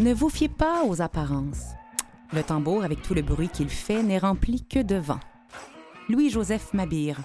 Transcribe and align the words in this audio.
Ne 0.00 0.14
vous 0.14 0.30
fiez 0.30 0.48
pas 0.48 0.84
aux 0.86 1.02
apparences. 1.02 1.74
Le 2.32 2.42
tambour, 2.42 2.84
avec 2.84 3.02
tout 3.02 3.12
le 3.12 3.20
bruit 3.20 3.50
qu'il 3.50 3.68
fait, 3.68 4.02
n'est 4.02 4.16
rempli 4.16 4.64
que 4.64 4.78
de 4.78 4.94
vent. 4.94 5.20
Louis-Joseph 6.08 6.72
Mabire. 6.72 7.20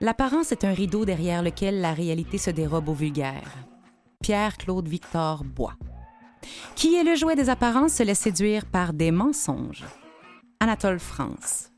L'apparence 0.00 0.52
est 0.52 0.64
un 0.64 0.72
rideau 0.72 1.04
derrière 1.04 1.42
lequel 1.42 1.80
la 1.80 1.92
réalité 1.92 2.38
se 2.38 2.50
dérobe 2.50 2.88
au 2.88 2.94
vulgaire. 2.94 3.52
Pierre-Claude 4.22 4.86
Victor 4.86 5.42
Bois. 5.42 5.74
Qui 6.76 6.94
est 6.94 7.02
le 7.02 7.16
jouet 7.16 7.34
des 7.34 7.50
apparences 7.50 7.94
se 7.94 8.04
laisse 8.04 8.20
séduire 8.20 8.64
par 8.64 8.92
des 8.92 9.10
mensonges. 9.10 9.84
Anatole 10.60 11.00
France. 11.00 11.72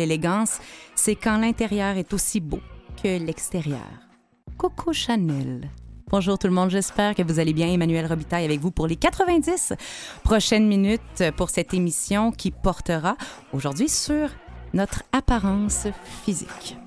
L'élégance, 0.00 0.58
c'est 0.96 1.14
quand 1.14 1.38
l'intérieur 1.38 1.96
est 1.98 2.12
aussi 2.12 2.40
beau 2.40 2.60
que 3.00 3.24
l'extérieur. 3.24 4.08
Coco 4.56 4.92
Chanel. 4.92 5.70
Bonjour 6.10 6.38
tout 6.38 6.46
le 6.46 6.54
monde, 6.54 6.70
j'espère 6.70 7.14
que 7.14 7.22
vous 7.22 7.38
allez 7.38 7.52
bien. 7.52 7.68
Emmanuel 7.68 8.06
Robitaille 8.06 8.46
avec 8.46 8.60
vous 8.60 8.70
pour 8.70 8.86
les 8.86 8.96
90 8.96 9.74
prochaines 10.22 10.66
minutes 10.66 11.22
pour 11.36 11.50
cette 11.50 11.74
émission 11.74 12.32
qui 12.32 12.50
portera 12.50 13.18
aujourd'hui 13.52 13.90
sur 13.90 14.30
notre 14.72 15.02
apparence 15.12 15.86
physique. 16.24 16.78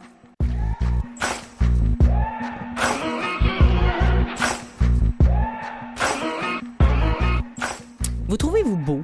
Vous 8.27 8.37
trouvez-vous 8.37 8.77
beau? 8.77 9.03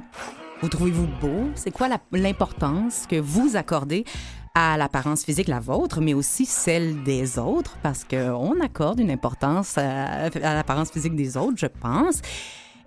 Vous 0.60 0.68
trouvez-vous 0.68 1.06
beau? 1.20 1.48
C'est 1.54 1.70
quoi 1.70 1.86
l'importance 2.10 3.06
que 3.08 3.20
vous 3.20 3.54
accordez 3.54 4.04
à 4.54 4.76
l'apparence 4.76 5.24
physique, 5.24 5.48
la 5.48 5.60
vôtre, 5.60 6.00
mais 6.00 6.14
aussi 6.14 6.46
celle 6.46 7.02
des 7.02 7.38
autres, 7.38 7.76
parce 7.82 8.04
qu'on 8.04 8.60
accorde 8.60 9.00
une 9.00 9.10
importance 9.10 9.78
à, 9.78 10.26
à 10.26 10.54
l'apparence 10.54 10.90
physique 10.90 11.16
des 11.16 11.36
autres, 11.36 11.56
je 11.56 11.66
pense. 11.66 12.20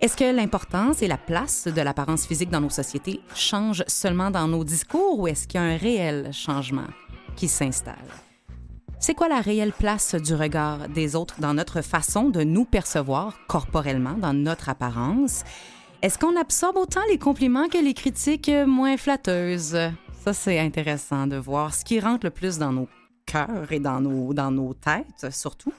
Est-ce 0.00 0.16
que 0.16 0.34
l'importance 0.34 1.00
et 1.00 1.06
la 1.06 1.16
place 1.16 1.68
de 1.68 1.80
l'apparence 1.80 2.26
physique 2.26 2.50
dans 2.50 2.60
nos 2.60 2.70
sociétés 2.70 3.20
changent 3.36 3.84
seulement 3.86 4.32
dans 4.32 4.48
nos 4.48 4.64
discours 4.64 5.20
ou 5.20 5.28
est-ce 5.28 5.46
qu'il 5.46 5.60
y 5.60 5.62
a 5.62 5.66
un 5.66 5.76
réel 5.76 6.32
changement 6.32 6.88
qui 7.36 7.46
s'installe? 7.46 7.94
C'est 8.98 9.14
quoi 9.14 9.28
la 9.28 9.40
réelle 9.40 9.72
place 9.72 10.14
du 10.16 10.34
regard 10.34 10.88
des 10.88 11.16
autres 11.16 11.40
dans 11.40 11.54
notre 11.54 11.82
façon 11.82 12.30
de 12.30 12.42
nous 12.42 12.64
percevoir 12.64 13.36
corporellement, 13.46 14.14
dans 14.14 14.32
notre 14.32 14.68
apparence? 14.68 15.44
Est-ce 16.02 16.18
qu'on 16.18 16.36
absorbe 16.36 16.76
autant 16.76 17.00
les 17.08 17.18
compliments 17.18 17.68
que 17.68 17.78
les 17.78 17.94
critiques 17.94 18.50
moins 18.66 18.96
flatteuses? 18.96 19.76
Ça, 20.22 20.32
c'est 20.32 20.60
intéressant 20.60 21.26
de 21.26 21.34
voir 21.34 21.74
ce 21.74 21.84
qui 21.84 21.98
rentre 21.98 22.26
le 22.26 22.30
plus 22.30 22.56
dans 22.56 22.72
nos 22.72 22.88
cœurs 23.26 23.72
et 23.72 23.80
dans 23.80 24.00
nos, 24.00 24.32
dans 24.32 24.52
nos 24.52 24.72
têtes, 24.72 25.32
surtout. 25.32 25.72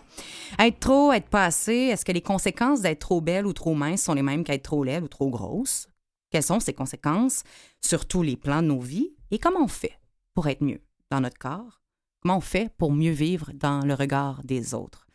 Être 0.59 0.79
trop, 0.79 1.13
être 1.13 1.29
pas 1.29 1.45
assez, 1.45 1.73
est-ce 1.73 2.03
que 2.03 2.11
les 2.11 2.21
conséquences 2.21 2.81
d'être 2.81 2.99
trop 2.99 3.21
belle 3.21 3.45
ou 3.45 3.53
trop 3.53 3.73
mince 3.73 4.01
sont 4.01 4.13
les 4.13 4.21
mêmes 4.21 4.43
qu'être 4.43 4.63
trop 4.63 4.83
laide 4.83 5.05
ou 5.05 5.07
trop 5.07 5.29
grosse? 5.29 5.87
Quelles 6.29 6.43
sont 6.43 6.59
ces 6.59 6.73
conséquences 6.73 7.43
sur 7.79 8.05
tous 8.05 8.21
les 8.21 8.35
plans 8.35 8.61
de 8.61 8.67
nos 8.67 8.81
vies? 8.81 9.15
Et 9.31 9.39
comment 9.39 9.63
on 9.63 9.69
fait 9.69 9.97
pour 10.33 10.49
être 10.49 10.61
mieux 10.61 10.81
dans 11.09 11.21
notre 11.21 11.37
corps? 11.37 11.81
Comment 12.21 12.39
on 12.39 12.41
fait 12.41 12.69
pour 12.77 12.91
mieux 12.91 13.11
vivre 13.11 13.49
dans 13.53 13.85
le 13.85 13.93
regard 13.93 14.43
des 14.43 14.73
autres? 14.73 15.07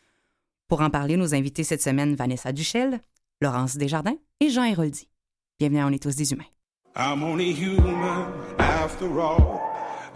Pour 0.68 0.80
en 0.80 0.88
parler, 0.88 1.18
nos 1.18 1.34
invités 1.34 1.64
cette 1.64 1.82
semaine, 1.82 2.14
Vanessa 2.14 2.50
Duchel, 2.50 3.02
Laurence 3.42 3.76
Desjardins 3.76 4.16
et 4.40 4.48
Jean 4.48 4.64
Héroldi. 4.64 5.10
Bienvenue 5.58 5.80
à 5.80 5.86
On 5.86 5.90
est 5.90 6.02
tous 6.02 6.16
des 6.16 6.32
humains. 6.32 6.57
I'm 6.98 7.22
only 7.22 7.52
human 7.52 8.26
after 8.58 9.20
all. 9.20 9.60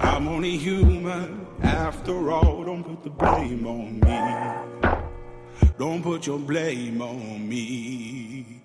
I'm 0.00 0.26
only 0.26 0.56
human 0.58 1.46
after 1.62 2.30
all. 2.30 2.64
Don't 2.64 2.82
put 2.82 3.04
the 3.04 3.10
blame 3.10 3.66
on 3.66 4.00
me. 4.00 4.18
Don't 5.78 6.02
put 6.02 6.26
your 6.26 6.38
blame 6.40 7.00
on 7.00 7.48
me. 7.48 8.60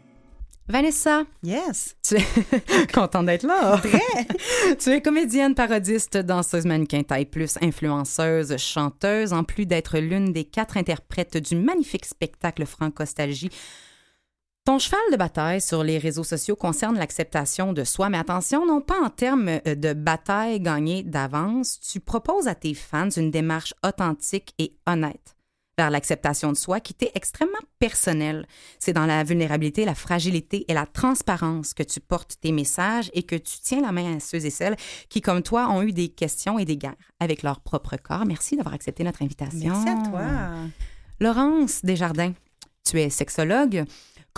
Vanessa, 0.67 1.25
Yes. 1.44 1.95
tu 2.03 2.16
es 2.16 2.88
contente 2.94 3.27
d'être 3.27 3.44
là. 3.45 3.79
tu 4.79 4.89
es 4.89 5.01
comédienne, 5.01 5.56
parodiste, 5.56 6.17
danseuse 6.17 6.66
mannequin 6.66 7.03
taille 7.03 7.25
plus, 7.25 7.57
influenceuse, 7.61 8.57
chanteuse, 8.57 9.31
en 9.31 9.44
plus 9.45 9.66
d'être 9.66 9.97
l'une 10.00 10.33
des 10.33 10.44
quatre 10.44 10.75
interprètes 10.75 11.38
du 11.38 11.56
magnifique 11.56 12.06
spectacle 12.06 12.66
Francostalgie. 12.66 13.50
Ton 14.67 14.79
cheval 14.79 15.00
de 15.13 15.16
bataille 15.16 15.61
sur 15.61 15.81
les 15.81 15.97
réseaux 15.97 16.25
sociaux 16.25 16.57
concerne 16.57 16.97
l'acceptation 16.97 17.72
de 17.72 17.85
soi, 17.85 18.09
mais 18.09 18.17
attention, 18.17 18.66
non 18.66 18.81
pas 18.81 19.00
en 19.01 19.09
termes 19.09 19.47
euh, 19.47 19.75
de 19.75 19.94
bataille 19.94 20.59
gagnée 20.59 21.03
d'avance. 21.03 21.79
Tu 21.79 22.01
proposes 22.01 22.50
à 22.50 22.53
tes 22.53 22.73
fans 22.73 23.09
une 23.09 23.31
démarche 23.31 23.73
authentique 23.81 24.53
et 24.59 24.75
honnête 24.85 25.38
vers 25.77 25.89
l'acceptation 25.89 26.51
de 26.51 26.57
soi 26.57 26.81
qui 26.81 26.94
t'est 26.94 27.13
extrêmement 27.16 27.53
personnelle. 27.79 28.45
C'est 28.77 28.91
dans 28.91 29.06
la 29.06 29.23
vulnérabilité, 29.23 29.85
la 29.85 29.95
fragilité 29.95 30.66
et 30.67 30.73
la 30.73 30.85
transparence 30.85 31.73
que 31.73 31.83
tu 31.83 32.01
portes 32.01 32.35
tes 32.41 32.51
messages 32.51 33.09
et 33.13 33.23
que 33.23 33.38
tu 33.38 33.59
tiens 33.63 33.79
la 33.79 33.94
main 33.94 34.17
à 34.17 34.19
ceux 34.19 34.45
et 34.45 34.50
celles 34.50 34.75
qui, 35.07 35.22
comme 35.22 35.44
toi, 35.44 35.69
ont 35.69 35.81
eu 35.81 35.94
des 35.94 36.09
questions 36.09 36.59
et 36.59 36.66
des 36.66 36.75
guerres 36.75 36.97
avec 37.22 37.41
leur 37.41 37.61
propre 37.61 37.95
corps. 37.95 38.25
Merci 38.25 38.57
d'avoir 38.57 38.75
accepté 38.75 39.06
notre 39.06 39.22
invitation. 39.22 39.81
Merci 39.81 39.88
à 39.88 40.09
toi. 40.09 40.25
Laurence 41.22 41.85
Desjardins, 41.85 42.33
tu 42.83 43.00
es 43.00 43.09
sexologue, 43.09 43.85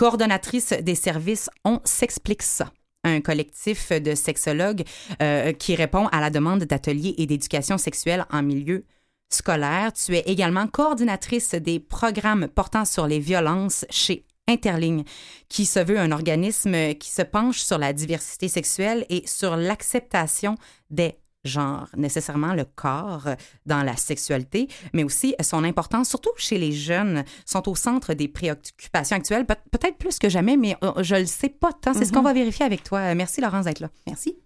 coordonnatrice 0.00 0.72
des 0.72 0.94
services 0.94 1.50
On 1.62 1.78
s'explique 1.84 2.42
ça 2.42 2.72
un 3.04 3.20
collectif 3.20 3.92
de 3.92 4.14
sexologues 4.14 4.82
euh, 5.20 5.52
qui 5.52 5.74
répond 5.74 6.06
à 6.06 6.20
la 6.20 6.30
demande 6.30 6.64
d'ateliers 6.64 7.14
et 7.18 7.26
d'éducation 7.26 7.76
sexuelle 7.76 8.24
en 8.30 8.42
milieu 8.42 8.86
scolaire. 9.28 9.92
Tu 9.92 10.16
es 10.16 10.20
également 10.20 10.66
coordinatrice 10.68 11.54
des 11.54 11.80
programmes 11.80 12.48
portant 12.48 12.86
sur 12.86 13.06
les 13.06 13.18
violences 13.18 13.84
chez 13.90 14.24
Interligne, 14.48 15.04
qui 15.50 15.66
se 15.66 15.80
veut 15.80 15.98
un 15.98 16.12
organisme 16.12 16.94
qui 16.94 17.10
se 17.10 17.22
penche 17.22 17.60
sur 17.60 17.76
la 17.76 17.92
diversité 17.92 18.48
sexuelle 18.48 19.04
et 19.10 19.26
sur 19.26 19.54
l'acceptation 19.54 20.54
des 20.88 21.19
genres, 21.44 21.88
nécessairement 21.96 22.54
le 22.54 22.64
corps 22.64 23.28
dans 23.66 23.82
la 23.82 23.96
sexualité, 23.96 24.68
mais 24.92 25.04
aussi 25.04 25.34
son 25.40 25.64
importance, 25.64 26.08
surtout 26.08 26.30
chez 26.36 26.58
les 26.58 26.72
jeunes, 26.72 27.24
sont 27.46 27.68
au 27.68 27.74
centre 27.74 28.12
des 28.14 28.28
préoccupations 28.28 29.16
actuelles, 29.16 29.46
Pe- 29.46 29.54
peut-être 29.70 29.96
plus 29.96 30.18
que 30.18 30.28
jamais, 30.28 30.56
mais 30.56 30.76
euh, 30.84 31.02
je 31.02 31.14
le 31.16 31.26
sais 31.26 31.48
pas 31.48 31.72
tant. 31.72 31.94
C'est 31.94 32.04
ce 32.04 32.12
qu'on 32.12 32.22
va 32.22 32.32
vérifier 32.32 32.64
avec 32.66 32.82
toi. 32.84 32.98
Euh, 33.00 33.14
Merci, 33.14 33.40
Laurence, 33.40 33.64
d'être 33.64 33.80
là. 33.80 33.88
Merci. 34.06 34.36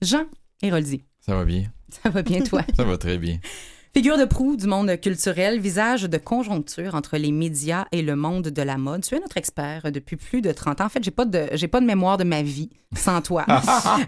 Jean 0.00 0.24
Héroldi, 0.62 1.04
Ça 1.20 1.34
va 1.34 1.44
bien? 1.44 1.64
ça 2.02 2.08
va 2.10 2.22
bien, 2.22 2.40
toi? 2.42 2.62
Ça 2.76 2.84
va 2.84 2.96
très 2.98 3.18
bien. 3.18 3.38
Figure 3.94 4.18
de 4.18 4.26
proue 4.26 4.56
du 4.56 4.66
monde 4.66 5.00
culturel, 5.00 5.60
visage 5.60 6.02
de 6.02 6.18
conjoncture 6.18 6.94
entre 6.94 7.16
les 7.16 7.32
médias 7.32 7.86
et 7.90 8.02
le 8.02 8.16
monde 8.16 8.48
de 8.48 8.62
la 8.62 8.76
mode. 8.76 9.02
Tu 9.02 9.14
es 9.14 9.20
notre 9.20 9.38
expert 9.38 9.90
depuis 9.90 10.16
plus 10.16 10.42
de 10.42 10.52
30 10.52 10.80
ans. 10.80 10.84
En 10.84 10.88
fait, 10.88 11.02
j'ai 11.02 11.10
pas 11.10 11.24
de 11.24 11.46
j'ai 11.52 11.68
pas 11.68 11.80
de 11.80 11.86
mémoire 11.86 12.18
de 12.18 12.24
ma 12.24 12.42
vie 12.42 12.70
sans 12.94 13.20
toi. 13.22 13.46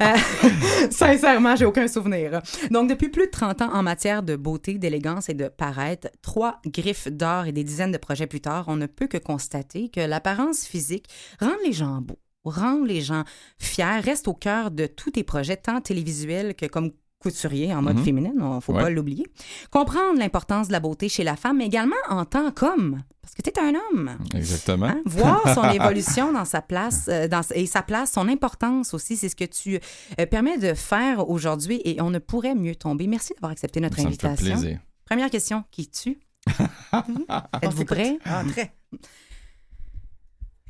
Euh, 0.00 0.16
sincèrement, 0.90 1.56
j'ai 1.56 1.64
aucun 1.64 1.88
souvenir. 1.88 2.40
Donc 2.70 2.88
depuis 2.88 3.08
plus 3.08 3.26
de 3.26 3.30
30 3.30 3.62
ans 3.62 3.72
en 3.72 3.82
matière 3.82 4.22
de 4.22 4.36
beauté, 4.36 4.78
d'élégance 4.78 5.28
et 5.28 5.34
de 5.34 5.48
paraître, 5.48 6.08
trois 6.22 6.60
griffes 6.66 7.08
d'or 7.08 7.46
et 7.46 7.52
des 7.52 7.64
dizaines 7.64 7.92
de 7.92 7.98
projets 7.98 8.26
plus 8.26 8.40
tard, 8.40 8.66
on 8.68 8.76
ne 8.76 8.86
peut 8.86 9.06
que 9.06 9.18
constater 9.18 9.88
que 9.88 10.00
l'apparence 10.00 10.64
physique 10.64 11.06
rend 11.40 11.54
les 11.64 11.72
gens 11.72 12.00
beaux, 12.00 12.18
rend 12.44 12.82
les 12.84 13.00
gens 13.00 13.24
fiers, 13.58 14.00
reste 14.00 14.28
au 14.28 14.34
cœur 14.34 14.70
de 14.70 14.86
tous 14.86 15.12
tes 15.12 15.24
projets 15.24 15.56
tant 15.56 15.80
télévisuels 15.80 16.54
que 16.54 16.66
comme 16.66 16.92
couturier 17.20 17.72
en 17.74 17.82
mode 17.82 17.98
Mhm. 17.98 18.04
féminine, 18.04 18.32
il 18.56 18.60
faut 18.62 18.72
Ouais. 18.72 18.82
pas 18.82 18.90
l'oublier. 18.90 19.26
Comprendre 19.70 20.18
l'importance 20.18 20.68
de 20.68 20.72
la 20.72 20.80
beauté 20.80 21.08
chez 21.08 21.22
la 21.22 21.36
femme, 21.36 21.58
mais 21.58 21.66
également 21.66 21.94
en 22.08 22.24
tant 22.24 22.50
qu'homme, 22.50 23.02
parce 23.20 23.34
que 23.34 23.42
tu 23.42 23.50
es 23.50 23.58
un 23.60 23.74
homme. 23.74 24.16
Exactement. 24.34 24.86
Hein? 24.86 25.02
Voir 25.04 25.42
son 25.54 25.62
évolution 25.70 26.32
dans 26.32 26.46
sa 26.46 26.62
place 26.62 27.06
euh, 27.08 27.28
dans, 27.28 27.42
et 27.54 27.66
sa 27.66 27.82
place, 27.82 28.12
son 28.12 28.26
importance 28.28 28.94
aussi, 28.94 29.16
c'est 29.16 29.28
ce 29.28 29.36
que 29.36 29.44
tu 29.44 29.78
euh, 30.18 30.26
permets 30.26 30.56
de 30.58 30.72
faire 30.74 31.28
aujourd'hui 31.28 31.80
et 31.84 32.00
on 32.00 32.08
ne 32.10 32.18
pourrait 32.18 32.54
mieux 32.54 32.74
tomber. 32.74 33.06
Merci 33.06 33.34
d'avoir 33.34 33.52
accepté 33.52 33.80
notre 33.80 33.96
Ça 33.96 34.02
me 34.02 34.08
fait 34.08 34.26
invitation. 34.26 34.58
plaisir. 34.58 34.80
Première 35.04 35.30
question, 35.30 35.64
qui 35.70 35.88
tue? 35.88 36.18
Êtes-vous 37.62 37.84
prêt? 37.84 38.18
Ah, 38.24 38.42
très. 38.50 38.72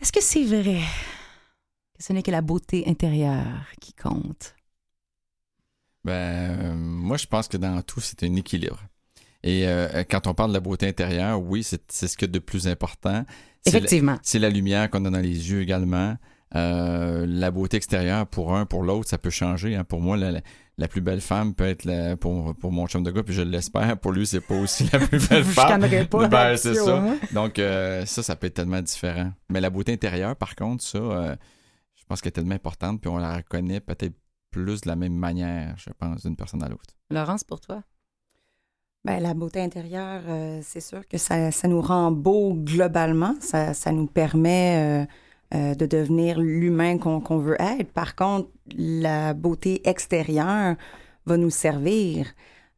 Est-ce 0.00 0.12
que 0.12 0.20
c'est 0.22 0.44
vrai 0.44 0.80
que 1.96 2.02
ce 2.02 2.12
n'est 2.12 2.22
que 2.22 2.30
la 2.30 2.40
beauté 2.40 2.84
intérieure 2.88 3.66
qui 3.80 3.92
compte? 3.92 4.54
Ben, 6.04 6.12
euh, 6.12 6.74
moi, 6.74 7.16
je 7.16 7.26
pense 7.26 7.48
que 7.48 7.56
dans 7.56 7.80
tout, 7.82 8.00
c'est 8.00 8.22
un 8.22 8.34
équilibre. 8.36 8.80
Et 9.42 9.66
euh, 9.66 10.02
quand 10.10 10.26
on 10.26 10.34
parle 10.34 10.50
de 10.50 10.54
la 10.54 10.60
beauté 10.60 10.86
intérieure, 10.88 11.40
oui, 11.42 11.62
c'est 11.62 11.82
c'est 11.90 12.08
ce 12.08 12.16
qu'il 12.16 12.28
y 12.28 12.30
a 12.30 12.32
de 12.32 12.38
plus 12.38 12.68
important. 12.68 13.24
C'est 13.64 13.72
la- 13.72 13.78
Effectivement. 13.78 14.18
C'est 14.22 14.38
la 14.38 14.50
lumière 14.50 14.90
qu'on 14.90 15.04
a 15.06 15.10
dans 15.10 15.18
les 15.20 15.50
yeux 15.50 15.62
également. 15.62 16.16
Euh, 16.56 17.26
la 17.28 17.50
beauté 17.50 17.76
extérieure, 17.76 18.26
pour 18.26 18.54
un, 18.56 18.66
pour 18.66 18.82
l'autre, 18.82 19.08
ça 19.08 19.18
peut 19.18 19.30
changer. 19.30 19.76
hein. 19.76 19.84
Pour 19.84 20.00
moi, 20.00 20.16
la, 20.16 20.32
la- 20.32 20.40
la 20.78 20.88
plus 20.88 21.00
belle 21.02 21.20
femme 21.20 21.54
peut 21.54 21.64
être 21.68 21.84
la, 21.84 22.16
pour, 22.16 22.54
pour 22.56 22.72
mon 22.72 22.86
chum 22.86 23.02
de 23.02 23.10
gars, 23.10 23.22
puis 23.22 23.34
je 23.34 23.42
l'espère. 23.42 23.98
Pour 23.98 24.12
lui, 24.12 24.26
c'est 24.26 24.40
pas 24.40 24.54
aussi 24.56 24.88
la 24.92 24.98
plus 24.98 25.28
belle 25.28 25.44
femme. 25.44 25.82
chicanerez 25.82 26.06
pas 26.06 26.26
Ben, 26.28 26.38
là-dessus, 26.48 26.68
c'est 26.68 26.84
ça. 26.84 27.04
Donc, 27.32 27.58
euh, 27.58 28.04
ça, 28.06 28.22
ça 28.22 28.34
peut 28.36 28.46
être 28.46 28.54
tellement 28.54 28.80
différent. 28.82 29.30
Mais 29.50 29.60
la 29.60 29.68
beauté 29.70 29.92
intérieure, 29.92 30.34
par 30.36 30.54
contre, 30.56 30.82
ça, 30.82 30.98
euh, 30.98 31.36
je 31.96 32.04
pense 32.08 32.20
qu'elle 32.20 32.30
est 32.30 32.32
tellement 32.32 32.54
importante, 32.54 33.00
puis 33.00 33.10
on 33.10 33.18
la 33.18 33.36
reconnaît 33.36 33.80
peut-être 33.80 34.14
plus 34.50 34.80
de 34.80 34.88
la 34.88 34.96
même 34.96 35.14
manière, 35.14 35.74
je 35.76 35.90
pense, 35.90 36.22
d'une 36.22 36.36
personne 36.36 36.62
à 36.62 36.68
l'autre. 36.68 36.94
Laurence, 37.10 37.44
pour 37.44 37.60
toi? 37.60 37.82
Ben, 39.04 39.18
la 39.20 39.32
beauté 39.32 39.60
intérieure, 39.60 40.22
euh, 40.28 40.60
c'est 40.62 40.80
sûr 40.80 41.08
que 41.08 41.16
ça, 41.16 41.50
ça 41.50 41.68
nous 41.68 41.80
rend 41.80 42.10
beau 42.12 42.52
globalement. 42.54 43.34
Ça, 43.40 43.72
ça 43.72 43.92
nous 43.92 44.06
permet 44.06 45.04
euh, 45.04 45.06
euh, 45.54 45.74
de 45.74 45.86
devenir 45.86 46.38
l'humain 46.38 46.98
qu'on 46.98 47.20
qu'on 47.20 47.38
veut 47.38 47.60
être. 47.60 47.92
Par 47.92 48.14
contre, 48.14 48.50
la 48.76 49.32
beauté 49.32 49.88
extérieure 49.88 50.76
va 51.24 51.36
nous 51.38 51.50
servir 51.50 52.26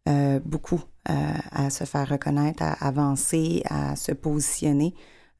euh, 0.09 0.39
beaucoup 0.45 0.81
euh, 1.11 1.13
à 1.51 1.71
se 1.71 1.85
faire 1.85 2.09
reconnaître, 2.09 2.63
à 2.63 2.73
avancer, 2.87 3.63
à 3.69 3.97
se 3.97 4.13
positionner 4.13 4.95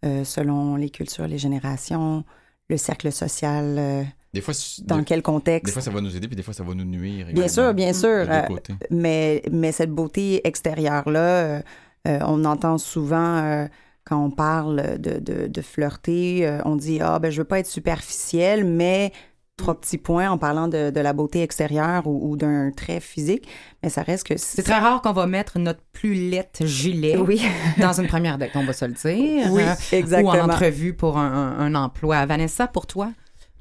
euh, 0.05 0.25
selon 0.25 0.75
les 0.75 0.91
cultures, 0.91 1.29
les 1.29 1.39
générations, 1.39 2.25
le 2.69 2.77
cercle 2.77 3.13
social, 3.13 3.77
euh, 3.79 4.03
Des 4.35 4.41
fois, 4.41 4.55
dans 4.85 4.99
des, 4.99 5.05
quel 5.05 5.23
contexte? 5.23 5.67
des 5.67 5.73
fois, 5.73 5.83
ça 5.83 5.91
va 5.91 6.01
nous 6.01 6.17
aider, 6.17 6.27
puis 6.27 6.37
des 6.37 6.43
fois, 6.43 6.55
ça 6.55 6.63
va 6.65 6.73
nous 6.75 6.85
nuire. 6.85 7.27
Bien 7.33 7.49
sûr, 7.49 7.75
bien 7.75 7.93
sûr. 7.93 8.09
Euh, 8.29 8.43
mais, 8.91 9.43
mais 9.53 9.73
cette 9.73 9.91
beauté 9.91 10.47
extérieure-là, 10.47 11.21
euh, 11.21 11.61
euh, 12.09 12.19
on 12.27 12.45
entend 12.45 12.79
souvent 12.79 13.37
euh, 13.39 13.67
quand 14.05 14.25
on 14.25 14.31
parle 14.31 14.99
de, 14.99 15.19
de, 15.19 15.47
de 15.49 15.61
flirter, 15.61 16.47
euh, 16.47 16.59
on 16.65 16.77
dit 16.77 16.99
Ah, 17.01 17.19
ben, 17.19 17.31
je 17.31 17.39
veux 17.43 17.45
pas 17.47 17.59
être 17.59 17.67
superficielle, 17.67 18.65
mais 18.65 19.13
trois 19.59 19.79
petits 19.79 19.99
points 19.99 20.31
en 20.31 20.39
parlant 20.39 20.67
de, 20.67 20.91
de 20.91 21.01
la 21.01 21.13
beauté 21.13 21.43
extérieure 21.43 22.07
ou, 22.07 22.31
ou 22.33 22.37
d'un 22.39 22.71
trait 22.73 23.01
physique. 23.01 23.47
Mais 23.83 23.91
ça 23.91 24.03
reste 24.03 24.27
que 24.27 24.37
C'est 24.39 24.63
très 24.63 24.79
rare 24.79 25.03
qu'on 25.03 25.13
va 25.13 25.27
mettre 25.27 25.59
notre 25.59 25.83
plus 25.93 26.15
laite 26.31 26.63
gilet 26.65 27.17
Oui, 27.19 27.41
dans 27.79 27.93
une 28.01 28.09
première 28.09 28.39
date, 28.39 28.51
on 28.55 28.65
va 28.65 28.73
se 28.73 28.87
le 28.87 28.93
dire. 28.93 29.53
oui, 29.53 29.63
exactement. 29.93 30.33
Ou 30.33 30.37
en 30.39 30.45
entrevue 30.49 30.95
pour 30.95 31.19
un, 31.19 31.31
un- 31.31 31.59
un 31.61 31.75
emploi. 31.75 32.25
Vanessa, 32.27 32.67
pour 32.67 32.87
toi, 32.87 33.13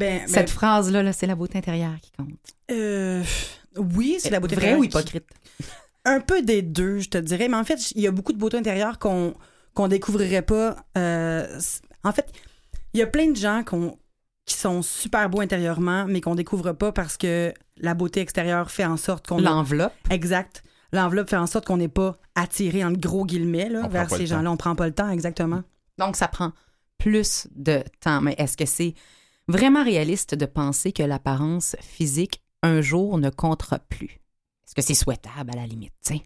Ben, 0.02 0.20
ben, 0.20 0.28
cette 0.28 0.50
phrase-là, 0.50 1.04
là, 1.04 1.14
c'est 1.14 1.28
la 1.28 1.36
beauté 1.36 1.58
intérieure 1.58 1.96
qui 2.02 2.12
compte. 2.12 2.28
euh, 2.72 3.24
oui, 3.78 4.18
c'est 4.20 4.30
la 4.30 4.40
beauté 4.40 4.56
Vrai 4.56 4.66
intérieure 4.74 4.80
ou 4.80 4.84
qui- 4.84 4.90
hypocrite? 4.98 5.26
Un 6.06 6.20
peu 6.20 6.42
des 6.42 6.62
deux, 6.64 7.00
je 7.00 7.10
te 7.10 7.18
dirais. 7.20 7.48
Mais 7.48 7.58
en 7.58 7.64
fait, 7.64 7.92
il 7.92 8.02
y 8.02 8.08
a 8.08 8.12
beaucoup 8.12 8.34
de 8.34 8.38
beauté 8.40 8.58
intérieure 8.58 8.98
qu'on 9.00 9.34
qu'on 9.74 9.88
découvrirait 9.88 10.42
pas. 10.42 10.76
euh, 10.98 11.60
en 12.04 12.12
fait, 12.12 12.30
il 12.94 13.00
y 13.00 13.04
a 13.04 13.08
plein 13.08 13.30
de 13.32 13.36
gens 13.38 13.64
qui 14.46 14.56
sont 14.56 14.82
super 14.82 15.30
beaux 15.30 15.40
intérieurement, 15.42 16.06
mais 16.08 16.20
qu'on 16.20 16.36
découvre 16.36 16.74
pas 16.74 16.92
parce 16.92 17.16
que 17.16 17.54
la 17.78 17.94
beauté 17.94 18.20
extérieure 18.20 18.70
fait 18.72 18.84
en 18.86 18.98
sorte 18.98 19.28
qu'on... 19.28 19.38
a- 19.38 19.42
L'enveloppe. 19.42 19.94
Exact. 20.10 20.64
L'enveloppe 20.92 21.30
fait 21.30 21.38
en 21.38 21.48
sorte 21.48 21.66
qu'on 21.68 21.78
n'est 21.78 21.88
pas 21.88 22.18
attiré, 22.36 22.84
entre 22.84 23.00
gros 23.00 23.26
guillemets, 23.26 23.70
là, 23.70 23.88
vers 23.88 24.10
ces 24.10 24.26
gens-là. 24.28 24.52
On 24.52 24.58
prend 24.58 24.76
pas 24.76 24.88
le 24.88 24.94
temps, 24.94 25.10
exactement. 25.10 25.64
Donc, 25.98 26.18
ça 26.18 26.28
prend 26.28 26.52
plus 26.98 27.48
de 27.56 27.82
temps. 28.02 28.20
Mais 28.22 28.36
est-ce 28.38 28.58
que 28.58 28.66
c'est 28.66 28.94
vraiment 29.52 29.84
réaliste 29.84 30.36
de 30.36 30.46
penser 30.46 30.92
que 30.92 31.04
l'apparence 31.04 31.76
physique, 31.82 32.42
un 32.64 32.82
jour, 32.82 33.18
ne 33.18 33.30
comptera 33.30 33.80
plus? 33.80 34.20
Est-ce 34.66 34.76
que 34.76 34.82
c'est 34.82 34.94
souhaitable 34.94 35.52
à 35.52 35.56
la 35.56 35.68
limite? 35.68 35.94
tu 36.06 36.16
sais? 36.16 36.22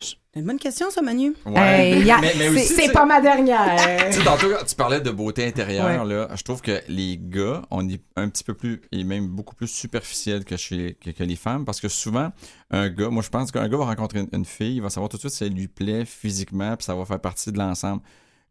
C'est 0.00 0.40
une 0.40 0.46
bonne 0.46 0.58
question, 0.58 0.88
ça, 0.90 1.02
Manu. 1.02 1.34
Hey, 1.56 2.04
mais 2.20 2.56
c'est- 2.58 2.92
pas 2.92 3.04
ma 3.04 3.20
dernière. 3.20 3.76
Tu 4.12 4.18
sais, 4.18 4.24
tantôt, 4.24 4.46
tu 4.66 4.74
parlais 4.76 5.00
de 5.00 5.10
beauté 5.10 5.44
intérieure, 5.46 6.04
là. 6.04 6.28
Je 6.36 6.42
trouve 6.44 6.60
que 6.62 6.80
les 6.88 7.18
gars, 7.20 7.62
on 7.70 7.88
est 7.88 8.00
un 8.14 8.28
petit 8.28 8.44
peu 8.44 8.54
plus, 8.54 8.80
et 8.92 9.02
même 9.02 9.26
beaucoup 9.26 9.56
plus 9.56 9.66
superficiel 9.66 10.44
que, 10.44 10.56
chez, 10.56 10.96
que, 11.02 11.10
que 11.10 11.24
les 11.24 11.34
femmes, 11.34 11.64
parce 11.64 11.80
que 11.80 11.88
souvent, 11.88 12.30
un 12.70 12.88
gars, 12.88 13.08
moi, 13.08 13.22
je 13.24 13.28
pense 13.30 13.50
qu'un 13.50 13.68
gars 13.68 13.76
va 13.76 13.86
rencontrer 13.86 14.20
une, 14.20 14.28
une 14.32 14.44
fille, 14.44 14.76
il 14.76 14.82
va 14.82 14.90
savoir 14.90 15.08
tout 15.08 15.16
de 15.16 15.22
suite 15.22 15.32
si 15.32 15.42
elle 15.44 15.54
lui 15.54 15.66
plaît 15.66 16.04
physiquement, 16.04 16.76
puis 16.76 16.84
ça 16.84 16.94
va 16.94 17.04
faire 17.04 17.20
partie 17.20 17.50
de 17.50 17.58
l'ensemble. 17.58 18.02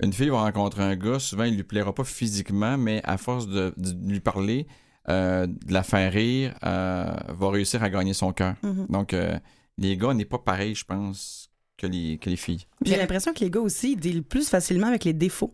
Une 0.03 0.13
fille 0.13 0.29
va 0.29 0.41
rencontrer 0.41 0.83
un 0.83 0.95
gars, 0.95 1.19
souvent, 1.19 1.43
il 1.45 1.55
lui 1.55 1.63
plaira 1.63 1.93
pas 1.93 2.03
physiquement, 2.03 2.77
mais 2.77 3.01
à 3.03 3.17
force 3.17 3.47
de, 3.47 3.73
de 3.77 4.09
lui 4.11 4.19
parler, 4.19 4.67
euh, 5.09 5.47
de 5.47 5.73
la 5.73 5.81
faire 5.83 6.11
rire, 6.13 6.53
euh, 6.65 7.11
va 7.29 7.49
réussir 7.49 7.81
à 7.81 7.89
gagner 7.89 8.13
son 8.13 8.31
cœur. 8.31 8.55
Mhm. 8.63 8.85
Donc, 8.89 9.13
euh, 9.13 9.39
les 9.79 9.97
gars, 9.97 10.13
n'est 10.13 10.25
pas 10.25 10.37
pareil, 10.39 10.75
je 10.75 10.85
pense, 10.85 11.49
que 11.77 11.87
les, 11.87 12.17
que 12.19 12.29
les 12.29 12.35
filles. 12.35 12.65
J'ai 12.83 12.97
l'impression 12.97 13.33
que 13.33 13.39
les 13.39 13.49
gars 13.49 13.59
aussi 13.61 13.93
ils 13.93 13.99
dealent 13.99 14.23
plus 14.23 14.49
facilement 14.49 14.87
avec 14.87 15.03
les 15.03 15.13
défauts. 15.13 15.53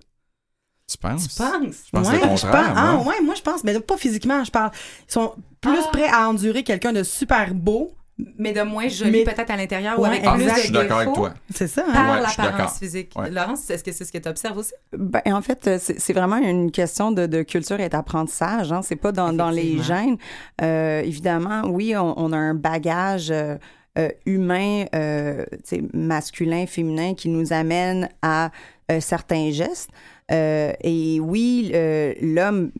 Tu 0.90 0.98
penses? 0.98 1.28
Tu 1.30 1.36
penses? 1.36 1.84
Je 1.86 1.92
pense 1.92 2.08
ouais, 2.08 2.14
le 2.16 2.20
je 2.22 2.28
pense- 2.28 2.46
ah, 2.46 2.94
moi. 2.98 3.06
ouais, 3.08 3.22
moi 3.22 3.36
je 3.36 3.42
pense, 3.42 3.64
mais 3.64 3.80
pas 3.80 3.98
physiquement, 3.98 4.44
je 4.44 4.52
parle. 4.52 4.72
Ils 5.08 5.12
sont 5.14 5.36
plus 5.62 5.80
Ah. 5.86 5.90
prêts 5.94 6.08
à 6.10 6.28
endurer 6.30 6.64
quelqu'un 6.64 6.92
de 6.92 7.04
super 7.04 7.54
beau. 7.54 7.96
Mais 8.38 8.54
de 8.54 8.62
moins 8.62 8.88
joli 8.88 9.12
Mais- 9.12 9.24
peut-être 9.24 9.50
à 9.50 9.58
l'intérieur 9.58 10.00
ou 10.00 10.06
avec 10.06 10.20
exact. 10.20 10.36
plus 10.36 10.46
de 10.46 10.50
Je 10.52 10.60
suis 10.60 10.72
d'accord 10.72 10.98
avec 10.98 11.10
défauts 11.10 11.22
toi. 11.22 11.34
C'est 11.50 11.68
ça, 11.68 11.84
hein? 11.88 11.94
Par 11.94 12.12
Ouais, 12.12 12.22
je 12.26 12.30
suis 12.30 12.42
l'apparence 12.42 12.58
d'accord. 12.60 12.78
physique. 12.78 13.12
Ouais. 13.16 13.32
Laurence, 13.32 13.70
est-ce 13.72 13.84
que 13.84 13.92
c'est 13.92 14.06
ce 14.06 14.12
que 14.12 14.20
tu 14.20 14.30
observes 14.30 14.58
aussi? 14.58 14.74
Ben, 14.96 15.22
en 15.26 15.42
fait, 15.42 15.68
euh, 15.68 15.78
c'est 15.80 16.14
vraiment 16.14 16.38
une 16.38 16.70
question 16.72 17.12
de, 17.12 17.26
de 17.26 17.42
culture 17.42 17.80
et 17.80 17.90
d'apprentissage. 17.90 18.72
Hein. 18.72 18.82
C'est 18.84 18.96
pas 18.98 19.12
dans, 19.12 19.34
dans 19.34 19.50
les 19.50 19.82
gènes. 19.82 20.18
Euh, 20.62 21.02
évidemment, 21.02 21.64
oui, 21.66 21.96
on, 21.98 22.14
on 22.20 22.32
a 22.34 22.38
un 22.38 22.54
bagage 22.54 23.32
euh, 23.32 23.58
euh, 23.98 24.10
humain, 24.28 24.86
euh, 24.94 25.44
tu 25.52 25.78
sais, 25.78 25.84
masculin, 25.94 26.66
féminin, 26.68 27.16
qui 27.16 27.30
nous 27.30 27.52
amène 27.52 28.10
à 28.22 28.52
euh, 28.92 29.00
certains 29.00 29.50
gestes. 29.52 29.90
Euh, 30.32 30.72
et 30.82 31.20
oui, 31.20 31.72
euh, 31.74 32.14
l'homme, 32.22 32.72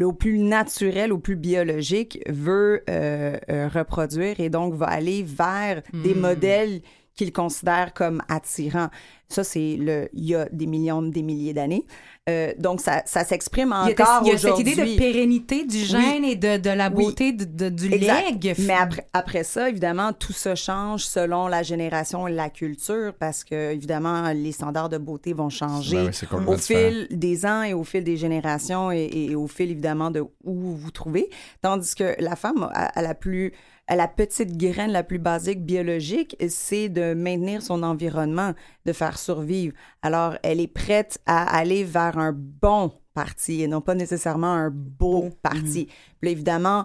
au 0.00 0.12
plus 0.12 0.38
naturel, 0.38 1.12
au 1.12 1.18
plus 1.18 1.36
biologique, 1.36 2.18
veut 2.28 2.82
euh, 2.88 3.36
euh, 3.50 3.68
reproduire 3.68 4.40
et 4.40 4.48
donc 4.48 4.74
va 4.74 4.86
aller 4.86 5.22
vers 5.22 5.82
des 5.92 6.14
Hmm. 6.14 6.20
modèles 6.20 6.80
qu'il 7.14 7.32
considère 7.32 7.94
comme 7.94 8.22
attirants. 8.28 8.90
Ça, 9.28 9.42
c'est 9.42 9.76
le, 9.80 10.08
il 10.12 10.24
y 10.26 10.34
a 10.34 10.46
des 10.52 10.66
millions, 10.66 11.02
des 11.02 11.22
milliers 11.22 11.54
d'années. 11.54 11.84
Euh, 12.28 12.52
donc, 12.58 12.80
ça, 12.80 13.02
ça 13.04 13.24
s'exprime 13.24 13.72
a, 13.72 13.84
encore 13.84 14.20
il 14.22 14.28
y 14.28 14.30
a 14.32 14.38
cette 14.38 14.50
aujourd'hui. 14.52 14.72
idée 14.72 14.92
de 14.92 14.96
pérennité 14.98 15.64
du 15.66 15.78
gène 15.78 16.24
et 16.24 16.36
de, 16.36 16.56
de 16.56 16.70
la 16.70 16.88
Oui. 16.88 17.04
beauté 17.04 17.32
de- 17.32 17.44
de- 17.44 17.68
du 17.68 17.92
Exact. 17.92 18.24
leg. 18.42 18.54
Mais 18.60 18.72
après, 18.74 19.06
après 19.12 19.44
ça, 19.44 19.68
évidemment, 19.68 20.12
tout 20.12 20.32
ça 20.32 20.54
change 20.54 21.04
selon 21.04 21.48
la 21.48 21.62
génération 21.62 22.26
et 22.28 22.32
la 22.32 22.48
culture 22.48 23.12
parce 23.18 23.44
que, 23.44 23.72
évidemment, 23.72 24.30
les 24.32 24.52
standards 24.52 24.88
de 24.88 24.98
beauté 24.98 25.32
vont 25.32 25.50
changer 25.50 25.96
Ben 25.96 26.10
oui, 26.32 26.44
au 26.46 26.56
fil 26.56 27.08
des 27.10 27.44
ans 27.44 27.62
et 27.62 27.74
au 27.74 27.84
fil 27.84 28.04
des 28.04 28.16
générations 28.16 28.90
et, 28.92 29.10
et 29.12 29.34
au 29.34 29.46
fil, 29.46 29.70
évidemment, 29.70 30.10
de 30.10 30.20
où 30.20 30.28
vous 30.54 30.76
vous 30.76 30.90
trouvez. 30.90 31.28
Tandis 31.60 31.94
que 31.94 32.14
la 32.20 32.36
femme, 32.36 32.70
à 32.72 33.02
la 33.02 33.14
plus 33.14 33.52
à 33.86 33.96
la 33.96 34.08
petite 34.08 34.56
graine 34.56 34.92
la 34.92 35.02
plus 35.02 35.18
basique 35.18 35.62
biologique, 35.62 36.36
c'est 36.48 36.88
de 36.88 37.12
maintenir 37.12 37.60
son 37.60 37.82
environnement, 37.82 38.54
de 38.86 38.92
faire 38.94 39.13
survivre. 39.18 39.74
Alors, 40.02 40.36
elle 40.42 40.60
est 40.60 40.66
prête 40.66 41.20
à 41.26 41.56
aller 41.56 41.84
vers 41.84 42.18
un 42.18 42.32
bon 42.32 42.92
parti 43.14 43.62
et 43.62 43.68
non 43.68 43.80
pas 43.80 43.94
nécessairement 43.94 44.52
un 44.52 44.70
beau 44.70 45.30
parti. 45.42 45.86
Puis 45.86 45.94
là, 46.22 46.30
évidemment, 46.30 46.84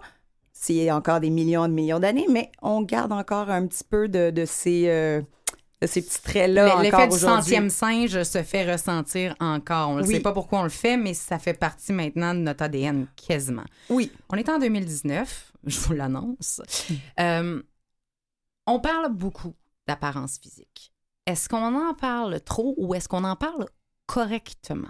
c'est 0.54 0.92
encore 0.92 1.20
des 1.20 1.30
millions 1.30 1.68
de 1.68 1.74
millions 1.74 2.00
d'années, 2.00 2.28
mais 2.30 2.52
on 2.62 2.82
garde 2.82 3.12
encore 3.12 3.50
un 3.50 3.66
petit 3.66 3.84
peu 3.84 4.08
de, 4.10 4.30
de 4.30 4.46
ces, 4.46 4.90
euh, 4.90 5.22
de 5.82 5.88
ces 5.88 6.02
petits 6.02 6.22
traits-là 6.22 6.82
L'effet 6.82 7.08
du 7.08 7.18
centième 7.18 7.70
singe 7.70 8.22
se 8.24 8.44
fait 8.44 8.70
ressentir 8.70 9.36
encore. 9.40 9.90
On 9.90 9.96
ne 9.96 10.02
Oui. 10.04 10.16
sait 10.16 10.20
pas 10.20 10.34
pourquoi 10.34 10.60
on 10.60 10.64
le 10.64 10.70
fait, 10.70 10.98
mais 10.98 11.14
ça 11.14 11.40
fait 11.40 11.54
partie 11.54 11.94
maintenant 11.94 12.34
de 12.34 12.40
notre 12.42 12.64
ADN 12.64 13.08
quasiment. 13.16 13.64
Oui. 13.90 14.12
On 14.30 14.36
est 14.36 14.50
en 14.50 14.60
2019, 14.60 15.54
je 15.66 15.80
vous 15.80 15.94
l'annonce. 15.94 16.62
Hmm. 16.90 16.94
Euh, 17.22 17.64
on 18.68 18.80
parle 18.80 19.12
beaucoup 19.14 19.56
d'apparence 19.88 20.38
physique. 20.38 20.94
Est-ce 21.26 21.48
qu'on 21.50 21.76
en 21.76 21.94
parle 21.94 22.42
trop 22.42 22.74
ou 22.78 22.96
est-ce 22.96 23.08
qu'on 23.08 23.24
en 23.24 23.36
parle 23.36 23.66
correctement? 24.06 24.90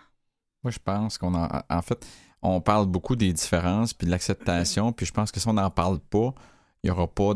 Moi, 0.64 0.72
je 0.72 0.80
pense 0.80 1.18
qu'on 1.18 1.34
en, 1.36 1.48
en 1.70 1.82
fait, 1.82 2.06
on 2.42 2.62
parle 2.62 2.86
beaucoup 2.86 3.16
des 3.16 3.34
différences 3.34 3.94
puis 3.94 4.06
de 4.06 4.12
l'acceptation, 4.12 4.92
puis 4.92 5.06
je 5.06 5.14
pense 5.14 5.32
que 5.32 5.40
si 5.40 5.48
on 5.48 5.54
n'en 5.54 5.70
parle 5.70 6.00
pas, 6.00 6.34
il 6.84 6.88
y 6.88 6.92
aura 6.92 7.08
pas, 7.08 7.34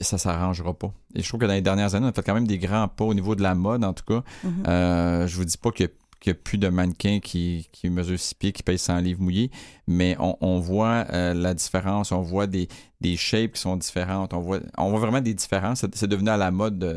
ça 0.00 0.18
s'arrangera 0.18 0.74
pas. 0.74 0.92
Et 1.14 1.22
je 1.22 1.28
trouve 1.28 1.40
que 1.40 1.46
dans 1.46 1.54
les 1.54 1.62
dernières 1.62 1.94
années, 1.94 2.06
on 2.06 2.10
a 2.10 2.12
fait 2.12 2.22
quand 2.22 2.34
même 2.34 2.46
des 2.46 2.58
grands 2.58 2.88
pas 2.88 3.04
au 3.04 3.14
niveau 3.14 3.34
de 3.34 3.42
la 3.42 3.54
mode, 3.54 3.84
en 3.84 3.94
tout 3.94 4.04
cas. 4.04 4.22
Mm-hmm. 4.44 4.68
Euh, 4.68 5.26
je 5.26 5.36
vous 5.36 5.44
dis 5.44 5.56
pas 5.56 5.70
qu'il 5.70 5.86
a 5.86 5.88
qu'il 6.20 6.32
n'y 6.32 6.38
a 6.38 6.40
plus 6.42 6.58
de 6.58 6.68
mannequins 6.68 7.20
qui, 7.20 7.68
qui 7.72 7.90
mesurent 7.90 8.18
6 8.18 8.34
pieds, 8.34 8.52
qui 8.52 8.62
payent 8.62 8.78
100 8.78 8.98
livres 8.98 9.20
mouillés, 9.20 9.50
mais 9.86 10.16
on, 10.18 10.36
on 10.40 10.58
voit 10.58 11.06
euh, 11.12 11.34
la 11.34 11.54
différence, 11.54 12.12
on 12.12 12.22
voit 12.22 12.46
des, 12.46 12.68
des 13.00 13.16
shapes 13.16 13.52
qui 13.52 13.60
sont 13.60 13.76
différentes, 13.76 14.32
on 14.32 14.40
voit, 14.40 14.60
on 14.78 14.90
voit 14.90 15.00
vraiment 15.00 15.20
des 15.20 15.34
différences. 15.34 15.84
C'est, 15.92 16.08
devenu 16.08 16.30
à 16.30 16.36
la 16.36 16.50
mode 16.50 16.78
de, 16.78 16.92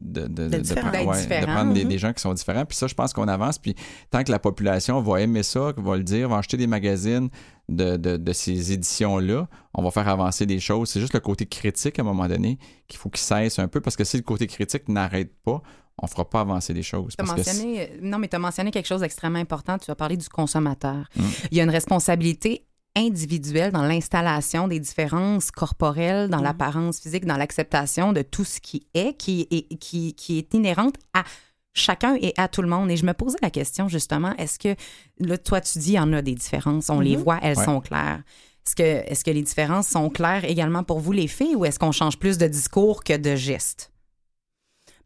de- 0.00 0.26
de, 0.26 0.48
de, 0.48 0.74
prendre, 0.74 1.06
ouais, 1.06 1.40
de 1.40 1.46
prendre 1.46 1.72
des, 1.72 1.84
mhm. 1.84 1.88
des 1.88 1.98
gens 1.98 2.12
qui 2.12 2.20
sont 2.20 2.34
différents. 2.34 2.66
Puis 2.66 2.76
ça, 2.76 2.86
je 2.86 2.94
pense 2.94 3.12
qu'on 3.12 3.28
avance. 3.28 3.58
Puis 3.58 3.74
tant 4.10 4.22
que 4.22 4.30
la 4.30 4.38
population 4.38 5.00
va 5.00 5.20
aimer 5.22 5.42
ça, 5.42 5.72
va 5.76 5.96
le 5.96 6.02
dire, 6.02 6.28
va 6.28 6.36
acheter 6.36 6.58
des 6.58 6.66
magazines 6.66 7.30
de, 7.68 7.96
de, 7.96 8.16
de 8.16 8.32
ces 8.32 8.72
éditions-là, 8.72 9.48
on 9.74 9.82
va 9.82 9.90
faire 9.90 10.08
avancer 10.08 10.44
les 10.44 10.60
choses. 10.60 10.90
C'est 10.90 11.00
juste 11.00 11.14
le 11.14 11.20
côté 11.20 11.46
critique 11.46 11.98
à 11.98 12.02
un 12.02 12.04
moment 12.04 12.28
donné 12.28 12.58
qu'il 12.88 12.98
faut 12.98 13.08
qu'il 13.08 13.20
cesse 13.20 13.58
un 13.58 13.68
peu 13.68 13.80
parce 13.80 13.96
que 13.96 14.04
si 14.04 14.16
le 14.16 14.22
côté 14.22 14.46
critique 14.46 14.88
n'arrête 14.88 15.32
pas, 15.44 15.62
on 16.00 16.06
fera 16.06 16.28
pas 16.28 16.40
avancer 16.40 16.72
les 16.72 16.82
choses. 16.82 17.14
Parce 17.16 17.30
mentionné, 17.30 17.92
non, 18.00 18.18
mais 18.18 18.28
tu 18.28 18.36
as 18.36 18.38
mentionné 18.38 18.70
quelque 18.70 18.86
chose 18.86 19.00
d'extrêmement 19.00 19.38
important. 19.38 19.78
Tu 19.78 19.90
as 19.90 19.94
parlé 19.94 20.16
du 20.16 20.28
consommateur. 20.28 21.08
Mm. 21.16 21.22
Il 21.50 21.58
y 21.58 21.60
a 21.60 21.64
une 21.64 21.70
responsabilité 21.70 22.64
individuelle 22.94 23.72
dans 23.72 23.82
l'installation 23.82 24.68
des 24.68 24.78
différences 24.78 25.50
corporelles, 25.50 26.28
dans 26.28 26.40
l'apparence 26.42 27.00
physique, 27.00 27.24
dans 27.24 27.36
l'acceptation 27.36 28.12
de 28.12 28.22
tout 28.22 28.44
ce 28.44 28.60
qui 28.60 28.86
est, 28.94 29.16
qui 29.16 29.48
est, 29.50 29.74
qui, 29.76 30.14
qui 30.14 30.38
est 30.38 30.52
inhérente 30.54 30.96
à 31.14 31.24
chacun 31.72 32.16
et 32.20 32.34
à 32.36 32.48
tout 32.48 32.60
le 32.62 32.68
monde. 32.68 32.90
Et 32.90 32.96
je 32.96 33.06
me 33.06 33.14
posais 33.14 33.38
la 33.40 33.50
question, 33.50 33.88
justement, 33.88 34.34
est-ce 34.36 34.58
que, 34.58 34.74
là, 35.18 35.38
toi, 35.38 35.60
tu 35.60 35.78
dis, 35.78 35.92
il 35.92 35.94
y 35.94 35.98
en 35.98 36.12
a 36.12 36.20
des 36.20 36.34
différences, 36.34 36.90
on 36.90 37.00
les 37.00 37.16
voit, 37.16 37.38
elles 37.42 37.56
Ouais. 37.56 37.64
sont 37.64 37.80
claires. 37.80 38.22
Est-ce 38.66 38.76
que, 38.76 38.82
est-ce 38.82 39.24
que 39.24 39.30
les 39.30 39.42
différences 39.42 39.88
sont 39.88 40.10
claires 40.10 40.44
également 40.44 40.84
pour 40.84 41.00
vous, 41.00 41.12
les 41.12 41.28
filles, 41.28 41.56
ou 41.56 41.64
est-ce 41.64 41.78
qu'on 41.78 41.92
change 41.92 42.18
plus 42.18 42.38
de 42.38 42.46
discours 42.46 43.02
que 43.04 43.16
de 43.16 43.34
gestes? 43.36 43.90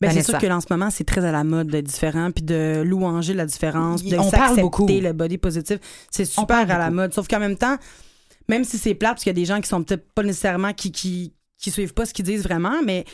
Ben, 0.01 0.11
c'est 0.11 0.23
sûr 0.23 0.39
que 0.39 0.47
là, 0.47 0.57
en 0.57 0.61
ce 0.61 0.67
moment, 0.71 0.91
c'est 0.91 1.05
très 1.05 1.25
à 1.25 1.33
la 1.33 1.45
mode 1.45 1.69
d'être 1.69 1.87
différent, 1.87 2.31
puis 2.31 2.45
de 2.45 2.83
louanger 2.85 3.35
la 3.35 3.47
différence, 3.47 4.05
de 4.05 4.17
on 4.17 4.31
parle 4.31 4.33
s'accepter, 4.33 4.63
beaucoup. 4.63 4.87
le 4.87 5.13
body 5.13 5.39
positif. 5.39 5.79
C'est 6.11 6.25
super 6.25 6.71
à 6.71 6.79
la 6.79 6.91
mode. 6.91 7.15
Sauf 7.15 7.29
qu'en 7.29 7.41
même 7.41 7.57
temps, 7.57 7.77
même 8.49 8.65
si 8.65 8.79
c'est 8.79 8.95
plate, 8.95 9.13
parce 9.13 9.25
qu'il 9.25 9.31
y 9.31 9.37
a 9.37 9.41
des 9.41 9.45
gens 9.47 9.61
qui 9.61 9.69
sont 9.69 9.83
peut-être 9.83 10.07
pas 10.15 10.23
nécessairement 10.23 10.73
qui, 10.73 10.93
qui, 10.93 11.33
qui 11.59 11.71
suivent 11.71 11.95
pas 11.95 12.07
ce 12.07 12.13
qu'ils 12.13 12.25
disent 12.25 12.43
vraiment, 12.43 12.83
mais 12.85 13.05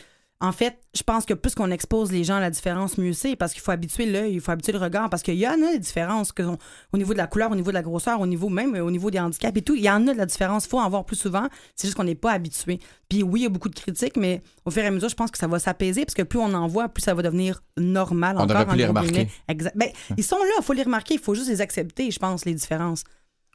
en 0.43 0.51
fait, 0.51 0.77
je 0.93 1.03
pense 1.03 1.25
que 1.25 1.33
plus 1.33 1.55
qu'on 1.55 1.71
expose 1.71 2.11
les 2.11 2.25
gens 2.25 2.35
à 2.35 2.41
la 2.41 2.49
différence, 2.49 2.97
mieux 2.97 3.13
c'est, 3.13 3.37
parce 3.37 3.53
qu'il 3.53 3.61
faut 3.61 3.71
habituer 3.71 4.05
l'œil, 4.05 4.33
il 4.33 4.41
faut 4.41 4.51
habituer 4.51 4.73
le 4.73 4.77
regard, 4.77 5.09
parce 5.09 5.23
qu'il 5.23 5.35
y 5.35 5.47
en 5.47 5.53
a 5.53 5.71
des 5.71 5.79
différences 5.79 6.33
que, 6.33 6.43
au 6.43 6.97
niveau 6.97 7.13
de 7.13 7.17
la 7.17 7.27
couleur, 7.27 7.49
au 7.49 7.55
niveau 7.55 7.71
de 7.71 7.75
la 7.75 7.81
grosseur, 7.81 8.19
au 8.19 8.27
niveau 8.27 8.49
même 8.49 8.75
au 8.75 8.91
niveau 8.91 9.09
des 9.09 9.19
handicaps 9.19 9.57
et 9.57 9.61
tout. 9.61 9.73
Il 9.73 9.83
y 9.83 9.89
en 9.89 10.05
a 10.05 10.11
de 10.11 10.17
la 10.17 10.25
différence. 10.25 10.65
Il 10.65 10.69
faut 10.69 10.81
en 10.81 10.89
voir 10.89 11.05
plus 11.05 11.15
souvent. 11.15 11.47
C'est 11.77 11.87
juste 11.87 11.95
qu'on 11.95 12.03
n'est 12.03 12.13
pas 12.13 12.33
habitué. 12.33 12.79
Puis 13.07 13.23
oui, 13.23 13.39
il 13.39 13.43
y 13.43 13.45
a 13.45 13.49
beaucoup 13.49 13.69
de 13.69 13.75
critiques, 13.75 14.17
mais 14.17 14.41
au 14.65 14.71
fur 14.71 14.83
et 14.83 14.87
à 14.87 14.91
mesure, 14.91 15.07
je 15.07 15.15
pense 15.15 15.31
que 15.31 15.37
ça 15.37 15.47
va 15.47 15.59
s'apaiser, 15.59 16.03
parce 16.03 16.13
que 16.13 16.23
plus 16.23 16.39
on 16.39 16.53
en 16.53 16.67
voit, 16.67 16.89
plus 16.89 17.03
ça 17.03 17.13
va 17.13 17.21
devenir 17.21 17.63
normal. 17.77 18.35
On 18.35 18.41
encore, 18.41 18.47
devrait 18.47 18.65
plus 18.65 18.73
en 18.73 18.75
les 18.75 18.85
remarquer. 18.87 19.29
Exact. 19.47 19.77
Ben, 19.77 19.91
ils 20.17 20.25
sont 20.25 20.35
là, 20.39 20.51
il 20.59 20.63
faut 20.63 20.73
les 20.73 20.83
remarquer, 20.83 21.13
il 21.13 21.21
faut 21.21 21.35
juste 21.35 21.47
les 21.47 21.61
accepter, 21.61 22.11
je 22.11 22.19
pense, 22.19 22.43
les 22.43 22.53
différences. 22.53 23.05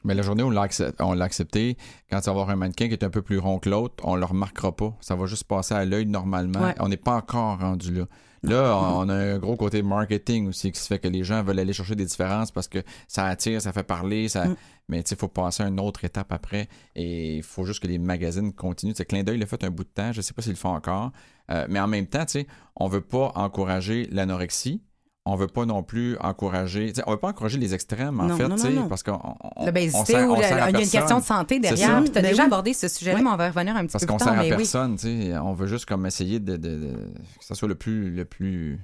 Mais 0.03 0.15
la 0.15 0.21
journée 0.21 0.43
où 0.43 0.47
on 0.47 1.13
l'a 1.13 1.25
accepté, 1.25 1.77
quand 2.09 2.21
ça 2.21 2.31
va 2.31 2.41
avoir 2.41 2.49
un 2.49 2.55
mannequin 2.55 2.87
qui 2.87 2.93
est 2.93 3.03
un 3.03 3.09
peu 3.09 3.21
plus 3.21 3.37
rond 3.37 3.59
que 3.59 3.69
l'autre, 3.69 3.95
on 4.03 4.15
le 4.15 4.25
remarquera 4.25 4.75
pas. 4.75 4.95
Ça 5.01 5.15
va 5.15 5.25
juste 5.25 5.43
passer 5.43 5.73
à 5.73 5.83
l'œil 5.83 6.05
normalement. 6.05 6.61
Ouais. 6.61 6.75
On 6.79 6.87
n'est 6.87 6.97
pas 6.97 7.15
encore 7.15 7.59
rendu 7.59 7.93
là. 7.93 8.05
Là, 8.43 8.77
on 8.95 9.09
a 9.09 9.13
un 9.13 9.37
gros 9.37 9.57
côté 9.57 9.81
marketing 9.81 10.47
aussi 10.47 10.71
qui 10.71 10.79
se 10.79 10.87
fait 10.87 10.99
que 10.99 11.07
les 11.07 11.23
gens 11.23 11.43
veulent 11.43 11.59
aller 11.59 11.73
chercher 11.73 11.95
des 11.95 12.05
différences 12.05 12.51
parce 12.51 12.67
que 12.67 12.79
ça 13.07 13.25
attire, 13.25 13.61
ça 13.61 13.73
fait 13.73 13.83
parler, 13.83 14.29
ça... 14.29 14.45
Mm. 14.45 14.55
mais 14.87 15.03
tu 15.03 15.09
sais, 15.09 15.15
il 15.15 15.19
faut 15.19 15.27
passer 15.27 15.63
à 15.63 15.67
une 15.67 15.79
autre 15.79 16.05
étape 16.05 16.31
après 16.31 16.69
et 16.95 17.37
il 17.37 17.43
faut 17.43 17.65
juste 17.65 17.81
que 17.81 17.87
les 17.87 17.97
magazines 17.97 18.53
continuent. 18.53 18.93
Sais, 18.95 19.05
Clin 19.05 19.23
d'œil 19.23 19.39
l'a 19.39 19.45
fait 19.45 19.63
un 19.65 19.69
bout 19.69 19.83
de 19.83 19.89
temps, 19.89 20.13
je 20.13 20.21
sais 20.21 20.33
pas 20.33 20.41
s'ils 20.41 20.53
le 20.53 20.57
font 20.57 20.73
encore, 20.73 21.11
Euh, 21.51 21.65
mais 21.67 21.79
en 21.79 21.87
même 21.87 22.05
temps, 22.05 22.25
tu 22.25 22.33
sais, 22.33 22.47
on 22.75 22.87
veut 22.87 23.01
pas 23.01 23.31
encourager 23.33 24.07
l'anorexie, 24.11 24.83
on 25.31 25.35
veut 25.35 25.47
pas 25.47 25.65
non 25.65 25.83
plus 25.83 26.17
encourager, 26.19 26.93
on 27.05 27.11
veut 27.11 27.17
pas 27.17 27.29
encourager 27.29 27.57
les 27.57 27.73
extrêmes 27.73 28.19
en 28.19 28.23
Non, 28.25 28.37
fait, 28.37 28.47
non, 28.47 28.55
tu 28.55 28.61
sais, 28.63 28.69
non, 28.71 28.81
non. 28.83 28.87
parce 28.87 29.03
qu'on 29.03 29.19
on- 29.55 29.65
L'obésité 29.65 30.13
sert- 30.13 30.29
ou 30.29 30.35
il 30.35 30.41
y 30.41 30.43
a 30.45 30.69
une 30.69 30.87
question 30.87 31.19
de 31.19 31.23
santé 31.23 31.59
derrière. 31.59 32.03
tu 32.03 32.09
as 32.17 32.21
Ben 32.21 32.23
déjà 32.29 32.43
oui. 32.43 32.47
abordé 32.47 32.73
ce 32.73 32.87
sujet-là, 32.87 33.21
mais 33.21 33.29
on 33.29 33.35
va 33.35 33.49
revenir 33.49 33.75
un 33.75 33.81
petit 33.85 33.91
Parce 33.93 34.05
peu 34.05 34.11
qu'on 34.11 34.17
plus 34.17 34.25
sert 34.25 34.39
à 34.39 34.41
oui. 34.43 34.49
personne, 34.49 34.95
tu 34.97 35.07
sais. 35.07 35.37
On 35.37 35.53
veut 35.53 35.67
juste 35.67 35.85
comme 35.85 36.05
essayer 36.05 36.39
de, 36.39 36.57
de- 36.57 36.67
de- 36.75 37.11
que 37.39 37.45
ça 37.45 37.55
soit 37.55 37.67
le 37.67 37.75
plus, 37.75 38.11
le 38.11 38.25
plus. 38.25 38.79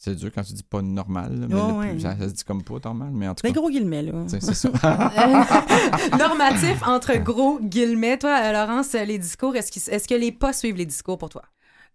C'est 0.00 0.14
dur 0.14 0.30
quand 0.32 0.44
tu 0.44 0.52
dis 0.52 0.62
pas 0.62 0.80
normal, 0.80 1.32
là, 1.40 1.46
mais 1.48 1.54
le 1.56 1.60
ouais. 1.60 1.90
plus- 1.90 2.00
ça, 2.02 2.16
ça 2.16 2.28
se 2.28 2.32
dit 2.34 2.44
comme 2.44 2.62
pas 2.62 2.74
normal, 2.84 3.08
mais 3.12 3.26
en 3.26 3.34
tout 3.34 3.42
Des 3.42 3.48
cas. 3.52 3.58
gros 3.58 3.68
guillemets, 3.68 4.02
là. 4.02 4.12
C'est 4.28 4.40
ça. 4.54 4.68
Normatif 6.18 6.82
entre 6.86 7.16
gros 7.18 7.58
guillemets. 7.60 8.18
Toi, 8.18 8.38
euh, 8.42 8.52
Laurence, 8.52 8.92
les 8.92 9.18
discours, 9.18 9.56
est-ce, 9.56 9.72
qu'ils- 9.72 9.92
est-ce 9.92 10.06
que 10.08 10.14
les 10.14 10.32
pas 10.32 10.52
suivent 10.52 10.76
les 10.76 10.86
discours 10.86 11.18
pour 11.18 11.28
toi? 11.28 11.42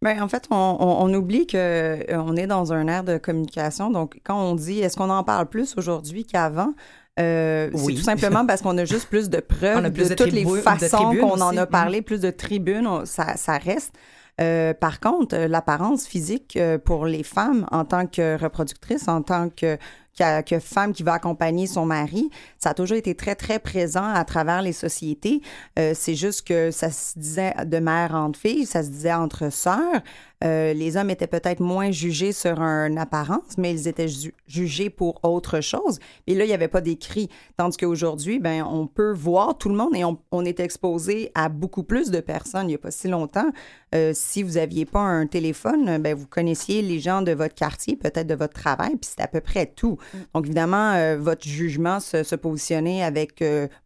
Ben, 0.03 0.21
en 0.21 0.27
fait, 0.27 0.45
on, 0.51 0.55
on- 0.79 1.05
on 1.05 1.13
oublie 1.13 1.47
que 1.47 1.57
euh, 1.57 2.03
on 2.21 2.35
est 2.35 2.45
dans 2.47 2.73
un 2.73 2.87
ère 2.87 3.03
de 3.03 3.17
communication. 3.17 3.89
Donc, 3.89 4.19
quand 4.23 4.39
on 4.39 4.53
dit 4.55 4.79
est-ce 4.81 4.97
qu'on 4.97 5.09
en 5.09 5.23
parle 5.23 5.47
plus 5.47 5.75
aujourd'hui 5.77 6.25
qu'avant, 6.25 6.73
euh, 7.19 7.69
Oui. 7.73 7.81
c'est 7.93 7.93
tout 7.99 8.01
simplement 8.05 8.45
parce 8.45 8.61
qu'on 8.61 8.77
a 8.77 8.85
juste 8.85 9.07
plus 9.07 9.29
de 9.29 9.39
preuves 9.55 9.91
plus 9.91 10.03
de, 10.03 10.09
de 10.09 10.15
toutes 10.15 10.31
les 10.33 10.45
façons 10.61 11.15
qu'on 11.15 11.41
en 11.41 11.55
a 11.57 11.65
parlé, 11.65 12.01
plus 12.01 12.19
de 12.21 12.29
tribunes, 12.31 12.85
on- 12.85 13.05
ça, 13.05 13.37
ça 13.37 13.57
reste. 13.57 13.93
Euh, 14.41 14.73
par 14.73 14.99
contre, 14.99 15.35
euh, 15.35 15.47
l'apparence 15.47 16.07
physique 16.07 16.57
euh, 16.57 16.79
pour 16.79 17.05
les 17.05 17.21
femmes 17.23 17.67
en 17.71 17.85
tant 17.85 18.07
que 18.07 18.35
reproductrice, 18.41 19.07
en 19.07 19.21
tant 19.21 19.49
que, 19.49 19.77
que, 20.17 20.41
que 20.41 20.59
femme 20.59 20.93
qui 20.93 21.03
va 21.03 21.13
accompagner 21.13 21.67
son 21.67 21.85
mari, 21.85 22.29
ça 22.59 22.71
a 22.71 22.73
toujours 22.73 22.97
été 22.97 23.15
très, 23.15 23.35
très 23.35 23.59
présent 23.59 24.05
à 24.05 24.23
travers 24.25 24.61
les 24.61 24.73
sociétés. 24.73 25.41
Euh, 25.79 25.93
c'est 25.95 26.15
juste 26.15 26.47
que 26.47 26.71
ça 26.71 26.91
se 26.91 27.17
disait 27.17 27.53
de 27.65 27.79
mère 27.79 28.15
entre 28.15 28.39
filles, 28.39 28.65
ça 28.65 28.83
se 28.83 28.89
disait 28.89 29.13
entre 29.13 29.51
sœurs. 29.51 30.01
Euh, 30.43 30.73
les 30.73 30.97
hommes 30.97 31.09
étaient 31.09 31.27
peut-être 31.27 31.59
moins 31.61 31.91
jugés 31.91 32.33
sur 32.33 32.59
une 32.61 32.97
apparence, 32.97 33.57
mais 33.57 33.71
ils 33.71 33.87
étaient 33.87 34.07
ju- 34.09 34.33
jugés 34.47 34.89
pour 34.89 35.19
autre 35.23 35.61
chose. 35.61 35.99
Et 36.27 36.35
là, 36.35 36.43
il 36.43 36.47
n'y 36.47 36.53
avait 36.53 36.67
pas 36.67 36.81
d'écrit. 36.81 37.29
Tandis 37.57 37.77
qu'aujourd'hui, 37.77 38.39
ben, 38.39 38.63
on 38.63 38.87
peut 38.87 39.13
voir 39.13 39.57
tout 39.57 39.69
le 39.69 39.75
monde 39.75 39.95
et 39.95 40.03
on, 40.03 40.17
on 40.31 40.43
est 40.43 40.59
exposé 40.59 41.31
à 41.33 41.47
beaucoup 41.49 41.83
plus 41.83 42.11
de 42.11 42.19
personnes. 42.19 42.65
Il 42.65 42.69
n'y 42.69 42.75
a 42.75 42.79
pas 42.79 42.91
si 42.91 43.07
longtemps, 43.07 43.49
euh, 43.95 44.11
si 44.13 44.43
vous 44.43 44.53
n'aviez 44.55 44.85
pas 44.85 44.99
un 44.99 45.27
téléphone, 45.27 45.97
ben, 45.99 46.13
vous 46.15 46.27
connaissiez 46.27 46.81
les 46.81 46.99
gens 46.99 47.21
de 47.21 47.31
votre 47.31 47.55
quartier, 47.55 47.95
peut-être 47.95 48.27
de 48.27 48.35
votre 48.35 48.53
travail, 48.53 48.91
puis 48.97 49.09
c'est 49.15 49.23
à 49.23 49.27
peu 49.27 49.39
près 49.41 49.65
tout. 49.67 49.97
Donc, 50.33 50.45
évidemment, 50.45 50.91
euh, 50.93 51.17
votre 51.17 51.47
jugement 51.47 51.99
se, 51.99 52.23
se 52.23 52.35
positionnait 52.35 53.03
avec 53.03 53.43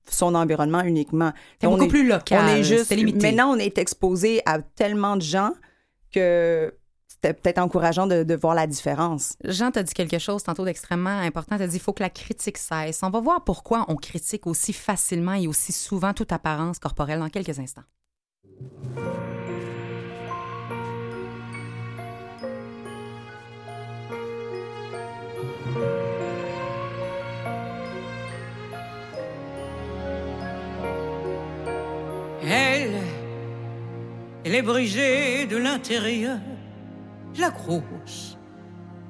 son 0.10 0.34
environnement 0.36 0.82
uniquement. 0.82 1.32
C'est 1.62 1.68
beaucoup 1.68 1.84
est- 1.84 1.88
plus 1.88 2.08
local. 2.08 2.44
on 2.44 2.48
est 2.56 2.64
juste 2.64 2.90
limité. 2.96 3.28
maintenant 3.28 3.52
on 3.54 3.58
est 3.60 3.78
exposé 3.78 4.42
à 4.46 4.60
tellement 4.62 5.18
de 5.18 5.22
gens 5.22 5.52
c'était 7.08 7.34
peut-être 7.34 7.58
encourageant 7.60 8.08
de, 8.08 8.24
de 8.24 8.36
voir 8.36 8.54
la 8.54 8.68
différence. 8.68 9.38
Jean 9.44 9.72
t'a 9.72 9.84
dit 9.84 9.94
quelque 9.94 10.20
chose 10.20 10.44
tantôt 10.44 10.66
d'extrêmement 10.66 11.20
important. 11.20 11.58
T'as 11.58 11.68
dit 11.68 11.78
il 11.78 11.82
faut 11.82 11.94
que 11.94 12.04
la 12.04 12.10
critique 12.10 12.58
cesse. 12.58 13.02
On 13.04 13.10
va 13.10 13.20
voir 13.20 13.44
pourquoi 13.44 13.86
on 13.88 13.96
critique 13.96 14.46
aussi 14.46 14.74
facilement 14.74 15.34
et 15.34 15.48
aussi 15.48 15.72
souvent 15.72 16.14
toute 16.14 16.32
apparence 16.32 16.80
corporelle 16.80 17.20
dans 17.20 17.30
quelques 17.30 17.60
instants. 17.60 17.84
Elle 34.48 34.56
est 34.56 34.62
brisée 34.62 35.46
de 35.46 35.58
l'intérieur, 35.58 36.38
la 37.38 37.50
grosse. 37.50 38.38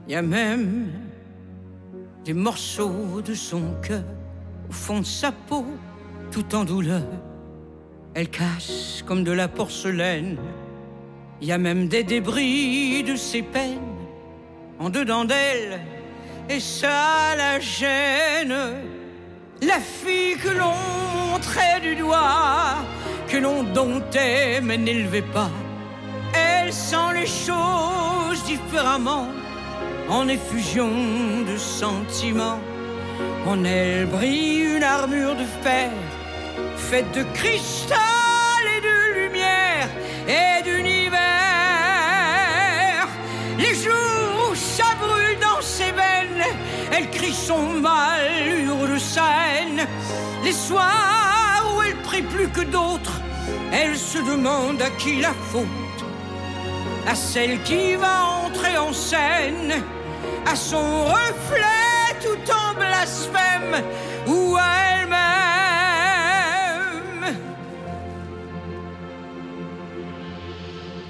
Il 0.07 0.13
y 0.13 0.15
a 0.15 0.23
même 0.23 0.87
des 2.25 2.33
morceaux 2.33 3.21
de 3.23 3.35
son 3.35 3.75
cœur 3.83 4.03
au 4.67 4.71
fond 4.71 5.01
de 5.01 5.05
sa 5.05 5.31
peau, 5.31 5.63
tout 6.31 6.55
en 6.55 6.63
douleur. 6.63 7.05
Elle 8.15 8.29
casse 8.29 9.03
comme 9.05 9.23
de 9.23 9.31
la 9.31 9.47
porcelaine. 9.47 10.39
Il 11.39 11.47
y 11.47 11.51
a 11.51 11.59
même 11.59 11.87
des 11.87 12.03
débris 12.03 13.03
de 13.03 13.15
ses 13.15 13.43
peines 13.43 13.77
en 14.79 14.89
dedans 14.89 15.23
d'elle, 15.23 15.79
et 16.49 16.59
ça 16.59 17.35
la 17.37 17.59
gêne. 17.59 18.55
La 19.61 19.79
fille 19.79 20.35
que 20.37 20.49
l'on 20.49 21.37
trait 21.39 21.79
du 21.79 21.95
doigt, 21.95 22.77
que 23.27 23.37
l'on 23.37 23.63
domptait 23.63 24.61
mais 24.61 24.77
n'élevait 24.77 25.21
pas, 25.21 25.49
elle 26.33 26.71
sent 26.71 27.11
les 27.13 27.25
choses 27.25 28.43
différemment, 28.45 29.27
en 30.09 30.27
effusion 30.27 30.89
de 31.45 31.57
sentiments. 31.57 32.59
En 33.45 33.63
elle 33.63 34.05
brille 34.05 34.75
une 34.75 34.83
armure 34.83 35.35
de 35.35 35.45
fer, 35.61 35.91
faite 36.77 37.11
de 37.13 37.23
cristal 37.33 38.63
et 38.77 38.81
de 38.81 39.21
lumière 39.21 39.89
et 40.27 40.63
d'univers. 40.63 41.17
Les 43.57 43.75
jours 43.75 44.49
où 44.51 44.55
ça 44.55 44.95
brûle 44.99 45.39
dans 45.41 45.61
ses 45.61 45.91
veines, 45.91 46.45
elle 46.91 47.09
crie 47.09 47.33
son 47.33 47.63
mal, 47.79 48.21
hurle 48.47 48.99
sa 48.99 49.27
haine. 49.49 49.87
Les 50.43 50.53
soirs 50.53 51.36
plus 52.21 52.49
que 52.49 52.61
d'autres, 52.61 53.21
elle 53.71 53.97
se 53.97 54.17
demande 54.17 54.81
à 54.81 54.89
qui 54.91 55.19
la 55.21 55.33
faute. 55.33 55.65
À 57.07 57.15
celle 57.15 57.61
qui 57.63 57.95
va 57.95 58.23
entrer 58.45 58.77
en 58.77 58.93
scène, 58.93 59.83
à 60.45 60.55
son 60.55 61.05
reflet 61.05 62.15
tout 62.21 62.51
en 62.51 62.73
blasphème, 62.73 63.83
ou 64.27 64.57
à 64.57 64.67
elle-même. 64.93 65.17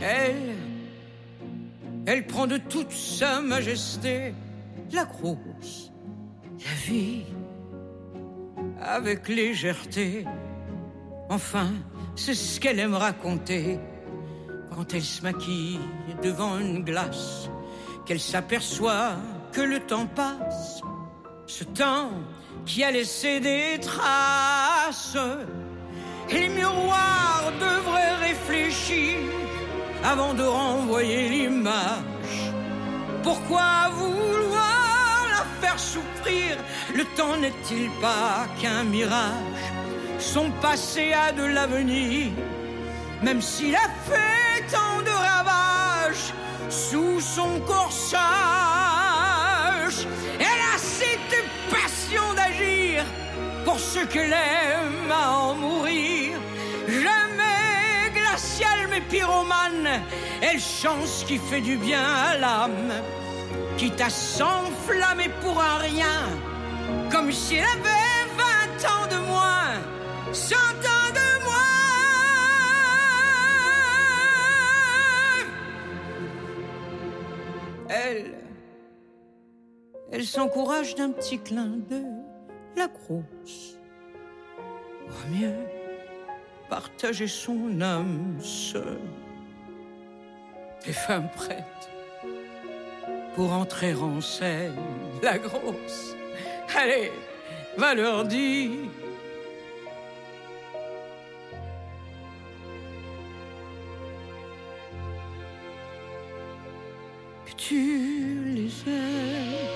Elle, 0.02 0.58
Elle 2.10 2.26
prend 2.26 2.48
de 2.48 2.58
toute 2.58 2.94
sa 2.94 3.42
majesté 3.42 4.34
la 4.94 5.04
grosse, 5.04 5.92
la 6.58 6.74
vie, 6.86 7.26
avec 8.82 9.28
légèreté. 9.28 10.24
Enfin, 11.30 11.68
c'est 12.16 12.34
ce 12.34 12.60
qu'elle 12.60 12.80
aime 12.80 12.96
raconter 12.96 13.80
quand 14.74 14.94
elle 14.94 15.04
se 15.04 15.22
maquille 15.22 15.80
devant 16.24 16.58
une 16.58 16.84
glace, 16.84 17.50
qu'elle 18.06 18.20
s'aperçoit 18.20 19.16
que 19.52 19.62
le 19.62 19.80
temps 19.80 20.06
passe, 20.06 20.82
ce 21.46 21.64
temps 21.64 22.12
qui 22.66 22.84
a 22.84 22.92
laissé 22.92 23.40
des 23.40 23.80
traces. 23.82 25.18
Les 26.30 26.48
miroirs 26.50 27.52
devraient 27.60 28.16
réfléchir 28.28 29.16
avant 30.04 30.34
de 30.34 30.44
renvoyer 30.44 31.30
l'image. 31.30 32.54
Pourquoi 33.24 33.90
vouloir 33.94 35.28
la 35.32 35.44
faire 35.62 35.80
souffrir? 35.80 36.58
Le 36.96 37.04
temps 37.16 37.36
n'est-il 37.38 37.90
pas 38.00 38.48
qu'un 38.62 38.84
mirage? 38.84 39.77
Son 40.20 40.50
passé 40.62 41.14
a 41.14 41.32
de 41.32 41.44
l'avenir, 41.44 42.32
même 43.22 43.42
s'il 43.42 43.76
a 43.76 43.90
fait 44.10 44.64
tant 44.72 45.02
de 45.02 45.10
ravages 45.10 46.34
sous 46.70 47.22
son 47.22 47.60
corsage. 47.62 48.18
Elle 50.40 50.46
a 50.46 50.78
cette 50.78 51.46
passion 51.70 52.34
d'agir 52.36 53.04
pour 53.64 53.80
ce 53.80 54.00
qu'elle 54.06 54.34
aime 54.34 55.12
à 55.12 55.32
en 55.32 55.56
mourir. 55.56 56.40
Jamais 56.88 58.12
glaciale 58.14 58.88
mais 58.90 59.02
pyromane, 59.02 60.02
elle 60.42 60.60
chance 60.60 61.24
qui 61.28 61.38
fait 61.38 61.62
du 61.62 61.78
bien 61.78 62.04
à 62.04 62.38
l'âme. 62.38 62.92
Quitte 63.78 64.02
à 64.02 64.10
s'enflammer 64.10 65.30
pour 65.42 65.62
un 65.62 65.78
rien, 65.78 66.22
comme 67.12 67.32
si 67.32 67.56
elle 67.56 67.66
avait 67.66 68.26
vingt 68.36 68.86
ans 68.90 69.08
de 69.10 69.18
moins, 69.28 69.78
cent 70.34 70.56
ans 70.56 71.12
de 71.14 71.44
moins. 71.44 71.68
Elle, 80.12 80.26
s'encourage 80.26 80.96
d'un 80.96 81.12
petit 81.12 81.40
clin 81.40 81.78
d'œil, 81.90 82.06
la 82.76 82.88
grosse. 82.88 83.78
Vaut 85.08 85.30
mieux 85.30 85.56
partager 86.70 87.28
son 87.28 87.82
âme 87.82 88.38
seule. 88.42 89.00
Des 90.86 90.94
femmes 90.94 91.30
prêtes 91.36 91.90
pour 93.36 93.52
entrer 93.54 93.94
en 93.94 94.20
scène, 94.22 94.76
la 95.22 95.38
grosse. 95.38 96.16
Allez, 96.76 97.12
va 97.78 97.94
leur 97.94 98.26
dire. 98.26 98.90
Tu 107.68 108.54
les 108.56 108.72
aimes. 108.88 109.68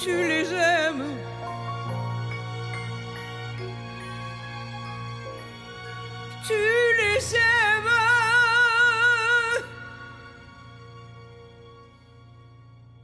Tu 0.00 0.10
les 0.10 0.52
aimes. 0.52 1.04
Tu 6.44 6.54
les 6.98 7.34
aimes. 7.36 7.92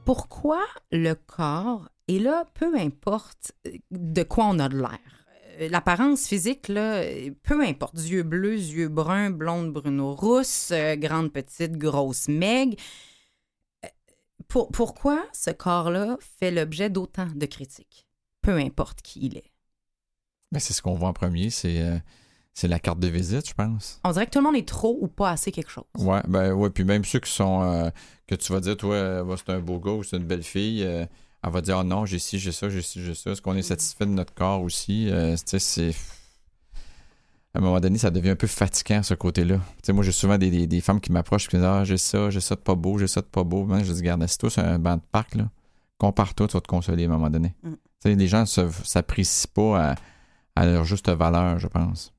Pourquoi 0.04 0.64
le 0.90 1.14
corps, 1.14 1.88
et 2.08 2.18
là, 2.18 2.46
peu 2.54 2.76
importe 2.76 3.52
euh, 3.66 3.72
de 3.92 4.22
quoi 4.24 4.46
on 4.46 4.58
a 4.58 4.68
de 4.68 4.78
l'air, 4.78 5.17
l'apparence 5.70 6.26
physique, 6.26 6.68
là, 6.68 7.02
euh, 7.02 7.30
peu 7.42 7.60
importe, 7.62 7.94
yeux 7.98 8.22
bleus, 8.22 8.56
yeux 8.56 8.88
bruns, 8.88 9.30
blonde, 9.30 9.72
brune 9.72 10.00
ou 10.00 10.14
rousse, 10.14 10.70
euh, 10.72 10.96
grande, 10.96 11.32
petite, 11.32 11.72
grosse, 11.76 12.28
maigre, 12.28 12.76
euh, 13.84 13.88
pour- 14.48 14.70
pourquoi 14.70 15.24
ce 15.32 15.50
corps-là 15.50 16.16
fait 16.38 16.50
l'objet 16.50 16.90
d'autant 16.90 17.26
de 17.34 17.46
critiques? 17.46 18.06
Peu 18.42 18.56
importe 18.56 19.02
qui 19.02 19.26
il 19.26 19.36
est. 19.38 19.50
Ben, 20.52 20.60
c'est 20.60 20.72
ce 20.72 20.80
qu'on 20.80 20.94
voit 20.94 21.08
en 21.08 21.12
premier, 21.12 21.50
c'est 21.50 21.82
euh, 21.82 21.98
c'est 22.54 22.68
la 22.68 22.78
carte 22.80 22.98
de 22.98 23.08
visite, 23.08 23.46
je 23.48 23.54
pense. 23.54 24.00
On 24.04 24.10
dirait 24.12 24.26
que 24.26 24.30
tout 24.30 24.38
le 24.38 24.44
monde 24.44 24.56
est 24.56 24.66
trop 24.66 24.96
ou 25.00 25.06
pas 25.06 25.30
assez 25.30 25.52
quelque 25.52 25.70
chose. 25.70 25.84
Ouais, 25.98 26.22
ben 26.26 26.52
ouais, 26.54 26.70
puis 26.70 26.84
même 26.84 27.04
ceux 27.04 27.20
qui 27.20 27.30
sont 27.30 27.62
euh, 27.62 27.90
que 28.26 28.34
tu 28.34 28.52
vas 28.52 28.60
dire, 28.60 28.76
toi, 28.76 28.94
euh, 28.94 29.24
bah, 29.24 29.34
c'est 29.36 29.52
un 29.52 29.60
beau 29.60 29.78
gars 29.78 29.92
ou 29.92 30.02
c'est 30.02 30.16
une 30.16 30.24
belle 30.24 30.42
fille, 30.42 30.82
euh, 30.82 31.04
elle 31.44 31.50
va 31.52 31.60
dire, 31.60 31.78
oh 31.78 31.84
non, 31.84 32.04
j'ai 32.06 32.18
ci, 32.18 32.38
j'ai 32.38 32.52
ça, 32.52 32.68
j'ai 32.68 32.82
ci, 32.82 33.02
j'ai 33.04 33.14
ça. 33.14 33.30
Est-ce 33.30 33.40
qu'on 33.42 33.54
est 33.56 33.62
satisfait 33.62 34.06
de 34.06 34.10
notre 34.10 34.34
corps 34.34 34.60
aussi? 34.62 35.08
Euh, 35.10 35.34
tu 35.36 35.42
sais, 35.46 35.58
c'est. 35.58 35.94
À 37.54 37.58
un 37.58 37.62
moment 37.62 37.80
donné, 37.80 37.96
ça 37.98 38.10
devient 38.10 38.30
un 38.30 38.36
peu 38.36 38.46
fatigant, 38.46 39.02
ce 39.02 39.14
côté-là. 39.14 39.56
Tu 39.56 39.62
sais, 39.84 39.92
moi, 39.92 40.04
j'ai 40.04 40.12
souvent 40.12 40.36
des, 40.36 40.50
des- 40.50 40.66
des 40.66 40.80
femmes 40.80 41.00
qui 41.00 41.10
m'approchent 41.12 41.48
qui 41.48 41.56
me 41.56 41.60
disent, 41.62 41.70
ah, 41.70 41.84
j'ai 41.84 41.96
ça, 41.96 42.28
j'ai 42.30 42.40
ça 42.40 42.54
de 42.54 42.60
pas 42.60 42.74
beau, 42.74 42.98
j'ai 42.98 43.06
ça 43.08 43.20
de 43.22 43.26
pas 43.26 43.42
beau. 43.44 43.64
Ben, 43.64 43.82
je 43.82 43.92
dis, 43.92 44.00
regarde, 44.00 44.22
assis-toi 44.22 44.50
sur 44.50 44.62
un 44.64 44.78
banc 44.78 44.96
de 44.96 45.02
parc, 45.12 45.34
là. 45.34 45.48
Compare-toi, 45.96 46.46
tu 46.46 46.52
vas 46.52 46.60
te 46.60 46.68
consoler 46.68 47.04
à 47.04 47.06
un 47.06 47.10
moment 47.10 47.30
donné. 47.30 47.54
Mm. 47.62 47.70
Tu 47.72 47.78
sais, 48.00 48.14
les 48.14 48.28
gens 48.28 48.42
ne 48.42 48.70
s'apprécient 48.84 49.50
pas 49.54 49.90
à, 49.92 49.94
à 50.56 50.66
leur 50.66 50.84
juste 50.84 51.08
valeur, 51.08 51.58
je 51.58 51.66
pense. 51.68 52.12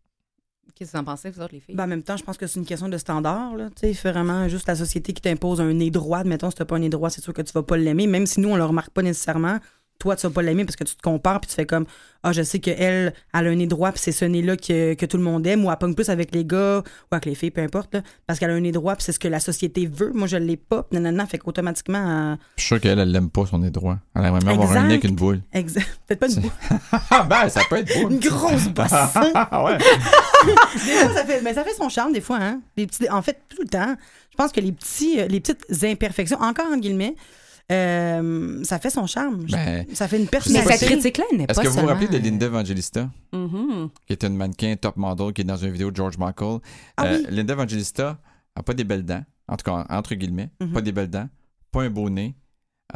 Qu'est-ce 0.80 0.94
que 0.94 0.98
vous 0.98 1.02
en 1.02 1.04
pensez, 1.04 1.30
vous 1.30 1.42
autres, 1.42 1.54
les 1.54 1.60
filles? 1.60 1.76
Ben, 1.76 1.84
en 1.84 1.88
même 1.88 2.04
temps, 2.04 2.16
je 2.16 2.24
pense 2.24 2.38
que 2.38 2.48
c'est 2.48 2.58
une 2.58 2.66
question 2.66 2.88
de 2.88 2.98
standard. 2.98 3.54
Là. 3.58 3.70
C'est 3.76 3.92
vraiment 3.92 4.48
juste 4.48 4.66
la 4.66 4.76
société 4.76 5.12
qui 5.12 5.22
t'impose 5.22 5.60
un 5.60 5.74
nez 5.74 5.92
droit. 5.92 6.24
Mettons, 6.24 6.50
si 6.50 6.56
tu 6.56 6.64
pas 6.64 6.78
un 6.78 6.80
nez 6.80 6.88
droit, 6.88 7.10
c'est 7.10 7.20
sûr 7.20 7.34
que 7.34 7.42
tu 7.42 7.52
vas 7.52 7.64
pas 7.64 7.76
l'aimer. 7.76 8.08
Même 8.08 8.26
si 8.26 8.40
nous, 8.40 8.48
on 8.48 8.56
le 8.56 8.64
remarque 8.64 8.92
pas 8.92 9.02
nécessairement, 9.02 9.60
toi, 10.00 10.16
tu 10.16 10.26
vas 10.26 10.34
pas 10.34 10.42
l'aimer 10.42 10.66
parce 10.66 10.78
que 10.78 10.86
tu 10.86 10.96
te 10.96 11.02
compares 11.02 11.42
puis 11.42 11.50
tu 11.50 11.56
fais 11.56 11.66
comme 11.66 11.86
Ah, 12.24 12.32
je 12.32 12.42
sais 12.42 12.60
qu'elle, 12.60 13.14
elle 13.34 13.48
a 13.48 13.50
un 13.50 13.56
nez 13.56 13.68
droit 13.68 13.92
puis 13.92 14.00
c'est 14.02 14.14
ce 14.14 14.24
nez-là 14.26 14.56
que, 14.56 14.94
que 14.94 15.06
tout 15.06 15.18
le 15.18 15.24
monde 15.24 15.46
aime 15.46 15.66
ou 15.66 15.70
elle 15.72 15.78
pogne 15.78 15.94
plus 15.94 16.10
avec 16.10 16.34
les 16.34 16.46
gars 16.46 16.80
ou 16.80 17.16
avec 17.16 17.26
les 17.26 17.36
filles, 17.36 17.52
peu 17.52 17.62
importe. 17.62 17.94
là, 17.94 18.02
parce 18.26 18.40
qu'elle 18.40 18.50
a 18.50 18.54
un 18.54 18.60
nez 18.62 18.72
droit 18.72 18.96
puis 18.96 19.04
c'est 19.04 19.12
ce 19.12 19.20
que 19.20 19.28
la 19.28 19.40
société 19.42 19.88
veut. 19.88 20.12
Moi, 20.14 20.28
je 20.28 20.38
l'ai 20.38 20.58
pas. 20.58 20.84
Puis 20.84 21.00
nanana, 21.00 21.26
fait 21.26 21.38
qu'automatiquement. 21.38 22.38
Je 22.56 22.62
suis 22.62 22.68
sûr 22.70 22.82
qu'elle, 22.82 22.98
elle 23.00 23.12
l'aime 23.12 23.30
pas 23.30 23.46
son 23.46 23.60
nez 23.60 23.72
droit. 23.72 23.98
Elle 24.16 24.26
aimerait 24.26 24.40
bien 24.40 24.54
avoir 24.54 24.72
un 24.72 24.88
nez 24.88 24.94
avec 24.94 25.04
une 25.04 25.16
boule. 25.16 25.42
Exact. 25.54 26.00
Peut-être 26.08 26.20
pas 26.20 26.30
une, 26.30 26.42
boule, 26.42 26.52
Ah 27.12 27.24
ben, 27.30 27.50
ça 27.50 27.62
peut 27.70 27.78
être 27.78 27.94
beau. 28.02 28.10
une 28.10 28.20
grosse 28.20 28.68
bosse. 28.74 28.88
Ah 28.92 29.64
ouais. 29.66 29.78
Des 30.74 30.92
fois, 30.94 31.14
ça 31.14 31.26
fait, 31.26 31.42
mais 31.42 31.54
ça 31.54 31.64
fait 31.64 31.74
son 31.74 31.90
charme, 31.90 32.14
des 32.14 32.22
fois. 32.22 32.38
Hein? 32.42 32.62
Les 32.78 32.88
petits, 32.88 33.10
en 33.10 33.22
fait, 33.22 33.38
tout 33.50 33.62
le 33.62 33.68
temps. 33.68 33.96
Je 34.32 34.38
pense 34.38 34.52
que 34.54 34.62
les, 34.62 34.72
petits, 34.72 35.20
euh, 35.20 35.28
les 35.28 35.42
petites 35.42 35.84
imperfections, 35.84 36.40
encore 36.40 36.68
en 36.72 36.78
guillemets, 36.78 37.16
euh, 37.72 38.64
ça 38.64 38.80
fait 38.80 38.90
son 38.90 39.06
charme. 39.08 39.46
Ben, 39.50 39.86
ça 39.94 40.08
fait 40.08 40.18
une 40.18 40.24
Mais 40.24 40.30
personnalité. 40.30 40.74
cette 40.78 40.90
critique-là, 40.90 41.26
elle 41.32 41.38
n'est 41.38 41.48
pas 41.48 41.54
Est-ce 41.54 41.62
que 41.62 41.68
vous 41.68 41.80
vous 41.82 41.86
rappelez 41.88 42.08
de 42.08 42.18
Linda 42.18 42.48
Evangelista, 42.48 43.10
Mhm. 43.34 43.90
qui 44.08 44.14
est 44.14 44.24
une 44.24 44.36
mannequin 44.36 44.76
top 44.76 44.98
model, 44.98 45.34
qui 45.34 45.42
est 45.42 45.46
dans 45.46 45.58
une 45.58 45.72
vidéo 45.72 45.92
de 45.92 45.96
George 45.96 46.18
Michael? 46.18 46.60
Ah 46.98 47.06
Euh, 47.06 47.18
oui. 47.20 47.26
Linda 47.30 47.54
Evangelista 47.54 48.18
a 48.56 48.64
pas 48.64 48.74
des 48.74 48.84
belles 48.84 49.06
dents, 49.06 49.24
en 49.48 49.56
tout 49.58 49.64
cas, 49.72 49.86
entre 49.90 50.16
guillemets, 50.16 50.50
Mhm. 50.60 50.72
pas 50.74 50.82
des 50.82 50.92
belles 50.92 51.10
dents, 51.10 51.30
pas 51.72 51.84
un 51.84 51.90
beau 51.90 52.10
nez, 52.10 52.36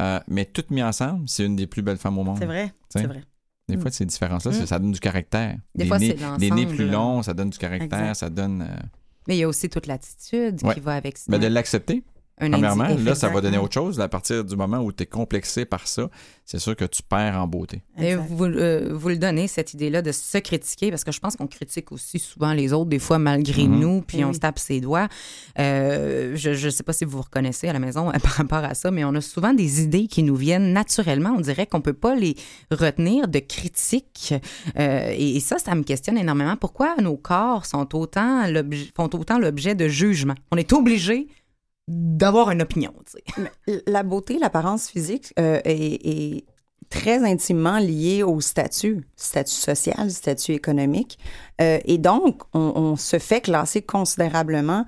euh, 0.00 0.18
mais 0.28 0.44
toutes 0.44 0.70
mises 0.70 0.84
ensemble, 0.84 1.28
c'est 1.28 1.44
une 1.44 1.56
des 1.56 1.66
plus 1.66 1.82
belles 1.82 1.98
femmes 1.98 2.18
au 2.18 2.24
monde. 2.24 2.38
C'est 2.38 2.46
vrai, 2.46 2.72
T'sais. 2.88 3.00
c'est 3.00 3.06
vrai. 3.06 3.22
Des 3.68 3.76
Mm. 3.76 3.80
fois, 3.80 3.90
ces 3.92 4.04
différences-là, 4.04 4.50
Mm. 4.52 4.66
ça 4.66 4.78
donne 4.78 4.92
du 4.92 5.00
caractère. 5.00 5.56
Des 5.74 5.84
Des 5.84 5.88
fois, 5.88 5.98
nez, 5.98 6.16
c'est 6.18 6.36
des 6.38 6.50
nez 6.50 6.66
plus 6.66 6.86
longs, 6.86 7.22
ça 7.22 7.32
donne 7.32 7.48
du 7.50 7.56
caractère, 7.56 7.98
Exact. 8.00 8.14
ça 8.14 8.28
donne... 8.28 8.60
euh, 8.62 8.76
Mais 9.26 9.36
il 9.36 9.38
y 9.38 9.42
a 9.44 9.48
aussi 9.48 9.70
toute 9.70 9.86
l'attitude 9.86 10.62
Ouais. 10.62 10.74
qui 10.74 10.80
va 10.80 10.92
avec 10.96 11.16
ça. 11.16 11.24
ben, 11.32 11.38
de 11.38 11.46
l'accepter, 11.46 12.02
Un 12.40 12.50
premièrement. 12.50 12.88
Là, 13.04 13.14
ça 13.14 13.28
va 13.28 13.40
donner 13.40 13.58
autre 13.58 13.74
chose. 13.74 14.00
À 14.00 14.08
partir 14.08 14.44
du 14.44 14.56
moment 14.56 14.78
où 14.80 14.90
tu 14.92 15.04
es 15.04 15.06
complexé 15.06 15.64
par 15.64 15.86
ça, 15.86 16.10
c'est 16.44 16.58
sûr 16.58 16.74
que 16.74 16.84
tu 16.84 17.00
perds 17.02 17.36
en 17.40 17.46
beauté. 17.46 17.82
Et 17.96 18.16
vous, 18.16 18.44
euh, 18.44 18.90
vous 18.92 19.08
le 19.08 19.18
donnez, 19.18 19.46
cette 19.46 19.72
idée-là 19.72 20.02
de 20.02 20.10
se 20.10 20.38
critiquer, 20.38 20.90
parce 20.90 21.04
que 21.04 21.12
je 21.12 21.20
pense 21.20 21.36
qu'on 21.36 21.46
critique 21.46 21.92
aussi 21.92 22.18
souvent 22.18 22.52
les 22.52 22.72
autres, 22.72 22.90
des 22.90 22.98
fois 22.98 23.18
malgré 23.20 23.68
Mhm. 23.68 23.78
nous, 23.78 24.00
puis 24.02 24.18
Eh 24.18 24.24
on 24.24 24.28
oui. 24.30 24.34
se 24.34 24.40
tape 24.40 24.58
ses 24.58 24.80
doigts. 24.80 25.06
Euh, 25.60 26.32
je 26.34 26.50
ne 26.66 26.70
sais 26.70 26.82
pas 26.82 26.92
si 26.92 27.04
vous 27.04 27.12
vous 27.18 27.22
reconnaissez 27.22 27.68
à 27.68 27.72
la 27.72 27.78
maison 27.78 28.10
par 28.22 28.32
rapport 28.32 28.64
à 28.64 28.74
ça, 28.74 28.90
mais 28.90 29.04
on 29.04 29.14
a 29.14 29.20
souvent 29.20 29.54
des 29.54 29.82
idées 29.82 30.06
qui 30.08 30.22
nous 30.24 30.36
viennent 30.36 30.72
naturellement. 30.72 31.34
On 31.36 31.40
dirait 31.40 31.66
qu'on 31.66 31.80
peut 31.80 31.92
pas 31.92 32.14
les 32.16 32.34
retenir 32.72 33.28
de 33.28 33.38
critiques. 33.38 34.34
Euh, 34.78 35.12
et, 35.16 35.36
et 35.36 35.40
ça, 35.40 35.58
ça 35.58 35.74
me 35.76 35.82
questionne 35.84 36.18
énormément. 36.18 36.56
Pourquoi 36.56 36.96
nos 37.00 37.16
corps 37.16 37.64
sont 37.64 37.94
autant 37.94 38.42
font 38.96 39.10
autant 39.12 39.38
l'objet 39.38 39.74
de 39.74 39.86
jugement? 39.88 40.34
On 40.50 40.56
est 40.56 40.72
obligé 40.72 41.28
d'avoir 41.88 42.50
une 42.50 42.62
opinion. 42.62 42.92
La 43.86 44.02
beauté, 44.02 44.38
l'apparence 44.38 44.88
physique 44.88 45.32
euh, 45.38 45.60
est, 45.64 46.06
est 46.06 46.44
très 46.90 47.24
intimement 47.24 47.78
liée 47.78 48.22
au 48.22 48.40
statut, 48.40 49.06
statut 49.16 49.52
social, 49.54 50.10
statut 50.10 50.52
économique. 50.52 51.18
Euh, 51.60 51.78
et 51.84 51.98
donc, 51.98 52.42
on, 52.52 52.72
on 52.74 52.96
se 52.96 53.18
fait 53.18 53.40
classer 53.40 53.80
considérablement 53.82 54.84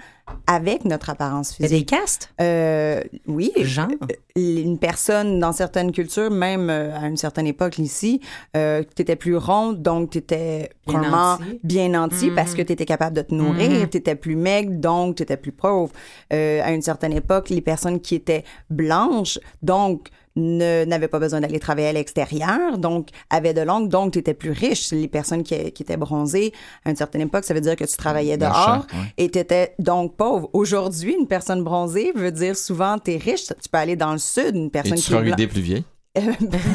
avec 0.49 0.85
notre 0.85 1.11
apparence 1.11 1.53
physique. 1.55 1.71
des 1.79 1.85
castes? 1.85 2.33
Euh, 2.41 3.01
oui. 3.29 3.53
Genre? 3.59 3.87
Une 4.35 4.77
personne 4.79 5.39
dans 5.39 5.53
certaines 5.53 5.93
cultures, 5.93 6.31
même 6.33 6.69
euh, 6.69 6.99
à 6.99 7.07
une 7.07 7.17
certaine 7.17 7.47
époque 7.47 7.79
ici, 7.79 8.21
euh, 8.57 8.83
tu 8.97 9.03
étais 9.03 9.15
plus 9.15 9.37
ronde, 9.37 9.81
donc 9.83 10.11
tu 10.11 10.19
étais 10.19 10.71
Bien 10.89 10.95
probablement 11.01 11.39
nanti. 11.39 11.61
bien 11.63 11.89
nanti 11.91 12.31
parce 12.33 12.55
que 12.55 12.63
tu 12.63 12.73
étais 12.73 12.87
capable 12.87 13.15
de 13.17 13.23
te 13.23 13.33
nourrir, 13.35 13.71
Mhm. 13.83 13.89
tu 13.89 13.99
étais 13.99 14.17
plus 14.17 14.35
maigre, 14.35 14.73
donc 14.73 15.15
tu 15.17 15.23
étais 15.23 15.37
plus 15.37 15.53
pauvre. 15.53 15.93
Euh, 16.33 16.61
à 16.65 16.73
une 16.73 16.83
certaine 16.83 17.13
époque, 17.13 17.49
les 17.51 17.61
personnes 17.61 18.01
qui 18.01 18.17
étaient 18.17 18.43
blanches, 18.69 19.39
donc 19.63 20.09
n'avaient 20.39 21.09
pas 21.09 21.19
besoin 21.19 21.41
d'aller 21.41 21.59
travailler 21.59 21.89
à 21.89 21.93
l'extérieur, 21.95 22.77
donc 22.77 23.09
avaient 23.31 23.55
de 23.55 23.63
l'ongle, 23.63 23.89
donc 23.89 24.13
tu 24.13 24.19
étais 24.19 24.35
plus 24.35 24.51
riche. 24.51 24.93
Les 24.93 25.09
personnes 25.09 25.43
qui, 25.43 25.73
qui 25.73 25.83
étaient 25.83 25.97
bronzées, 25.97 26.53
à 26.85 26.91
une 26.91 26.97
certaine 26.97 27.23
époque, 27.23 27.45
ça 27.45 27.55
veut 27.55 27.61
dire 27.61 27.77
que 27.77 27.85
tu 27.85 27.97
travaillais 27.97 28.37
dehors 28.37 28.55
champ, 28.55 28.79
ouais. 28.79 29.13
et 29.19 29.31
tu 29.31 29.39
étais 29.39 29.75
donc 29.79 30.17
pauvre. 30.17 30.51
Aujourd'hui, 30.53 31.17
une 31.19 31.27
personne 31.27 31.63
bronzée 31.63 32.13
veut 32.15 32.33
dire 32.33 32.57
souvent 32.57 32.99
tu 32.99 33.13
es 33.13 33.17
riche, 33.17 33.47
tu 33.47 33.69
peux 33.71 33.79
aller 33.79 33.97
dans 33.97 34.13
le 34.13 34.19
sud, 34.19 34.55
une 34.55 34.67
Et 34.67 34.71
personne 34.71 34.97
tu 34.97 35.03
qui 35.05 35.11
seras 35.11 35.25
est 35.25 35.31
idée 35.31 35.47
plus 35.47 35.61
vieille. 35.61 35.85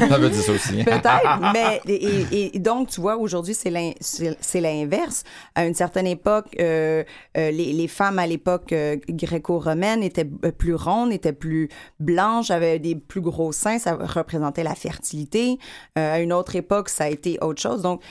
Ça 0.10 0.18
veut 0.18 0.30
dire 0.30 0.42
ça 0.42 0.52
aussi. 0.52 0.84
Peut-être, 0.84 1.54
mais 1.54 1.82
et, 1.88 2.60
donc 2.60 2.90
tu 2.90 3.02
vois 3.02 3.18
aujourd'hui 3.18 3.54
c'est 3.54 3.70
l'in- 3.70 3.94
c'est 4.00 4.38
c'est 4.40 4.62
l'inverse. 4.62 5.24
À 5.56 5.66
une 5.66 5.74
certaine 5.74 6.08
époque, 6.08 6.56
euh, 6.60 7.04
euh, 7.38 7.52
les, 7.52 7.88
femmes 7.88 8.20
à 8.20 8.28
l'époque 8.28 8.74
euh, 8.74 8.98
gréco-romaine 9.10 10.04
étaient 10.04 10.30
euh, 10.46 10.52
plus 10.52 10.76
rondes, 10.76 11.12
étaient 11.12 11.34
plus 11.34 11.70
blanches, 12.00 12.52
avaient 12.52 12.80
des 12.80 12.96
plus 12.96 13.22
gros 13.22 13.52
seins, 13.52 13.80
ça 13.80 13.96
représentait 13.96 14.64
la 14.64 14.76
fertilité. 14.76 15.58
À 15.96 16.20
une 16.20 16.34
autre 16.34 16.56
époque, 16.56 16.90
ça 16.90 17.06
a 17.06 17.10
été 17.10 17.38
autre 17.42 17.62
chose. 17.62 17.82
Donc 17.82 18.02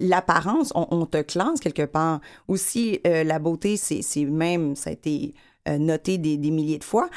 l'apparence, 0.00 0.72
on, 0.74 1.06
te 1.06 1.22
classe 1.22 1.60
quelque 1.60 1.84
part. 1.84 2.20
Aussi, 2.46 3.00
la 3.04 3.38
beauté, 3.38 3.76
c'est 3.76 4.24
même 4.24 4.76
ça 4.76 4.90
a 4.90 4.92
été 4.92 5.34
noté 5.78 6.18
des, 6.18 6.36
milliers 6.50 6.78
de 6.78 6.84
fois, 6.84 7.08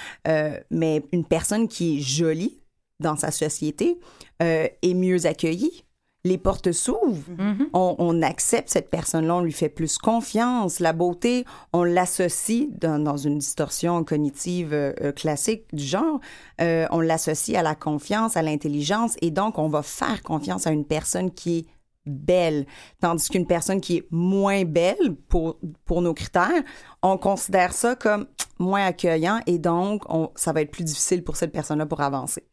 mais 0.69 1.03
une 1.11 1.25
personne 1.25 1.67
qui 1.67 1.97
est 1.97 2.01
jolie 2.01 2.60
dans 3.01 3.15
sa 3.15 3.31
société 3.31 3.99
euh, 4.41 4.67
est 4.81 4.93
mieux 4.93 5.25
accueillie. 5.25 5.83
Les 6.23 6.37
portes 6.37 6.71
s'ouvrent. 6.71 7.31
Mhm. 7.35 7.69
On, 7.73 7.95
on 7.97 8.21
accepte 8.21 8.69
cette 8.69 8.91
personne-là, 8.91 9.37
on 9.37 9.41
lui 9.41 9.51
fait 9.51 9.69
plus 9.69 9.97
confiance. 9.97 10.79
La 10.79 10.93
beauté, 10.93 11.45
on 11.73 11.83
l'associe 11.83 12.67
dans, 12.79 12.99
dans 12.99 13.17
une 13.17 13.39
distorsion 13.39 14.03
cognitive 14.03 14.71
euh, 14.71 14.93
euh, 15.01 15.11
classique 15.11 15.63
du 15.73 15.83
genre, 15.83 16.19
euh, 16.61 16.85
on 16.91 16.99
l'associe 16.99 17.57
à 17.57 17.63
la 17.63 17.73
confiance, 17.73 18.37
à 18.37 18.43
l'intelligence, 18.43 19.15
et 19.21 19.31
donc 19.31 19.57
on 19.57 19.67
va 19.67 19.81
faire 19.81 20.21
confiance 20.21 20.67
à 20.67 20.71
une 20.71 20.85
personne 20.85 21.31
qui 21.31 21.59
est 21.59 21.65
belle, 22.05 22.65
tandis 22.99 23.29
qu'une 23.29 23.47
personne 23.47 23.81
qui 23.81 23.97
est 23.97 24.07
moins 24.11 24.63
belle 24.63 25.15
pour, 25.27 25.57
pour 25.85 26.01
nos 26.01 26.13
critères, 26.13 26.63
on 27.01 27.17
considère 27.17 27.73
ça 27.73 27.95
comme 27.95 28.27
moins 28.59 28.85
accueillant 28.85 29.39
et 29.45 29.59
donc 29.59 30.03
on, 30.09 30.29
ça 30.35 30.51
va 30.51 30.61
être 30.61 30.71
plus 30.71 30.83
difficile 30.83 31.23
pour 31.23 31.35
cette 31.35 31.51
personne-là 31.51 31.85
pour 31.85 32.01
avancer. 32.01 32.43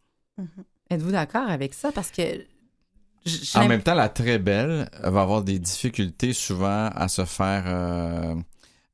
Êtes-vous 0.91 1.11
d'accord 1.13 1.49
avec 1.49 1.75
ça? 1.75 1.93
Parce 1.93 2.11
que. 2.11 2.23
En 3.57 3.69
même 3.69 3.83
temps, 3.83 3.95
la 3.95 4.09
très 4.09 4.39
belle 4.39 4.89
va 5.03 5.21
avoir 5.23 5.43
des 5.43 5.59
difficultés 5.59 6.33
souvent 6.33 6.89
à 6.95 7.09
se 7.09 7.25
faire. 7.25 7.65
euh, 7.67 8.35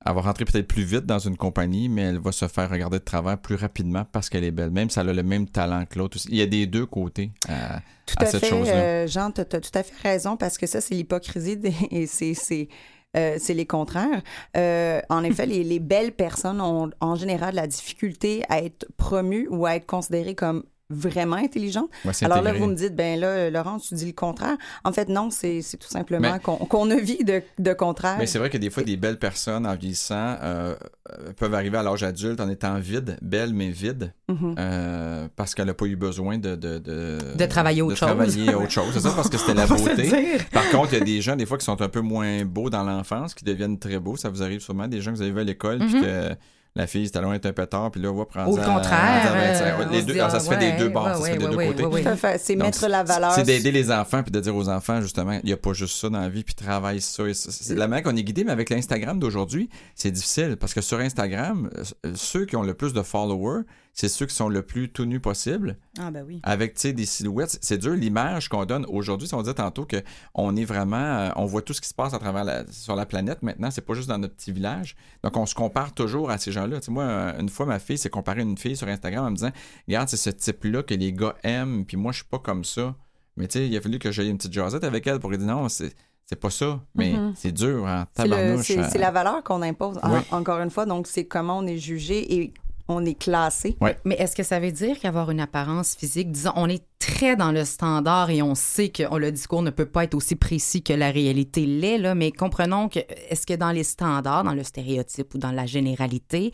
elle 0.06 0.14
va 0.14 0.20
rentrer 0.20 0.44
peut-être 0.44 0.66
plus 0.68 0.82
vite 0.82 1.06
dans 1.06 1.18
une 1.18 1.36
compagnie, 1.36 1.88
mais 1.88 2.02
elle 2.02 2.18
va 2.18 2.30
se 2.32 2.46
faire 2.48 2.68
regarder 2.68 2.98
de 2.98 3.04
travers 3.04 3.38
plus 3.38 3.54
rapidement 3.54 4.04
parce 4.10 4.28
qu'elle 4.28 4.44
est 4.44 4.50
belle, 4.50 4.70
même 4.70 4.90
si 4.90 4.98
elle 4.98 5.08
a 5.08 5.12
le 5.14 5.22
même 5.22 5.48
talent 5.48 5.86
que 5.86 5.98
l'autre. 5.98 6.18
Il 6.28 6.36
y 6.36 6.42
a 6.42 6.46
des 6.46 6.66
deux 6.66 6.84
côtés 6.84 7.30
à, 7.48 7.80
Tout 8.04 8.16
à 8.18 8.24
à, 8.24 8.26
cette 8.26 8.40
fait, 8.40 8.50
chose-là. 8.50 8.72
euh, 8.74 9.06
Jean, 9.06 9.30
tu 9.30 9.40
as, 9.40 9.44
tout 9.46 9.60
à 9.72 9.82
fait 9.82 10.08
raison 10.08 10.36
parce 10.36 10.58
que 10.58 10.66
ça, 10.66 10.80
c'est 10.80 10.94
l'hypocrisie 10.94 11.56
des- 11.56 11.74
et 11.90 12.06
c'est. 12.06 12.34
c'est 12.34 12.68
euh, 13.16 13.36
c'est 13.38 13.54
les 13.54 13.64
contraires. 13.66 14.22
Euh, 14.56 15.00
en 15.08 15.22
effet, 15.22 15.46
les, 15.46 15.62
les 15.62 15.78
belles 15.78 16.10
personnes 16.10 16.60
ont 16.60 16.90
en 17.00 17.14
général 17.14 17.54
la 17.54 17.68
difficulté 17.68 18.42
à 18.48 18.58
être 18.58 18.88
promues 18.96 19.46
ou 19.50 19.66
à 19.66 19.76
être 19.76 19.86
considérées 19.86 20.34
comme 20.34 20.64
vraiment. 20.94 21.36
Ouais, 21.36 22.12
c'est 22.12 22.24
Alors 22.24 22.42
là, 22.42 22.52
vous 22.52 22.66
me 22.66 22.74
dites, 22.74 22.94
ben 22.94 23.18
là, 23.18 23.50
Laurence, 23.50 23.88
tu 23.88 23.94
dis 23.94 24.06
le 24.06 24.12
contraire. 24.12 24.56
En 24.84 24.92
fait, 24.92 25.08
non, 25.08 25.30
c'est 25.30 25.60
tout 25.78 25.88
simplement 25.88 26.38
qu'on 26.38 26.56
qu'on 26.56 26.90
a 26.90 26.96
vie 26.96 27.24
de, 27.24 27.42
de 27.58 27.72
contraire. 27.72 28.16
Mais 28.18 28.26
c'est 28.26 28.38
vrai 28.38 28.50
que 28.50 28.58
des 28.58 28.70
fois, 28.70 28.82
des 28.82 28.96
belles 28.96 29.18
personnes 29.18 29.66
en 29.66 29.74
vieillissant 29.74 30.36
euh, 30.42 30.74
euh, 31.10 31.32
peuvent 31.36 31.54
arriver 31.54 31.76
à 31.78 31.82
l'âge 31.82 32.02
adulte 32.02 32.40
en 32.40 32.48
étant 32.48 32.78
vide, 32.78 33.16
belle 33.22 33.52
mais 33.52 33.70
vide, 33.70 34.12
Mhm. 34.28 34.54
euh, 34.58 35.28
parce 35.36 35.54
qu'elle 35.54 35.66
n'a 35.66 35.74
pas 35.74 35.84
eu 35.86 35.96
besoin 35.96 36.38
de... 36.38 36.54
De, 36.54 36.78
de, 36.78 37.18
De 37.36 37.46
travailler 37.46 37.82
autre 37.82 37.92
de 37.92 37.96
chose. 37.98 38.08
travailler 38.08 38.54
autre 38.54 38.70
chose. 38.70 38.86
C'est 38.92 39.00
ça, 39.00 39.12
parce 39.14 39.28
que 39.28 39.36
c'était 39.36 39.54
la 39.54 39.66
beauté. 39.66 40.38
Par 40.52 40.68
contre, 40.70 40.92
il 40.94 40.98
y 40.98 41.02
a 41.02 41.04
des 41.04 41.20
gens, 41.20 41.36
des 41.36 41.44
fois, 41.46 41.58
qui 41.58 41.64
sont 41.64 41.80
un 41.82 41.88
peu 41.88 42.00
moins 42.00 42.44
beaux 42.44 42.70
dans 42.70 42.84
l'enfance, 42.84 43.34
qui 43.34 43.44
deviennent 43.44 43.78
très 43.78 43.98
beaux. 43.98 44.16
Ça 44.16 44.30
vous 44.30 44.42
arrive 44.42 44.60
sûrement. 44.60 44.88
Des 44.88 45.00
gens 45.02 45.10
que 45.12 45.16
vous 45.16 45.22
avez 45.22 45.32
vus 45.32 45.40
à 45.40 45.44
l'école, 45.44 45.78
puis 45.80 45.94
Mhm. 45.96 46.02
que 46.02 46.34
la 46.76 46.86
fille, 46.88 47.06
c'était 47.06 47.20
loin 47.20 47.34
d'être 47.34 47.46
un 47.46 47.52
pétard, 47.52 47.90
puis 47.92 48.00
là, 48.02 48.10
on 48.10 48.16
va 48.16 48.24
prendre 48.24 48.50
Au 48.50 48.56
ça 48.56 48.64
contraire. 48.64 49.32
25. 49.32 49.64
euh, 49.64 49.76
Les 49.92 50.02
on 50.02 50.06
deux- 50.06 50.12
se 50.14 50.18
ça 50.18 50.40
fait 50.40 50.56
des 50.58 50.66
ouais, 50.66 50.76
deux 50.76 50.88
bords, 50.88 51.06
ça 51.08 51.14
se 51.14 51.20
ouais, 51.22 51.30
fait 51.32 51.38
des 51.38 51.44
ouais, 51.44 51.50
deux 51.74 51.84
ouais, 51.84 52.02
côtés. 52.02 52.38
C'est 52.38 52.56
mettre 52.56 52.88
la 52.88 53.04
valeur. 53.04 53.32
C'est 53.32 53.44
d'aider 53.44 53.70
les 53.70 53.92
enfants, 53.92 54.22
puis 54.24 54.32
de 54.32 54.40
dire 54.40 54.56
aux 54.56 54.68
enfants, 54.68 55.00
justement, 55.00 55.32
il 55.42 55.46
n'y 55.46 55.52
a 55.52 55.56
pas 55.56 55.72
juste 55.72 55.96
ça 55.96 56.08
dans 56.08 56.20
la 56.20 56.28
vie, 56.28 56.42
puis 56.42 56.54
travaille 56.54 57.00
ça. 57.00 57.24
et 57.28 57.34
ça. 57.34 57.50
C'est 57.52 57.76
la 57.76 57.86
manière 57.86 58.02
qu'on 58.04 58.16
est 58.16 58.24
guidé, 58.24 58.42
mais 58.42 58.50
avec 58.52 58.70
l'Instagram 58.70 59.20
d'aujourd'hui, 59.20 59.68
c'est 59.94 60.10
difficile, 60.10 60.56
parce 60.58 60.74
que 60.74 60.80
sur 60.80 60.98
Instagram, 60.98 61.70
euh, 62.04 62.12
ceux 62.16 62.44
qui 62.44 62.56
ont 62.56 62.62
le 62.62 62.74
plus 62.74 62.92
de 62.92 63.02
followers, 63.02 63.62
c'est 63.94 64.08
ceux 64.08 64.26
qui 64.26 64.34
sont 64.34 64.48
le 64.48 64.62
plus 64.62 64.90
tout 64.90 65.04
nus 65.04 65.20
possible 65.20 65.78
Ah, 65.98 66.10
ben 66.10 66.24
oui. 66.26 66.40
avec 66.42 66.74
tu 66.74 66.80
sais, 66.80 66.92
des 66.92 67.06
silhouettes. 67.06 67.58
C'est 67.62 67.78
dur 67.78 67.92
l'image 67.94 68.48
qu'on 68.48 68.64
donne 68.64 68.84
aujourd'hui. 68.88 69.28
Si 69.28 69.34
on 69.34 69.40
disait 69.42 69.54
tantôt 69.54 69.84
que 69.86 70.02
on 70.34 70.56
est 70.56 70.64
vraiment, 70.64 70.96
euh, 70.96 71.30
on 71.36 71.46
voit 71.46 71.62
tout 71.62 71.72
ce 71.72 71.80
qui 71.80 71.88
se 71.88 71.94
passe 71.94 72.12
à 72.12 72.18
travers 72.18 72.42
la, 72.44 72.64
sur 72.72 72.96
la 72.96 73.06
planète 73.06 73.42
maintenant. 73.42 73.70
C'est 73.70 73.86
pas 73.86 73.94
juste 73.94 74.08
dans 74.08 74.18
notre 74.18 74.34
petit 74.34 74.50
village. 74.52 74.96
Donc 75.22 75.36
on 75.36 75.46
se 75.46 75.54
compare 75.54 75.94
toujours 75.94 76.30
à 76.30 76.38
ces 76.38 76.50
gens-là. 76.52 76.80
Tu 76.80 76.86
sais, 76.86 76.92
moi, 76.92 77.34
une 77.38 77.48
fois 77.48 77.66
ma 77.66 77.78
fille 77.78 77.96
s'est 77.96 78.10
comparée 78.10 78.40
à 78.40 78.42
une 78.42 78.58
fille 78.58 78.76
sur 78.76 78.88
Instagram 78.88 79.26
en 79.26 79.30
me 79.30 79.36
disant, 79.36 79.52
regarde, 79.86 80.08
c'est 80.08 80.16
ce 80.16 80.30
type-là 80.30 80.82
que 80.82 80.94
les 80.94 81.12
gars 81.12 81.36
aiment, 81.44 81.84
puis 81.86 81.96
moi 81.96 82.10
je 82.12 82.16
suis 82.18 82.28
pas 82.28 82.40
comme 82.40 82.64
ça. 82.64 82.96
Mais 83.36 83.46
tu 83.48 83.58
sais, 83.60 83.68
il 83.68 83.76
a 83.76 83.80
fallu 83.80 83.98
que 83.98 84.10
j'aille 84.12 84.28
une 84.30 84.36
petite 84.38 84.52
jasette 84.52 84.84
avec 84.84 85.06
elle 85.06 85.18
pour 85.20 85.30
lui 85.30 85.38
dire 85.38 85.46
non, 85.46 85.68
c'est 85.68 85.94
c'est 86.26 86.36
pas 86.40 86.48
ça. 86.50 86.80
Mais 86.94 87.12
Mhm. 87.12 87.34
c'est 87.36 87.52
dur 87.52 87.84
en 87.84 88.00
le- 88.00 88.06
tabarnouche. 88.14 88.64
C'est 88.66 88.78
euh, 88.78 88.98
la 88.98 89.10
valeur 89.10 89.44
qu'on 89.44 89.60
impose. 89.60 89.98
En- 90.02 90.36
encore 90.38 90.58
une 90.60 90.70
fois, 90.70 90.86
donc 90.86 91.06
c'est 91.06 91.26
comment 91.26 91.58
on 91.58 91.66
est 91.66 91.76
jugé 91.76 92.34
et 92.36 92.54
on 92.88 93.04
est 93.04 93.18
classé. 93.18 93.76
Mais 94.04 94.14
est-ce 94.16 94.36
que 94.36 94.42
ça 94.42 94.60
veut 94.60 94.72
dire 94.72 94.98
qu'avoir 94.98 95.30
une 95.30 95.40
apparence 95.40 95.94
physique, 95.94 96.30
disons, 96.30 96.52
on 96.56 96.68
est 96.68 96.84
très 96.98 97.36
dans 97.36 97.52
le 97.52 97.64
standard 97.64 98.30
et 98.30 98.42
on 98.42 98.54
sait 98.54 98.88
que 98.88 99.02
oh, 99.10 99.18
le 99.18 99.32
discours 99.32 99.62
ne 99.62 99.70
peut 99.70 99.86
pas 99.86 100.04
être 100.04 100.14
aussi 100.14 100.36
précis 100.36 100.82
que 100.82 100.92
la 100.92 101.10
réalité 101.10 101.66
l'est, 101.66 101.98
là, 101.98 102.14
mais 102.14 102.32
comprenons 102.32 102.88
que 102.88 103.00
est-ce 103.30 103.46
que 103.46 103.54
dans 103.54 103.70
les 103.70 103.84
standards, 103.84 104.44
dans 104.44 104.54
le 104.54 104.62
stéréotype 104.62 105.34
ou 105.34 105.38
dans 105.38 105.52
la 105.52 105.66
généralité, 105.66 106.52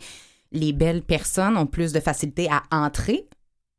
les 0.51 0.73
belles 0.73 1.03
personnes 1.03 1.57
ont 1.57 1.67
plus 1.67 1.93
de 1.93 1.99
facilité 1.99 2.49
à 2.49 2.63
entrer 2.71 3.27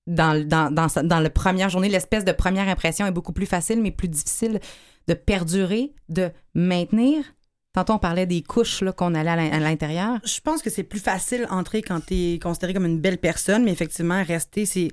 dans, 0.07 0.47
dans, 0.47 0.73
dans, 0.73 0.89
dans 1.05 1.21
la 1.21 1.31
première 1.31 1.69
journée, 1.69 1.89
l'espèce 1.89 2.25
de 2.25 2.33
première 2.33 2.69
impression 2.69 3.07
est 3.07 3.13
beaucoup 3.13 3.33
plus 3.33 3.47
facile, 3.47 3.81
mais 3.81 3.91
plus 3.91 4.09
difficile 4.09 4.61
de 5.09 5.15
perdurer, 5.15 5.95
de 6.09 6.31
maintenir. 6.55 7.25
Tantôt, 7.73 7.95
on 7.95 7.99
parlait 7.99 8.27
des 8.27 8.43
couches 8.43 8.85
qu'on 8.97 9.15
allait 9.15 9.31
à 9.31 9.59
l'intérieur. 9.59 10.19
Je 10.25 10.41
pense 10.41 10.61
que 10.61 10.69
c'est 10.69 10.83
plus 10.83 11.01
facile 11.01 11.47
entrer 11.51 11.81
quand 11.81 12.05
tu 12.05 12.15
es 12.15 12.39
considéré 12.39 12.75
comme 12.75 12.85
une 12.85 13.01
belle 13.01 13.19
personne, 13.19 13.65
mais 13.65 13.73
effectivement, 13.73 14.23
rester, 14.23 14.67
c'est. 14.67 14.89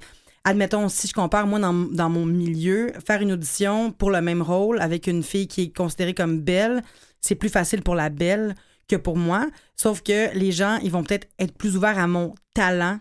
Admettons, 0.46 0.88
si 0.88 1.08
je 1.08 1.14
compare, 1.14 1.46
moi, 1.46 1.60
dans, 1.60 1.74
dans 1.74 2.10
mon 2.10 2.26
milieu, 2.26 2.94
faire 3.06 3.22
une 3.22 3.34
audition 3.34 3.92
pour 3.92 4.10
le 4.10 4.22
même 4.22 4.42
rôle 4.42 4.80
avec 4.80 5.08
une 5.08 5.22
fille 5.22 5.50
qui 5.50 5.64
est 5.64 5.76
considérée 5.76 6.14
comme 6.14 6.40
belle, 6.40 6.82
c'est 7.20 7.36
plus 7.36 7.50
facile 7.50 7.82
pour 7.82 7.96
la 7.96 8.10
belle 8.10 8.56
que 8.88 8.96
pour 8.96 9.18
moi. 9.18 9.48
Sauf 9.76 10.02
que 10.02 10.34
les 10.34 10.54
gens, 10.54 10.80
ils 10.82 10.92
vont 10.92 11.04
peut-être 11.04 11.28
être 11.38 11.54
plus 11.58 11.76
ouverts 11.76 12.00
à 12.00 12.08
mon 12.08 12.34
talent 12.54 13.00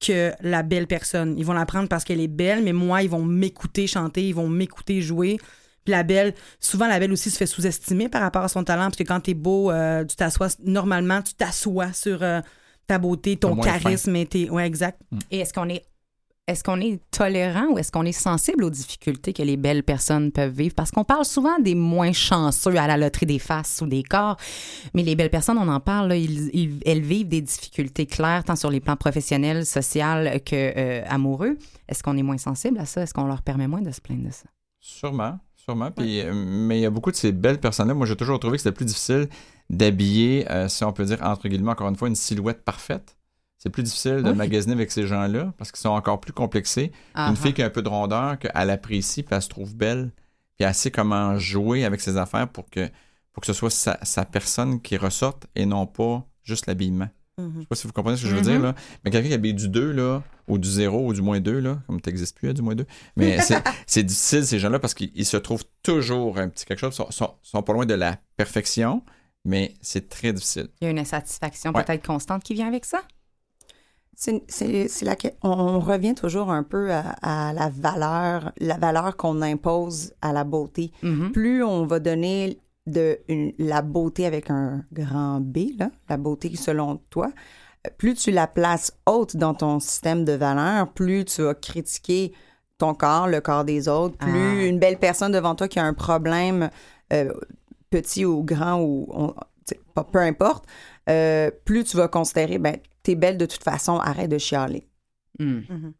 que 0.00 0.32
la 0.40 0.62
belle 0.62 0.86
personne. 0.86 1.34
Ils 1.36 1.44
vont 1.44 1.52
la 1.52 1.66
prendre 1.66 1.88
parce 1.88 2.04
qu'elle 2.04 2.20
est 2.20 2.28
belle, 2.28 2.62
mais 2.62 2.72
moi, 2.72 3.02
ils 3.02 3.10
vont 3.10 3.24
m'écouter 3.24 3.88
chanter, 3.88 4.28
ils 4.28 4.34
vont 4.34 4.48
m'écouter 4.48 5.00
jouer. 5.02 5.38
Puis 5.86 5.92
la 5.92 6.02
belle, 6.02 6.34
souvent 6.60 6.86
la 6.88 6.98
belle 6.98 7.12
aussi 7.12 7.30
se 7.30 7.36
fait 7.38 7.46
sous-estimer 7.46 8.10
par 8.10 8.20
rapport 8.20 8.42
à 8.42 8.48
son 8.48 8.62
talent, 8.64 8.84
parce 8.86 8.96
que 8.96 9.04
quand 9.04 9.20
t'es 9.20 9.34
beau, 9.34 9.70
euh, 9.70 10.04
tu 10.04 10.16
t'assois, 10.16 10.48
normalement, 10.64 11.22
tu 11.22 11.32
t'assois 11.32 11.92
sur 11.94 12.22
euh, 12.22 12.40
ta 12.86 12.98
beauté, 12.98 13.36
ton 13.36 13.54
charisme 13.82 14.14
et 14.16 14.26
tes... 14.26 14.50
Ouais, 14.50 14.66
exact. 14.66 15.00
Et 15.30 15.38
est-ce 15.38 15.54
qu'on 15.54 15.68
est 15.70 15.84
est-ce 16.48 16.62
qu'on 16.62 16.80
est 16.80 17.00
tolérant 17.10 17.66
ou 17.72 17.78
est-ce 17.78 17.90
qu'on 17.90 18.04
est 18.04 18.12
sensible 18.12 18.62
aux 18.62 18.70
difficultés 18.70 19.32
que 19.32 19.42
les 19.42 19.56
belles 19.56 19.82
personnes 19.82 20.30
peuvent 20.30 20.52
vivre? 20.52 20.76
Parce 20.76 20.92
qu'on 20.92 21.02
parle 21.02 21.24
souvent 21.24 21.58
des 21.58 21.74
moins 21.74 22.12
chanceux 22.12 22.76
à 22.76 22.86
la 22.86 22.96
loterie 22.96 23.26
des 23.26 23.40
faces 23.40 23.80
ou 23.82 23.86
des 23.88 24.04
corps, 24.04 24.36
mais 24.94 25.02
les 25.02 25.16
belles 25.16 25.30
personnes, 25.30 25.58
on 25.58 25.66
en 25.66 25.80
parle, 25.80 26.08
là, 26.10 26.16
ils- 26.16 26.50
ils- 26.54 26.78
elles 26.86 27.00
vivent 27.02 27.26
des 27.26 27.40
difficultés 27.40 28.06
claires, 28.06 28.44
tant 28.44 28.54
sur 28.54 28.70
les 28.70 28.78
plans 28.78 28.94
professionnels, 28.94 29.66
social 29.66 30.40
que 30.44 30.54
euh, 30.54 31.02
amoureux. 31.08 31.58
Est-ce 31.88 32.04
qu'on 32.04 32.16
est 32.16 32.22
moins 32.22 32.38
sensible 32.38 32.78
à 32.78 32.86
ça? 32.86 33.02
Est-ce 33.02 33.12
qu'on 33.12 33.26
leur 33.26 33.42
permet 33.42 33.66
moins 33.66 33.82
de 33.82 33.90
se 33.90 34.00
plaindre 34.00 34.24
de 34.26 34.30
ça? 34.32 34.44
Sûrement, 34.80 35.40
sûrement. 35.68 35.90
Puis, 35.90 36.20
euh, 36.20 36.32
mais 36.34 36.78
il 36.78 36.82
y 36.82 36.86
a 36.86 36.90
beaucoup 36.90 37.10
de 37.10 37.16
ces 37.16 37.32
belles 37.32 37.60
personnes-là. 37.60 37.94
Moi, 37.94 38.06
j'ai 38.06 38.16
toujours 38.16 38.38
trouvé 38.38 38.56
que 38.56 38.62
c'était 38.62 38.74
plus 38.74 38.84
difficile 38.84 39.28
d'habiller, 39.68 40.50
euh, 40.50 40.68
si 40.68 40.84
on 40.84 40.92
peut 40.92 41.04
dire, 41.04 41.18
entre 41.22 41.48
guillemets, 41.48 41.72
encore 41.72 41.88
une 41.88 41.96
fois, 41.96 42.08
une 42.08 42.14
silhouette 42.14 42.64
parfaite. 42.64 43.16
C'est 43.58 43.70
plus 43.70 43.82
difficile 43.82 44.22
de 44.22 44.30
Oui. 44.30 44.36
magasiner 44.36 44.74
avec 44.74 44.92
ces 44.92 45.06
gens-là 45.06 45.52
parce 45.58 45.72
qu'ils 45.72 45.80
sont 45.80 45.88
encore 45.90 46.20
plus 46.20 46.32
complexés. 46.32 46.92
Ah, 47.14 47.28
Une 47.30 47.36
fille 47.36 47.54
qui 47.54 47.62
a 47.62 47.66
un 47.66 47.70
peu 47.70 47.82
de 47.82 47.88
rondeur, 47.88 48.38
qu'elle 48.38 48.70
apprécie, 48.70 49.22
puis 49.22 49.34
elle 49.34 49.42
se 49.42 49.48
trouve 49.48 49.74
belle, 49.74 50.12
puis 50.56 50.66
elle 50.66 50.74
sait 50.74 50.90
comment 50.90 51.38
jouer 51.38 51.84
avec 51.84 52.00
ses 52.00 52.16
affaires 52.16 52.48
pour 52.48 52.68
que 52.70 52.86
faut 53.32 53.40
que 53.40 53.46
ce 53.46 53.52
soit 53.52 53.70
sa, 53.70 53.98
sa 54.02 54.24
personne 54.24 54.80
qui 54.80 54.96
ressorte 54.96 55.46
et 55.54 55.66
non 55.66 55.86
pas 55.86 56.24
juste 56.42 56.66
l'habillement. 56.66 57.08
Je 57.38 57.60
sais 57.60 57.66
pas 57.66 57.76
si 57.76 57.86
vous 57.86 57.92
comprenez 57.92 58.16
ce 58.16 58.22
que 58.22 58.28
je 58.30 58.34
veux 58.34 58.40
dire, 58.40 58.58
là. 58.60 58.74
Mais 59.04 59.10
quelqu'un 59.10 59.28
qui 59.28 59.34
habille 59.34 59.52
du 59.52 59.68
2, 59.68 59.92
là, 59.92 60.22
ou 60.48 60.56
du 60.56 60.68
0, 60.68 61.06
ou 61.08 61.12
du 61.12 61.20
moins 61.20 61.38
2, 61.38 61.58
là, 61.60 61.78
comme 61.86 62.00
tu 62.00 62.08
n'existes 62.08 62.34
plus, 62.36 62.48
hein, 62.48 62.54
du 62.54 62.62
moins 62.62 62.74
2. 62.74 62.86
Mais 63.16 63.38
c'est- 63.42 63.62
c'est 63.86 64.02
difficile, 64.02 64.46
ces 64.46 64.58
gens-là, 64.58 64.78
parce 64.78 64.94
qu'ils 64.94 65.10
ils 65.14 65.26
se 65.26 65.36
trouvent 65.36 65.64
toujours 65.82 66.38
un 66.38 66.48
petit 66.48 66.64
quelque 66.64 66.78
chose. 66.78 66.94
Ils 66.94 66.96
sont, 66.96 67.10
sont, 67.10 67.34
sont 67.42 67.62
pas 67.62 67.74
loin 67.74 67.84
de 67.84 67.92
la 67.92 68.16
perfection, 68.38 69.02
mais 69.44 69.74
c'est 69.82 70.08
très 70.08 70.32
difficile. 70.32 70.68
Il 70.80 70.84
y 70.84 70.88
a 70.88 70.90
une 70.90 70.98
insatisfaction 70.98 71.72
Ouais. 71.72 71.84
peut-être 71.84 72.06
constante 72.06 72.42
qui 72.42 72.54
vient 72.54 72.68
avec 72.68 72.86
ça? 72.86 73.02
C'est, 74.18 74.42
c'est, 74.48 74.88
c'est 74.88 75.04
la 75.04 75.14
on, 75.42 75.50
on 75.50 75.78
revient 75.80 76.14
toujours 76.14 76.50
un 76.50 76.62
peu 76.62 76.90
à, 76.90 77.10
à 77.20 77.52
la 77.52 77.68
valeur, 77.68 78.52
la 78.58 78.78
valeur 78.78 79.14
qu'on 79.18 79.42
impose 79.42 80.14
à 80.22 80.32
la 80.32 80.42
beauté. 80.44 80.90
Mhm. 81.02 81.32
Plus 81.32 81.62
on 81.62 81.84
va 81.84 82.00
donner 82.00 82.58
de 82.86 83.18
une- 83.28 83.52
la 83.58 83.82
beauté 83.82 84.26
avec 84.26 84.50
un 84.50 84.84
grand 84.92 85.40
B, 85.40 85.70
là, 85.78 85.90
la 86.08 86.16
beauté 86.16 86.54
selon 86.56 87.00
toi, 87.10 87.30
plus 87.98 88.14
tu 88.14 88.30
la 88.30 88.46
places 88.46 88.92
haute 89.06 89.36
dans 89.36 89.54
ton 89.54 89.80
système 89.80 90.24
de 90.24 90.32
valeurs, 90.32 90.92
plus 90.92 91.24
tu 91.24 91.42
vas 91.42 91.54
critiquer 91.54 92.32
ton 92.78 92.94
corps, 92.94 93.26
le 93.28 93.40
corps 93.40 93.64
des 93.64 93.88
autres, 93.88 94.16
plus 94.18 94.60
Ah. 94.62 94.66
une 94.66 94.78
belle 94.78 94.98
personne 94.98 95.32
devant 95.32 95.54
toi 95.54 95.66
qui 95.68 95.78
a 95.78 95.84
un 95.84 95.94
problème 95.94 96.70
euh, 97.12 97.32
petit 97.90 98.24
ou 98.24 98.42
grand 98.42 98.80
ou 98.82 99.06
on- 99.10 99.34
pas- 99.94 100.04
peu 100.04 100.18
importe, 100.18 100.64
euh, 101.08 101.50
plus 101.64 101.84
tu 101.84 101.96
vas 101.96 102.08
considérer, 102.08 102.58
ben, 102.58 102.76
t'es 103.04 103.14
belle 103.14 103.38
de 103.38 103.46
toute 103.46 103.62
façon, 103.62 103.96
arrête 103.98 104.30
de 104.30 104.38
chialer. 104.38 104.88
Mm. 105.38 105.60
Mirror, 105.68 105.90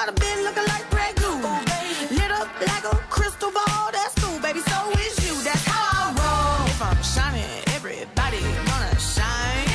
got 0.00 0.08
a 0.08 0.20
bit 0.20 0.38
looking 0.38 0.64
like 0.64 0.88
Grey 0.88 1.12
Goose. 1.16 2.10
Lit 2.10 2.30
up 2.30 2.48
like 2.60 2.84
a 2.84 2.96
crystal 3.10 3.50
ball, 3.52 3.90
that's 3.92 4.14
cool, 4.22 4.38
baby. 4.40 4.60
So 4.60 4.78
is 4.92 5.16
you, 5.26 5.34
that's 5.42 5.64
how 5.66 5.84
I 5.92 6.04
roll. 6.16 6.66
If 6.68 6.80
I'm 6.80 7.02
shining, 7.02 7.44
everybody 7.76 8.40
gonna 8.70 8.98
shine. 8.98 9.68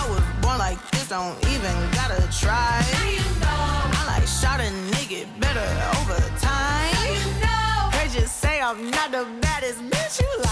I 0.00 0.06
was 0.08 0.22
born 0.40 0.58
like 0.58 0.78
this, 0.92 1.08
don't 1.08 1.36
even 1.48 1.74
gotta 1.98 2.22
try. 2.38 2.86
Now 2.92 3.10
you 3.10 3.26
know. 3.42 3.98
I 3.98 4.02
like 4.14 4.28
shot 4.28 4.60
a 4.60 4.70
nigga 4.94 5.26
better 5.40 5.68
over 5.98 6.18
time. 6.38 6.94
Now 6.94 7.10
you 7.18 7.26
know. 7.42 7.98
They 7.98 8.06
just 8.20 8.38
say 8.38 8.60
I'm 8.60 8.90
not 8.92 9.10
the 9.10 9.26
baddest 9.40 9.80
bitch 9.90 10.20
you 10.20 10.30
like. 10.38 10.45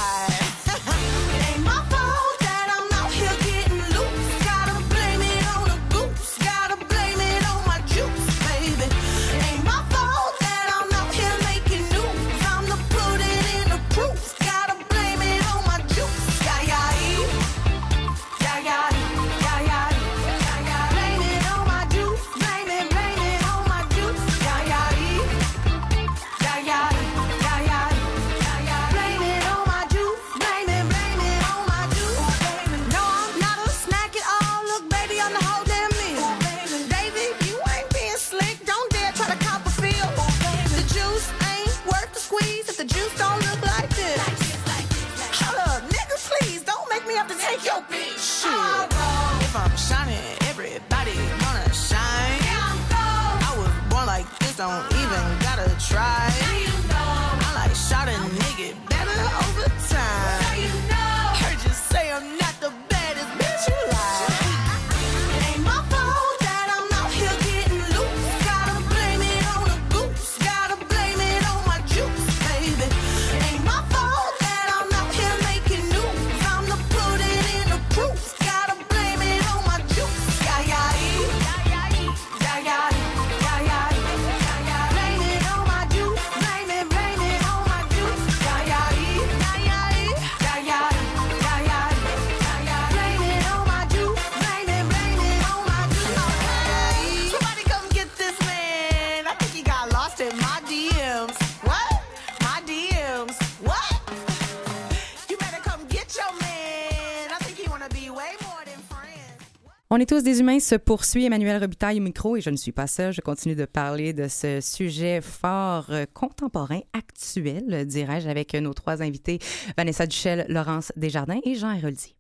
On 109.97 109.99
est 109.99 110.07
tous 110.07 110.25
des 110.25 110.41
humains 110.41 110.59
se 110.59 110.75
poursuit. 110.75 111.25
Emmanuel 111.25 111.61
Robitaille 111.61 112.01
au 112.01 112.03
micro 112.03 112.37
et 112.37 112.41
je 112.41 112.51
ne 112.51 112.57
suis 112.57 112.73
pas 112.73 112.89
seule. 112.89 113.13
Je 113.13 113.21
continue 113.21 113.55
de 113.55 113.65
parler 113.65 114.13
de 114.13 114.27
ce 114.27 114.61
sujet 114.61 115.21
fort 115.21 115.87
euh, 115.91 116.05
contemporain, 116.13 116.81
actuel, 116.93 117.87
dirais-je, 117.87 118.29
avec 118.29 118.55
nos 118.55 118.75
trois 118.75 119.03
invités, 119.03 119.39
Vanessa 119.77 120.09
Duchel, 120.09 120.47
Laurence 120.49 120.91
Desjardins 120.97 121.39
et 121.45 121.55
Jean 121.55 121.71
Héroldi. 121.71 122.17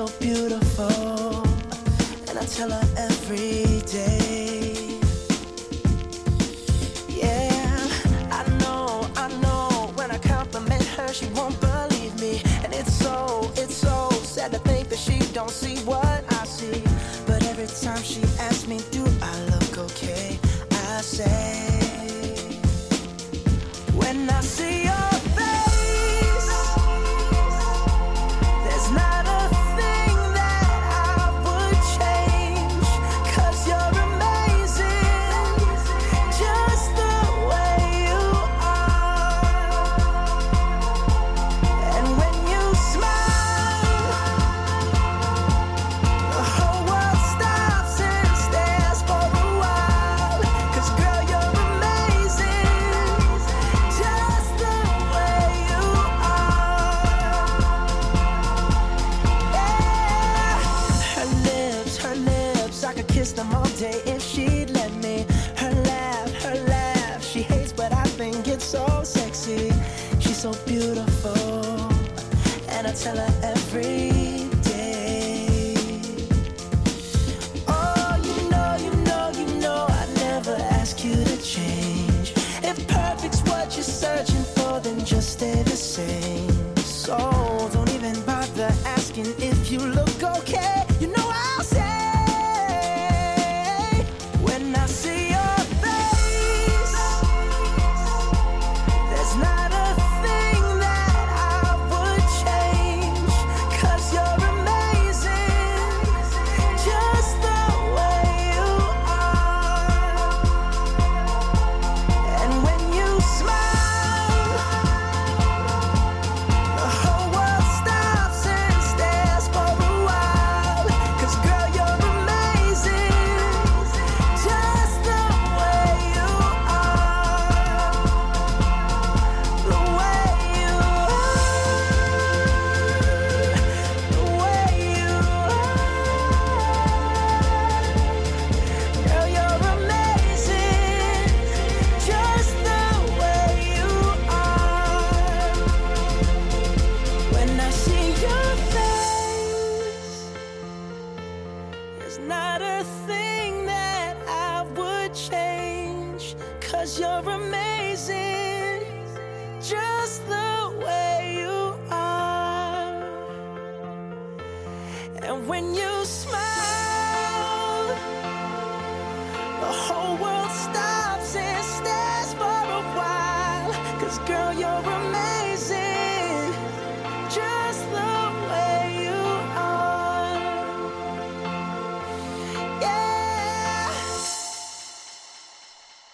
So 0.00 0.18
beautiful, 0.18 1.42
and 2.28 2.38
I 2.38 2.44
tell 2.46 2.70
her 2.70 2.89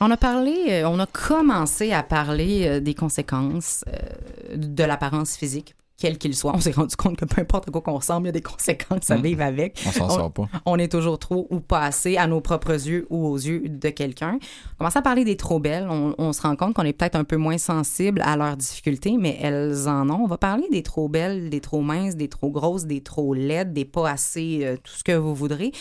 On 0.07 0.11
a 0.12 0.17
parlé, 0.17 0.55
euh, 0.69 0.89
on 0.89 1.01
a 1.01 1.07
commencé 1.07 1.93
à 1.93 2.05
parler 2.05 2.67
euh, 2.69 2.81
des 2.81 2.95
conséquences 2.95 3.85
euh, 3.89 4.57
de 4.57 4.85
l'apparence 4.85 5.37
physique, 5.37 5.75
quel 5.99 6.19
qu'il 6.19 6.37
soit. 6.37 6.53
On 6.55 6.61
s'est 6.61 6.73
rendu 6.73 6.95
compte 6.97 7.17
que 7.17 7.25
peu 7.25 7.41
importe 7.41 7.69
à 7.69 7.73
quoi 7.73 7.81
qu'on 7.81 7.95
ressemble, 7.97 8.27
il 8.27 8.29
y 8.29 8.31
a 8.31 8.33
des 8.33 8.43
conséquences 8.43 9.11
à 9.11 9.17
Mm. 9.17 9.23
vivre 9.23 9.43
avec. 9.43 9.83
On 9.87 9.93
s'en 9.93 10.11
sort 10.11 10.31
pas. 10.33 10.49
On 10.67 10.79
est 10.79 10.93
toujours 10.93 11.19
trop 11.19 11.47
ou 11.51 11.61
pas 11.61 11.81
assez 11.83 12.17
à 12.19 12.27
nos 12.27 12.41
propres 12.43 12.73
yeux 12.73 13.07
ou 13.09 13.27
aux 13.27 13.37
yeux 13.37 13.63
de 13.69 13.89
quelqu'un. 13.89 14.39
On 14.75 14.79
commence 14.79 14.97
à 14.97 15.03
parler 15.03 15.25
des 15.25 15.37
trop 15.39 15.59
belles. 15.59 15.87
On, 15.91 16.15
on 16.19 16.33
se 16.35 16.43
rend 16.43 16.55
compte 16.57 16.75
qu'on 16.75 16.83
est 16.83 16.93
peut-être 16.93 17.17
un 17.17 17.25
peu 17.25 17.37
moins 17.39 17.57
sensible 17.59 18.21
à 18.25 18.37
leurs 18.37 18.57
difficultés, 18.59 19.17
mais 19.19 19.39
elles 19.41 19.89
en 19.89 20.11
ont. 20.11 20.25
On 20.25 20.27
va 20.27 20.37
parler 20.39 20.65
des 20.71 20.83
trop 20.83 21.09
belles, 21.09 21.49
des 21.49 21.61
trop 21.61 21.81
minces, 21.81 22.15
des 22.17 22.29
trop 22.29 22.51
grosses, 22.51 22.85
des 22.85 23.01
trop 23.03 23.33
laides, 23.33 23.73
des 23.73 23.85
pas 23.87 24.11
assez, 24.11 24.61
euh, 24.65 24.77
tout 24.77 24.93
ce 24.93 25.03
que 25.05 25.13
vous 25.17 25.35
voudrez. 25.35 25.73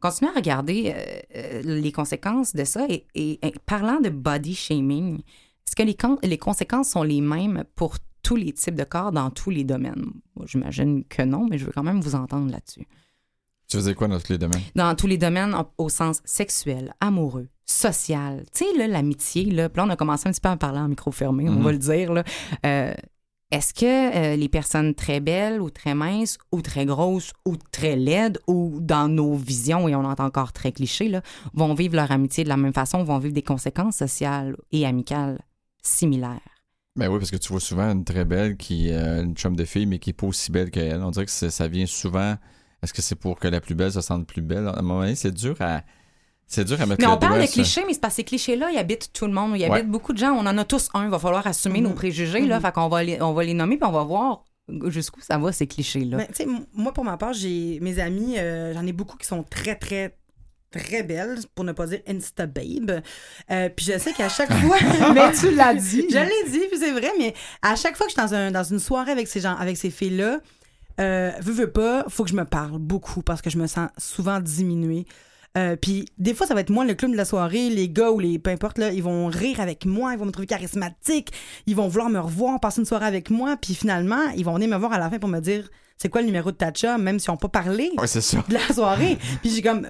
Continuez 0.00 0.30
à 0.32 0.34
regarder 0.34 0.92
euh, 0.94 1.20
euh, 1.36 1.62
les 1.64 1.92
conséquences 1.92 2.54
de 2.54 2.64
ça 2.64 2.84
et, 2.88 3.06
et- 3.14 3.38
et 3.46 3.54
parlant 3.66 4.00
de 4.00 4.10
body 4.10 4.54
shaming, 4.54 5.18
est-ce 5.66 5.76
que 5.76 5.82
les, 5.82 5.96
les 6.28 6.38
conséquences 6.38 6.88
sont 6.90 7.04
les 7.04 7.20
mêmes 7.20 7.64
pour 7.76 7.96
tous 8.22 8.36
les 8.36 8.52
types 8.52 8.74
de 8.76 8.84
corps 8.84 9.12
dans 9.12 9.30
tous 9.30 9.50
les 9.50 9.64
domaines? 9.64 10.06
J'imagine 10.46 11.04
que 11.04 11.22
non, 11.22 11.46
mais 11.48 11.58
je 11.58 11.66
veux 11.66 11.72
quand 11.72 11.82
même 11.82 12.00
vous 12.00 12.14
entendre 12.14 12.50
là-dessus 12.50 12.86
Tu 13.68 13.76
faisais 13.76 13.94
quoi 13.94 14.08
dans 14.08 14.18
tous 14.20 14.32
les 14.32 14.38
domaines? 14.38 14.62
dans 14.74 14.94
tous 14.94 15.06
les 15.06 15.18
domaines 15.18 15.54
au 15.78 15.88
sens 15.88 16.20
sexuel, 16.24 16.94
amoureux, 17.00 17.48
social. 17.64 18.44
Tu 18.54 18.64
sais, 18.64 18.76
là, 18.78 18.86
l'amitié, 18.86 19.44
là, 19.46 19.68
là, 19.74 19.84
on 19.84 19.90
a 19.90 19.96
commencé 19.96 20.28
un 20.28 20.32
petit 20.32 20.40
peu 20.40 20.48
à 20.48 20.52
en 20.52 20.56
parler 20.58 20.78
en 20.80 20.88
micro 20.88 21.10
fermé, 21.10 21.48
on 21.48 21.52
Mhm. 21.52 21.62
va 21.62 21.72
le 21.72 21.78
dire, 21.78 22.12
là. 22.12 22.24
Euh, 22.66 22.92
est-ce 23.50 23.74
que 23.74 23.84
euh, 24.16 24.36
les 24.36 24.48
personnes 24.48 24.94
très 24.94 25.20
belles 25.20 25.60
ou 25.60 25.68
très 25.68 25.94
minces 25.94 26.38
ou 26.52 26.62
très 26.62 26.86
grosses 26.86 27.32
ou 27.44 27.56
très 27.70 27.96
laides 27.96 28.38
ou 28.46 28.78
dans 28.80 29.08
nos 29.08 29.34
visions, 29.34 29.88
et 29.88 29.94
on 29.94 30.04
entend 30.04 30.24
encore 30.24 30.52
très 30.54 30.72
cliché, 30.72 31.08
là, 31.08 31.20
vont 31.52 31.74
vivre 31.74 31.96
leur 31.96 32.10
amitié 32.10 32.44
de 32.44 32.48
la 32.48 32.56
même 32.56 32.72
façon, 32.72 33.04
vont 33.04 33.18
vivre 33.18 33.34
des 33.34 33.42
conséquences 33.42 33.96
sociales 33.96 34.56
et 34.70 34.86
amicales 34.86 35.38
similaires? 35.82 36.40
Ben 36.96 37.08
oui, 37.08 37.18
parce 37.18 37.30
que 37.30 37.36
tu 37.36 37.48
vois 37.50 37.60
souvent 37.60 37.90
une 37.90 38.04
très 38.04 38.24
belle 38.26 38.56
qui 38.56 38.92
euh, 38.92 39.22
une 39.22 39.34
chum 39.34 39.56
de 39.56 39.64
fille, 39.64 39.86
mais 39.86 39.98
qui 39.98 40.10
est 40.10 40.14
pas 40.14 40.26
aussi 40.26 40.50
belle 40.52 40.70
qu'elle. 40.70 41.00
On 41.02 41.10
dirait 41.10 41.24
que 41.24 41.30
ça 41.30 41.68
vient 41.68 41.86
souvent. 41.86 42.36
Est-ce 42.82 42.92
que 42.92 43.00
c'est 43.00 43.14
pour 43.14 43.38
que 43.38 43.48
la 43.48 43.60
plus 43.60 43.74
belle 43.74 43.92
se 43.92 44.00
sente 44.02 44.26
plus 44.26 44.42
belle? 44.42 44.66
À 44.68 44.78
un 44.78 44.82
moment 44.82 45.00
donné, 45.00 45.14
c'est 45.14 45.32
dur 45.32 45.56
à. 45.60 45.82
C'est 46.46 46.64
dur 46.66 46.78
à 46.82 46.84
mettre 46.84 47.00
Mais 47.00 47.06
on 47.06 47.16
parle 47.16 47.40
de 47.40 47.46
clichés, 47.46 47.82
mais 47.86 47.94
c'est 47.94 48.00
parce 48.00 48.12
que 48.12 48.16
ces 48.16 48.24
clichés-là, 48.24 48.70
ils 48.72 48.76
habitent 48.76 49.10
tout 49.14 49.26
le 49.26 49.32
monde. 49.32 49.52
Il 49.56 49.64
habite 49.64 49.74
Ouais. 49.76 49.82
beaucoup 49.84 50.12
de 50.12 50.18
gens. 50.18 50.32
On 50.32 50.40
en 50.46 50.58
a 50.58 50.64
tous 50.66 50.90
un. 50.92 51.04
Il 51.04 51.10
va 51.10 51.18
falloir 51.18 51.46
assumer 51.46 51.80
nos 51.80 51.90
préjugés. 51.94 52.44
Là, 52.44 52.60
fait 52.60 52.72
qu'on 52.72 52.88
va 52.88 53.02
les, 53.02 53.22
on 53.22 53.32
va 53.32 53.42
les 53.44 53.54
nommer 53.54 53.78
puis 53.78 53.88
on 53.88 53.92
va 53.92 54.02
voir 54.04 54.44
jusqu'où 54.86 55.20
ça 55.22 55.38
va, 55.38 55.50
ces 55.50 55.66
clichés-là. 55.66 56.18
Mais 56.18 56.26
tu 56.26 56.34
sais, 56.34 56.42
m- 56.42 56.66
moi, 56.74 56.92
pour 56.92 57.04
ma 57.04 57.16
part, 57.16 57.32
j'ai 57.32 57.78
mes 57.80 57.98
amis, 58.00 58.38
euh, 58.38 58.74
j'en 58.74 58.86
ai 58.86 58.92
beaucoup 58.92 59.16
qui 59.16 59.26
sont 59.26 59.42
très, 59.44 59.76
très, 59.76 60.18
très 60.72 61.02
belles, 61.02 61.38
pour 61.54 61.64
ne 61.64 61.72
pas 61.72 61.86
dire 61.86 62.00
Insta 62.08 62.46
Babe. 62.46 63.00
Euh, 63.50 63.68
puis 63.68 63.86
je 63.86 63.98
sais 63.98 64.12
qu'à 64.12 64.28
chaque 64.28 64.52
fois. 64.64 64.76
Mais 65.14 65.32
tu 65.32 65.54
l'as 65.54 65.74
dit. 65.74 66.06
Je 66.10 66.18
l'ai 66.18 66.50
dit, 66.50 66.66
puis 66.70 66.78
c'est 66.78 66.92
vrai, 66.92 67.10
mais 67.18 67.34
à 67.62 67.76
chaque 67.76 67.96
fois 67.96 68.06
que 68.06 68.12
je 68.12 68.20
suis 68.20 68.28
dans, 68.28 68.34
un- 68.34 68.50
dans 68.50 68.64
une 68.64 68.78
soirée 68.80 69.12
avec 69.12 69.28
ces 69.28 69.40
gens, 69.40 69.54
avec 69.56 69.76
ces 69.76 69.90
filles-là, 69.90 70.40
euh, 71.00 71.30
veux, 71.40 71.52
veux 71.52 71.70
pas, 71.70 72.04
faut 72.08 72.24
que 72.24 72.30
je 72.30 72.36
me 72.36 72.44
parle 72.44 72.78
beaucoup 72.78 73.22
parce 73.22 73.40
que 73.42 73.50
je 73.50 73.58
me 73.58 73.66
sens 73.66 73.88
souvent 73.98 74.40
diminuée. 74.40 75.04
Euh, 75.58 75.76
puis 75.76 76.06
des 76.18 76.32
fois, 76.32 76.46
ça 76.46 76.54
va 76.54 76.60
être 76.60 76.70
moi 76.70 76.84
le 76.86 76.94
clown 76.94 77.12
de 77.12 77.16
la 77.16 77.26
soirée, 77.26 77.68
les 77.68 77.88
gars 77.90 78.10
ou 78.10 78.18
les 78.18 78.38
peu 78.38 78.48
importe, 78.50 78.78
là, 78.78 78.90
ils 78.90 79.02
vont 79.02 79.26
rire 79.26 79.60
avec 79.60 79.84
moi, 79.84 80.12
ils 80.14 80.18
vont 80.18 80.24
me 80.24 80.30
trouver 80.30 80.46
charismatique, 80.46 81.28
ils 81.66 81.76
vont 81.76 81.88
vouloir 81.88 82.08
me 82.08 82.18
revoir, 82.18 82.58
passer 82.58 82.80
une 82.80 82.86
soirée 82.86 83.04
avec 83.06 83.28
moi, 83.30 83.56
puis 83.60 83.74
finalement, 83.74 84.30
ils 84.36 84.44
vont 84.46 84.54
venir 84.54 84.68
me 84.70 84.76
voir 84.76 84.92
à 84.94 84.98
la 84.98 85.10
fin 85.10 85.18
pour 85.18 85.28
me 85.28 85.40
dire 85.40 85.68
c'est 85.98 86.08
quoi 86.08 86.22
le 86.22 86.26
numéro 86.26 86.50
de 86.50 86.56
ta 86.56 86.70
chum, 86.72 87.02
même 87.02 87.18
si 87.18 87.28
on 87.28 87.34
n'a 87.34 87.38
pas 87.38 87.48
parlé 87.48 87.90
Ouais, 87.98 88.06
de 88.06 88.54
la 88.54 88.74
soirée. 88.74 89.18
puis 89.42 89.50
j'ai 89.50 89.60
comme 89.62 89.86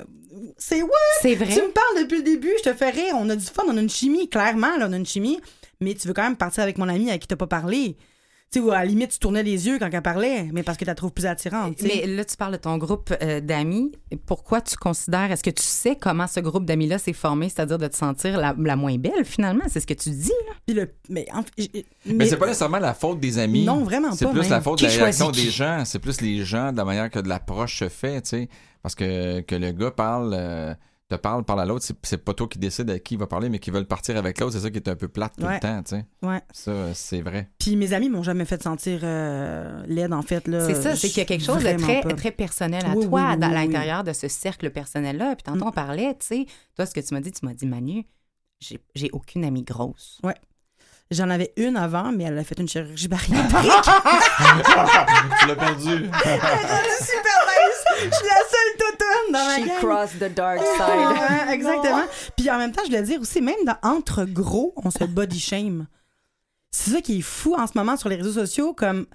c'est 0.57 0.83
ouais, 0.83 0.91
C'est 1.21 1.35
vrai. 1.35 1.49
tu 1.55 1.61
me 1.61 1.71
parles 1.73 2.03
depuis 2.03 2.19
le 2.19 2.23
début, 2.23 2.53
je 2.59 2.71
te 2.71 2.75
fais 2.75 2.91
rire, 2.91 3.15
on 3.19 3.29
a 3.31 3.37
du 3.37 3.45
fun, 3.45 3.65
on 3.67 3.77
a 3.77 3.81
une 3.81 3.91
chimie, 3.91 4.29
clairement, 4.29 4.77
là, 4.79 4.87
on 4.89 4.93
a 4.93 4.97
une 4.97 5.07
chimie, 5.07 5.41
mais 5.81 5.95
tu 5.95 6.09
veux 6.09 6.15
quand 6.15 6.23
même 6.23 6.37
partir 6.37 6.63
avec 6.63 6.79
mon 6.79 6.89
ami 6.89 7.09
avec 7.11 7.23
qui 7.23 7.29
t'as 7.29 7.37
pas 7.37 7.47
parlé. 7.47 7.97
Tu 8.53 8.59
sais, 8.61 8.65
ou 8.67 8.71
à 8.71 8.81
la 8.81 8.85
limite, 8.85 9.13
tu 9.13 9.19
tournais 9.19 9.43
les 9.43 9.67
yeux 9.67 9.79
quand 9.79 9.89
elle 9.91 10.03
parlait, 10.03 10.51
mais 10.53 10.63
parce 10.63 10.77
que 10.77 10.85
tu 10.85 10.89
la 10.89 10.95
trouves 10.95 11.13
plus 11.13 11.25
attirante. 11.25 11.81
Mais 11.83 12.07
là, 12.07 12.23
tu 12.23 12.37
parles 12.37 12.53
de 12.53 12.59
ton 12.59 12.77
groupe 12.77 13.11
euh, 13.23 13.41
d'amis. 13.41 13.93
Pourquoi 14.27 14.61
tu 14.61 14.77
considères, 14.77 15.33
est-ce 15.33 15.43
que 15.43 15.49
tu 15.51 15.63
sais 15.63 15.97
comment 15.97 16.27
ce 16.27 16.41
groupe 16.41 16.67
d'amis-là 16.67 16.99
s'est 16.99 17.15
formé, 17.15 17.49
c'est-à-dire 17.49 17.79
de 17.79 17.87
te 17.87 17.97
sentir 17.97 18.39
la, 18.39 18.55
la 18.59 18.77
moins 18.77 18.99
belle, 18.99 19.25
finalement? 19.25 19.65
C'est 19.69 19.81
ce 19.81 19.87
que 19.87 19.95
tu 19.95 20.11
dis, 20.11 20.29
là? 20.49 20.53
Puis 20.67 20.77
le- 20.77 20.93
mais, 21.09 21.27
en- 21.33 21.43
Mais, 22.05 22.27
c'est 22.27 22.37
pas 22.37 22.47
nécessairement 22.47 22.79
la 22.79 22.93
faute 22.93 23.21
des 23.21 23.39
amis. 23.39 23.65
Non, 23.65 23.85
vraiment 23.85 24.13
C'est 24.13 24.27
pas, 24.27 24.33
plus 24.33 24.41
même. 24.43 24.51
la 24.51 24.61
faute 24.61 24.79
Qui 24.79 24.85
de 24.87 24.91
la 24.91 24.97
réaction 25.05 25.31
qui? 25.31 25.45
des 25.45 25.51
gens. 25.51 25.85
C'est 25.87 25.99
plus 25.99 26.21
les 26.21 26.45
gens, 26.45 26.73
de 26.73 26.77
la 26.77 26.85
manière 26.85 27.11
que 27.11 27.21
de 27.21 27.29
l'approche 27.31 27.79
se 27.79 27.89
fait, 27.89 28.21
tu 28.21 28.29
sais. 28.29 28.49
Parce 28.83 28.95
que, 28.95 29.41
que 29.41 29.55
le 29.55 29.73
gars 29.73 29.93
parle, 29.93 30.35
euh, 30.39 30.75
te 31.17 31.21
parle, 31.21 31.45
parle 31.45 31.61
à 31.61 31.65
l'autre, 31.65 31.85
c'est, 31.85 31.97
c'est 32.03 32.19
pas 32.25 32.35
toi 32.35 32.47
qui 32.49 32.59
décide 32.59 32.89
à 32.91 32.99
qui 32.99 33.15
il 33.15 33.19
va 33.19 33.27
parler, 33.27 33.49
mais 33.49 33.59
qui 33.59 33.71
veulent 33.71 33.87
partir 33.87 34.17
avec 34.17 34.41
l'autre. 34.41 34.53
C'est 34.53 34.61
ça 34.61 34.71
qui 34.71 34.77
est 34.79 34.89
un 34.89 34.97
peu 34.97 35.09
plate 35.09 35.35
tout 35.37 35.45
Ouais. 35.45 35.55
le 35.55 35.61
temps, 35.61 35.83
tu 35.83 35.97
sais. 35.97 36.05
Ouais. 36.23 36.41
Ça, 36.53 36.95
c'est 36.95 37.21
vrai. 37.21 37.49
Puis 37.59 37.77
mes 37.77 37.93
amis 37.93 38.09
m'ont 38.09 38.23
jamais 38.23 38.45
fait 38.45 38.63
sentir 38.63 39.01
euh, 39.03 39.83
laide, 39.87 40.13
en 40.13 40.23
fait. 40.23 40.47
Là. 40.49 40.67
C'est 40.67 40.75
ça, 40.81 40.97
c'est 40.97 41.09
qu'il 41.09 41.19
y 41.19 41.21
a 41.21 41.25
quelque 41.25 41.45
chose 41.45 41.63
de 41.63 41.77
très, 41.79 42.01
pas. 42.01 42.15
très 42.15 42.31
personnel 42.31 42.85
à 42.87 42.95
Oui, 42.97 43.07
toi, 43.07 43.21
oui, 43.31 43.37
oui, 43.41 43.53
l'intérieur 43.55 44.05
de 44.05 44.13
ce 44.13 44.29
cercle 44.29 44.71
personnel-là. 44.71 45.37
Puis 45.37 45.43
tantôt, 45.45 45.67
on 45.67 45.73
parlait, 45.73 46.15
tu 46.19 46.27
sais, 46.27 46.47
toi, 46.77 46.87
ce 46.87 46.95
que 46.95 47.01
tu 47.01 47.15
m'as 47.15 47.21
dit, 47.21 47.33
tu 47.33 47.45
m'as 47.47 47.55
dit, 47.55 47.67
Manu, 47.67 48.07
j'ai 48.61 48.79
j'ai 48.95 49.11
aucune 49.13 49.45
amie 49.45 49.63
grosse. 49.63 50.21
J'en 51.13 51.31
avais 51.31 51.53
une 51.57 51.77
avant, 51.77 52.11
mais 52.13 52.25
elle 52.25 52.39
a 52.39 52.45
fait 52.45 52.59
une 52.59 52.69
chirurgie 52.69 53.09
bariatrique. 53.09 53.71
tu 55.41 55.47
l'as 55.47 55.57
perdu. 55.57 55.91
super 57.01 57.39
nice! 57.49 57.85
Je 57.99 58.17
suis 58.17 58.27
la 58.27 58.43
seule 58.51 58.77
toutoune 58.79 59.33
dans 59.33 59.45
ma 59.45 59.57
She 59.57 59.67
gang. 59.67 59.79
crossed 59.79 60.19
the 60.19 60.35
dark 60.35 60.61
Ouais, 60.61 60.67
side. 60.77 61.51
exactement. 61.53 62.03
Puis 62.37 62.51
en 62.51 62.59
même 62.59 62.73
temps, 62.73 62.83
je 62.85 62.89
voulais 62.91 63.03
dire 63.03 63.21
aussi, 63.21 63.41
même 63.41 63.55
dans, 63.67 63.77
entre 63.83 64.25
gros, 64.25 64.73
on 64.77 64.91
se 64.91 65.05
body 65.05 65.39
shame. 65.39 65.87
C'est 66.71 66.91
ça 66.93 67.01
qui 67.03 67.19
est 67.19 67.23
fou 67.23 67.55
en 67.55 67.67
ce 67.67 67.73
moment 67.77 67.97
sur 67.97 68.09
les 68.09 68.17
réseaux 68.17 68.33
sociaux, 68.33 68.73
comme 68.73 69.07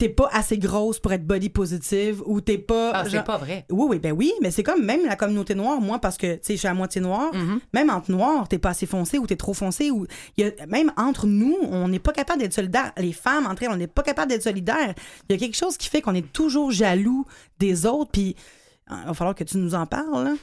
t'es 0.00 0.08
pas 0.08 0.30
assez 0.32 0.56
grosse 0.58 0.98
pour 0.98 1.12
être 1.12 1.26
body 1.26 1.50
positive 1.50 2.22
ou 2.24 2.40
t'es 2.40 2.56
pas. 2.58 2.90
Ah, 2.94 3.04
c'est 3.08 3.22
pas 3.22 3.36
vrai. 3.36 3.66
Oui, 3.70 3.86
oui, 3.90 3.98
ben 3.98 4.12
oui, 4.12 4.32
mais 4.40 4.50
c'est 4.50 4.62
comme 4.62 4.82
même 4.84 5.04
la 5.06 5.14
communauté 5.14 5.54
noire, 5.54 5.78
moi, 5.80 5.98
parce 5.98 6.16
que, 6.16 6.34
tu 6.34 6.40
sais, 6.42 6.54
je 6.54 6.58
suis 6.60 6.68
à 6.68 6.72
moitié 6.74 7.02
noire, 7.02 7.32
Mhm. 7.34 7.60
même 7.74 7.90
entre 7.90 8.10
noirs, 8.10 8.48
t'es 8.48 8.58
pas 8.58 8.70
assez 8.70 8.86
foncé 8.86 9.18
ou 9.18 9.26
t'es 9.26 9.36
trop 9.36 9.52
foncé, 9.52 9.90
ou 9.90 10.06
il 10.38 10.46
y 10.46 10.48
a, 10.48 10.66
même 10.66 10.90
entre 10.96 11.26
nous, 11.26 11.54
on 11.62 11.86
n'est 11.88 11.98
pas 11.98 12.12
capable 12.12 12.40
d'être 12.40 12.54
solidaires. 12.54 12.92
Les 12.96 13.12
femmes, 13.12 13.46
entre 13.46 13.62
elles, 13.64 13.70
on 13.70 13.76
n'est 13.76 13.86
pas 13.86 14.02
capable 14.02 14.30
d'être 14.30 14.42
solidaires. 14.42 14.94
Il 15.28 15.32
y 15.32 15.36
a 15.36 15.38
quelque 15.38 15.56
chose 15.56 15.76
qui 15.76 15.88
fait 15.88 16.00
qu'on 16.00 16.14
est 16.14 16.32
toujours 16.32 16.70
jaloux 16.70 17.26
des 17.58 17.84
autres, 17.84 18.10
puis 18.10 18.34
euh, 18.90 18.94
il 19.02 19.06
va 19.08 19.14
falloir 19.14 19.34
que 19.34 19.44
tu 19.44 19.58
nous 19.58 19.74
en 19.74 19.84
parles, 19.84 20.24
là. 20.24 20.34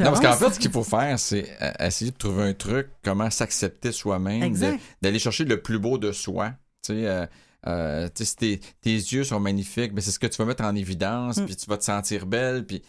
Non, 0.00 0.10
parce 0.10 0.20
qu'en 0.20 0.32
fait, 0.32 0.50
ce 0.54 0.58
qu'il 0.58 0.72
faut 0.72 0.82
faire, 0.84 1.16
c'est 1.18 1.46
euh, 1.62 1.70
essayer 1.86 2.10
de 2.10 2.16
trouver 2.16 2.42
un 2.42 2.54
truc, 2.54 2.88
comment 3.04 3.30
s'accepter 3.30 3.92
soi-même, 3.92 4.52
d'aller 5.00 5.18
chercher 5.20 5.44
le 5.44 5.62
plus 5.62 5.78
beau 5.78 5.96
de 5.96 6.10
soi. 6.10 6.50
Tu 6.84 6.92
sais, 6.92 7.06
euh, 7.06 7.24
euh, 7.66 8.08
si 8.14 8.36
tes, 8.36 8.60
tes 8.80 8.94
yeux 8.94 9.24
sont 9.24 9.40
magnifiques, 9.40 9.92
ben 9.94 10.00
c'est 10.00 10.10
ce 10.10 10.18
que 10.18 10.26
tu 10.26 10.36
vas 10.38 10.44
mettre 10.44 10.64
en 10.64 10.74
évidence, 10.74 11.36
Mm. 11.38 11.46
puis 11.46 11.56
tu 11.56 11.66
vas 11.66 11.76
te 11.78 11.84
sentir 11.84 12.26
belle, 12.26 12.64
puis 12.66 12.82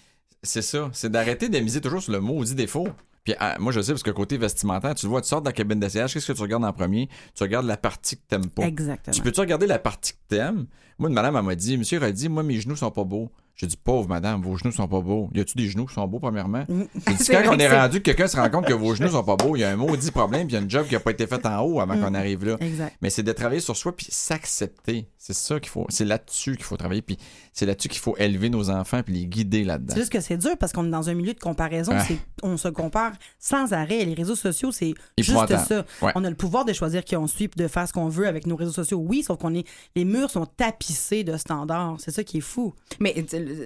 c'est 0.43 0.61
ça. 0.61 0.89
C'est 0.93 1.11
d'arrêter 1.11 1.49
de 1.49 1.59
miser 1.59 1.81
toujours 1.81 2.01
sur 2.01 2.11
le 2.13 2.19
maudit 2.19 2.55
défaut. 2.55 2.87
Puis 3.23 3.35
ah, 3.39 3.57
moi, 3.59 3.73
je 3.73 3.81
sais, 3.81 3.91
parce 3.91 4.03
que 4.03 4.11
côté 4.11 4.37
vestimentaire, 4.37 4.95
tu 4.95 5.05
le 5.05 5.09
vois, 5.09 5.21
tu 5.21 5.27
sors 5.27 5.41
de 5.41 5.47
la 5.47 5.51
cabine 5.51 5.79
d'essayage, 5.81 6.13
qu'est-ce 6.13 6.27
que 6.27 6.33
tu 6.37 6.41
regardes 6.41 6.63
en 6.63 6.71
premier? 6.71 7.09
Tu 7.35 7.43
regardes 7.43 7.65
la 7.65 7.75
partie 7.75 8.15
que 8.15 8.21
t'aimes 8.27 8.49
pas. 8.49 8.63
Exactement. 8.63 9.13
Tu 9.13 9.21
peux-tu 9.21 9.39
regarder 9.41 9.67
la 9.67 9.79
partie 9.79 10.13
que 10.13 10.19
t'aimes? 10.29 10.65
Moi, 10.97 11.09
une 11.09 11.15
madame, 11.15 11.35
elle 11.35 11.43
m'a 11.43 11.55
dit, 11.55 11.77
monsieur, 11.77 11.97
elle 11.97 12.05
a 12.05 12.11
dit, 12.13 12.29
moi, 12.29 12.43
mes 12.43 12.59
genoux 12.61 12.75
sont 12.77 12.89
pas 12.91 13.03
beaux. 13.03 13.29
J'ai 13.57 13.65
dit, 13.65 13.75
pauvre 13.75 14.07
madame, 14.07 14.43
vos 14.43 14.55
genoux 14.55 14.71
sont 14.71 14.87
pas 14.87 15.01
beaux. 15.01 15.29
Y 15.33 15.39
a-tu 15.39 15.57
des 15.57 15.67
genoux 15.67 15.87
qui 15.87 15.95
sont 15.95 16.07
beaux, 16.07 16.19
premièrement? 16.19 16.63
J'ai 16.69 17.13
dit, 17.13 17.23
C'est 17.23 17.33
quand 17.33 17.55
on 17.55 17.57
est 17.57 17.67
rendu 17.67 17.97
que 17.97 18.03
quelqu'un 18.03 18.27
se 18.27 18.37
rend 18.37 18.49
compte 18.51 18.67
que 18.67 18.73
vos 18.73 18.93
genoux 18.93 19.09
sont 19.09 19.23
pas 19.23 19.35
beaux, 19.35 19.55
il 19.55 19.61
y 19.61 19.63
a 19.63 19.71
un 19.71 19.75
maudit 19.75 20.11
problème, 20.11 20.45
puis 20.45 20.51
il 20.51 20.59
y 20.59 20.59
a 20.59 20.61
une 20.61 20.69
job 20.69 20.87
qui 20.87 20.95
a 20.95 20.99
pas 20.99 21.09
été 21.09 21.25
faite 21.25 21.43
en 21.47 21.61
haut 21.61 21.79
avant 21.79 21.99
qu'on 21.99 22.13
arrive 22.13 22.45
là. 22.45 22.57
Exact. 22.59 22.95
Mais 23.01 23.09
c'est 23.09 23.23
de 23.23 23.31
travailler 23.31 23.59
sur 23.59 23.75
soi 23.75 23.95
puis 23.95 24.05
s'accepter. 24.11 25.09
C'est 25.17 25.33
ça 25.33 25.59
qu'il 25.59 25.69
faut. 25.69 25.87
C'est 25.89 26.05
là-dessus 26.05 26.55
qu'il 26.55 26.65
faut 26.65 26.77
travailler. 26.77 27.01
Puis 27.01 27.17
c'est 27.57 27.65
là-dessus 27.65 27.87
qu'il 27.89 27.99
faut 28.01 28.15
élever 28.17 28.49
nos 28.49 28.69
enfants 28.69 29.01
puis 29.03 29.13
les 29.15 29.25
guider 29.25 29.63
là-dedans. 29.63 29.93
C'est 29.95 30.01
juste 30.01 30.11
que 30.11 30.19
c'est 30.19 30.37
dur 30.37 30.55
parce 30.59 30.71
qu'on 30.73 30.85
est 30.85 30.91
dans 30.91 31.09
un 31.09 31.13
milieu 31.15 31.33
de 31.33 31.39
comparaison. 31.39 31.91
Ouais. 31.93 32.03
c'est- 32.07 32.19
On 32.43 32.55
se 32.55 32.67
compare 32.67 33.13
sans 33.39 33.73
arrêt. 33.73 34.05
Les 34.05 34.13
réseaux 34.13 34.35
sociaux, 34.35 34.71
c'est 34.71 34.93
juste 35.17 35.57
ça. 35.57 35.85
Ouais. 36.01 36.11
On 36.15 36.23
a 36.23 36.29
le 36.29 36.35
pouvoir 36.35 36.65
de 36.65 36.73
choisir 36.73 37.03
qui 37.03 37.15
on 37.15 37.25
suit 37.27 37.49
de 37.55 37.67
faire 37.67 37.87
ce 37.87 37.93
qu'on 37.93 38.09
veut 38.09 38.27
avec 38.27 38.45
nos 38.45 38.55
réseaux 38.55 38.71
sociaux. 38.73 38.99
Oui, 38.99 39.23
sauf 39.23 39.39
qu'on 39.39 39.55
est. 39.55 39.67
Les 39.95 40.05
murs 40.05 40.29
sont 40.29 40.45
tapissés 40.45 41.23
de 41.23 41.35
standards. 41.37 41.95
C'est 41.99 42.11
ça 42.11 42.23
qui 42.23 42.37
est 42.37 42.41
fou. 42.41 42.73
Mais 42.99 43.15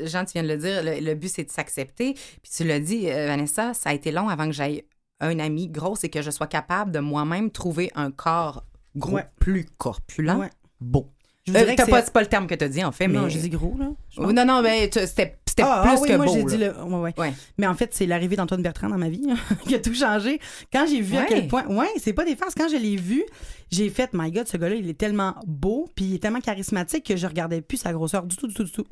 Jean, 0.06 0.24
tu 0.26 0.34
viens 0.34 0.44
de 0.44 0.48
le 0.48 0.58
dire, 0.58 0.84
le, 0.84 1.00
le 1.00 1.16
but, 1.16 1.28
c'est 1.30 1.44
de 1.44 1.52
s'accepter. 1.52 2.14
Puis 2.14 2.52
tu 2.56 2.64
l'as 2.64 2.80
dit, 2.80 3.10
euh, 3.10 3.28
Vanessa, 3.28 3.74
ça 3.74 3.90
a 3.90 3.94
été 3.94 4.12
long 4.12 4.30
avant 4.30 4.46
que 4.46 4.54
j'aille 4.54 4.84
un 5.20 5.38
ami 5.40 5.68
gros 5.68 5.96
et 6.02 6.10
que 6.10 6.22
je 6.22 6.32
sois 6.32 6.48
capable 6.48 6.92
de 6.92 7.00
moi-même 7.00 7.52
trouver 7.52 7.92
un 7.96 8.10
corps 8.12 8.64
gros, 8.96 9.16
Ouais. 9.18 9.26
plus 9.40 9.66
corpulent, 9.78 10.32
Ouais. 10.40 10.50
beau. 10.80 11.08
Euh, 11.56 11.74
t'as 11.76 11.86
pas, 11.86 12.02
c'est- 12.04 12.12
pas 12.12 12.22
le 12.22 12.28
terme 12.28 12.48
que 12.48 12.56
tu 12.56 12.64
as 12.64 12.70
dit, 12.70 12.84
en 12.84 12.92
fait, 12.92 13.08
mais... 13.08 13.20
Non, 13.20 13.30
j'ai 13.30 13.40
dit 13.40 13.50
gros, 13.50 13.76
là. 13.80 13.88
Oh, 14.18 14.32
Non, 14.32 14.46
non, 14.46 14.62
mais 14.62 14.90
c'était 14.94 15.38
c'était 15.48 15.64
Ah, 15.66 15.82
plus 15.84 15.92
ah 15.92 16.00
oui, 16.02 16.10
que 16.10 16.16
moi, 16.16 16.26
beau. 16.26 16.34
j'ai 16.34 16.44
dit 16.44 16.58
le. 16.58 16.72
ouais, 16.84 17.00
ouais. 17.00 17.14
Ouais. 17.18 17.34
Mais 17.58 17.68
en 17.68 17.74
fait, 17.74 17.94
c'est 17.94 18.06
l'arrivée 18.06 18.36
d'Antoine 18.38 18.62
Bertrand 18.62 18.88
dans 18.90 18.98
ma 18.98 19.10
vie 19.10 19.22
qui 19.68 19.76
a 19.76 19.80
tout 19.80 19.94
changé. 19.94 20.40
Quand 20.72 20.86
j'ai 20.88 21.02
vu 21.02 21.18
à 21.18 21.26
quel 21.26 21.48
point. 21.48 21.66
Ouais, 21.68 21.90
c'est 21.98 22.14
pas 22.14 22.24
des 22.24 22.36
farces. 22.38 22.56
Quand 22.56 22.70
je 22.70 22.78
l'ai 22.78 22.96
vu, 22.96 23.24
j'ai 23.70 23.90
fait, 23.90 24.12
my 24.14 24.32
God, 24.32 24.48
ce 24.48 24.56
gars-là, 24.58 24.76
il 24.76 24.88
est 24.90 24.98
tellement 24.98 25.36
beau, 25.46 25.90
puis 25.96 26.06
il 26.06 26.16
est 26.16 26.20
tellement 26.20 26.40
charismatique 26.40 27.06
que 27.06 27.18
je 27.18 27.28
regardais 27.28 27.62
plus 27.62 27.78
sa 27.78 27.92
grosseur 27.92 28.24
du 28.24 28.36
tout, 28.38 28.48
du 28.48 28.54
tout, 28.54 28.64
du 28.64 28.72
tout. 28.72 28.86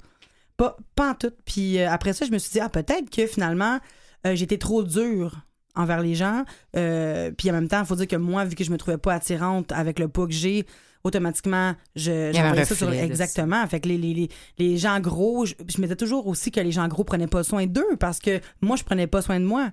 Pas, 0.58 0.76
pas 0.96 1.12
en 1.12 1.14
tout. 1.16 1.32
Puis 1.46 1.80
euh, 1.80 1.90
après 1.90 2.12
ça, 2.12 2.26
je 2.26 2.32
me 2.32 2.38
suis 2.38 2.52
dit, 2.52 2.60
ah, 2.60 2.68
peut-être 2.68 3.10
que 3.10 3.26
finalement, 3.26 3.80
euh, 4.28 4.36
j'étais 4.36 4.58
trop 4.58 4.84
dure 4.84 5.38
envers 5.76 6.02
les 6.02 6.16
gens. 6.16 6.44
Euh, 6.76 7.32
puis 7.32 7.50
en 7.50 7.54
même 7.54 7.70
temps, 7.70 7.80
il 7.80 7.86
faut 7.86 7.96
dire 7.96 8.08
que 8.08 8.18
moi, 8.18 8.44
vu 8.44 8.56
que 8.56 8.66
je 8.66 8.72
me 8.72 8.78
trouvais 8.78 8.98
pas 8.98 9.14
attirante 9.14 9.72
avec 9.72 9.98
le 9.98 10.10
poids 10.10 10.28
que 10.28 10.34
j'ai, 10.34 10.66
automatiquement, 11.04 11.76
je, 11.96 12.32
j'envoyais 12.34 12.66
ça 12.66 12.76
sur-. 12.76 12.92
Exactement. 12.92 13.66
Fait 13.68 13.80
que 13.80 13.88
les, 13.88 13.98
les, 13.98 14.14
les, 14.14 14.30
les 14.58 14.78
gens 14.78 15.00
gros, 15.00 15.46
je, 15.46 15.56
je 15.68 15.78
me 15.78 15.84
disais 15.84 15.96
toujours 15.96 16.28
aussi 16.28 16.52
que 16.52 16.60
les 16.60 16.72
gens 16.72 16.88
gros 16.88 17.04
prenaient 17.04 17.28
pas 17.28 17.44
soin 17.44 17.66
d'eux 17.66 17.96
parce 18.00 18.20
que 18.20 18.40
moi, 18.62 18.76
je 18.76 18.84
prenais 18.84 19.08
pas 19.08 19.22
soin 19.22 19.40
de 19.40 19.46
moi. 19.46 19.72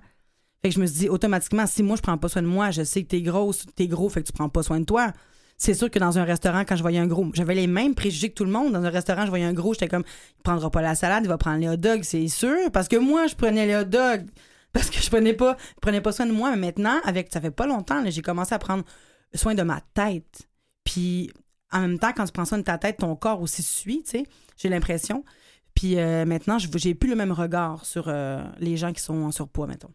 Fait 0.61 0.69
que 0.69 0.75
je 0.75 0.79
me 0.79 0.85
suis 0.85 0.99
dit, 0.99 1.09
automatiquement, 1.09 1.67
si 1.67 1.83
moi, 1.83 1.95
je 1.97 2.01
prends 2.01 2.17
pas 2.17 2.29
soin 2.29 2.41
de 2.41 2.47
moi, 2.47 2.71
je 2.71 2.83
sais 2.83 3.03
que 3.03 3.07
t'es 3.09 3.21
grosse, 3.21 3.65
t'es 3.75 3.87
gros, 3.87 4.09
fait 4.09 4.21
que 4.21 4.27
tu 4.27 4.33
prends 4.33 4.49
pas 4.49 4.63
soin 4.63 4.79
de 4.79 4.85
toi. 4.85 5.13
C'est 5.59 5.73
sûr 5.73 5.89
que 5.89 5.97
dans 5.97 6.19
un 6.19 6.23
restaurant, 6.23 6.63
quand 6.67 6.75
je 6.75 6.81
voyais 6.83 6.99
un 6.99 7.07
gros, 7.07 7.25
j'avais 7.33 7.55
les 7.55 7.65
mêmes 7.67 7.95
préjugés 7.95 8.29
que 8.29 8.35
tout 8.35 8.45
le 8.45 8.51
monde. 8.51 8.73
Dans 8.73 8.83
un 8.83 8.89
restaurant, 8.89 9.25
je 9.25 9.29
voyais 9.29 9.45
un 9.45 9.53
gros, 9.53 9.73
j'étais 9.73 9.87
comme, 9.87 10.03
il 10.37 10.43
prendra 10.43 10.69
pas 10.69 10.81
la 10.81 10.93
salade, 10.93 11.23
il 11.25 11.29
va 11.29 11.37
prendre 11.37 11.59
les 11.59 11.67
hot 11.67 11.77
dogs, 11.77 12.03
c'est 12.03 12.27
sûr. 12.27 12.71
Parce 12.71 12.87
que 12.87 12.95
moi, 12.95 13.25
je 13.27 13.35
prenais 13.35 13.65
les 13.65 13.75
hot 13.75 13.85
dogs. 13.85 14.25
Parce 14.73 14.89
que 14.91 14.99
je 15.01 15.09
prenais 15.09 15.33
pas, 15.33 15.57
je 15.75 15.79
prenais 15.81 16.01
pas 16.01 16.11
soin 16.11 16.27
de 16.27 16.31
moi. 16.31 16.51
Mais 16.51 16.67
maintenant, 16.67 16.99
avec, 17.05 17.29
ça 17.33 17.41
fait 17.41 17.49
pas 17.51 17.65
longtemps, 17.65 18.01
là, 18.03 18.11
j'ai 18.11 18.21
commencé 18.21 18.53
à 18.53 18.59
prendre 18.59 18.83
soin 19.33 19.55
de 19.55 19.63
ma 19.63 19.81
tête. 19.95 20.46
Puis, 20.87 21.29
en 21.73 21.81
même 21.81 21.99
temps, 21.99 22.11
quand 22.15 22.23
tu 22.25 22.31
prends 22.31 22.45
soin 22.45 22.57
de 22.59 22.63
ta 22.63 22.77
tête, 22.77 22.97
ton 22.97 23.15
corps 23.15 23.41
aussi 23.41 23.61
suit, 23.61 24.03
tu 24.03 24.11
sais. 24.11 24.23
J'ai 24.57 24.69
l'impression. 24.69 25.23
Puis 25.75 25.99
euh, 25.99 26.25
maintenant, 26.25 26.57
je- 26.57 26.69
j'ai 26.75 26.95
plus 26.95 27.09
le 27.09 27.15
même 27.15 27.31
regard 27.33 27.85
sur 27.85 28.05
euh, 28.07 28.41
les 28.57 28.77
gens 28.77 28.93
qui 28.93 29.01
sont 29.01 29.21
en 29.23 29.31
surpoids, 29.31 29.67
mettons. 29.67 29.91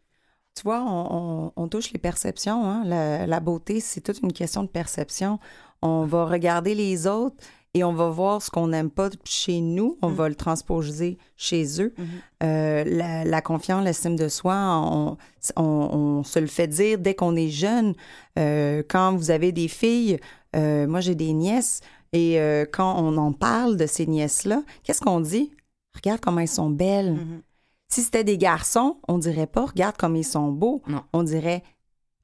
Tu 0.55 0.62
vois, 0.64 0.82
on, 0.82 1.07
on- 1.47 1.53
on 1.57 1.68
touche 1.68 1.93
les 1.93 1.99
perceptions. 1.99 2.64
hein. 2.68 2.84
La, 2.84 3.26
la 3.26 3.40
beauté, 3.40 3.80
c'est 3.80 4.03
toute 4.03 4.20
une 4.20 4.32
question 4.34 4.62
de 4.62 4.68
perception. 4.68 5.38
On 5.80 6.05
va 6.05 6.26
regarder 6.26 6.74
les 6.74 7.07
autres 7.07 7.36
et 7.74 7.82
on 7.84 7.95
va 7.95 8.11
voir 8.11 8.43
ce 8.43 8.51
qu'on 8.51 8.68
n'aime 8.68 8.90
pas 8.90 9.09
chez 9.24 9.61
nous. 9.62 9.97
On 10.03 10.11
Mm. 10.11 10.14
va 10.14 10.28
le 10.28 10.34
transposer 10.36 11.16
chez 11.38 11.80
eux. 11.82 11.95
Mhm. 11.97 12.07
Euh, 12.45 12.84
la, 12.84 13.24
la 13.24 13.40
confiance, 13.40 13.82
l'estime 13.82 14.14
de 14.14 14.28
soi, 14.28 14.55
on, 14.55 15.16
on- 15.57 15.62
on 15.62 16.22
se 16.22 16.38
le 16.38 16.47
fait 16.49 16.68
dire 16.68 16.99
dès 16.99 17.14
qu'on 17.14 17.34
est 17.34 17.49
jeune. 17.49 17.95
Euh, 18.38 18.82
quand 18.88 19.16
vous 19.16 19.30
avez 19.32 19.51
des 19.53 19.68
filles, 19.68 20.18
euh, 20.57 20.87
moi 20.87 21.01
j'ai 21.01 21.15
des 21.15 21.33
nièces, 21.33 21.81
et 22.13 22.41
euh, 22.41 22.65
quand 22.71 22.95
on 22.99 23.17
en 23.17 23.33
parle 23.33 23.77
de 23.77 23.87
ces 23.87 24.07
nièces-là, 24.07 24.63
qu'est-ce 24.83 25.01
qu'on 25.01 25.21
dit? 25.21 25.51
Regarde 25.95 26.21
comment 26.21 26.41
elles 26.41 26.49
sont 26.49 26.71
belles. 26.71 27.13
Mhm. 27.15 27.43
Si 27.89 28.03
c'était 28.03 28.25
des 28.25 28.39
garçons, 28.39 28.97
on 29.09 29.19
dirait 29.19 29.47
pas 29.47 29.67
regarde 29.67 29.97
comme 29.99 30.17
ils 30.17 30.25
sont 30.25 30.49
beaux. 30.49 30.81
Non. 30.87 31.03
On 31.13 31.23
dirait 31.23 31.63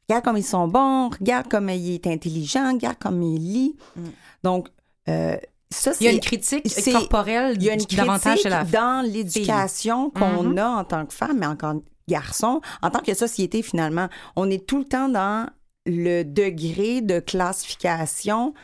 regarde 0.09 0.25
comme 0.25 0.39
ils 0.39 0.43
sont 0.45 0.67
bons, 0.69 1.11
regarde 1.11 1.49
comme 1.49 1.69
il 1.69 1.95
est 1.95 2.07
intelligent, 2.07 2.73
regarde 2.73 2.97
comme 2.99 3.23
il 3.23 3.39
lit. 3.39 3.77
Mm. 3.95 4.03
Donc, 4.43 4.69
euh, 5.11 5.37
ça, 5.71 5.93
Il 6.01 6.05
y 6.05 6.07
a 6.07 6.11
c'est. 6.11 6.17
une 6.17 6.21
critique 6.23 6.93
corporelle 6.93 7.57
Il 7.57 7.63
y 7.65 7.69
a 7.69 7.75
une 7.75 7.85
critique 7.85 8.43
chez 8.43 8.49
la 8.49 8.65
dans 8.65 9.05
l'éducation 9.07 10.09
qu'on 10.11 10.45
Mhm. 10.45 10.59
a 10.59 10.71
en 10.79 10.85
tant 10.85 11.05
que 11.05 11.13
femme, 11.13 11.39
mais 11.39 11.47
encore 11.47 11.75
garçon, 12.09 12.63
en 12.81 12.89
tant 12.91 13.01
que 13.01 13.13
société 13.13 13.61
finalement. 13.61 14.09
On 14.37 14.49
est 14.51 14.67
tout 14.67 14.79
le 14.79 14.85
temps 14.87 15.11
dans 15.11 15.47
le 15.89 16.23
degré 16.23 17.01
de 17.01 17.19
classification 17.19 18.55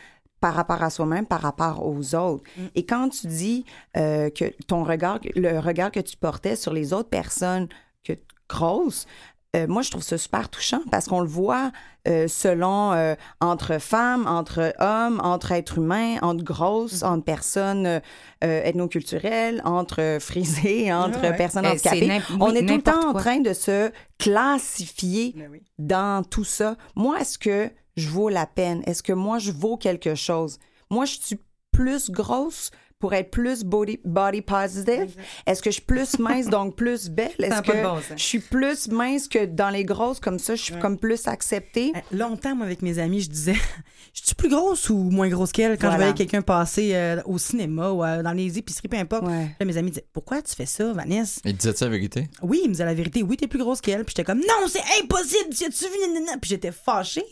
par 0.40 0.54
rapport 0.54 0.82
à 0.82 0.90
soi-même, 0.90 1.26
par 1.26 1.40
rapport 1.40 1.86
aux 1.86 2.14
autres. 2.14 2.44
Mm. 2.56 2.62
Et 2.74 2.84
quand 2.84 3.08
tu 3.08 3.26
dis 3.26 3.64
euh, 3.96 4.28
que 4.28 4.44
ton 4.66 4.84
regard, 4.84 5.18
le 5.34 5.58
regard 5.58 5.90
que 5.90 6.00
tu 6.00 6.16
portais 6.18 6.54
sur 6.54 6.72
les 6.72 6.92
autres 6.92 7.08
personnes 7.08 7.68
que 8.04 8.12
grosses, 8.48 9.06
euh, 9.54 9.66
moi, 9.68 9.82
je 9.82 9.90
trouve 9.90 10.02
ça 10.02 10.18
super 10.18 10.48
touchant 10.48 10.80
parce 10.90 11.06
qu'on 11.06 11.20
le 11.20 11.28
voit 11.28 11.70
euh, 12.08 12.26
selon 12.28 12.92
euh, 12.92 13.14
entre 13.40 13.78
femmes, 13.80 14.26
entre 14.26 14.74
hommes, 14.80 15.20
entre 15.22 15.52
êtres 15.52 15.78
humains, 15.78 16.16
entre 16.22 16.42
grosses, 16.44 17.02
Mm. 17.02 17.06
entre 17.06 17.24
personnes 17.24 18.00
ethnoculturelles, 18.42 19.62
entre 19.64 20.18
frisées, 20.20 20.92
entre 20.92 21.20
Ouais, 21.20 21.30
ouais. 21.30 21.36
personnes 21.36 21.64
Eh, 21.66 21.70
handicapées. 21.70 22.20
On 22.40 22.54
est 22.54 22.66
tout 22.66 22.76
le 22.76 22.82
temps 22.82 23.08
en 23.10 23.14
train 23.14 23.40
de 23.40 23.52
se 23.52 23.90
classifier 24.18 25.34
dans 25.78 26.22
tout 26.24 26.44
ça. 26.44 26.76
Moi, 26.96 27.20
est-ce 27.20 27.38
que 27.38 27.70
je 27.96 28.08
vaux 28.08 28.28
la 28.28 28.46
peine? 28.46 28.82
Est-ce 28.86 29.02
que 29.02 29.12
moi, 29.12 29.38
je 29.38 29.52
vaux 29.52 29.76
quelque 29.76 30.14
chose? 30.14 30.58
Moi, 30.90 31.04
je 31.04 31.16
suis 31.20 31.40
plus 31.72 32.10
grosse 32.10 32.70
pour 33.04 33.12
être 33.12 33.30
plus 33.30 33.64
body, 33.64 34.00
body 34.02 34.40
positive? 34.40 35.14
Est-ce 35.46 35.60
que 35.60 35.68
je 35.68 35.74
suis 35.74 35.82
plus 35.82 36.18
mince, 36.18 36.46
donc 36.46 36.74
plus 36.74 37.10
belle? 37.10 37.32
Est-ce 37.38 37.60
que 37.60 37.76
de 37.76 37.82
bon 37.82 37.98
je 38.16 38.22
suis 38.22 38.38
plus 38.38 38.88
mince 38.88 39.28
que 39.28 39.44
dans 39.44 39.68
les 39.68 39.84
grosses, 39.84 40.20
comme 40.20 40.38
ça, 40.38 40.54
je 40.54 40.62
suis 40.62 40.78
comme 40.78 40.96
plus 40.98 41.28
acceptée? 41.28 41.92
Euh, 41.94 42.16
Longtemps, 42.16 42.56
moi, 42.56 42.64
avec 42.64 42.80
mes 42.80 42.98
amis, 42.98 43.20
je 43.20 43.28
disais 43.28 43.56
Je 44.14 44.22
suis 44.24 44.34
plus 44.34 44.48
grosse 44.48 44.88
ou 44.88 44.96
moins 44.96 45.28
grosse 45.28 45.52
qu'elle 45.52 45.72
quand 45.72 45.88
Voilà. 45.88 45.92
je 45.96 45.98
voyais 45.98 46.14
quelqu'un 46.14 46.40
passer 46.40 46.92
euh, 46.94 47.20
au 47.26 47.36
cinéma 47.36 47.90
ou 47.90 48.02
euh, 48.02 48.22
dans 48.22 48.32
les 48.32 48.56
épiceries, 48.56 48.88
peu 48.88 48.96
importe. 48.96 49.26
Ouais. 49.26 49.54
Là, 49.60 49.66
mes 49.66 49.76
amis 49.76 49.90
disaient 49.90 50.06
Pourquoi 50.14 50.40
tu 50.40 50.54
fais 50.54 50.64
ça, 50.64 50.90
Vanessa? 50.94 51.42
Il 51.44 51.54
disait 51.58 51.74
ça 51.74 51.84
la 51.84 51.90
vérité? 51.90 52.30
Oui, 52.40 52.60
il 52.64 52.68
me 52.68 52.72
disait 52.72 52.86
la 52.86 52.94
vérité. 52.94 53.22
Oui, 53.22 53.36
t'es 53.36 53.48
plus 53.48 53.58
grosse 53.58 53.82
qu'elle. 53.82 54.02
Puis 54.06 54.14
j'étais 54.16 54.24
comme 54.24 54.38
Non, 54.38 54.66
c'est 54.66 54.80
impossible. 55.02 55.50
Tu 55.54 55.64
as-tu 55.64 55.84
vu 55.84 56.10
nanana? 56.14 56.38
Puis 56.40 56.48
j'étais 56.48 56.72
fâchée. 56.72 57.24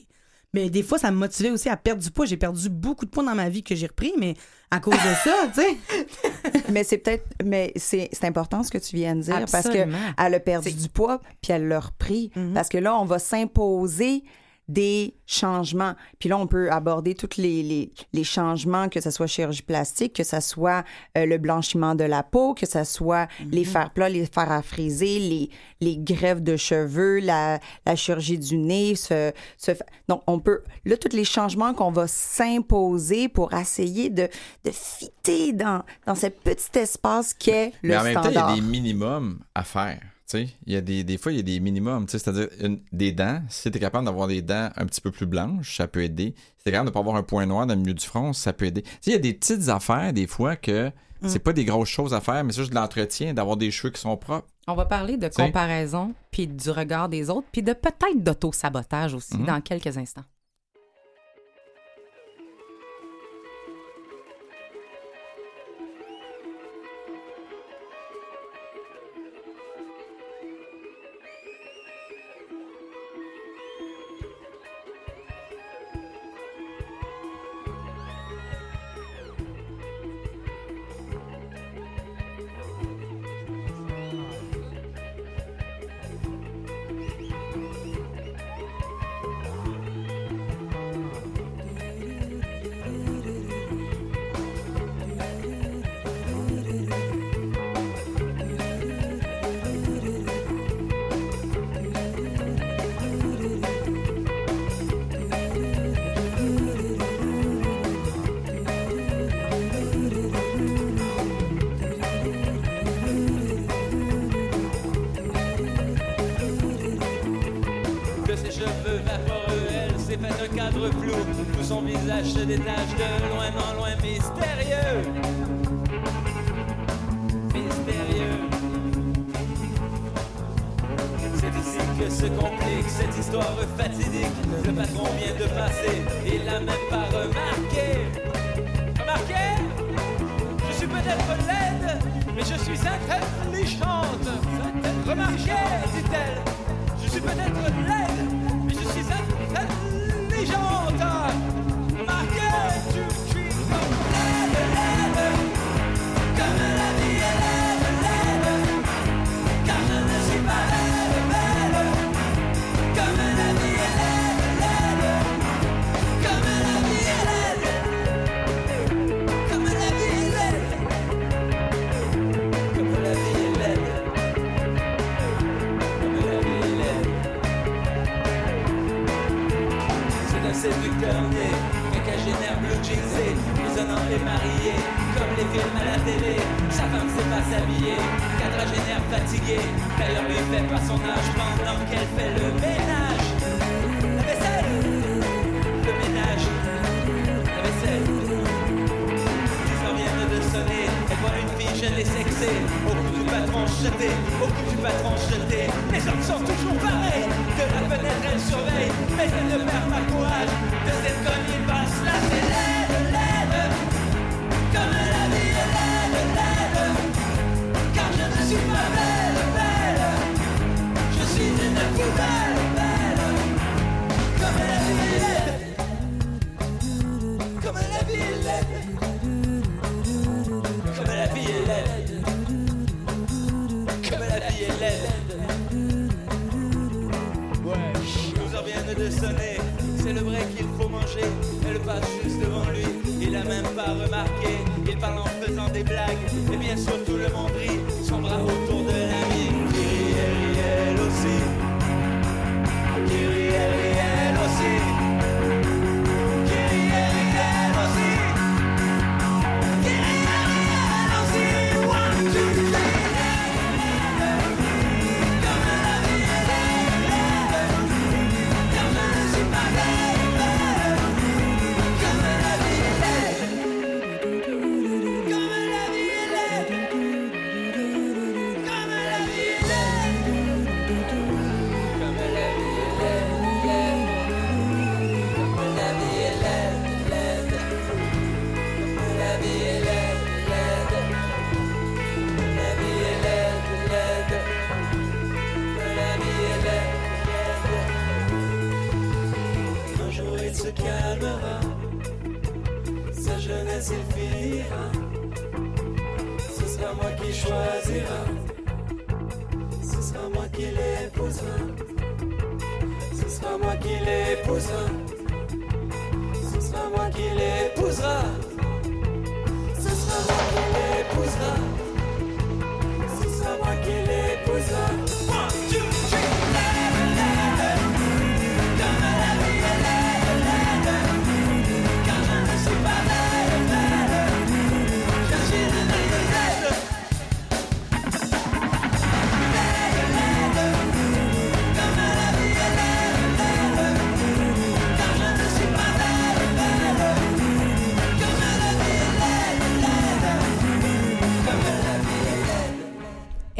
Mais 0.54 0.68
des 0.68 0.82
fois, 0.82 0.98
ça 0.98 1.10
me 1.10 1.16
motivait 1.16 1.50
aussi 1.50 1.68
à 1.70 1.76
perdre 1.76 2.02
du 2.02 2.10
poids. 2.10 2.26
J'ai 2.26 2.36
perdu 2.36 2.68
beaucoup 2.68 3.06
de 3.06 3.10
poids 3.10 3.24
dans 3.24 3.34
ma 3.34 3.48
vie 3.48 3.62
que 3.62 3.74
j'ai 3.74 3.86
repris, 3.86 4.12
mais 4.18 4.34
à 4.70 4.80
cause 4.80 4.94
de 4.94 5.14
ça, 5.24 5.34
tu 5.54 5.60
sais. 5.62 5.76
Mais 6.70 6.84
c'est 6.84 6.98
peut-être, 6.98 7.24
mais 7.44 7.72
c'est 7.76 8.08
c'est 8.12 8.24
important 8.26 8.62
ce 8.62 8.70
que 8.70 8.78
tu 8.78 8.96
viens 8.96 9.14
de 9.16 9.20
dire 9.22 9.44
parce 9.50 9.68
que 9.68 9.78
elle 10.18 10.34
a 10.34 10.40
perdu 10.40 10.72
du 10.72 10.88
poids 10.88 11.20
puis 11.42 11.52
elle 11.52 11.68
l'a 11.68 11.80
repris 11.80 12.30
Mhm. 12.36 12.54
parce 12.54 12.68
que 12.70 12.78
là 12.78 12.96
on 12.98 13.04
va 13.04 13.18
s'imposer 13.18 14.24
des 14.68 15.14
changements. 15.26 15.94
Puis 16.18 16.28
là, 16.28 16.38
on 16.38 16.46
peut 16.46 16.70
aborder 16.70 17.14
tous 17.14 17.36
les, 17.36 17.62
les, 17.62 17.90
les 18.12 18.24
changements, 18.24 18.88
que 18.88 19.00
ce 19.00 19.10
soit 19.10 19.26
chirurgie 19.26 19.62
plastique, 19.62 20.12
que 20.14 20.24
ce 20.24 20.40
soit 20.40 20.84
euh, 21.18 21.26
le 21.26 21.38
blanchiment 21.38 21.94
de 21.94 22.04
la 22.04 22.22
peau, 22.22 22.54
que 22.54 22.64
ce 22.66 22.84
soit 22.84 23.28
les 23.50 23.64
fers 23.64 23.90
plats, 23.90 24.08
les 24.08 24.24
fers 24.26 24.50
à 24.52 24.62
friser, 24.62 25.18
les, 25.18 25.50
les 25.80 25.96
greffes 25.98 26.42
de 26.42 26.56
cheveux, 26.56 27.18
la, 27.18 27.58
la 27.84 27.96
chirurgie 27.96 28.38
du 28.38 28.56
nez. 28.56 28.94
Ce, 28.94 29.32
ce- 29.58 29.72
donc, 30.08 30.22
on 30.26 30.38
peut... 30.38 30.62
Là, 30.84 30.96
tous 30.96 31.14
les 31.14 31.24
changements 31.24 31.74
qu'on 31.74 31.90
va 31.90 32.06
s'imposer 32.06 33.28
pour 33.28 33.52
essayer 33.54 34.10
de, 34.10 34.28
de 34.64 34.70
fitter 34.70 35.52
dans, 35.52 35.82
dans 36.06 36.14
ce 36.14 36.26
petit 36.28 36.78
espace 36.78 37.34
qu'est 37.34 37.72
le 37.82 37.90
Mais 37.90 37.96
en 37.96 38.04
même 38.04 38.14
temps, 38.14 38.28
il 38.28 38.34
y 38.34 38.38
a 38.38 38.54
des 38.54 38.60
minimums 38.60 39.40
à 39.54 39.64
faire. 39.64 40.00
Il 40.38 40.72
y 40.72 40.76
a 40.76 40.80
des, 40.80 41.04
des 41.04 41.18
fois, 41.18 41.32
il 41.32 41.36
y 41.36 41.40
a 41.40 41.42
des 41.42 41.60
minimums. 41.60 42.06
C'est-à-dire, 42.08 42.48
des 42.92 43.12
dents, 43.12 43.42
si 43.48 43.70
tu 43.70 43.76
es 43.76 43.80
capable 43.80 44.04
d'avoir 44.06 44.28
des 44.28 44.42
dents 44.42 44.70
un 44.76 44.86
petit 44.86 45.00
peu 45.00 45.10
plus 45.10 45.26
blanches, 45.26 45.76
ça 45.76 45.86
peut 45.88 46.02
aider. 46.02 46.34
Si 46.58 46.64
tu 46.64 46.68
es 46.68 46.72
capable 46.72 46.86
de 46.86 46.90
ne 46.90 46.94
pas 46.94 47.00
avoir 47.00 47.16
un 47.16 47.22
point 47.22 47.46
noir 47.46 47.66
dans 47.66 47.74
le 47.74 47.80
milieu 47.80 47.94
du 47.94 48.04
front, 48.06 48.32
ça 48.32 48.52
peut 48.52 48.66
aider. 48.66 48.84
Il 49.06 49.12
y 49.12 49.16
a 49.16 49.18
des 49.18 49.34
petites 49.34 49.68
affaires, 49.68 50.12
des 50.12 50.26
fois, 50.26 50.56
que 50.56 50.90
Mm. 51.22 51.28
c'est 51.28 51.38
pas 51.38 51.52
des 51.52 51.64
grosses 51.64 51.88
choses 51.88 52.14
à 52.14 52.20
faire, 52.20 52.42
mais 52.42 52.52
c'est 52.52 52.62
juste 52.62 52.70
de 52.70 52.74
l'entretien, 52.74 53.32
d'avoir 53.32 53.56
des 53.56 53.70
cheveux 53.70 53.92
qui 53.92 54.00
sont 54.00 54.16
propres. 54.16 54.48
On 54.66 54.74
va 54.74 54.86
parler 54.86 55.16
de 55.16 55.28
comparaison, 55.28 56.14
puis 56.32 56.48
du 56.48 56.68
regard 56.70 57.08
des 57.08 57.30
autres, 57.30 57.46
puis 57.52 57.62
de 57.62 57.72
peut-être 57.72 58.16
d'auto-sabotage 58.24 59.14
aussi 59.14 59.36
Mhm. 59.36 59.46
dans 59.46 59.60
quelques 59.60 59.96
instants. 59.96 60.24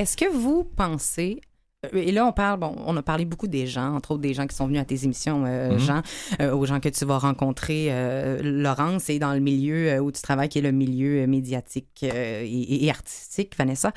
Est-ce 0.02 0.16
que 0.16 0.28
vous 0.28 0.64
pensez 0.64 1.40
euh, 1.84 1.88
et 1.98 2.10
là, 2.12 2.26
on 2.26 2.32
parle, 2.32 2.58
bon, 2.60 2.74
on 2.86 2.96
a 2.96 3.02
parlé 3.02 3.24
beaucoup 3.24 3.46
des 3.48 3.66
gens, 3.66 3.94
entre 3.94 4.12
autres 4.12 4.20
des 4.22 4.34
gens 4.34 4.46
qui 4.48 4.54
sont 4.56 4.66
venus 4.66 4.80
à 4.80 4.84
tes 4.84 5.04
émissions, 5.04 5.44
euh, 5.46 5.78
Jean, 5.78 6.02
euh, 6.40 6.52
aux 6.54 6.64
gens 6.66 6.78
que 6.80 6.88
tu 6.88 7.04
vas 7.04 7.18
rencontrer. 7.18 7.88
euh, 7.90 8.40
Laurence, 8.42 9.08
et 9.10 9.18
dans 9.18 9.32
le 9.32 9.40
milieu 9.40 9.98
où 10.00 10.10
tu 10.12 10.22
travailles, 10.22 10.48
qui 10.48 10.58
est 10.58 10.62
le 10.62 10.70
milieu 10.72 11.26
médiatique 11.26 12.00
euh, 12.04 12.42
et, 12.44 12.84
et 12.84 12.90
artistique, 12.90 13.56
Vanessa. 13.56 13.92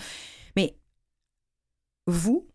Mais 0.56 0.76
vous, 2.08 2.48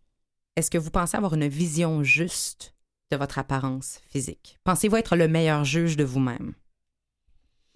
est-ce 0.56 0.70
que 0.70 0.78
vous 0.78 0.90
pensez 0.90 1.16
avoir 1.16 1.34
une 1.34 1.48
vision 1.48 2.02
juste 2.02 2.74
de 3.10 3.16
votre 3.16 3.38
apparence 3.38 4.00
physique? 4.08 4.58
Pensez-vous 4.64 4.96
être 4.96 5.16
le 5.16 5.28
meilleur 5.28 5.64
juge 5.64 5.96
de 5.96 6.04
vous-même? 6.04 6.54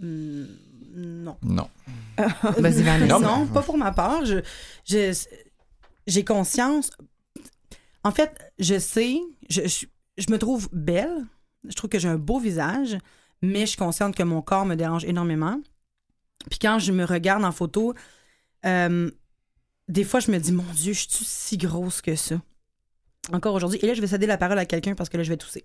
Hmm, 0.01 0.45
non. 0.97 1.37
Non. 1.43 1.69
Vas-y, 2.59 2.83
Vanessa. 2.83 3.19
Non, 3.19 3.47
pas 3.47 3.63
pour 3.63 3.77
ma 3.79 3.93
part. 3.93 4.25
Je, 4.25 4.39
je- 4.85 5.13
j'ai 6.07 6.25
conscience. 6.25 6.91
En 8.03 8.11
fait, 8.11 8.53
je 8.59 8.79
sais, 8.79 9.21
je, 9.49 9.87
me 10.31 10.37
trouve 10.37 10.69
belle. 10.73 11.25
Je 11.69 11.75
trouve 11.75 11.91
que 11.91 11.99
j'ai 11.99 12.09
un 12.09 12.19
beau 12.19 12.39
visage, 12.39 12.99
mais 13.43 13.61
je 13.61 13.67
suis 13.67 13.79
consciente 13.79 14.15
que 14.15 14.23
mon 14.23 14.43
corps 14.43 14.67
me 14.67 14.75
dérange 14.75 15.05
énormément. 15.05 15.61
Puis 16.51 16.59
quand 16.59 16.79
je 16.79 16.93
me 16.93 17.05
regarde 17.05 17.45
en 17.45 17.53
photo, 17.53 17.95
euh, 18.67 19.11
des 19.89 20.05
fois, 20.05 20.21
je 20.21 20.31
me 20.31 20.39
dis, 20.39 20.53
mon 20.53 20.71
Dieu, 20.75 20.93
je 20.93 21.09
suis 21.09 21.25
si 21.25 21.57
grosse 21.57 22.03
que 22.03 22.17
ça. 22.17 22.41
Encore 23.33 23.55
aujourd'hui. 23.55 23.79
Et 23.83 23.87
là, 23.87 23.95
je 23.95 24.01
vais 24.01 24.07
céder 24.07 24.27
la 24.27 24.37
parole 24.37 24.59
à 24.59 24.67
quelqu'un 24.67 24.95
parce 24.95 25.09
que 25.09 25.17
là, 25.17 25.23
je 25.23 25.31
vais 25.31 25.37
tousser. 25.39 25.65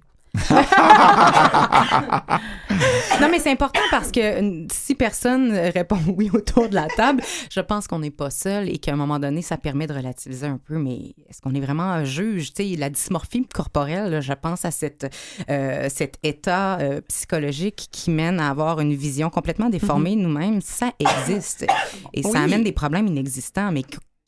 Non, 3.21 3.27
mais 3.29 3.39
c'est 3.39 3.51
important 3.51 3.81
parce 3.91 4.11
que 4.11 4.65
si 4.71 4.95
personne 4.95 5.51
répond 5.51 5.97
oui 6.17 6.29
autour 6.33 6.69
de 6.69 6.75
la 6.75 6.87
table, 6.87 7.21
je 7.51 7.59
pense 7.59 7.87
qu'on 7.87 7.99
n'est 7.99 8.11
pas 8.11 8.29
seul 8.29 8.69
et 8.69 8.77
qu'à 8.77 8.93
un 8.93 8.95
moment 8.95 9.19
donné, 9.19 9.41
ça 9.41 9.57
permet 9.57 9.87
de 9.87 9.93
relativiser 9.93 10.47
un 10.47 10.57
peu. 10.57 10.77
Mais 10.77 11.15
est-ce 11.29 11.41
qu'on 11.41 11.53
est 11.53 11.59
vraiment 11.59 11.83
un 11.83 12.05
juge? 12.05 12.53
Tu 12.53 12.71
sais, 12.71 12.75
la 12.77 12.89
dysmorphie 12.89 13.45
corporelle, 13.53 14.11
là, 14.11 14.21
je 14.21 14.33
pense 14.33 14.65
à 14.65 14.71
cette, 14.71 15.13
euh, 15.49 15.89
cet 15.89 16.17
état 16.23 16.79
euh, 16.79 17.01
psychologique 17.07 17.89
qui 17.91 18.11
mène 18.11 18.39
à 18.39 18.49
avoir 18.49 18.79
une 18.79 18.93
vision 18.93 19.29
complètement 19.29 19.69
déformée 19.69 20.15
de 20.15 20.21
nous-mêmes. 20.21 20.61
Ça 20.61 20.91
existe. 20.99 21.65
Et 22.13 22.23
ça 22.23 22.41
amène 22.41 22.63
des 22.63 22.71
problèmes 22.71 23.07
inexistants, 23.07 23.71
mais 23.71 23.83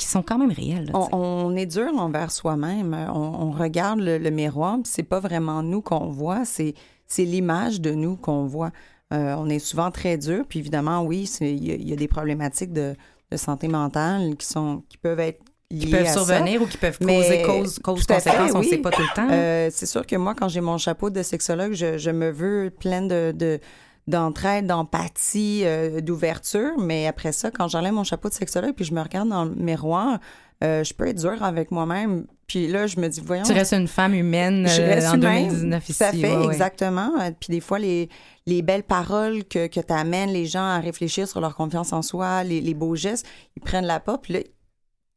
qui- 0.06 0.12
sont 0.12 0.22
quand 0.24 0.38
même 0.38 0.50
là, 0.50 0.56
tu 0.86 0.92
On, 1.14 1.56
est 1.56 1.66
dur 1.66 1.90
envers 1.98 2.32
soi-même. 2.32 2.94
On, 3.14 3.20
on 3.20 3.52
regarde 3.52 4.00
le, 4.00 4.18
le 4.18 4.30
miroir, 4.30 4.76
puis 4.76 4.92
c'est 4.94 5.04
pas 5.04 5.20
vraiment 5.20 5.64
nous 5.64 5.82
qu'on 5.82 6.08
voit, 6.10 6.46
c'est 6.46 6.74
c'est 7.08 7.26
l'image 7.26 7.82
de 7.82 7.92
nous 7.92 8.16
qu'on 8.16 8.46
voit. 8.46 8.72
Euh, 9.14 9.36
on 9.38 9.50
est 9.50 9.60
souvent 9.60 9.92
très 9.92 10.18
dur, 10.18 10.46
puis 10.48 10.60
évidemment, 10.60 11.02
oui, 11.04 11.30
il 11.42 11.66
y, 11.68 11.72
a- 11.72 11.76
il 11.76 11.90
y 11.90 11.94
a 11.94 11.98
des 11.98 12.08
problématiques 12.08 12.72
de, 12.72 12.96
de 13.32 13.38
santé 13.38 13.68
mentale 13.68 14.38
qui 14.38 14.46
sont 14.48 14.84
qui 14.88 14.98
peuvent 14.98 15.20
être 15.20 15.42
liées 15.70 15.80
Qui 15.88 15.92
peuvent 15.92 16.02
à 16.06 16.06
ça. 16.06 16.24
survenir 16.26 16.62
ou 16.62 16.66
qui 16.68 16.78
peuvent 16.78 16.98
causer 17.00 17.42
cause, 17.44 17.80
cause 17.80 18.06
conséquence, 18.06 18.52
on 18.54 18.60
ne 18.60 18.64
oui. 18.64 18.70
sait 18.70 18.78
pas 18.78 18.92
tout 18.92 19.02
le 19.02 19.14
temps. 19.16 19.28
Euh, 19.30 19.70
c'est 19.72 19.86
sûr 19.86 20.06
que 20.08 20.16
moi, 20.16 20.34
quand 20.36 20.48
j'ai 20.48 20.62
mon 20.62 20.78
chapeau 20.78 21.10
de 21.10 21.22
sexologue, 21.24 21.74
je, 21.74 21.98
je 21.98 22.12
me 22.12 22.30
veux 22.32 22.70
pleine 22.80 23.08
de, 23.10 23.34
de- 23.36 23.60
d'entraide, 24.12 24.68
d'empathie, 24.68 25.64
euh, 25.66 26.02
d'ouverture. 26.02 26.78
Mais 26.78 27.08
après 27.08 27.32
ça, 27.32 27.50
quand 27.50 27.68
j'enlève 27.68 27.94
mon 27.94 28.04
chapeau 28.04 28.30
de 28.30 28.34
sexologue 28.34 28.74
puis 28.76 28.86
je 28.86 28.94
me 28.94 29.02
regarde 29.02 29.30
dans 29.30 29.46
le 29.46 29.56
miroir, 29.56 30.20
euh, 30.64 30.84
je 30.84 30.94
peux 30.94 31.08
être 31.08 31.18
dure 31.18 31.42
avec 31.42 31.72
moi-même. 31.72 32.28
Puis 32.46 32.68
là, 32.68 32.86
je 32.86 33.00
me 33.00 33.08
dis, 33.08 33.22
voyons. 33.26 33.44
tu 33.44 33.54
restes 33.54 33.74
une 33.74 33.88
femme 33.88 34.14
humaine 34.14 34.68
je 34.68 34.82
euh, 34.82 34.86
reste 34.86 35.08
en 35.08 35.16
humaine. 35.16 35.48
2019 35.48 35.90
ici. 35.90 35.98
Tout 35.98 36.04
à 36.04 36.12
fait, 36.12 36.38
ouais, 36.38 36.46
exactement. 36.46 37.12
Puis 37.40 37.50
des 37.50 37.62
fois, 37.62 37.80
les, 37.80 38.10
les 38.46 38.62
belles 38.62 38.84
paroles 38.84 39.44
que, 39.46 39.68
que 39.68 39.80
tu 39.80 39.94
amènes 39.94 40.32
les 40.32 40.46
gens 40.46 40.66
à 40.66 40.80
réfléchir 40.80 41.28
sur 41.28 41.42
leur 41.42 41.56
confiance 41.56 41.94
en 41.94 42.04
soi, 42.04 42.44
les, 42.44 42.62
les 42.62 42.74
beaux 42.74 42.96
gestes, 42.96 43.26
ils 43.56 43.62
prennent 43.62 43.88
la 43.88 44.00
pas. 44.00 44.18
Puis 44.18 44.34
là, 44.34 44.40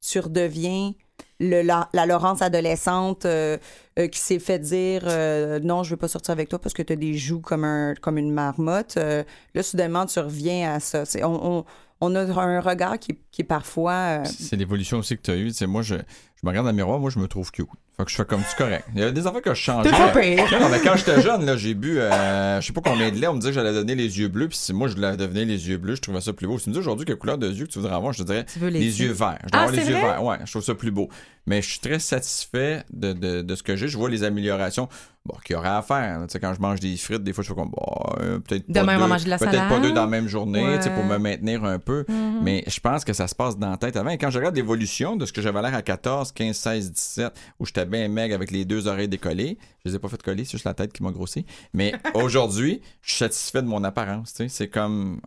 tu 0.01 0.21
redeviens 0.21 0.93
le, 1.41 1.63
la, 1.63 1.89
la 1.93 2.07
Laurence 2.07 2.43
adolescente 2.43 3.25
euh, 3.25 3.59
euh, 3.99 4.09
qui 4.09 4.19
s'est 4.19 4.39
fait 4.39 4.59
dire 4.59 5.03
euh, 5.07 5.59
non, 5.61 5.83
je 5.83 5.91
veux 5.91 5.97
pas 5.97 6.09
sortir 6.09 6.33
avec 6.33 6.49
toi 6.49 6.59
parce 6.59 6.75
que 6.75 6.83
tu 6.83 6.93
as 6.93 6.97
des 6.97 7.15
joues 7.15 7.41
comme, 7.41 7.65
un, 7.65 7.95
comme 7.95 8.19
une 8.19 8.33
marmotte. 8.33 8.97
Là, 8.97 9.63
soudainement, 9.63 10.07
tu 10.07 10.19
reviens 10.21 10.75
à 10.75 10.81
ça. 10.81 11.05
On, 11.23 11.41
on, 11.43 11.65
on 12.01 12.15
a 12.15 12.21
un 12.21 12.61
regard 12.61 12.99
qui, 12.99 13.19
qui 13.31 13.45
parfois. 13.45 14.23
C'est 14.25 14.57
l'évolution 14.57 14.99
aussi 14.99 15.17
que 15.17 15.23
tu 15.23 15.31
as 15.31 15.37
eue. 15.37 15.53
Moi, 15.67 15.83
je, 15.83 15.97
je 16.45 16.47
me 16.47 16.51
regarde 16.51 16.67
dans 16.67 16.73
le 16.73 16.77
miroir, 16.77 16.99
moi, 17.01 17.09
je 17.09 17.19
me 17.19 17.27
trouve 17.27 17.51
cute. 17.51 17.67
Fait 17.97 18.05
que 18.05 18.11
je 18.11 18.17
fais 18.17 18.25
comme 18.27 18.43
c'est 18.47 18.57
correct. 18.59 18.85
Il 18.95 19.01
y 19.01 19.05
a 19.05 19.11
des 19.11 19.27
affaires 19.27 19.41
que 19.41 19.55
je 19.55 19.61
change. 19.61 19.85
T'es 19.85 19.91
pas 19.93 20.09
pire. 20.09 20.45
Non, 20.61 20.69
mais 20.69 20.81
quand 20.81 20.95
j'étais 20.97 21.23
jeune, 21.23 21.47
là, 21.47 21.57
j'ai 21.57 21.73
bu, 21.75 21.99
euh, 22.01 22.61
je 22.61 22.67
sais 22.67 22.73
pas 22.75 22.83
combien 22.85 23.11
de 23.11 23.17
lait, 23.17 23.29
on 23.29 23.35
me 23.35 23.39
disait 23.39 23.53
que 23.53 23.55
j'allais 23.55 23.73
donner 23.73 23.95
les 23.95 24.19
yeux 24.19 24.29
bleus, 24.29 24.49
puis 24.49 24.59
si 24.59 24.73
moi 24.75 24.89
je 24.89 24.95
voulais 24.97 25.17
devenir 25.17 25.47
les 25.47 25.69
yeux 25.71 25.79
bleus, 25.79 25.95
je 25.95 26.03
trouvais 26.03 26.21
ça 26.21 26.33
plus 26.35 26.47
beau. 26.47 26.59
Si 26.59 26.65
tu 26.65 26.71
me 26.71 26.75
dis 26.75 26.81
aujourd'hui 26.81 27.07
quelle 27.07 27.17
couleur 27.17 27.39
de 27.39 27.49
yeux 27.49 27.65
que 27.67 27.71
tu 27.71 27.79
voudrais 27.79 27.95
avoir, 27.95 28.13
je 28.13 28.19
te 28.19 28.27
dirais 28.27 28.45
Tu 28.53 28.59
veux 28.59 28.69
les 28.69 28.81
les 28.81 29.01
yeux? 29.01 29.13
verts. 29.13 29.39
Je 29.45 29.51
dois 29.51 29.61
Ah, 29.61 29.63
avoir 29.65 29.71
les 29.81 29.89
yeux 29.89 29.95
verts. 29.95 30.23
Ouais, 30.25 30.37
je 30.45 30.51
trouve 30.51 30.65
ça 30.65 30.75
plus 30.75 30.91
beau. 30.91 31.09
Mais 31.47 31.63
je 31.63 31.71
suis 31.71 31.79
très 31.81 31.99
satisfait 31.99 32.85
de, 32.93 33.13
de, 33.13 33.43
de 33.43 33.55
ce 33.55 33.63
que 33.63 33.77
j'ai. 33.77 33.87
Je 33.87 33.97
vois 33.99 34.09
les 34.11 34.25
améliorations 34.25 34.89
bon, 35.27 35.35
qu'il 35.45 35.55
y 35.55 35.59
aurait 35.59 35.69
à 35.69 35.83
faire. 35.83 36.21
Tu 36.23 36.33
sais, 36.33 36.41
quand 36.41 36.55
je 36.55 36.61
mange 36.61 36.81
des 36.81 36.97
frites, 36.97 37.23
des 37.23 37.35
fois, 37.35 37.45
je 37.45 37.49
fais 37.51 37.55
comme, 37.55 37.69
bon, 37.71 38.17
euh, 38.23 38.39
peut-être 38.39 38.67
pas 38.67 38.81
Demain, 38.81 38.97
on 38.97 39.01
va 39.01 39.05
deux, 39.05 39.09
manger 39.13 39.25
de 39.27 39.31
la 39.31 39.39
peut-être 39.39 39.69
pas 39.69 39.79
deux 39.79 39.93
dans 39.93 40.01
la 40.05 40.07
même 40.07 40.27
journée, 40.27 40.65
tu 40.77 40.85
sais, 40.85 40.91
pour 40.91 41.05
me 41.05 41.19
maintenir 41.19 41.63
un 41.65 41.79
peu. 41.79 42.07
Mhm. 42.09 42.41
Mais 42.43 42.65
je 42.67 42.81
pense 42.81 43.05
que 43.05 43.13
ça 43.13 43.29
se 43.29 43.35
passe 43.35 43.59
dans 43.59 43.71
la 43.71 43.77
tête 43.77 43.95
avant. 43.97 44.09
Et 44.11 44.17
quand 44.19 44.31
je 44.31 44.39
regarde 44.39 44.57
l'évolution 44.57 45.17
de 45.17 45.27
ce 45.27 45.35
que 45.35 45.43
j'avais 45.43 45.61
l'air 45.61 45.75
à 45.75 45.83
14, 45.83 46.33
15, 46.35 46.57
16, 46.57 46.93
17, 46.93 47.33
où 47.59 47.67
j'étais 47.67 47.87
bien 47.87 48.07
maigre 48.09 48.35
avec 48.35 48.51
les 48.51 48.65
deux 48.65 48.87
oreilles 48.87 49.09
décollées, 49.09 49.59
je 49.85 49.91
les 49.91 49.97
ai 49.97 49.99
pas 49.99 50.09
fait 50.09 50.23
coller, 50.23 50.45
c'est 50.45 50.53
juste 50.53 50.65
la 50.65 50.75
tête 50.75 50.93
qui 50.93 51.03
m'a 51.03 51.11
grossi. 51.13 51.47
Mais 51.73 51.93
aujourd'hui, 52.15 52.83
je 53.03 53.11
suis 53.11 53.19
satisfait 53.19 53.63
de 53.63 53.69
mon 53.69 53.83
apparence. 53.85 54.35
C'est 54.49 54.69
comme. 54.69 55.21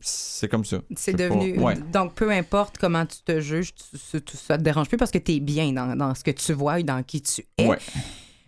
C'est 0.00 0.48
comme 0.48 0.64
ça. 0.66 0.78
C'est 0.96 1.14
devenu. 1.14 1.54
pas. 1.54 1.62
Ouais. 1.62 1.76
Donc, 1.92 2.14
peu 2.14 2.30
importe 2.30 2.76
comment 2.78 3.06
tu 3.06 3.18
te 3.24 3.40
juges, 3.40 3.74
tu- 3.74 3.98
tu- 4.10 4.22
tu- 4.22 4.36
ça 4.36 4.58
te 4.58 4.62
dérange 4.62 4.88
plus 4.88 4.98
parce 4.98 5.10
que 5.10 5.18
tu 5.18 5.32
es 5.32 5.40
bien 5.40 5.72
dans, 5.72 5.96
dans 5.96 6.14
ce 6.14 6.22
que 6.22 6.30
tu 6.30 6.52
vois 6.52 6.80
et 6.80 6.82
dans 6.82 7.02
qui 7.02 7.22
tu 7.22 7.42
es. 7.56 7.66
Ouais. 7.66 7.78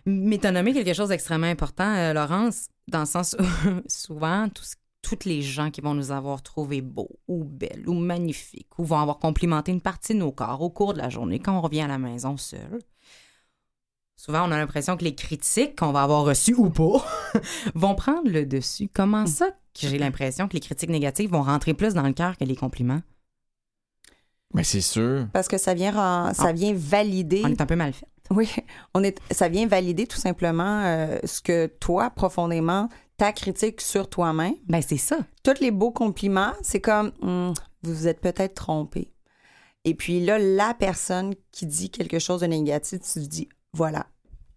Mais 0.05 0.37
tu 0.37 0.45
as 0.45 0.51
nommé 0.51 0.71
quelque 0.71 0.93
chose 0.93 1.09
d'extrêmement 1.09 1.47
important, 1.47 1.95
euh, 1.95 2.13
Laurence, 2.13 2.67
dans 2.87 2.99
le 2.99 3.05
sens 3.07 3.35
où 3.39 3.43
souvent, 3.87 4.47
tout 4.49 4.63
ce- 4.63 4.75
toutes 5.07 5.25
les 5.25 5.43
gens 5.43 5.69
qui 5.69 5.81
vont 5.81 5.93
nous 5.93 6.09
avoir 6.11 6.41
trouvé 6.41 6.81
beaux 6.81 7.19
ou 7.27 7.43
belles 7.43 7.87
ou 7.87 7.93
magnifiques 7.93 8.79
ou 8.79 8.83
vont 8.83 8.97
avoir 8.97 9.19
complimenté 9.19 9.71
une 9.71 9.81
partie 9.81 10.13
de 10.15 10.19
nos 10.19 10.31
corps 10.31 10.61
au 10.63 10.71
cours 10.71 10.93
de 10.93 10.97
la 10.97 11.09
journée 11.09 11.37
quand 11.37 11.55
on 11.55 11.61
revient 11.61 11.81
à 11.81 11.87
la 11.87 11.99
maison 11.99 12.37
seul. 12.37 12.79
Souvent, 14.15 14.47
on 14.47 14.51
a 14.51 14.57
l'impression 14.57 14.97
que 14.97 15.03
les 15.03 15.13
critiques 15.13 15.77
qu'on 15.77 15.91
va 15.91 16.01
avoir 16.01 16.23
reçues 16.23 16.55
ou 16.55 16.71
pas 16.71 17.05
vont 17.75 17.93
prendre 17.93 18.27
le 18.31 18.47
dessus. 18.47 18.89
Comment 18.91 19.27
ça 19.27 19.49
que 19.79 19.87
j'ai 19.87 19.99
l'impression 19.99 20.47
que 20.47 20.53
les 20.53 20.59
critiques 20.61 20.89
négatives 20.89 21.29
vont 21.29 21.43
rentrer 21.43 21.75
plus 21.75 21.93
dans 21.93 22.01
le 22.07 22.13
cœur 22.13 22.35
que 22.37 22.45
les 22.45 22.55
compliments? 22.55 23.01
Mais 24.53 24.63
c'est 24.63 24.81
sûr. 24.81 25.27
parce 25.33 25.47
que 25.47 25.57
ça 25.57 25.73
vient, 25.75 25.91
ren- 25.91 26.33
ça 26.33 26.47
Ah. 26.47 26.53
vient 26.53 26.73
valider. 26.73 27.41
On 27.43 27.49
est 27.49 27.61
un 27.61 27.65
peu 27.65 27.75
mal 27.75 27.93
fait. 27.93 28.07
Oui, 28.31 28.49
on 28.95 29.03
est, 29.03 29.19
ça 29.31 29.49
vient 29.49 29.67
valider 29.67 30.07
tout 30.07 30.17
simplement 30.17 30.81
euh, 30.85 31.19
ce 31.25 31.41
que 31.41 31.67
toi, 31.67 32.09
profondément, 32.09 32.89
ta 33.17 33.31
critique 33.31 33.81
sur 33.81 34.09
toi-même. 34.09 34.55
Ben, 34.67 34.81
c'est 34.81 34.97
ça. 34.97 35.17
Tous 35.43 35.59
les 35.61 35.71
beaux 35.71 35.91
compliments, 35.91 36.53
c'est 36.61 36.81
comme, 36.81 37.11
Hum, 37.21 37.53
vous 37.83 37.93
vous 37.93 38.07
êtes 38.07 38.19
peut-être 38.21 38.55
trompé. 38.55 39.11
Et 39.83 39.93
puis 39.93 40.19
là, 40.25 40.39
la 40.39 40.73
personne 40.73 41.35
qui 41.51 41.65
dit 41.67 41.89
quelque 41.91 42.17
chose 42.19 42.41
de 42.41 42.47
négatif, 42.47 42.99
tu 43.01 43.13
te 43.21 43.27
dis, 43.27 43.49
voilà, 43.73 44.07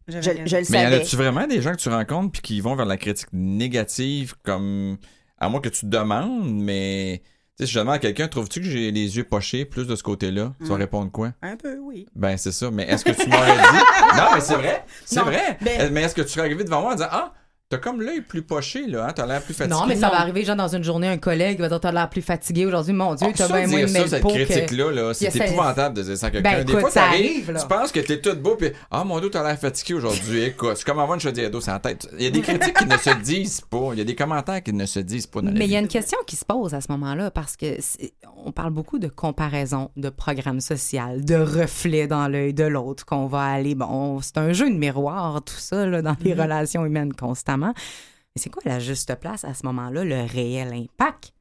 je, 0.09 0.20
je 0.22 0.30
le 0.30 0.36
Mais 0.46 0.48
y 0.48 0.54
en 0.54 0.64
savais. 0.64 0.96
a-tu 0.96 1.16
vraiment 1.16 1.46
des 1.46 1.61
gens 1.61 1.72
que 1.72 1.76
tu 1.76 1.90
rencontres 1.90 2.32
puis 2.32 2.40
qui 2.40 2.61
vont 2.62 2.74
vers 2.74 2.86
la 2.86 2.96
critique 2.96 3.28
négative 3.32 4.34
comme. 4.42 4.96
À 5.40 5.48
moins 5.48 5.61
que 5.61 5.68
tu 5.68 5.82
te 5.82 5.86
demandes, 5.86 6.50
mais. 6.50 7.22
Tu 7.59 7.64
sais, 7.64 7.66
si 7.66 7.72
je 7.74 7.78
demande 7.80 7.94
à 7.94 7.98
quelqu'un, 7.98 8.26
trouves-tu 8.28 8.61
que 8.61 8.66
j'ai 8.66 8.90
les 8.90 9.16
yeux 9.16 9.24
pochés 9.24 9.64
plus 9.64 9.86
de 9.86 9.94
ce 9.96 10.02
côté-là? 10.02 10.54
Tu 10.61 10.66
vas 10.66 10.76
Mm. 10.76 10.78
répondre 10.78 11.12
quoi? 11.12 11.32
Un 11.42 11.56
peu, 11.56 11.78
oui. 11.78 12.06
Ben, 12.14 12.36
c'est 12.36 12.50
ça. 12.52 12.70
Mais 12.70 12.84
est-ce 12.84 13.04
que 13.04 13.11
tu 13.11 13.28
m'aurais 13.28 13.56
dit? 13.56 13.62
Non, 14.16 14.24
mais 14.34 14.40
c'est 14.40 14.54
vrai. 14.54 14.84
C'est 15.04 15.20
vrai. 15.20 15.59
ben- 15.61 15.92
Mais 15.92 16.02
est-ce 16.02 16.14
que 16.14 16.22
tu 16.22 16.28
serais 16.28 16.40
arrivé 16.42 16.64
devant 16.64 16.80
moi 16.80 16.92
en 16.92 16.94
disant 16.94 17.09
Ah, 17.11 17.34
T'as 17.71 17.77
comme 17.77 18.01
l'œil 18.01 18.23
plus 18.23 18.41
poché, 18.41 18.87
là. 18.87 19.09
Hein? 19.09 19.12
T'as 19.14 19.27
l'air 19.27 19.43
plus 19.43 19.53
fatigué. 19.53 19.79
Non, 19.79 19.87
mais 19.87 19.95
ça 19.97 20.09
va 20.09 20.21
arriver, 20.21 20.43
genre, 20.43 20.57
dans 20.57 20.75
une 20.75 20.83
journée, 20.83 21.07
un 21.07 21.19
collègue 21.19 21.61
va 21.61 21.69
dire 21.69 21.79
T'as 21.79 21.93
l'air 21.93 22.09
plus 22.09 22.23
fatigué 22.23 22.64
aujourd'hui. 22.64 22.95
Mon 22.95 23.14
Dieu, 23.14 23.27
Ah, 23.29 23.35
t'as 23.37 23.47
bien 23.47 23.66
moins 23.66 23.83
de 23.83 23.87
ça, 23.89 24.07
cette 24.09 24.25
critique-là, 24.25 24.91
là, 24.91 25.12
c'est 25.12 25.37
épouvantable 25.37 25.95
de 25.99 26.03
dire 26.03 26.16
ça 26.16 26.29
à 26.29 26.31
quelqu'un. 26.31 26.51
Ben, 26.51 26.64
Des 26.64 26.73
écoute, 26.73 26.81
fois, 26.81 26.91
ça 26.91 27.01
t'arrives, 27.03 27.27
arrive, 27.27 27.51
là. 27.53 27.61
tu 27.61 27.69
penses 27.69 27.93
que 27.93 28.01
t'es 28.01 28.23
tout 28.23 28.35
beau, 28.37 28.57
puis 28.57 28.71
Ah, 28.91 29.05
mon 29.05 29.21
Dieu, 29.21 29.29
t'as 29.29 29.47
l'air 29.47 29.59
fatigué 29.59 29.93
aujourd'hui. 29.93 30.45
Écoute, 30.45 30.77
c'est 30.77 30.85
comme 30.87 30.99
avoir 30.99 31.16
une 31.16 31.21
chaudière 31.21 31.51
d'eau 31.51 31.61
sur 31.61 31.75
la 31.75 31.79
tête. 31.79 32.09
Il 32.16 32.25
y 32.25 32.27
a 32.27 32.31
des 32.31 32.41
critiques 32.41 32.73
qui 32.75 32.87
ne 32.87 32.97
se 32.97 33.11
disent 33.23 33.61
pas. 33.61 33.91
Il 33.93 33.99
y 33.99 34.01
a 34.01 34.05
des 34.05 34.14
commentaires 34.14 34.62
qui 34.62 34.73
ne 34.73 34.87
se 34.87 35.01
disent 35.01 35.27
pas 35.27 35.43
dans 35.43 35.49
la 35.49 35.53
Mais 35.59 35.66
il 35.66 35.71
y 35.73 35.77
a 35.77 35.81
une 35.81 35.89
question 35.89 36.16
qui 36.27 36.37
se 36.37 36.47
pose 36.47 36.73
à 36.73 36.81
ce 36.81 36.91
moment-là 36.93 37.31
parce 37.31 37.59
que 37.59 37.66
c'est- 37.81 38.14
on 38.47 38.51
parle 38.51 38.71
beaucoup 38.73 38.99
de 38.99 39.09
comparaison, 39.09 39.91
de 39.99 40.09
programme 40.09 40.61
social, 40.62 41.23
de 41.23 41.35
reflets 41.35 42.07
dans 42.07 42.29
l'œil 42.29 42.55
de 42.55 42.64
l'autre 42.64 43.05
qu'on 43.05 43.27
va 43.27 43.43
aller. 43.43 43.75
Bon, 43.75 44.23
c'est 44.23 44.39
un 44.39 44.55
jeu 44.55 44.71
de 44.71 44.75
miroir, 44.79 45.43
tout 45.45 45.53
ça, 45.59 45.85
là, 45.85 46.01
dans 46.01 46.16
les 46.23 46.33
relations 46.33 46.87
humaines 46.87 47.12
constamment. 47.12 47.57
Mais 47.66 48.40
c'est 48.42 48.50
quoi 48.50 48.62
la 48.64 48.78
juste 48.80 49.14
place 49.16 49.44
à 49.44 49.54
ce 49.54 49.66
moment-là, 49.66 50.04
le 50.04 50.22
réel 50.24 50.72
impact 50.72 51.32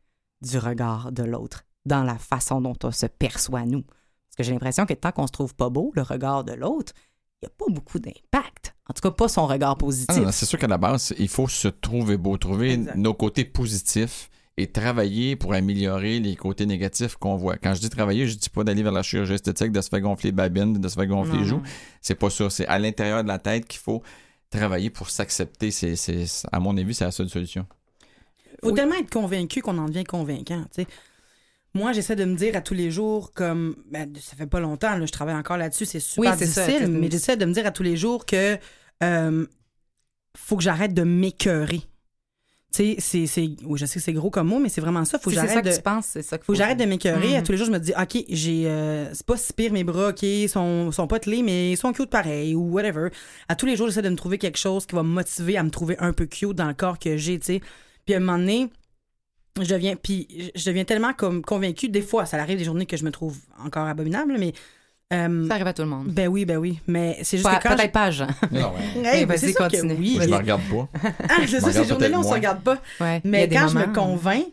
du 0.42 0.58
regard 0.58 1.12
de 1.12 1.24
l'autre 1.24 1.64
dans 1.86 2.04
la 2.04 2.18
façon 2.18 2.62
dont 2.62 2.76
on 2.84 2.92
se 2.92 3.06
perçoit 3.06 3.66
nous? 3.66 3.82
Parce 3.84 4.36
que 4.38 4.44
j'ai 4.44 4.52
l'impression 4.52 4.86
que 4.86 4.94
tant 4.94 5.12
qu'on 5.12 5.28
se 5.28 5.32
trouve 5.32 5.56
pas 5.56 5.70
beau, 5.70 5.92
le 5.96 6.02
regard 6.02 6.44
de 6.44 6.54
l'autre, 6.54 6.94
il 7.42 7.46
n'y 7.46 7.48
a 7.48 7.56
pas 7.58 7.72
beaucoup 7.72 8.00
d'impact. 8.00 8.76
En 8.90 8.94
tout 8.94 9.02
cas, 9.02 9.12
pas 9.12 9.28
son 9.28 9.46
regard 9.48 9.72
Ah, 9.72 9.76
positif. 9.76 10.30
c'est 10.32 10.46
sûr 10.46 10.58
qu'à 10.58 10.68
la 10.68 10.78
base, 10.78 11.14
il 11.20 11.28
faut 11.28 11.48
se 11.48 11.68
trouver 11.68 12.18
beau, 12.18 12.38
trouver 12.38 12.74
Exact. 12.74 12.96
nos 12.96 13.14
côtés 13.14 13.46
positifs 13.46 14.30
et 14.60 14.66
travailler 14.72 15.36
pour 15.36 15.54
améliorer 15.54 16.20
les 16.20 16.36
côtés 16.36 16.66
négatifs 16.66 17.16
qu'on 17.16 17.36
voit. 17.36 17.58
Quand 17.58 17.76
je 17.76 17.82
dis 17.82 17.90
travailler, 17.92 18.26
je 18.28 18.36
dis 18.38 18.50
pas 18.50 18.64
d'aller 18.64 18.82
vers 18.82 18.92
la 18.92 19.04
chirurgie 19.04 19.34
esthétique, 19.34 19.72
de 19.72 19.82
se 19.82 19.90
faire 19.90 20.02
gonfler 20.02 20.30
les 20.30 20.36
babines, 20.36 20.74
de 20.74 20.88
se 20.88 20.96
faire 20.96 21.06
gonfler 21.06 21.38
les 21.40 21.46
joues. 21.46 21.62
C'est 22.02 22.16
pas 22.16 22.32
ça. 22.32 22.50
C'est 22.50 22.66
à 22.66 22.80
l'intérieur 22.80 23.22
de 23.24 23.28
la 23.28 23.38
tête 23.38 23.68
qu'il 23.68 23.80
faut 23.80 24.02
travailler 24.50 24.90
pour 24.90 25.10
s'accepter. 25.10 25.72
C'est, 25.72 25.96
c'est, 25.96 26.26
à 26.52 26.60
mon 26.60 26.76
avis, 26.78 26.94
c'est 26.94 27.06
la 27.06 27.12
seule 27.12 27.30
solution. 27.30 27.66
faut 28.62 28.70
Oui. 28.70 28.74
tellement 28.74 28.96
être 28.96 29.12
convaincu 29.12 29.62
qu'on 29.62 29.78
en 29.78 29.86
devient 29.88 30.04
convaincant. 30.04 30.64
tu 30.74 30.84
sais. 30.84 30.88
Moi, 31.74 31.92
j'essaie 31.94 32.16
de 32.16 32.26
me 32.26 32.36
dire 32.36 32.56
à 32.56 32.62
tous 32.62 32.74
les 32.74 32.90
jours, 32.90 33.34
comme 33.34 33.76
ben, 33.92 34.12
ça 34.20 34.36
fait 34.36 34.48
pas 34.48 34.60
longtemps, 34.60 34.98
là, 34.98 35.06
je 35.06 35.12
travaille 35.12 35.36
encore 35.36 35.58
là-dessus, 35.58 35.86
c'est 35.86 36.00
super 36.00 36.32
Oui, 36.32 36.38
c'est 36.40 36.48
ça, 36.48 36.66
difficile, 36.66 36.86
c'est- 36.88 36.92
mais 36.92 37.12
j'essaie 37.12 37.38
de 37.38 37.46
me 37.46 37.54
dire 37.54 37.68
à 37.68 37.72
tous 37.72 37.84
les 37.84 37.98
jours 37.98 38.26
que 38.26 38.58
euh, 39.04 39.46
faut 40.36 40.56
que 40.58 40.64
j'arrête 40.64 40.94
de 40.96 41.04
m'écœurer. 41.04 41.82
Tu 42.74 42.84
sais, 42.84 42.96
c'est, 43.00 43.28
c'est, 43.28 43.50
oui, 43.66 43.80
je 43.80 43.86
sais 43.86 43.96
que 44.00 44.04
c'est 44.04 44.12
gros 44.14 44.30
comme 44.30 44.48
mot, 44.50 44.60
mais 44.60 44.68
c'est 44.70 44.82
vraiment 44.82 45.06
ça. 45.06 45.18
Faut 45.18 45.30
que 45.30 45.36
Si 45.36 45.42
c'est 45.42 45.48
j'arrête 45.48 45.56
ça 45.56 45.62
que 45.62 46.00
de. 46.00 46.02
c'est 46.04 46.22
ça 46.22 46.38
qu'il 46.38 46.46
Faut 46.46 46.54
j'arrête 46.54 46.78
de 46.78 46.84
m'écœurer. 46.86 47.36
À 47.36 47.40
Mhm. 47.40 47.46
tous 47.46 47.52
les 47.54 47.58
jours, 47.58 47.68
je 47.68 47.72
me 47.72 47.80
dis, 47.80 47.94
OK, 47.98 48.26
j'ai, 48.30 48.68
euh, 48.68 49.12
c'est 49.14 49.26
pas 49.26 49.38
si 49.38 49.54
pire 49.54 49.72
mes 49.72 49.86
bras, 49.86 50.10
OK, 50.10 50.22
ils 50.24 50.50
sont, 50.50 50.92
sont 50.92 51.08
pas 51.08 51.20
telés, 51.20 51.44
mais 51.44 51.72
ils 51.72 51.78
sont 51.78 51.94
cute 51.94 52.10
pareil, 52.10 52.56
ou 52.56 52.70
whatever. 52.74 53.08
À 53.48 53.56
tous 53.56 53.66
les 53.66 53.78
jours, 53.78 53.88
j'essaie 53.88 54.02
de 54.02 54.10
me 54.10 54.18
trouver 54.18 54.38
quelque 54.38 54.58
chose 54.60 54.86
qui 54.86 54.96
va 54.96 55.04
me 55.04 55.08
motiver 55.10 55.58
à 55.58 55.64
me 55.64 55.70
trouver 55.72 55.96
un 56.00 56.12
peu 56.12 56.26
cute 56.26 56.54
dans 56.54 56.68
le 56.68 56.74
corps 56.74 57.00
que 57.00 57.16
j'ai, 57.16 57.40
tu 57.40 57.46
sais. 57.46 57.62
Puis 58.06 58.14
à 58.14 58.18
un 58.18 58.20
moment 58.20 58.38
donné, 58.38 58.70
je 59.60 59.74
deviens, 59.74 59.96
puis 59.96 60.52
je 60.54 60.66
deviens 60.66 60.84
tellement 60.84 61.14
comme 61.14 61.42
convaincue. 61.44 61.88
Des 61.90 62.02
fois, 62.02 62.26
ça 62.26 62.38
arrive 62.38 62.58
des 62.58 62.66
journées 62.66 62.86
que 62.86 62.98
je 62.98 63.06
me 63.06 63.12
trouve 63.12 63.38
encore 63.64 63.88
abominable, 63.88 64.36
mais. 64.38 64.52
Euh, 65.14 65.48
Ça 65.48 65.54
arrive 65.56 65.68
à 65.68 65.74
tout 65.74 65.82
le 65.84 65.88
monde. 65.88 66.08
ben 66.08 66.28
oui, 66.28 66.46
ben 66.46 66.58
oui. 66.58 66.80
Mais 66.88 67.18
c'est 67.24 67.38
juste 67.38 67.50
Pas- 67.50 67.58
que 67.60 67.68
quand. 67.68 67.76
Peut-être 67.76 67.92
pas, 67.92 68.12
Jean. 68.12 68.28
Non, 68.52 68.74
je- 68.96 69.00
Hey, 69.08 69.26
ben, 69.26 69.28
vas-y, 69.28 69.40
c'est 69.40 69.52
sûr 69.54 69.68
que 69.68 69.76
continue. 69.78 69.94
oui. 70.00 70.14
Moi, 70.16 70.24
je 70.24 70.30
mais- 70.30 70.36
me 70.36 70.38
regarde 70.42 70.62
pas. 70.70 70.90
Ah, 71.30 71.34
c'est 71.48 71.60
ça, 71.62 71.72
ces 71.72 71.86
journées-là, 71.86 72.18
on 72.20 72.22
peut-être 72.22 72.30
se 72.30 72.34
regarde 72.34 72.62
pas. 72.62 72.78
Ouais. 73.00 73.22
Mais 73.24 73.48
quand 73.50 73.68
je 73.70 73.76
me 73.76 73.80
moments- 73.82 73.94
convainc, 73.94 74.46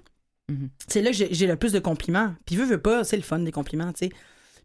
Mhm. 0.51 0.69
c'est 0.89 1.01
là 1.03 1.11
que 1.11 1.17
j'ai 1.31 1.47
le 1.47 1.57
plus 1.57 1.73
de 1.73 1.79
compliments. 1.79 2.35
Puis 2.47 2.57
veux, 2.57 2.65
veux 2.67 2.81
pas, 2.81 3.03
c'est 3.05 3.17
le 3.17 3.23
fun 3.23 3.39
des 3.39 3.53
compliments, 3.53 3.93
tu 3.93 4.07
sais. 4.07 4.13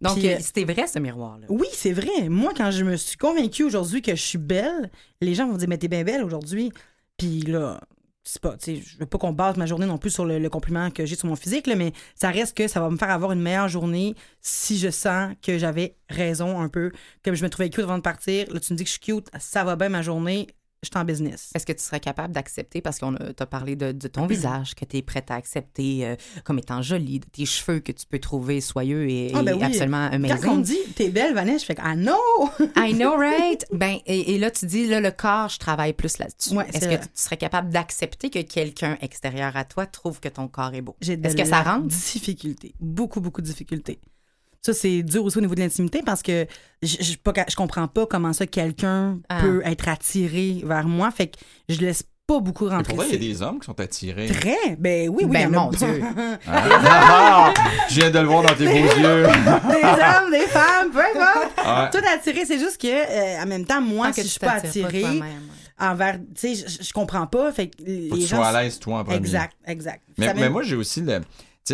Donc, 0.01 0.17
euh, 0.23 0.37
c'était 0.39 0.63
vrai, 0.63 0.87
ce 0.87 0.97
miroir-là. 0.99 1.45
Oui, 1.49 1.67
c'est 1.73 1.91
vrai. 1.91 2.29
Moi, 2.29 2.53
quand 2.55 2.71
je 2.71 2.83
me 2.85 2.95
suis 2.95 3.17
convaincue 3.17 3.63
aujourd'hui 3.63 4.01
que 4.01 4.11
je 4.15 4.21
suis 4.21 4.37
belle, 4.37 4.89
les 5.21 5.33
gens 5.35 5.47
vont 5.47 5.57
dire, 5.57 5.67
mais 5.67 5.77
t'es 5.77 5.87
bien 5.89 6.03
belle 6.03 6.23
aujourd'hui. 6.23 6.71
Puis 7.17 7.41
là, 7.41 7.81
c'est 8.23 8.41
pas, 8.41 8.55
je 8.63 8.97
veux 8.99 9.05
pas 9.05 9.17
qu'on 9.17 9.31
base 9.31 9.57
ma 9.57 9.65
journée 9.65 9.85
non 9.85 9.97
plus 9.97 10.11
sur 10.11 10.25
le, 10.25 10.49
compliment 10.49 10.91
que 10.91 11.05
j'ai 11.05 11.15
sur 11.15 11.27
mon 11.27 11.35
physique, 11.35 11.67
mais 11.67 11.93
ça 12.15 12.29
reste 12.29 12.55
que 12.55 12.67
ça 12.67 12.79
va 12.79 12.89
me 12.89 12.97
faire 12.97 13.09
avoir 13.09 13.31
une 13.31 13.41
meilleure 13.41 13.69
journée 13.69 14.15
si 14.41 14.77
je 14.77 14.89
sens 14.89 15.33
que 15.41 15.57
j'avais 15.57 15.95
raison 16.09 16.59
un 16.59 16.69
peu. 16.69 16.91
Comme 17.23 17.35
je 17.35 17.43
me 17.43 17.49
trouvais 17.49 17.69
cute 17.69 17.83
avant 17.83 17.97
de 17.97 18.03
partir, 18.03 18.51
là, 18.53 18.59
tu 18.59 18.73
me 18.73 18.77
dis 18.77 18.83
que 18.83 18.89
je 18.89 18.93
suis 18.93 19.01
cute, 19.01 19.27
ça 19.39 19.63
va 19.63 19.75
bien 19.75 19.89
ma 19.89 20.01
journée, 20.01 20.47
je 20.81 20.87
suis 20.89 20.97
en 20.97 21.03
business. 21.03 21.51
Est-ce 21.53 21.65
que 21.65 21.73
tu 21.73 21.83
serais 21.83 21.99
capable 21.99 22.33
d'accepter, 22.33 22.79
parce 22.81 22.99
qu'on 22.99 23.13
t'a 23.13 23.45
parlé 23.45 23.75
de, 23.75 23.91
de 23.91 24.07
ton 24.07 24.27
visage, 24.27 24.75
que 24.75 24.85
tu 24.85 24.97
es 24.97 25.01
prête 25.01 25.29
à 25.29 25.35
accepter 25.35 26.05
euh, 26.05 26.15
comme 26.45 26.57
étant 26.59 26.81
jolie, 26.81 27.19
de 27.19 27.25
tes 27.25 27.45
cheveux 27.45 27.79
que 27.79 27.91
tu 27.91 28.05
peux 28.05 28.19
trouver 28.19 28.61
soyeux 28.61 29.09
et, 29.09 29.31
Ah, 29.35 29.43
ben 29.43 29.55
oui. 29.57 29.63
absolument 29.63 30.09
Quand 30.09 30.15
on 30.15 30.19
me 30.19 30.25
amazing. 30.31 30.61
dit, 30.63 30.77
t'es 30.95 31.09
belle, 31.09 31.33
Vanessa, 31.33 31.57
je 31.59 31.65
fais, 31.65 31.75
ah 31.83 31.95
non! 31.95 32.15
I 32.77 32.93
know, 32.93 33.17
right? 33.17 33.65
Ben, 33.73 33.97
et, 34.05 34.35
et 34.35 34.37
là, 34.37 34.51
tu 34.51 34.65
dis, 34.67 34.87
là, 34.87 35.01
le 35.01 35.11
corps, 35.11 35.49
je 35.49 35.59
travaille 35.59 35.93
plus 35.93 36.17
là-dessus. 36.17 36.53
Ouais, 36.55 36.67
Est-ce 36.73 36.87
que 36.87 36.95
tu 36.95 37.09
serais 37.15 37.37
capable 37.37 37.69
d'accepter 37.71 38.29
que 38.29 38.39
quelqu'un 38.41 38.97
extérieur 39.01 39.57
à 39.57 39.65
toi 39.65 39.85
trouve 39.85 40.19
que 40.21 40.29
ton 40.29 40.47
corps 40.47 40.73
est 40.73 40.81
beau? 40.81 40.95
Est-ce 41.01 41.35
que 41.35 41.45
ça 41.45 41.61
rentre? 41.61 41.87
difficulté. 41.87 42.73
Beaucoup, 42.79 43.19
beaucoup 43.21 43.41
de 43.41 43.47
difficultés. 43.47 43.99
Ça, 44.61 44.73
c'est 44.73 45.03
dur 45.03 45.23
aussi 45.23 45.37
au 45.37 45.41
niveau 45.41 45.55
de 45.55 45.61
l'intimité 45.61 46.01
parce 46.05 46.21
que 46.21 46.45
je, 46.81 46.97
je, 46.99 47.15
pas 47.17 47.33
je 47.47 47.55
comprends 47.55 47.87
pas 47.87 48.05
comment 48.05 48.33
ça 48.33 48.45
quelqu'un 48.45 49.19
Ah. 49.29 49.41
peut 49.41 49.61
être 49.65 49.87
attiré 49.87 50.61
vers 50.65 50.87
moi. 50.87 51.11
Fait 51.11 51.27
que 51.27 51.37
je 51.69 51.79
laisse 51.79 52.03
pas 52.29 52.39
beaucoup 52.39 52.67
rentrer. 52.67 52.93
pour 52.93 52.97
vrai, 52.97 53.07
il 53.09 53.23
y 53.23 53.29
a 53.29 53.33
des 53.33 53.41
hommes 53.41 53.59
qui 53.59 53.65
sont 53.65 53.79
attirés. 53.79 54.27
Très? 54.27 54.75
Ben 54.77 55.09
oui, 55.09 55.23
oui. 55.25 55.31
Ben, 55.31 55.49
mon 55.49 55.71
pas. 55.71 55.77
Dieu. 55.77 56.03
Ah, 56.47 57.53
je 57.89 57.95
viens 57.95 58.11
de 58.11 58.19
le 58.19 58.27
voir 58.27 58.43
dans 58.43 58.53
tes 58.53 58.65
beaux 58.65 58.71
yeux. 58.73 59.23
des 59.27 59.83
hommes, 59.83 60.31
des 60.31 60.47
femmes, 60.47 60.91
peu 60.91 60.99
importe. 60.99 61.57
Ouais. 61.57 61.89
Tout 61.91 62.05
attiré, 62.07 62.45
c'est 62.45 62.59
juste 62.59 62.79
que, 62.79 62.87
euh, 62.87 63.41
en 63.41 63.47
même 63.47 63.65
temps, 63.65 63.81
moi, 63.81 64.09
que 64.09 64.15
si 64.15 64.23
je 64.23 64.27
suis 64.27 64.39
pas 64.39 64.51
attirée 64.51 65.03
ouais. 65.03 65.21
envers. 65.79 66.19
Tu 66.39 66.55
sais, 66.55 66.65
je, 66.81 66.93
comprends 66.93 67.25
pas. 67.25 67.51
Fait 67.51 67.69
que 67.69 67.81
les 67.83 68.09
Faut 68.09 68.15
que 68.15 68.21
tu 68.21 68.27
sois 68.27 68.45
à 68.45 68.61
l'aise, 68.61 68.77
toi, 68.77 68.99
en 68.99 69.03
premier. 69.03 69.17
Exact, 69.17 69.55
exact. 69.65 70.03
Mais, 70.17 70.31
mais 70.35 70.49
moi, 70.49 70.61
j'ai 70.61 70.75
aussi 70.75 71.01
le. 71.01 71.21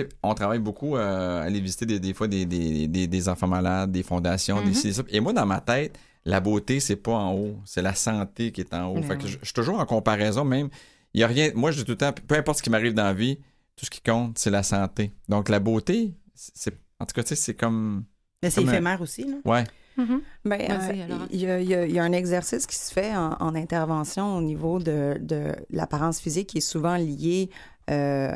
Sais, 0.02 0.10
on 0.24 0.34
travaille 0.34 0.60
beaucoup 0.60 0.96
euh, 0.96 1.42
à 1.42 1.44
aller 1.44 1.60
visiter 1.60 1.86
des, 1.86 2.00
des 2.00 2.14
fois 2.14 2.28
des, 2.28 2.46
des, 2.46 2.88
des, 2.88 3.08
des 3.08 3.30
enfants 3.30 3.48
malades, 3.48 3.92
des 3.92 4.04
fondations, 4.04 4.62
des 4.62 4.74
ci, 4.74 4.88
des 4.88 4.94
ça. 4.94 5.04
Et 5.10 5.20
moi, 5.20 5.32
dans 5.34 5.46
ma 5.46 5.62
tête, 5.62 5.98
la 6.26 6.40
beauté, 6.40 6.80
c'est 6.80 6.96
pas 6.96 7.14
en 7.14 7.34
haut, 7.34 7.56
c'est 7.66 7.82
la 7.82 7.94
santé 7.96 8.52
qui 8.52 8.62
est 8.62 8.74
en 8.74 8.88
haut. 8.88 8.96
Mais 8.96 9.04
fait 9.04 9.18
que 9.18 9.24
oui. 9.24 9.30
je, 9.30 9.38
je 9.40 9.46
suis 9.46 9.54
toujours 9.54 9.80
en 9.80 9.86
comparaison, 9.86 10.44
même. 10.44 10.70
Il 11.14 11.22
y 11.22 11.24
a 11.24 11.28
rien. 11.28 11.52
Moi, 11.56 11.72
je 11.72 11.78
dis 11.78 11.86
tout 11.86 11.92
le 11.92 11.98
temps, 11.98 12.12
peu 12.28 12.36
importe 12.36 12.58
ce 12.58 12.64
qui 12.64 12.70
m'arrive 12.70 12.94
dans 12.94 13.04
la 13.04 13.14
vie, 13.14 13.38
tout 13.76 13.86
ce 13.86 13.90
qui 13.90 14.02
compte, 14.02 14.38
c'est 14.38 14.50
la 14.50 14.64
santé. 14.64 15.12
Donc, 15.30 15.50
la 15.50 15.60
beauté, 15.60 16.14
c'est. 16.34 16.74
En 17.00 17.06
tout 17.06 17.14
cas, 17.14 17.24
tu 17.24 17.30
sais, 17.30 17.36
c'est 17.36 17.54
comme. 17.54 18.04
Mais 18.44 18.50
c'est 18.50 18.62
un- 18.62 18.68
éphémère 18.68 19.02
aussi, 19.02 19.24
là. 19.24 19.36
Ouais. 19.46 19.64
Mhm. 19.98 20.22
Ben, 20.44 20.60
euh, 20.72 21.26
il 21.32 21.40
y, 21.40 21.48
a- 21.48 21.62
il 21.62 21.70
y 21.70 21.74
a- 21.74 21.86
il 21.86 21.94
y 21.94 22.00
a 22.00 22.04
un 22.04 22.12
exercice 22.12 22.68
qui 22.68 22.76
se 22.76 22.92
fait 22.92 23.16
en, 23.16 23.32
en 23.40 23.56
intervention 23.56 24.36
au 24.38 24.42
niveau 24.42 24.78
de, 24.80 25.18
de 25.22 25.56
l'apparence 25.70 26.20
physique 26.20 26.48
qui 26.48 26.58
est 26.58 26.62
souvent 26.62 26.98
lié 26.98 27.50
euh, 27.90 28.36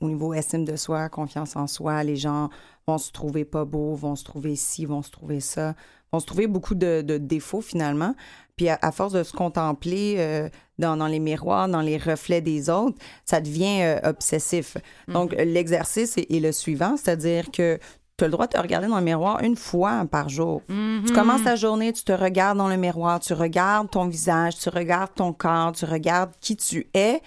au 0.00 0.06
niveau 0.08 0.34
estime 0.34 0.64
de 0.64 0.76
soi, 0.76 1.08
confiance 1.08 1.56
en 1.56 1.66
soi. 1.66 2.02
Les 2.04 2.16
gens 2.16 2.48
vont 2.86 2.98
se 2.98 3.12
trouver 3.12 3.44
pas 3.44 3.64
beaux, 3.64 3.94
vont 3.94 4.16
se 4.16 4.24
trouver 4.24 4.56
ci, 4.56 4.86
vont 4.86 5.02
se 5.02 5.10
trouver 5.10 5.40
ça, 5.40 5.74
vont 6.12 6.20
se 6.20 6.26
trouver 6.26 6.46
beaucoup 6.46 6.74
de, 6.74 7.02
de 7.02 7.18
défauts 7.18 7.60
finalement. 7.60 8.14
Puis 8.56 8.68
à, 8.68 8.78
à 8.82 8.92
force 8.92 9.12
de 9.12 9.22
se 9.22 9.32
contempler 9.32 10.16
euh, 10.18 10.48
dans, 10.78 10.96
dans 10.96 11.08
les 11.08 11.18
miroirs, 11.18 11.68
dans 11.68 11.80
les 11.80 11.98
reflets 11.98 12.40
des 12.40 12.70
autres, 12.70 12.96
ça 13.24 13.40
devient 13.40 13.82
euh, 13.82 13.98
obsessif. 14.04 14.76
Donc 15.08 15.32
l'exercice 15.32 16.16
est, 16.18 16.30
est 16.30 16.40
le 16.40 16.52
suivant, 16.52 16.96
c'est-à-dire 16.96 17.50
que 17.50 17.78
tu 18.16 18.22
as 18.22 18.28
le 18.28 18.30
droit 18.30 18.46
de 18.46 18.52
te 18.52 18.60
regarder 18.60 18.86
dans 18.86 18.98
le 18.98 19.04
miroir 19.04 19.42
une 19.42 19.56
fois 19.56 20.04
par 20.08 20.28
jour. 20.28 20.62
Tu 21.04 21.12
commences 21.12 21.42
ta 21.42 21.56
journée, 21.56 21.92
tu 21.92 22.04
te 22.04 22.12
regardes 22.12 22.58
dans 22.58 22.68
le 22.68 22.76
miroir, 22.76 23.18
tu 23.18 23.32
regardes 23.32 23.90
ton 23.90 24.06
visage, 24.06 24.56
tu 24.56 24.68
regardes 24.68 25.12
ton 25.16 25.32
corps, 25.32 25.72
tu 25.72 25.84
regardes 25.84 26.30
qui 26.40 26.54
tu 26.54 26.86
es. 26.94 27.20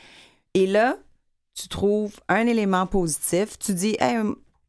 Et 0.53 0.65
là, 0.65 0.95
tu 1.59 1.67
trouves 1.67 2.13
un 2.29 2.45
élément 2.47 2.85
positif. 2.85 3.57
Tu 3.59 3.73
dis, 3.73 3.95
Hey, 3.99 4.17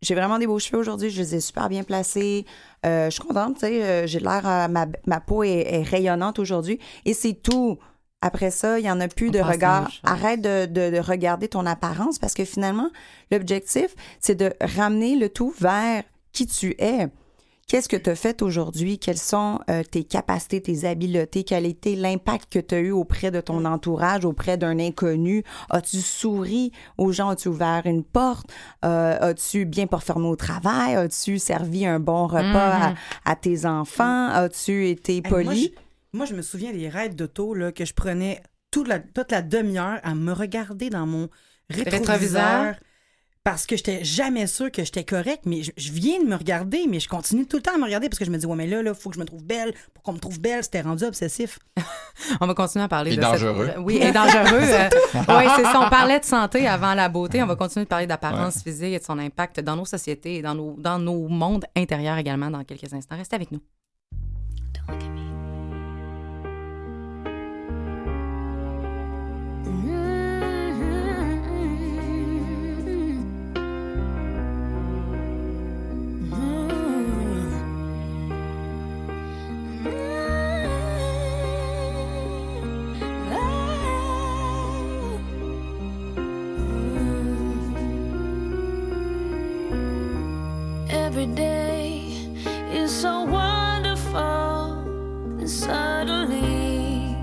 j'ai 0.00 0.14
vraiment 0.14 0.38
des 0.38 0.46
beaux 0.46 0.58
cheveux 0.58 0.78
aujourd'hui, 0.78 1.10
je 1.10 1.20
les 1.20 1.34
ai 1.34 1.40
super 1.40 1.68
bien 1.68 1.82
placés. 1.82 2.46
Euh, 2.86 3.06
je 3.06 3.10
suis 3.10 3.22
contente, 3.22 3.54
tu 3.54 3.60
sais, 3.60 3.82
euh, 3.84 4.06
j'ai 4.06 4.20
l'air, 4.20 4.46
euh, 4.48 4.68
ma, 4.68 4.86
ma 5.06 5.20
peau 5.20 5.42
est, 5.42 5.66
est 5.74 5.82
rayonnante 5.82 6.38
aujourd'hui. 6.38 6.78
Et 7.04 7.14
c'est 7.14 7.34
tout. 7.34 7.78
Après 8.20 8.50
ça, 8.50 8.78
il 8.78 8.82
n'y 8.82 8.90
en 8.90 9.00
a 9.00 9.06
plus 9.08 9.28
On 9.28 9.32
de 9.32 9.38
regard. 9.40 9.90
Arrête 10.04 10.40
de, 10.40 10.66
de- 10.66 10.90
de 10.96 10.98
regarder 11.00 11.46
ton 11.48 11.66
apparence 11.66 12.18
parce 12.18 12.34
que 12.34 12.44
finalement, 12.44 12.90
l'objectif, 13.30 13.94
c'est 14.20 14.34
de 14.34 14.52
ramener 14.60 15.14
le 15.16 15.28
tout 15.28 15.52
vers 15.60 16.02
qui 16.32 16.46
tu 16.46 16.74
es. 16.78 17.08
Qu'est-ce 17.68 17.88
que 17.90 17.96
tu 17.98 18.08
as 18.08 18.14
fait 18.16 18.40
aujourd'hui? 18.40 18.98
Quelles 18.98 19.18
sont 19.18 19.58
euh, 19.68 19.82
tes 19.82 20.02
capacités, 20.02 20.62
tes 20.62 20.86
habiletés? 20.86 21.44
Quel 21.44 21.66
était 21.66 21.96
l'impact 21.96 22.50
que 22.50 22.58
tu 22.60 22.74
as 22.74 22.78
eu 22.78 22.92
auprès 22.92 23.30
de 23.30 23.42
ton 23.42 23.66
entourage, 23.66 24.24
auprès 24.24 24.56
d'un 24.56 24.78
inconnu? 24.78 25.44
As-tu 25.68 25.98
souri? 26.00 26.72
Aux 26.96 27.12
gens? 27.12 27.28
As-tu 27.28 27.48
ouvert 27.48 27.82
une 27.84 28.04
porte? 28.04 28.46
Euh, 28.86 29.18
As-tu 29.20 29.66
bien 29.66 29.86
performé 29.86 30.28
au 30.28 30.36
travail? 30.36 30.94
As-tu 30.94 31.38
servi 31.38 31.84
un 31.84 32.00
bon 32.00 32.26
repas 32.26 32.88
à, 32.88 32.94
à 33.26 33.36
tes 33.36 33.66
enfants? 33.66 34.28
As-tu 34.30 34.88
été 34.88 35.16
Hey, 35.16 35.20
moi, 35.20 35.30
poli? 35.30 35.74
je, 35.74 36.16
moi, 36.16 36.24
je 36.24 36.34
me 36.34 36.40
souviens 36.40 36.72
des 36.72 36.88
raids 36.88 37.10
d'auto 37.10 37.52
là, 37.52 37.70
que 37.70 37.84
je 37.84 37.92
prenais 37.92 38.40
toute 38.70 38.88
la, 38.88 38.98
toute 38.98 39.30
la 39.30 39.42
demi-heure 39.42 40.00
à 40.02 40.14
me 40.14 40.32
regarder 40.32 40.88
dans 40.88 41.04
mon 41.06 41.28
rétroviseur. 41.68 42.00
Rétroviseur? 42.00 42.74
Parce 43.50 43.64
que 43.64 43.76
j'étais 43.78 44.04
jamais 44.04 44.46
sûre 44.46 44.70
que 44.70 44.84
j'étais 44.84 45.04
correcte, 45.04 45.44
mais 45.46 45.62
je, 45.62 45.70
je 45.78 45.90
viens 45.90 46.22
de 46.22 46.28
me 46.28 46.36
regarder, 46.36 46.84
mais 46.86 47.00
je 47.00 47.08
continue 47.08 47.46
tout 47.46 47.56
le 47.56 47.62
temps 47.62 47.74
à 47.74 47.78
me 47.78 47.84
regarder 47.84 48.10
parce 48.10 48.18
que 48.18 48.26
je 48.26 48.30
me 48.30 48.36
dis, 48.36 48.44
ouais, 48.44 48.54
mais 48.56 48.66
là, 48.66 48.82
il 48.84 48.94
faut 48.94 49.08
que 49.08 49.14
je 49.14 49.20
me 49.20 49.24
trouve 49.24 49.42
belle. 49.42 49.72
Pour 49.94 50.02
qu'on 50.02 50.12
me 50.12 50.18
trouve 50.18 50.38
belle, 50.38 50.62
c'était 50.62 50.82
rendu 50.82 51.04
obsessif. 51.04 51.58
On 52.42 52.46
va 52.46 52.52
continuer 52.52 52.84
à 52.84 52.88
parler 52.88 53.14
Et 53.14 53.16
de 53.16 53.22
dangereux. 53.22 53.68
cette- 53.68 53.78
Oui, 53.86 53.96
et 54.02 54.12
dangereux. 54.12 54.60
euh, 54.60 54.88
oui, 55.14 55.44
c'est 55.56 55.62
ça. 55.62 55.80
On 55.82 55.88
parlait 55.88 56.20
de 56.20 56.26
santé 56.26 56.66
avant 56.68 56.92
la 56.92 57.08
beauté. 57.08 57.42
On 57.42 57.46
va 57.46 57.56
continuer 57.56 57.86
de 57.86 57.88
parler 57.88 58.06
d'apparence 58.06 58.62
physique 58.62 58.92
et 58.92 58.98
de 58.98 59.04
son 59.04 59.18
impact 59.18 59.60
dans 59.60 59.76
nos 59.76 59.86
sociétés 59.86 60.36
et 60.36 60.42
dans 60.42 60.54
nos, 60.54 60.74
dans 60.78 60.98
nos 60.98 61.26
mondes 61.28 61.64
intérieurs 61.74 62.18
également 62.18 62.50
dans 62.50 62.64
quelques 62.64 62.92
instants. 62.92 63.16
Restez 63.16 63.36
avec 63.36 63.50
nous. 63.50 63.60
Every 91.08 91.24
day 91.24 92.12
is 92.70 92.92
so 92.92 93.24
wonderful, 93.24 94.84
and 95.40 95.48
suddenly 95.48 97.16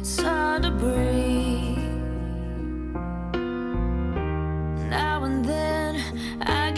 it's 0.00 0.18
hard 0.18 0.62
to 0.62 0.70
breathe. 0.70 1.76
Now 4.88 5.24
and 5.24 5.44
then 5.44 6.00
I 6.40 6.70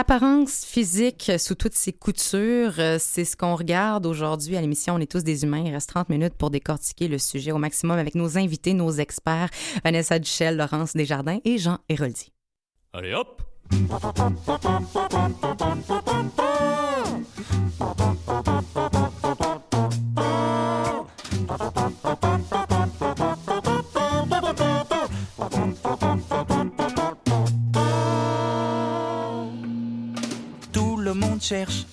L'apparence 0.00 0.64
physique 0.64 1.30
sous 1.36 1.54
toutes 1.54 1.74
ses 1.74 1.92
coutures, 1.92 2.72
euh, 2.78 2.96
c'est 2.98 3.26
ce 3.26 3.36
qu'on 3.36 3.54
regarde 3.54 4.06
aujourd'hui 4.06 4.56
à 4.56 4.62
l'émission 4.62 4.94
On 4.94 4.98
est 4.98 5.10
tous 5.10 5.24
des 5.24 5.44
humains. 5.44 5.62
Il 5.62 5.74
reste 5.74 5.90
30 5.90 6.08
minutes 6.08 6.32
pour 6.38 6.48
décortiquer 6.48 7.06
le 7.06 7.18
sujet 7.18 7.52
au 7.52 7.58
maximum 7.58 7.98
avec 7.98 8.14
nos 8.14 8.38
invités, 8.38 8.72
nos 8.72 8.92
experts, 8.92 9.50
Vanessa 9.84 10.18
Duchel, 10.18 10.56
Laurence 10.56 10.94
Desjardins 10.94 11.40
et 11.44 11.58
Jean 11.58 11.80
Héroldi. 11.90 12.32
Allez 12.94 13.12
hop! 13.12 13.42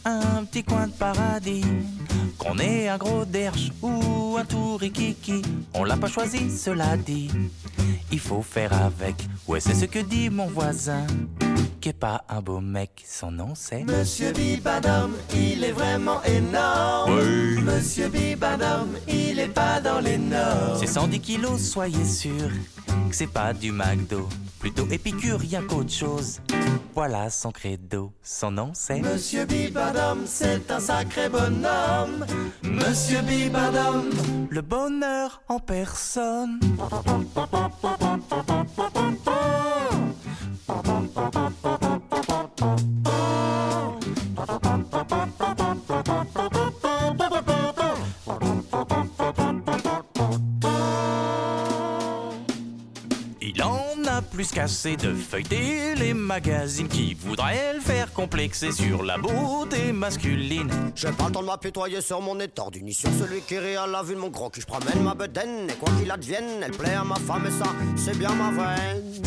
Un 0.05 0.43
petit 0.45 0.63
coin 0.63 0.87
de 0.87 0.91
paradis. 0.91 1.63
Qu'on 2.37 2.59
ait 2.59 2.87
un 2.87 2.97
gros 2.97 3.25
derche 3.25 3.71
ou 3.81 4.37
un 4.37 4.45
tout 4.45 4.77
rikiki. 4.77 5.41
On 5.73 5.83
l'a 5.83 5.97
pas 5.97 6.07
choisi, 6.07 6.55
cela 6.55 6.95
dit. 6.95 7.29
Il 8.11 8.19
faut 8.19 8.43
faire 8.43 8.71
avec. 8.73 9.15
Ouais, 9.47 9.59
c'est 9.59 9.73
ce 9.73 9.85
que 9.85 9.99
dit 9.99 10.29
mon 10.29 10.47
voisin. 10.47 11.07
Qui 11.79 11.89
est 11.89 11.93
pas 11.93 12.23
un 12.27 12.41
beau 12.41 12.59
mec, 12.59 13.03
son 13.07 13.31
nom 13.31 13.53
c'est. 13.55 13.83
Monsieur 13.83 14.31
Bibadam, 14.31 15.11
il 15.33 15.63
est 15.63 15.71
vraiment 15.71 16.21
énorme. 16.23 17.13
Oui. 17.13 17.61
Monsieur 17.61 18.09
Bibadam, 18.09 18.87
il 19.07 19.39
est 19.39 19.47
pas 19.47 19.79
dans 19.79 19.99
les 19.99 20.17
normes. 20.17 20.77
C'est 20.79 20.87
110 20.87 21.19
kilos, 21.19 21.61
soyez 21.61 22.03
sûr 22.03 22.49
que 23.09 23.15
c'est 23.15 23.27
pas 23.27 23.53
du 23.53 23.71
McDo. 23.71 24.27
Plutôt 24.59 24.87
épicurien 24.89 25.61
qu'autre 25.61 25.91
chose. 25.91 26.41
Voilà 26.95 27.29
son 27.29 27.51
credo, 27.51 28.11
son 28.23 28.49
nom 28.49 28.71
c'est. 28.73 28.99
Monsieur 28.99 29.45
Bibadam, 29.45 30.21
c'est 30.25 30.71
un 30.71 30.79
sacré 30.79 31.29
bonhomme. 31.29 32.25
Monsieur 32.63 33.21
Bibadam, 33.21 34.09
Le 34.49 34.61
bonheur 34.61 35.41
en 35.47 35.59
personne. 35.59 36.59
Plus 54.37 54.51
qu'assez 54.51 54.95
de 54.97 55.15
feuilleter 55.15 55.95
les 55.95 56.13
magazines 56.13 56.87
qui 56.87 57.15
voudraient 57.15 57.73
le 57.73 57.79
faire 57.79 58.13
complexer 58.13 58.71
sur 58.71 59.01
la 59.01 59.17
beauté 59.17 59.91
masculine. 59.91 60.69
J'ai 60.93 61.11
pas 61.11 61.25
le 61.25 61.31
temps 61.31 61.41
de 61.41 61.47
m'apitoyer 61.47 62.01
sur 62.01 62.21
mon 62.21 62.39
étendue, 62.39 62.83
ni 62.83 62.93
sur 62.93 63.09
celui 63.19 63.41
qui 63.41 63.57
rit 63.57 63.77
à 63.77 63.87
la 63.87 64.03
vue 64.03 64.13
de 64.13 64.19
mon 64.19 64.29
gros 64.29 64.51
cul. 64.51 64.61
Je 64.61 64.67
promène 64.67 65.01
ma 65.01 65.15
bedaine, 65.15 65.67
et 65.67 65.73
quoi 65.73 65.89
qu'il 65.99 66.11
advienne, 66.11 66.61
elle 66.61 66.69
plaît 66.69 66.93
à 66.93 67.03
ma 67.03 67.15
femme, 67.15 67.47
et 67.47 67.63
ça, 67.63 67.73
c'est 67.95 68.15
bien 68.15 68.29
ma 68.35 68.51
veine. 68.51 69.23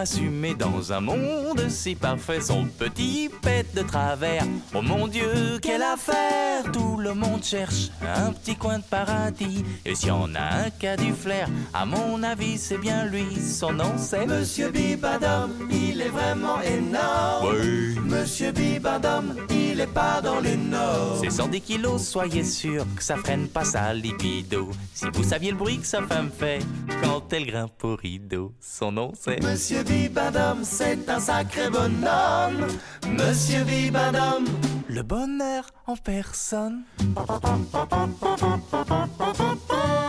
Assumer 0.00 0.54
dans 0.54 0.94
un 0.94 1.00
monde 1.00 1.68
si 1.68 1.94
parfait 1.94 2.40
son 2.40 2.64
petit 2.64 3.28
pet 3.42 3.66
de 3.74 3.82
travers 3.82 4.44
Oh 4.74 4.80
mon 4.80 5.06
Dieu, 5.06 5.58
quelle 5.60 5.82
affaire 5.82 6.64
Tout 6.72 6.96
le 6.96 7.12
monde 7.12 7.44
cherche 7.44 7.90
un 8.02 8.32
petit 8.32 8.56
coin 8.56 8.78
de 8.78 8.84
paradis 8.84 9.62
Et 9.84 9.94
si 9.94 10.10
on 10.10 10.34
a 10.34 10.64
un 10.64 10.70
cas 10.70 10.96
du 10.96 11.12
flair, 11.12 11.48
à 11.74 11.84
mon 11.84 12.22
avis 12.22 12.56
c'est 12.56 12.78
bien 12.78 13.04
lui 13.04 13.26
Son 13.40 13.74
nom 13.74 13.92
c'est 13.98 14.26
Monsieur 14.26 14.70
Bibadam, 14.70 15.50
il 15.70 16.00
est 16.00 16.08
vraiment 16.08 16.62
énorme. 16.62 17.54
Oui. 17.54 17.98
Monsieur 18.02 18.52
Bibadam, 18.52 19.34
il 19.50 19.69
est 19.80 19.86
pas 19.86 20.20
dans 20.20 20.40
les 20.40 20.56
normes. 20.56 21.18
C'est 21.22 21.30
110 21.30 21.60
kilos, 21.62 22.02
soyez 22.02 22.44
sûr 22.44 22.84
que 22.94 23.02
ça 23.02 23.16
freine 23.16 23.48
pas 23.48 23.64
sa 23.64 23.92
libido 23.94 24.70
Si 24.94 25.06
vous 25.12 25.24
saviez 25.24 25.50
le 25.50 25.56
bruit 25.56 25.78
que 25.78 25.86
sa 25.86 26.02
femme 26.02 26.30
fait 26.30 26.60
quand 27.02 27.32
elle 27.32 27.46
grimpe 27.46 27.82
au 27.84 27.96
rideau 27.96 28.52
Son 28.60 28.92
nom 28.92 29.12
c'est 29.18 29.42
Monsieur 29.42 29.82
Bibadam, 29.82 30.58
c'est 30.62 31.08
un 31.08 31.20
sacré 31.20 31.70
bonhomme. 31.70 32.66
Monsieur 33.08 33.64
Bibadam, 33.64 34.44
Le 34.88 35.02
bonheur 35.02 35.64
en 35.86 35.96
personne 35.96 36.82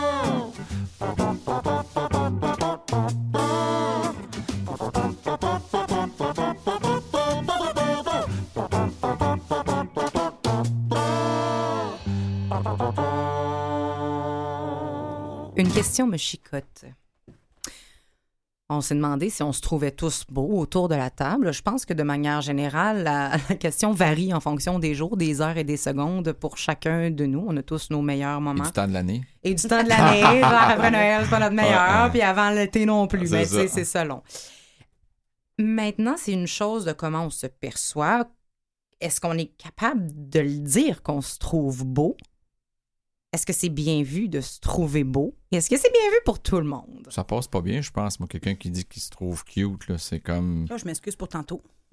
Question 15.74 16.06
me 16.06 16.16
chicote. 16.16 16.84
On 18.68 18.80
s'est 18.80 18.94
demandé 18.94 19.28
si 19.28 19.42
on 19.42 19.52
se 19.52 19.60
trouvait 19.60 19.90
tous 19.90 20.24
beaux 20.30 20.58
autour 20.58 20.88
de 20.88 20.94
la 20.94 21.10
table. 21.10 21.52
Je 21.52 21.60
pense 21.62 21.84
que 21.84 21.92
de 21.92 22.02
manière 22.02 22.40
générale, 22.40 23.02
la, 23.02 23.32
la 23.48 23.56
question 23.56 23.92
varie 23.92 24.32
en 24.32 24.40
fonction 24.40 24.78
des 24.78 24.94
jours, 24.94 25.16
des 25.16 25.40
heures 25.40 25.56
et 25.58 25.64
des 25.64 25.76
secondes 25.76 26.32
pour 26.32 26.56
chacun 26.56 27.10
de 27.10 27.26
nous. 27.26 27.44
On 27.46 27.56
a 27.56 27.62
tous 27.62 27.90
nos 27.90 28.00
meilleurs 28.00 28.38
Et 28.38 28.42
moments. 28.42 28.64
du 28.64 28.72
temps 28.72 28.86
de 28.86 28.92
l'année. 28.92 29.22
Et 29.42 29.54
du 29.54 29.62
temps 29.68 29.82
de 29.82 29.88
l'année, 29.88 30.22
après 30.42 30.90
Noël, 30.90 31.20
c'est 31.24 31.30
pas 31.30 31.38
notre 31.40 31.54
meilleur, 31.54 31.96
Ouais, 31.98 32.02
ouais. 32.04 32.10
puis 32.10 32.22
avant 32.22 32.50
l'été 32.50 32.86
non 32.86 33.06
plus. 33.06 33.26
C'est 33.28 33.36
Mais 33.36 33.44
ça. 33.44 33.56
c'est 33.60 33.68
c'est 33.68 33.84
selon. 33.84 34.22
Maintenant, 35.58 36.14
c'est 36.16 36.32
une 36.32 36.46
chose 36.46 36.84
de 36.86 36.92
comment 36.92 37.24
on 37.26 37.30
se 37.30 37.46
perçoit. 37.46 38.26
Est-ce 39.00 39.20
qu'on 39.20 39.36
est 39.36 39.52
capable 39.58 40.06
de 40.30 40.40
le 40.40 40.58
dire 40.58 41.02
qu'on 41.02 41.20
se 41.20 41.38
trouve 41.38 41.84
beau? 41.84 42.16
Est-ce 43.32 43.46
que 43.46 43.52
c'est 43.54 43.70
bien 43.70 44.02
vu 44.02 44.28
de 44.28 44.40
se 44.42 44.60
trouver 44.60 45.04
beau? 45.04 45.34
Est-ce 45.52 45.70
que 45.70 45.78
c'est 45.78 45.90
bien 45.92 46.10
vu 46.10 46.16
pour 46.26 46.38
tout 46.40 46.58
le 46.58 46.64
monde? 46.64 47.06
Ça 47.10 47.24
passe 47.24 47.46
pas 47.48 47.62
bien, 47.62 47.80
je 47.80 47.90
pense. 47.90 48.20
Moi, 48.20 48.28
quelqu'un 48.28 48.54
qui 48.54 48.70
dit 48.70 48.84
qu'il 48.84 49.00
se 49.00 49.08
trouve 49.08 49.42
cute, 49.44 49.88
là, 49.88 49.96
c'est 49.96 50.20
comme. 50.20 50.66
Là, 50.68 50.76
je 50.76 50.84
m'excuse 50.84 51.16
pour 51.16 51.28
tantôt. 51.28 51.62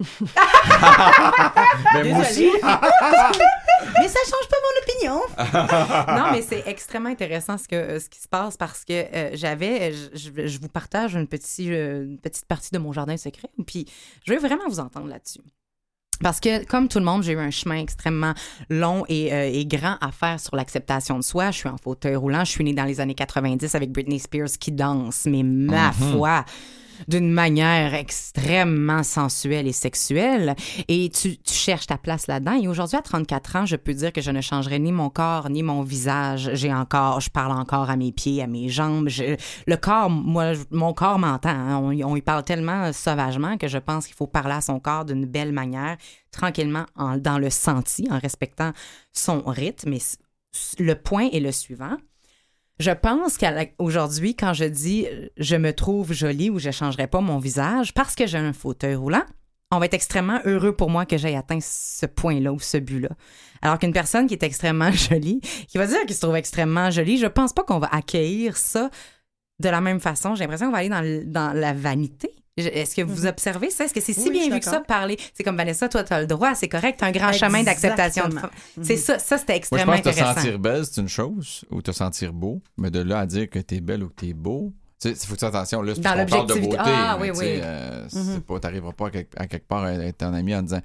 Mais 1.94 2.04
moi 2.12 2.20
aussi. 2.20 2.48
Mais 2.62 4.08
ça 4.08 4.18
change 4.24 4.48
pas 4.48 4.56
mon 4.62 4.82
opinion. 4.82 5.20
non, 6.24 6.30
mais 6.32 6.42
c'est 6.42 6.62
extrêmement 6.66 7.08
intéressant 7.08 7.56
ce, 7.58 7.66
que, 7.66 7.98
ce 7.98 8.08
qui 8.08 8.20
se 8.20 8.28
passe 8.28 8.56
parce 8.56 8.84
que 8.84 8.92
euh, 8.92 9.30
j'avais, 9.34 9.92
je, 9.92 10.46
je- 10.46 10.58
vous 10.60 10.68
partage 10.68 11.14
une, 11.14 11.26
petite, 11.26 11.68
euh, 11.68 12.04
une 12.04 12.18
petite 12.18 12.44
partie 12.46 12.70
de 12.72 12.78
mon 12.78 12.92
jardin 12.92 13.16
secret, 13.16 13.48
puis 13.66 13.86
je 14.26 14.32
veux 14.32 14.38
vraiment 14.38 14.68
vous 14.68 14.80
entendre 14.80 15.06
là-dessus. 15.08 15.40
Parce 16.22 16.38
que, 16.40 16.64
comme 16.66 16.86
tout 16.88 16.98
le 16.98 17.04
monde, 17.04 17.22
j'ai 17.22 17.32
eu 17.32 17.38
un 17.38 17.50
chemin 17.50 17.76
extrêmement 17.76 18.34
long 18.68 19.04
et, 19.08 19.32
euh, 19.32 19.50
et 19.52 19.64
grand 19.66 19.96
à 20.00 20.10
faire 20.12 20.38
sur 20.38 20.54
l'acceptation 20.54 21.16
de 21.18 21.22
soi. 21.22 21.50
Je 21.50 21.58
suis 21.58 21.68
en 21.68 21.76
fauteuil 21.78 22.14
roulant. 22.16 22.44
Je 22.44 22.50
suis 22.50 22.64
née 22.64 22.74
dans 22.74 22.84
les 22.84 23.00
années 23.00 23.14
90 23.14 23.74
avec 23.74 23.90
Britney 23.90 24.18
Spears 24.18 24.50
qui 24.60 24.70
danse, 24.72 25.24
mais 25.26 25.42
ma 25.42 25.88
Mhm. 25.88 25.92
foi, 26.12 26.44
d'une 27.08 27.30
manière 27.30 27.94
extrêmement 27.94 29.02
sensuelle 29.02 29.66
et 29.66 29.72
sexuelle. 29.72 30.54
Et 30.88 31.10
tu, 31.10 31.36
cherches 31.44 31.86
ta 31.86 31.98
place 31.98 32.26
là-dedans. 32.26 32.54
Et 32.60 32.68
aujourd'hui, 32.68 32.96
à 32.96 33.02
34 33.02 33.56
ans, 33.56 33.66
je 33.66 33.76
peux 33.76 33.92
dire 33.94 34.12
que 34.12 34.20
je 34.20 34.30
ne 34.30 34.40
changerai 34.40 34.78
ni 34.78 34.92
mon 34.92 35.10
corps, 35.10 35.50
ni 35.50 35.62
mon 35.62 35.82
visage. 35.82 36.50
J'ai 36.54 36.72
encore, 36.72 37.20
je 37.20 37.30
parle 37.30 37.52
encore 37.52 37.90
à 37.90 37.96
mes 37.96 38.12
pieds, 38.12 38.42
à 38.42 38.46
mes 38.46 38.68
jambes. 38.68 39.08
Je- 39.08 39.36
le 39.66 39.76
corps, 39.76 40.08
moi, 40.10 40.52
mon 40.70 40.92
corps 40.92 41.18
m'entend. 41.18 41.50
hein. 41.50 41.78
On, 41.82 42.16
y- 42.16 42.20
parle 42.22 42.44
tellement 42.44 42.92
sauvagement 42.92 43.56
que 43.58 43.68
je 43.68 43.78
pense 43.78 44.06
qu'il 44.06 44.14
faut 44.14 44.26
parler 44.26 44.54
à 44.54 44.60
son 44.60 44.78
corps 44.80 45.04
d'une 45.04 45.26
belle 45.26 45.52
manière, 45.52 45.96
tranquillement, 46.30 46.86
en- 46.96 47.16
dans 47.18 47.38
le 47.38 47.50
senti, 47.50 48.06
en 48.10 48.18
respectant 48.18 48.72
son 49.12 49.42
rythme. 49.46 49.94
C- 49.98 50.16
le 50.78 50.94
point 50.94 51.28
est 51.32 51.40
le 51.40 51.52
suivant. 51.52 51.96
Je 52.80 52.92
pense 52.92 53.36
qu'aujourd'hui, 53.36 54.34
quand 54.34 54.54
je 54.54 54.64
dis 54.64 55.06
euh, 55.06 55.28
je 55.36 55.54
me 55.54 55.74
trouve 55.74 56.14
jolie 56.14 56.48
ou 56.48 56.58
je 56.58 56.70
changerai 56.70 57.08
pas 57.08 57.20
mon 57.20 57.38
visage 57.38 57.92
parce 57.92 58.14
que 58.14 58.26
j'ai 58.26 58.38
un 58.38 58.54
fauteuil 58.54 58.94
roulant, 58.94 59.22
on 59.70 59.78
va 59.78 59.84
être 59.84 59.92
extrêmement 59.92 60.40
heureux 60.46 60.74
pour 60.74 60.88
moi 60.88 61.04
que 61.04 61.18
j'aie 61.18 61.36
atteint 61.36 61.58
ce 61.60 62.06
point-là 62.06 62.54
ou 62.54 62.58
ce 62.58 62.78
but-là. 62.78 63.10
Alors 63.60 63.78
qu'une 63.78 63.92
personne 63.92 64.26
qui 64.26 64.32
est 64.32 64.42
extrêmement 64.42 64.90
jolie, 64.92 65.42
qui 65.68 65.76
va 65.76 65.86
dire 65.86 65.98
qu'elle 66.06 66.14
se 66.14 66.22
trouve 66.22 66.36
extrêmement 66.36 66.90
jolie, 66.90 67.18
je 67.18 67.26
pense 67.26 67.52
pas 67.52 67.64
qu'on 67.64 67.80
va 67.80 67.88
accueillir 67.88 68.56
ça 68.56 68.88
de 69.58 69.68
la 69.68 69.82
même 69.82 70.00
façon. 70.00 70.34
J'ai 70.34 70.44
l'impression 70.44 70.68
qu'on 70.68 70.72
va 70.72 70.78
aller 70.78 70.88
dans, 70.88 71.22
dans 71.30 71.52
la 71.52 71.74
vanité. 71.74 72.34
Je- 72.62 72.68
Est-ce 72.68 72.94
que 72.94 73.02
vous 73.02 73.26
observez 73.26 73.70
ça? 73.70 73.84
Est-ce 73.84 73.94
que 73.94 74.00
c'est 74.00 74.12
si 74.12 74.20
Mhm. 74.20 74.26
Oui, 74.26 74.32
bien 74.32 74.48
je 74.48 74.54
vu 74.54 74.58
que 74.60 74.64
ça, 74.64 74.80
parler? 74.80 75.18
C'est 75.34 75.42
comme 75.42 75.56
Vanessa, 75.56 75.88
toi, 75.88 76.04
tu 76.04 76.12
as 76.12 76.20
le 76.20 76.26
droit, 76.26 76.54
c'est 76.54 76.68
correct, 76.68 76.98
tu 76.98 77.04
as 77.04 77.08
un 77.08 77.12
grand 77.12 77.32
chemin 77.32 77.62
d'acceptation. 77.62 78.28
de 78.28 78.36
C'est 78.82 78.96
ça, 78.96 79.18
ça 79.18 79.38
c'était 79.38 79.52
Moi, 79.52 79.54
je 79.54 79.58
extrêmement 79.58 79.92
pense 79.92 80.00
que 80.02 80.10
te 80.10 80.14
sentir 80.40 80.58
belle, 80.58 80.84
c'est 80.86 81.00
une 81.00 81.08
chose, 81.08 81.64
ou 81.70 81.82
te 81.82 81.92
sentir 81.92 82.32
beau, 82.32 82.62
mais 82.76 82.90
de 82.90 83.00
là 83.00 83.20
à 83.20 83.26
dire 83.26 83.48
que 83.50 83.58
t'es 83.58 83.80
belle 83.80 84.02
ou 84.04 84.08
que 84.08 84.14
t'es 84.26 84.32
beau, 84.32 84.72
tu 85.00 85.08
sais, 85.08 85.14
il 85.14 85.26
faut 85.28 85.34
faire 85.36 85.48
attention. 85.48 85.80
Là, 85.82 85.94
c'est 85.94 86.00
Dans 86.02 86.12
qu'on 86.14 86.26
parle 86.26 86.46
de 86.46 86.54
beauté. 86.54 86.76
Ah, 86.78 87.16
oui, 87.20 87.30
tu 87.32 87.38
oui. 87.38 87.46
euh, 87.62 88.04
c'est 88.08 88.18
Mhm. 88.18 88.40
pas, 88.42 88.60
t'arriveras 88.60 88.92
pas 88.92 89.06
à 89.06 89.10
quelque, 89.10 89.32
à 89.40 89.46
quelque 89.46 89.66
part 89.66 89.84
à 89.84 89.92
être 89.94 90.18
ton 90.18 90.34
ami 90.34 90.54
en 90.54 90.62
disant 90.62 90.80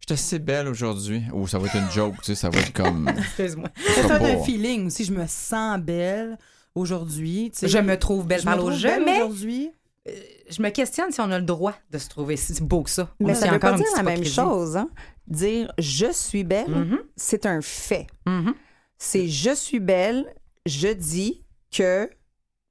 Je 0.00 0.14
suis 0.16 0.20
assez 0.24 0.38
belle 0.40 0.66
aujourd'hui. 0.66 1.22
Ou 1.32 1.46
ça 1.46 1.58
va 1.58 1.66
être 1.66 1.76
une 1.76 1.90
joke, 1.92 2.14
tu 2.18 2.24
sais, 2.24 2.34
ça 2.34 2.50
va 2.50 2.58
être 2.60 2.72
comme. 2.72 3.08
Excuse-moi. 3.18 3.68
Ça 3.96 4.02
sera 4.02 4.18
va 4.18 4.28
être 4.30 4.36
pas- 4.36 4.40
un 4.42 4.44
feeling 4.44 4.86
aussi. 4.86 5.04
Je 5.04 5.12
me 5.12 5.24
sens 5.28 5.78
belle 5.80 6.38
aujourd'hui. 6.74 7.50
tu 7.52 7.60
sais. 7.60 7.68
Je 7.68 7.78
me 7.78 7.96
trouve 7.98 8.26
belle 8.26 8.40
Je 8.40 8.44
par 8.44 8.56
me 8.56 8.62
au 8.62 8.66
trouve 8.66 8.78
jeu, 8.78 8.88
belle 8.88 9.02
mais 9.04 9.22
aujourd'hui. 9.22 9.70
Je 10.06 10.62
me 10.62 10.70
questionne 10.70 11.12
si 11.12 11.20
on 11.20 11.30
a 11.30 11.38
le 11.38 11.44
droit 11.44 11.74
de 11.90 11.98
se 11.98 12.08
trouver 12.08 12.36
si 12.36 12.60
beau 12.62 12.82
que 12.82 12.90
ça. 12.90 13.14
Mais 13.20 13.32
On 13.32 13.34
ça 13.34 13.48
veut 13.48 13.56
encore 13.56 13.70
pas 13.72 13.76
dire 13.76 13.86
la 13.96 14.02
même 14.02 14.24
chose. 14.24 14.76
Hein? 14.76 14.90
Dire 15.28 15.72
je 15.78 16.12
suis 16.12 16.44
belle, 16.44 16.68
Mhm. 16.70 16.98
c'est 17.16 17.46
un 17.46 17.60
fait. 17.60 18.06
Mhm. 18.26 18.54
C'est 18.98 19.28
je 19.28 19.54
suis 19.54 19.80
belle, 19.80 20.32
je 20.66 20.88
dis 20.88 21.44
que 21.70 22.10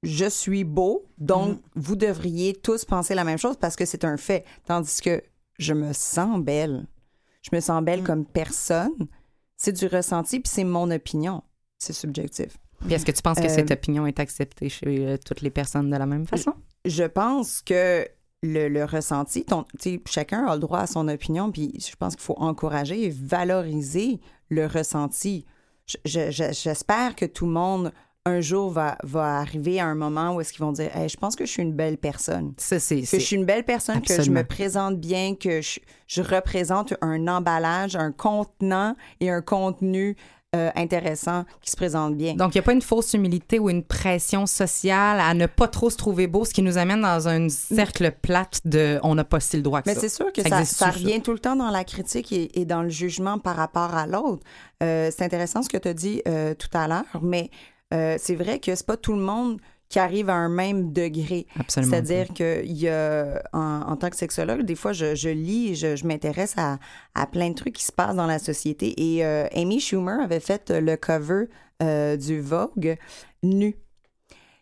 je 0.04 0.26
suis 0.30 0.64
beau, 0.64 1.06
donc 1.18 1.62
vous 1.76 1.96
devriez 1.96 2.54
tous 2.54 2.86
penser 2.86 3.14
la 3.16 3.24
même 3.24 3.38
chose 3.38 3.56
parce 3.58 3.76
que 3.76 3.86
c'est 3.86 4.04
un 4.04 4.18
fait. 4.18 4.46
Tandis 4.66 5.00
que 5.02 5.22
je 5.60 5.74
me 5.74 5.94
sens 5.94 6.42
belle. 6.42 6.88
Je 7.44 7.56
me 7.56 7.60
sens 7.62 7.84
belle 7.84 8.04
comme 8.04 8.26
personne. 8.26 9.08
C'est 9.58 9.74
du 9.74 9.86
ressenti, 9.88 10.40
puis 10.40 10.52
c'est 10.52 10.64
mon 10.64 10.90
opinion. 10.92 11.44
C'est 11.78 11.94
subjectif. 11.94 12.58
Puis 12.86 12.94
est-ce 12.94 13.06
que 13.06 13.12
tu 13.12 13.22
penses 13.22 13.40
que 13.40 13.46
Euh, 13.46 13.50
cette 13.50 13.72
opinion 13.72 14.06
est 14.08 14.20
acceptée 14.20 14.70
chez 14.70 15.06
euh, 15.08 15.18
toutes 15.24 15.42
les 15.42 15.50
personnes 15.52 15.90
de 15.90 15.96
la 15.98 16.06
même 16.06 16.26
façon? 16.26 16.54
je 16.86 17.04
pense 17.04 17.62
que 17.62 18.08
le, 18.44 18.68
le 18.70 18.86
ressenti, 18.86 19.46
ton, 19.46 19.66
chacun 20.08 20.46
a 20.48 20.56
le 20.56 20.60
droit 20.60 20.80
à 20.80 20.88
son 20.88 21.08
opinion, 21.08 21.52
puis 21.52 21.74
je 21.80 21.96
pense 21.96 22.16
qu'il 22.16 22.24
faut 22.24 22.38
encourager 22.40 23.06
et 23.06 23.10
valoriser 23.10 24.20
le 24.50 24.66
ressenti. 24.66 25.46
Je- 25.86 25.98
je- 26.06 26.32
je- 26.32 26.52
J'espère 26.54 27.16
que 27.16 27.26
tout 27.26 27.46
le 27.46 27.52
monde, 27.52 27.92
un 28.26 28.42
jour, 28.42 28.72
va, 28.72 28.98
va 29.04 29.38
arriver 29.38 29.80
à 29.80 29.86
un 29.86 29.96
moment 29.96 30.34
où 30.36 30.42
est-ce 30.42 30.54
qu'ils 30.54 30.62
vont 30.66 30.72
dire 30.72 30.96
Hey, 30.96 31.08
Je 31.10 31.18
pense 31.18 31.36
que 31.36 31.46
je 31.46 31.52
suis 31.52 31.62
une 31.64 31.74
belle 31.74 31.98
personne. 31.98 32.54
Ça, 32.58 32.80
c'est. 32.80 33.02
Que 33.02 33.20
je 33.20 33.26
suis 33.26 33.36
une 33.36 33.46
belle 33.46 33.64
personne, 33.64 34.02
que 34.02 34.08
je 34.08 34.14
Absolument. 34.14 34.40
me 34.42 34.46
présente 34.48 35.00
bien, 35.00 35.36
que 35.36 35.62
je, 35.62 35.80
je 36.08 36.22
représente 36.24 36.94
un 37.02 37.28
emballage, 37.28 37.96
un 37.96 38.12
contenant 38.12 38.96
et 39.20 39.30
un 39.30 39.42
contenu 39.42 40.16
euh, 40.56 40.70
intéressant 40.76 41.46
qui 41.62 41.72
se 41.72 41.78
présente 41.78 42.16
bien. 42.16 42.34
Donc, 42.36 42.54
il 42.54 42.58
n'y 42.58 42.60
a 42.60 42.64
pas 42.64 42.74
une 42.74 42.82
fausse 42.82 43.14
humilité 43.14 43.58
ou 43.58 43.70
une 43.70 43.84
pression 43.84 44.46
sociale 44.46 45.20
à 45.20 45.34
ne 45.34 45.46
pas 45.46 45.68
trop 45.68 45.90
se 45.90 45.98
trouver 45.98 46.28
beau, 46.28 46.44
ce 46.44 46.54
qui 46.54 46.62
nous 46.62 46.78
amène 46.78 47.02
dans 47.02 47.28
un 47.28 47.48
cercle 47.48 48.12
plate 48.22 48.60
de 48.66 49.00
on 49.04 49.16
n'a 49.16 49.24
pas 49.24 49.40
si 49.40 49.56
le 49.56 49.64
droit 49.64 49.82
que 49.82 49.90
Mais 49.90 49.96
c'est 49.96 50.10
sûr 50.10 50.32
que 50.34 50.42
ça, 50.42 50.66
ça 50.66 50.92
revient 50.92 51.22
tout 51.22 51.32
le 51.32 51.40
temps 51.40 51.56
dans 51.56 51.70
la 51.70 51.84
critique 51.84 52.34
et, 52.34 52.60
et 52.60 52.66
dans 52.66 52.84
le 52.84 52.90
jugement 52.90 53.40
par 53.40 53.56
rapport 53.56 53.96
à 53.96 54.08
l'autre. 54.08 54.44
Euh, 54.84 55.10
c'est 55.16 55.24
intéressant 55.24 55.62
ce 55.62 55.70
que 55.70 55.78
tu 55.78 55.88
as 55.88 55.94
dit 55.94 56.22
euh, 56.28 56.54
tout 56.54 56.70
à 56.74 56.88
l'heure, 56.88 57.22
mais 57.22 57.50
euh, 57.94 58.18
c'est 58.20 58.36
vrai 58.36 58.60
que 58.60 58.74
c'est 58.76 58.86
pas 58.86 58.98
tout 58.98 59.14
le 59.14 59.22
monde 59.22 59.60
qui 59.92 60.00
arrive 60.00 60.30
à 60.30 60.36
un 60.36 60.50
même 60.50 60.94
degré. 60.94 61.46
C'est-à-dire 61.68 62.34
que 62.34 62.66
y 62.66 62.88
a, 62.88 63.44
en, 63.52 63.82
en 63.82 63.98
tant 63.98 64.10
que 64.10 64.16
sexologue, 64.16 64.62
des 64.62 64.76
fois, 64.76 64.94
je, 64.94 65.16
je 65.16 65.28
lis, 65.30 65.76
je, 65.76 65.98
je 65.98 66.08
m'intéresse 66.08 66.54
à, 66.58 66.80
à 67.14 67.28
plein 67.28 67.50
de 67.50 67.56
trucs 67.56 67.76
qui 67.76 67.84
se 67.84 67.92
passent 67.92 68.16
dans 68.16 68.26
la 68.26 68.40
société. 68.40 68.94
Et 68.98 69.26
euh, 69.26 69.48
Amy 69.54 69.82
Schumer 69.82 70.22
avait 70.24 70.40
fait 70.40 70.72
le 70.72 70.96
cover 70.96 71.46
euh, 71.84 72.16
du 72.16 72.40
Vogue 72.40 72.96
nu. 73.44 73.76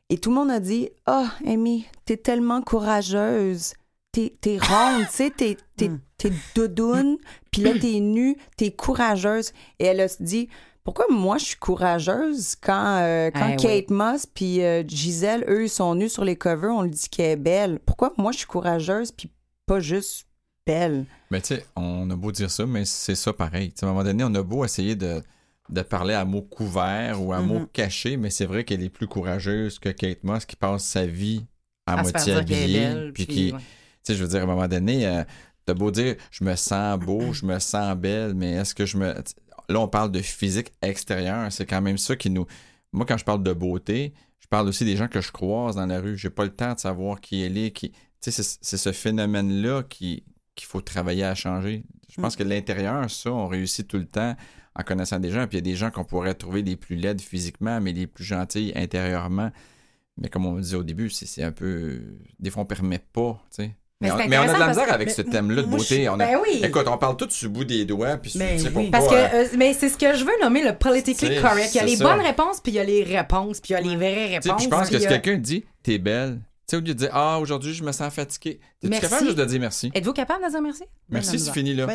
Et 0.09 0.17
tout 0.17 0.31
le 0.31 0.35
monde 0.35 0.49
a 0.49 0.59
dit 0.59 0.89
Ah, 1.05 1.31
Amy, 1.45 1.85
t'es 2.05 2.17
tellement 2.17 2.63
courageuse. 2.63 3.73
T'es, 4.11 4.35
t'es 4.41 4.57
ronde, 4.57 5.05
tu 5.05 5.11
sais, 5.11 5.29
t'es, 5.29 5.55
t'es, 5.77 5.91
t'es 6.17 6.31
doudoune, 6.55 7.17
puis 7.51 7.61
là, 7.61 7.73
t'es 7.79 7.99
nue, 7.99 8.35
t'es 8.57 8.71
courageuse. 8.71 9.53
Et 9.77 9.85
elle 9.85 10.01
a 10.01 10.07
dit 10.19 10.49
Pourquoi 10.91 11.05
moi, 11.15 11.37
je 11.37 11.45
suis 11.45 11.55
courageuse 11.55 12.55
quand, 12.59 12.97
euh, 13.03 13.29
quand 13.29 13.49
Eh 13.53 13.55
Kate 13.57 13.91
Moss 13.91 14.25
puis 14.25 14.63
euh, 14.63 14.81
Gisèle, 14.87 15.45
eux, 15.47 15.65
ils 15.65 15.69
sont 15.69 15.93
nus 15.93 16.09
sur 16.09 16.25
les 16.25 16.35
covers, 16.35 16.71
on 16.73 16.81
lui 16.81 16.89
dit 16.89 17.07
qu'elle 17.09 17.25
est 17.33 17.35
belle. 17.35 17.79
Pourquoi 17.85 18.11
moi, 18.17 18.31
je 18.31 18.39
suis 18.39 18.47
courageuse, 18.47 19.11
puis 19.11 19.29
pas 19.67 19.79
juste 19.79 20.25
belle? 20.65 21.05
Mais 21.29 21.41
tu 21.41 21.53
sais, 21.53 21.65
on 21.75 22.09
a 22.09 22.15
beau 22.15 22.31
dire 22.31 22.49
ça, 22.49 22.65
mais 22.65 22.85
c'est 22.85 23.13
ça 23.13 23.31
pareil. 23.33 23.69
Tu 23.71 23.81
sais, 23.81 23.85
à 23.85 23.89
un 23.89 23.91
moment 23.91 24.03
donné, 24.03 24.23
on 24.23 24.33
a 24.33 24.41
beau 24.41 24.65
essayer 24.65 24.95
de, 24.95 25.21
de 25.69 25.81
parler 25.83 26.15
à 26.15 26.25
mots 26.25 26.41
couverts 26.41 27.21
ou 27.21 27.33
à 27.33 27.39
mots 27.41 27.59
Mhm. 27.59 27.67
cachés, 27.71 28.17
mais 28.17 28.31
c'est 28.31 28.47
vrai 28.47 28.63
qu'elle 28.63 28.81
est 28.81 28.89
plus 28.89 29.05
courageuse 29.07 29.77
que 29.77 29.89
Kate 29.89 30.23
Moss 30.23 30.43
qui 30.45 30.55
passe 30.55 30.83
sa 30.85 31.05
vie 31.05 31.45
à, 31.85 32.01
moitié 32.01 32.33
habillée. 32.33 33.11
puis 33.13 33.25
puis, 33.25 33.27
qui, 33.27 33.51
ouais. 33.53 33.59
tu 33.59 33.65
sais, 34.01 34.15
je 34.15 34.23
veux 34.23 34.29
dire, 34.29 34.39
à 34.39 34.43
un 34.45 34.47
moment 34.47 34.67
donné, 34.67 35.05
euh, 35.05 35.23
t'as 35.67 35.75
beau 35.75 35.91
dire, 35.91 36.15
je 36.31 36.43
me 36.43 36.55
sens 36.55 36.97
beau, 36.99 37.31
je 37.31 37.45
me 37.45 37.59
sens 37.59 37.95
belle, 37.95 38.33
mais 38.33 38.53
est-ce 38.53 38.73
que 38.73 38.87
je 38.87 38.97
me. 38.97 39.13
Là, 39.69 39.79
on 39.79 39.87
parle 39.87 40.11
de 40.11 40.21
physique 40.21 40.73
extérieure. 40.81 41.51
C'est 41.51 41.65
quand 41.65 41.81
même 41.81 41.97
ça 41.97 42.15
qui 42.15 42.29
nous. 42.29 42.45
Moi, 42.91 43.05
quand 43.05 43.17
je 43.17 43.23
parle 43.25 43.43
de 43.43 43.53
beauté, 43.53 44.13
je 44.39 44.47
parle 44.47 44.67
aussi 44.67 44.83
des 44.83 44.97
gens 44.97 45.07
que 45.07 45.21
je 45.21 45.31
croise 45.31 45.75
dans 45.75 45.85
la 45.85 46.01
rue. 46.01 46.17
J'ai 46.17 46.31
pas 46.31 46.43
le 46.43 46.53
temps 46.53 46.73
de 46.73 46.79
savoir 46.79 47.21
qui 47.21 47.41
elle 47.43 47.57
est. 47.57 47.71
Qui... 47.71 47.91
Tu 48.21 48.31
sais, 48.31 48.43
c'est 48.61 48.77
ce 48.77 48.91
phénomène-là 48.91 49.83
qui 49.83 50.23
qu'il 50.59 50.67
faut 50.67 50.81
travailler 50.81 51.23
à 51.23 51.35
changer. 51.35 51.83
Je 52.09 52.19
pense 52.19 52.35
que 52.35 52.43
l'intérieur, 52.43 53.09
ça, 53.09 53.31
on 53.31 53.47
réussit 53.47 53.87
tout 53.87 53.97
le 53.97 54.05
temps 54.05 54.35
en 54.75 54.83
connaissant 54.83 55.17
des 55.17 55.31
gens. 55.31 55.47
Puis 55.47 55.57
il 55.57 55.65
y 55.65 55.69
a 55.69 55.71
des 55.71 55.75
gens 55.75 55.89
qu'on 55.89 56.03
pourrait 56.03 56.33
trouver 56.33 56.61
les 56.63 56.75
plus 56.75 56.97
laides 56.97 57.21
physiquement, 57.21 57.79
mais 57.79 57.93
les 57.93 58.07
plus 58.07 58.25
gentilles 58.25 58.73
intérieurement. 58.75 59.51
Mais 60.17 60.27
comme 60.27 60.45
on 60.45 60.59
dit 60.59 60.75
au 60.75 60.83
début, 60.83 61.09
c'est 61.09 61.43
un 61.43 61.53
peu. 61.53 62.01
Des 62.39 62.49
fois, 62.49 62.63
on 62.63 62.65
permet 62.65 62.99
pas, 62.99 63.41
tu 63.51 63.63
sais. 63.63 63.75
Mais 64.01 64.07
Mais, 64.07 64.13
on, 64.13 64.17
c'est 64.17 64.27
mais 64.29 64.37
on 64.37 64.41
a 64.43 64.53
de 64.53 64.59
la 64.59 64.67
misère 64.69 64.85
que- 64.87 64.91
avec 64.93 65.07
mais 65.09 65.13
ce 65.13 65.21
thème-là 65.23 65.61
de 65.61 65.67
beauté. 65.67 66.03
je- 66.05 66.09
On 66.09 66.13
a- 66.13 66.17
Ben 66.25 66.37
oui. 66.41 66.61
Écoute, 66.63 66.87
on 66.87 66.97
parle 66.97 67.17
tout 67.17 67.25
du 67.25 67.49
bout 67.49 67.65
des 67.65 67.83
doigts, 67.83 68.15
puis 68.15 68.31
Ben 68.35 68.55
tu 68.57 68.63
sais 68.63 68.71
oui. 68.73 68.89
Parce 68.91 69.07
que, 69.09 69.13
euh, 69.13 69.27
euh, 69.43 69.47
mais 69.57 69.73
c'est 69.73 69.89
ce 69.89 69.97
que 69.97 70.13
je 70.15 70.23
veux 70.23 70.31
nommer 70.41 70.63
le 70.63 70.73
politically 70.73 71.41
correct. 71.41 71.71
Il 71.73 71.77
y 71.77 71.79
a 71.81 71.83
les 71.85 71.97
ça. 71.97 72.05
bonnes 72.05 72.25
réponses, 72.25 72.61
puis 72.61 72.71
il 72.71 72.75
y 72.75 72.79
a 72.79 72.83
les 72.85 73.03
réponses, 73.03 73.59
puis 73.59 73.71
il 73.71 73.73
y 73.73 73.75
a 73.75 73.81
les 73.81 73.95
vraies 73.97 74.39
Tu 74.41 74.47
réponses. 74.49 74.63
je 74.63 74.69
pense 74.69 74.89
que 74.89 74.99
si 74.99 75.07
quelqu'un 75.07 75.37
dit 75.37 75.65
t'es 75.83 75.97
belle, 75.97 76.39
sais, 76.65 76.77
au 76.77 76.79
lieu 76.79 76.85
de 76.85 76.93
dire 76.93 77.09
Ah, 77.11 77.39
aujourd'hui, 77.41 77.73
je 77.73 77.83
me 77.83 77.91
sens 77.91 78.13
fatigué. 78.13 78.61
Es-tu 78.81 78.99
capable 79.01 79.25
juste 79.25 79.37
de 79.37 79.43
dire 79.45 79.59
merci? 79.59 79.91
Êtes-vous 79.93 80.13
capable 80.13 80.45
de 80.45 80.49
dire 80.49 80.61
merci? 80.61 80.83
Merci, 81.09 81.37
c'est 81.37 81.51
fini 81.51 81.73
là. 81.75 81.85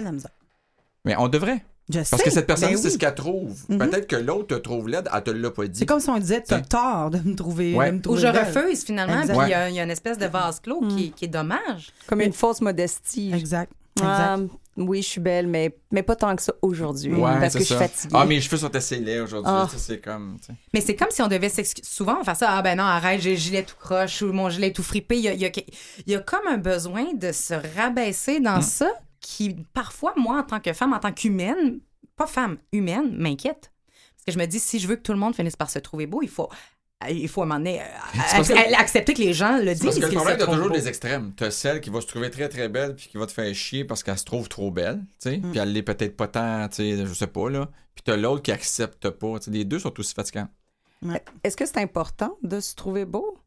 Mais 1.07 1.15
on 1.17 1.29
devrait. 1.29 1.65
Je 1.93 1.99
Parce 1.99 2.09
sais, 2.11 2.23
que 2.23 2.31
cette 2.31 2.47
personne, 2.47 2.71
ben 2.71 2.77
c'est 2.79 2.87
oui. 2.87 2.93
ce 2.93 2.99
qu'elle 2.99 3.15
trouve. 3.15 3.55
Mhm. 3.69 3.79
Peut-être 3.79 4.07
que 4.07 4.17
l'autre 4.17 4.47
te 4.47 4.55
trouve 4.55 4.89
laide, 4.89 5.07
elle 5.15 5.23
te 5.23 5.31
l'a 5.31 5.51
pas 5.51 5.67
dit. 5.67 5.81
C'est 5.81 5.87
comme 5.87 6.01
si 6.01 6.09
on 6.09 6.19
disait, 6.19 6.41
t'as 6.41 6.61
T'sais. 6.61 6.69
tort 6.71 7.11
de 7.11 7.19
me 7.19 7.35
trouver. 7.35 7.75
Ouais. 7.75 7.93
de 7.93 7.97
me 7.99 8.09
Ou 8.09 8.17
je 8.17 8.23
belle. 8.23 8.39
refuse 8.55 8.85
finalement, 8.85 9.21
Exact. 9.21 9.37
puis 9.39 9.47
il 9.49 9.51
y, 9.51 9.55
a- 9.55 9.69
il 9.69 9.75
y 9.75 9.81
a 9.81 9.85
une 9.85 9.91
espèce 9.91 10.17
de 10.17 10.27
vase 10.27 10.61
clos 10.61 10.81
Mm. 10.81 10.97
qui, 10.97 11.11
qui 11.13 11.25
est 11.27 11.29
dommage. 11.29 11.91
Comme 12.07 12.23
une 12.23 12.33
fausse 12.33 12.63
modestie. 12.63 13.33
Exact. 13.35 13.71
Ah, 14.03 14.35
exact. 14.39 14.51
oui, 14.79 15.03
je 15.03 15.07
suis 15.09 15.21
belle, 15.21 15.47
mais, 15.47 15.77
mais 15.93 16.03
pas 16.03 16.17
tant 16.17 16.35
que 16.35 16.41
ça 16.43 16.53
aujourd'hui. 16.63 17.13
Ouais, 17.15 17.21
parce 17.39 17.53
c'est 17.53 17.59
que 17.59 17.65
je 17.65 17.65
suis 17.69 17.75
ça. 17.75 17.81
fatiguée. 17.81 18.17
Ah, 18.19 18.25
mes 18.25 18.41
cheveux 18.41 18.57
sont 18.57 18.75
assez 18.75 18.97
laids 18.99 19.21
aujourd'hui. 19.21 19.53
Ah. 19.55 19.69
C'est 19.77 19.99
comme. 20.01 20.39
tu 20.41 20.47
sais. 20.47 20.53
Mais 20.73 20.81
c'est 20.81 20.97
comme 20.97 21.11
si 21.11 21.21
on 21.21 21.29
devait 21.29 21.51
s'excuser. 21.51 21.87
Souvent, 21.87 22.17
on 22.21 22.25
fait 22.25 22.35
ça. 22.35 22.49
Ah 22.51 22.63
ben 22.63 22.79
non, 22.79 22.85
arrête, 22.85 23.21
j'ai 23.21 23.33
le 23.33 23.37
gilet 23.37 23.63
tout 23.63 23.77
croche 23.79 24.23
ou 24.23 24.33
mon 24.33 24.49
gilet 24.49 24.73
tout 24.73 24.83
fripé. 24.83 25.17
Il 25.19 25.23
y 25.25 25.29
a, 25.29 25.33
il 25.35 25.41
y 25.43 25.45
a- 25.45 25.51
il 26.07 26.13
y 26.13 26.17
a 26.17 26.21
comme 26.21 26.47
un 26.49 26.57
besoin 26.57 27.13
de 27.15 27.31
se 27.31 27.55
rabaisser 27.77 28.41
dans 28.41 28.63
ça 28.63 28.89
qui, 29.25 29.57
parfois, 29.73 30.13
moi, 30.17 30.39
en 30.39 30.43
tant 30.43 30.61
que 30.61 30.73
femme, 30.75 30.93
en 30.93 30.99
tant 30.99 31.13
qu'humaine, 31.13 31.81
pas 32.15 32.27
femme, 32.27 32.59
humaine, 32.73 33.17
m'inquiète. 33.17 33.73
Parce 34.15 34.25
que 34.27 34.33
je 34.33 34.39
me 34.39 34.45
dis, 34.47 34.61
si 34.61 34.79
je 34.79 34.87
veux 34.87 34.97
que 34.97 35.01
tout 35.03 35.13
le 35.13 35.19
monde 35.19 35.35
finisse 35.35 35.57
par 35.57 35.71
se 35.71 35.79
trouver 35.79 36.07
beau, 36.07 36.21
il 36.23 36.29
faut, 36.29 36.49
il 37.09 37.27
faut 37.29 37.41
à 37.41 37.45
un 37.45 37.47
moment 37.49 37.59
donné, 37.59 37.81
euh, 37.81 37.85
que- 38.43 38.75
accepter 38.81 39.15
que 39.15 39.23
les 39.23 39.33
gens 39.33 39.57
le 39.59 39.69
C'est 39.69 39.75
disent. 39.75 39.85
Parce 39.85 39.99
que 39.99 40.05
le 40.07 40.13
problème, 40.15 40.37
t'as 40.39 40.47
toujours 40.47 40.71
des 40.71 40.89
extrêmes. 40.89 41.33
T'as 41.37 41.51
celle 41.51 41.81
qui 41.81 41.89
va 41.89 42.03
se 42.03 42.07
trouver 42.07 42.31
très 42.31 42.49
très 42.51 42.69
belle 42.69 42.95
puis 42.97 43.09
qui 43.09 43.17
va 43.17 43.27
te 43.27 43.33
faire 43.33 43.53
chier 43.55 43.85
parce 43.87 44.03
qu'elle 44.03 44.19
se 44.19 44.25
trouve 44.25 44.49
trop 44.49 44.71
belle, 44.71 45.01
tu 45.21 45.31
sais, 45.31 45.39
puis 45.39 45.59
elle 45.59 45.73
l'est 45.73 45.83
peut-être 45.83 46.17
pas 46.17 46.29
tant, 46.29 46.69
tu 46.69 46.77
sais, 46.77 47.07
je 47.07 47.15
sais 47.15 47.27
pas, 47.27 47.49
là. 47.49 47.69
Puis 47.95 48.03
t'as 48.05 48.17
l'autre 48.17 48.43
qui 48.43 48.53
accepte 48.53 49.09
pas. 49.11 49.39
Tu 49.39 49.45
sais, 49.47 49.51
les 49.51 49.65
deux 49.65 49.79
sont 49.79 49.99
aussi 49.99 50.13
fatigants. 50.15 50.49
Est-ce 51.43 51.57
que 51.57 51.65
c'est 51.67 51.79
important 51.79 52.37
de 52.43 52.61
se 52.61 52.75
trouver 52.75 53.05
beau? 53.05 53.39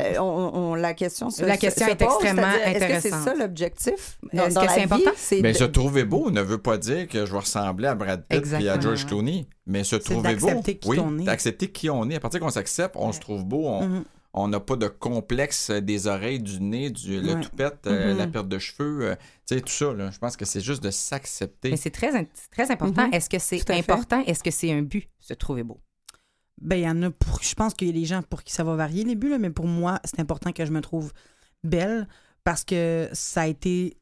Euh, 0.00 0.18
on, 0.18 0.50
on- 0.54 0.74
la 0.74 0.92
question 0.94 1.30
se, 1.30 1.42
La 1.44 1.54
se- 1.54 1.60
question 1.60 1.86
se 1.86 1.90
est 1.92 1.96
pose, 1.96 2.08
extrêmement 2.08 2.42
c'est-à-dire, 2.52 2.66
Est-ce 2.66 2.74
que 2.74 2.80
c'est 3.00 3.12
intéressante. 3.12 3.24
ça 3.24 3.34
l'objectif? 3.34 3.92
Est-ce 3.92 4.36
Dans- 4.36 4.48
dans 4.54 4.60
que 4.60 4.66
la 4.66 4.72
c'est 4.72 4.78
vie, 4.80 4.84
important? 4.84 5.10
c'est 5.16 5.40
Mais 5.40 5.52
de- 5.52 5.56
se 5.58 5.64
trouver 5.64 6.04
beau 6.04 6.30
ne 6.30 6.42
veut 6.42 6.58
pas 6.58 6.76
dire 6.78 7.08
que 7.08 7.24
je 7.24 7.32
vais 7.32 7.38
ressembler 7.38 7.88
à 7.88 7.94
Brad 7.94 8.24
Pitt 8.28 8.42
puis 8.42 8.68
à. 8.68 8.78
George 8.78 9.06
Clooney. 9.06 9.46
Mais 9.66 9.84
se 9.84 9.96
trouver 9.96 10.36
beau, 10.36 10.60
qui 10.62 10.78
oui, 10.86 10.98
on 11.00 11.18
est. 11.18 11.24
d'accepter 11.24 11.68
qui 11.68 11.88
on 11.90 12.08
est. 12.10 12.14
À 12.16 12.20
partir 12.20 12.40
qu'on 12.40 12.50
s'accepte, 12.50 12.94
on 12.98 13.10
se 13.12 13.20
trouve 13.20 13.44
beau, 13.44 13.66
on 13.66 13.86
Mhm. 13.88 14.04
on 14.34 14.48
n'a 14.48 14.60
pas 14.60 14.76
de 14.76 14.86
complexe 14.86 15.70
euh, 15.70 15.80
des 15.80 16.06
oreilles, 16.08 16.40
du 16.40 16.60
nez, 16.60 16.90
du, 16.90 17.18
le 17.20 17.34
Ouais. 17.34 17.40
toupette, 17.40 17.86
euh, 17.86 18.12
Mhm. 18.12 18.18
la 18.18 18.26
perte 18.26 18.48
de 18.48 18.58
cheveux, 18.58 19.00
euh, 19.06 19.14
tu 19.48 19.54
sais, 19.54 19.60
tout 19.62 19.72
ça. 19.72 19.92
Là. 19.94 20.10
Je 20.10 20.18
pense 20.18 20.36
que 20.36 20.44
c'est 20.44 20.60
juste 20.60 20.82
de 20.82 20.90
s'accepter. 20.90 21.70
Mais 21.70 21.76
c'est 21.78 21.90
très, 21.90 22.14
important. 22.70 23.06
Mhm. 23.06 23.14
Est-ce 23.14 23.30
que 23.30 23.38
c'est 23.38 23.70
important? 23.70 24.22
Est-ce 24.26 24.42
que 24.44 24.50
c'est 24.50 24.70
un 24.72 24.82
but, 24.82 25.08
se 25.20 25.32
trouver 25.32 25.62
beau? 25.62 25.80
Ben, 26.60 26.76
il 26.76 26.82
y 26.82 26.88
en 26.88 27.02
a 27.02 27.10
pour. 27.10 27.42
Je 27.42 27.54
pense 27.54 27.74
qu'il 27.74 27.88
y 27.88 27.90
a 27.90 27.92
des 27.92 28.04
gens 28.04 28.22
pour 28.22 28.42
qui 28.42 28.52
ça 28.52 28.64
va 28.64 28.74
varier 28.76 29.04
les 29.04 29.14
buts, 29.14 29.28
là, 29.28 29.38
mais 29.38 29.50
pour 29.50 29.66
moi, 29.66 30.00
c'est 30.04 30.20
important 30.20 30.52
que 30.52 30.64
je 30.64 30.72
me 30.72 30.80
trouve 30.80 31.12
belle 31.64 32.08
parce 32.44 32.64
que 32.64 33.08
ça 33.12 33.42
a 33.42 33.46
été. 33.46 33.96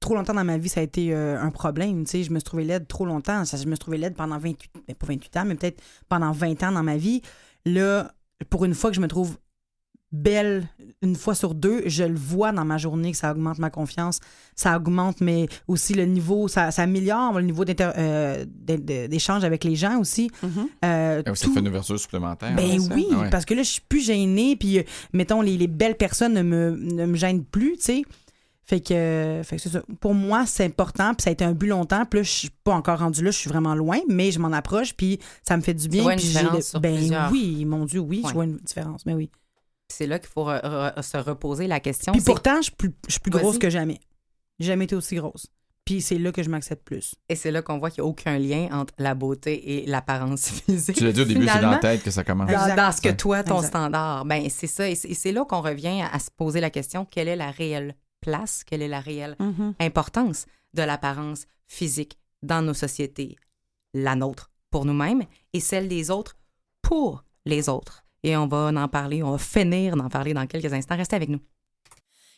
Trop 0.00 0.14
longtemps 0.14 0.34
dans 0.34 0.44
ma 0.44 0.58
vie, 0.58 0.68
ça 0.68 0.80
a 0.80 0.82
été 0.82 1.14
euh, 1.14 1.40
un 1.40 1.50
problème. 1.50 2.04
Tu 2.04 2.10
sais, 2.10 2.22
je 2.24 2.30
me 2.30 2.38
suis 2.38 2.64
laide 2.64 2.86
trop 2.86 3.06
longtemps. 3.06 3.42
Je 3.44 3.56
me 3.56 3.74
suis 3.74 3.78
trouvée 3.78 3.96
laide 3.96 4.14
pendant 4.14 4.36
28, 4.36 4.70
ben, 4.86 4.94
pas 4.94 5.06
28 5.06 5.36
ans, 5.38 5.44
mais 5.46 5.54
peut-être 5.54 5.82
pendant 6.10 6.30
20 6.30 6.62
ans 6.62 6.72
dans 6.72 6.82
ma 6.82 6.98
vie. 6.98 7.22
Là, 7.64 8.12
pour 8.50 8.66
une 8.66 8.74
fois 8.74 8.90
que 8.90 8.96
je 8.96 9.00
me 9.00 9.08
trouve 9.08 9.38
belle 10.14 10.68
une 11.02 11.16
fois 11.16 11.34
sur 11.34 11.54
deux, 11.54 11.82
je 11.86 12.04
le 12.04 12.14
vois 12.16 12.50
dans 12.52 12.64
ma 12.64 12.78
journée 12.78 13.10
que 13.12 13.18
ça 13.18 13.30
augmente 13.32 13.58
ma 13.58 13.68
confiance, 13.68 14.20
ça 14.56 14.74
augmente 14.76 15.20
mais 15.20 15.48
aussi 15.68 15.92
le 15.92 16.06
niveau, 16.06 16.48
ça, 16.48 16.70
ça 16.70 16.82
améliore 16.82 17.34
le 17.34 17.42
niveau 17.42 17.64
euh, 17.68 18.44
d'é- 18.48 18.78
d'é- 18.78 19.08
d'échange 19.08 19.44
avec 19.44 19.64
les 19.64 19.76
gens 19.76 19.98
aussi. 19.98 20.30
Mhm. 20.42 20.50
Euh, 20.84 21.22
Ah 21.26 21.30
oui, 21.30 21.36
ça 21.36 21.46
tout- 21.46 21.52
fait 21.52 21.60
une 21.60 21.68
ouverture 21.68 21.98
supplémentaire. 22.00 22.54
ben 22.56 22.70
hein, 22.80 22.88
oui, 22.94 23.06
Ah 23.12 23.18
ouais. 23.20 23.30
parce 23.30 23.44
que 23.44 23.52
là, 23.52 23.62
je 23.62 23.68
suis 23.70 23.82
plus 23.86 24.00
gênée, 24.04 24.56
puis 24.56 24.78
euh, 24.78 24.82
mettons, 25.12 25.42
les, 25.42 25.58
les 25.58 25.66
belles 25.66 25.96
personnes 25.96 26.32
ne 26.32 26.42
me, 26.42 26.70
ne 26.70 27.04
me 27.06 27.16
gênent 27.16 27.44
plus, 27.44 27.72
tu 27.76 27.82
sais. 27.82 28.02
Fait 28.66 28.80
que, 28.80 29.42
fait 29.44 29.56
que 29.56 29.62
c'est 29.62 29.68
ça. 29.68 29.82
Pour 30.00 30.14
moi, 30.14 30.46
c'est 30.46 30.64
important, 30.64 31.12
puis 31.12 31.24
ça 31.24 31.28
a 31.28 31.32
été 31.34 31.44
un 31.44 31.52
but 31.52 31.66
longtemps, 31.66 32.06
puis 32.06 32.20
là, 32.20 32.22
je 32.22 32.30
suis 32.30 32.50
pas 32.64 32.72
encore 32.72 33.00
rendue 33.00 33.22
là, 33.22 33.30
je 33.30 33.36
suis 33.36 33.50
vraiment 33.50 33.74
loin, 33.74 33.98
mais 34.08 34.30
je 34.30 34.38
m'en 34.38 34.52
approche, 34.52 34.94
puis 34.94 35.18
ça 35.46 35.54
me 35.58 35.60
fait 35.62 35.74
du 35.74 35.86
bien. 35.88 36.02
vois 36.02 36.12
une 36.14 36.18
puis 36.18 36.28
j'ai 36.28 36.38
différence 36.38 36.56
le- 36.56 36.62
sur 36.62 36.80
Ben 36.80 36.96
plusieurs 36.96 37.30
oui, 37.30 37.64
mon 37.66 37.84
Dieu, 37.84 38.00
oui, 38.00 38.22
je 38.26 38.32
vois 38.32 38.44
une 38.44 38.56
différence, 38.56 39.04
mais 39.04 39.12
oui. 39.12 39.28
C'est 39.94 40.06
là 40.06 40.18
qu'il 40.18 40.28
faut 40.28 40.44
re- 40.46 40.62
re- 40.62 41.02
se 41.02 41.16
reposer 41.16 41.66
la 41.66 41.80
question. 41.80 42.12
Puis 42.12 42.22
pourtant, 42.22 42.56
je 42.58 42.64
suis 42.64 42.72
plus, 42.72 42.92
je 43.06 43.12
suis 43.12 43.20
plus 43.20 43.30
grosse 43.30 43.58
que 43.58 43.70
jamais. 43.70 44.00
J'ai 44.58 44.66
jamais 44.68 44.84
été 44.84 44.94
aussi 44.96 45.16
grosse. 45.16 45.46
Puis 45.84 46.00
c'est 46.00 46.16
là 46.18 46.32
que 46.32 46.42
je 46.42 46.48
m'accepte 46.48 46.82
plus. 46.84 47.14
Et 47.28 47.36
c'est 47.36 47.50
là 47.50 47.60
qu'on 47.60 47.78
voit 47.78 47.90
qu'il 47.90 48.02
n'y 48.02 48.06
a 48.08 48.10
aucun 48.10 48.38
lien 48.38 48.68
entre 48.72 48.94
la 48.98 49.14
beauté 49.14 49.82
et 49.82 49.86
l'apparence 49.86 50.48
physique. 50.66 50.96
Tu 50.96 51.04
l'as 51.04 51.12
dit 51.12 51.20
au 51.20 51.24
début, 51.26 51.46
c'est 51.46 51.60
dans 51.60 51.70
la 51.72 51.78
tête 51.78 52.02
que 52.02 52.10
ça 52.10 52.24
commence. 52.24 52.50
Dans, 52.50 52.74
dans 52.74 52.90
ce 52.92 53.02
que 53.02 53.10
toi, 53.10 53.42
ton 53.44 53.56
Exact. 53.56 53.68
standard, 53.68 54.24
ben 54.24 54.48
c'est 54.48 54.66
ça. 54.66 54.88
Et 54.88 54.94
c'est 54.94 55.32
là 55.32 55.44
qu'on 55.44 55.60
revient 55.60 56.00
à, 56.02 56.08
à 56.14 56.18
se 56.18 56.30
poser 56.34 56.60
la 56.60 56.70
question 56.70 57.04
quelle 57.04 57.28
est 57.28 57.36
la 57.36 57.50
réelle 57.50 57.94
place, 58.20 58.64
quelle 58.64 58.80
est 58.82 58.88
la 58.88 59.00
réelle 59.00 59.36
Mhm. 59.38 59.74
importance 59.80 60.46
de 60.72 60.82
l'apparence 60.82 61.44
physique 61.68 62.18
dans 62.42 62.62
nos 62.62 62.74
sociétés, 62.74 63.36
la 63.92 64.16
nôtre 64.16 64.50
pour 64.70 64.86
nous-mêmes 64.86 65.22
et 65.52 65.60
celle 65.60 65.86
des 65.88 66.10
autres 66.10 66.36
pour 66.82 67.24
les 67.44 67.68
autres. 67.68 68.03
Et 68.24 68.36
on 68.38 68.46
va 68.46 68.72
en 68.74 68.88
parler, 68.88 69.22
on 69.22 69.32
va 69.32 69.38
finir 69.38 69.96
d'en 69.96 70.08
parler 70.08 70.32
dans 70.32 70.46
quelques 70.46 70.72
instants. 70.72 70.96
Restez 70.96 71.14
avec 71.14 71.28
nous. 71.28 71.40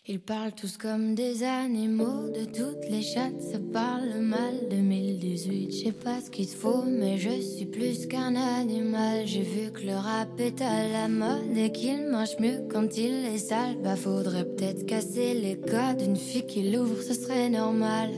Ils 0.08 0.20
parlent 0.20 0.52
tous 0.52 0.76
comme 0.76 1.16
des 1.16 1.42
animaux, 1.42 2.28
de 2.28 2.44
toutes 2.44 2.88
les 2.88 3.02
chattes, 3.02 3.40
ça 3.40 3.58
parle 3.72 4.20
mal. 4.20 4.68
2018, 4.70 5.72
je 5.72 5.84
sais 5.84 5.92
pas 5.92 6.20
ce 6.20 6.30
qu'il 6.30 6.46
faut, 6.46 6.84
mais 6.84 7.18
je 7.18 7.40
suis 7.40 7.66
plus 7.66 8.06
qu'un 8.06 8.36
animal. 8.36 9.26
J'ai 9.26 9.42
vu 9.42 9.72
que 9.72 9.82
le 9.82 9.96
rap 9.96 10.28
est 10.38 10.60
à 10.60 10.88
la 10.88 11.08
mode 11.08 11.56
et 11.56 11.72
qu'il 11.72 12.06
marche 12.08 12.38
mieux 12.38 12.68
quand 12.70 12.96
il 12.96 13.24
est 13.26 13.38
sale. 13.38 13.78
Bah 13.82 13.96
faudrait 13.96 14.44
peut-être 14.44 14.86
casser 14.86 15.34
les 15.34 15.58
codes, 15.58 16.02
une 16.02 16.16
fille 16.16 16.46
qui 16.46 16.70
l'ouvre, 16.70 17.02
ce 17.02 17.14
serait 17.14 17.48
normal. 17.48 18.10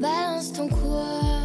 Balance 0.00 0.52
ton 0.52 0.68
quoi? 0.68 1.44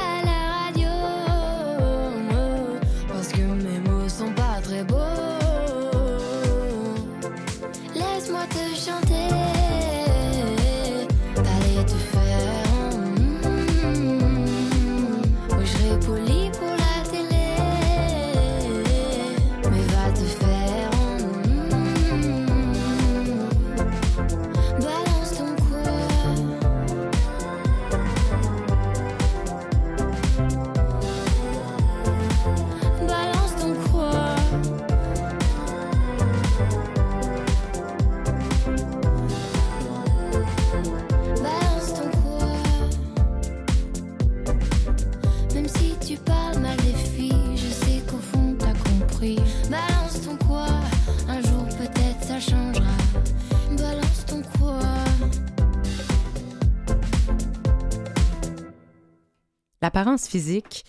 l'apparence 59.81 60.27
physique, 60.27 60.85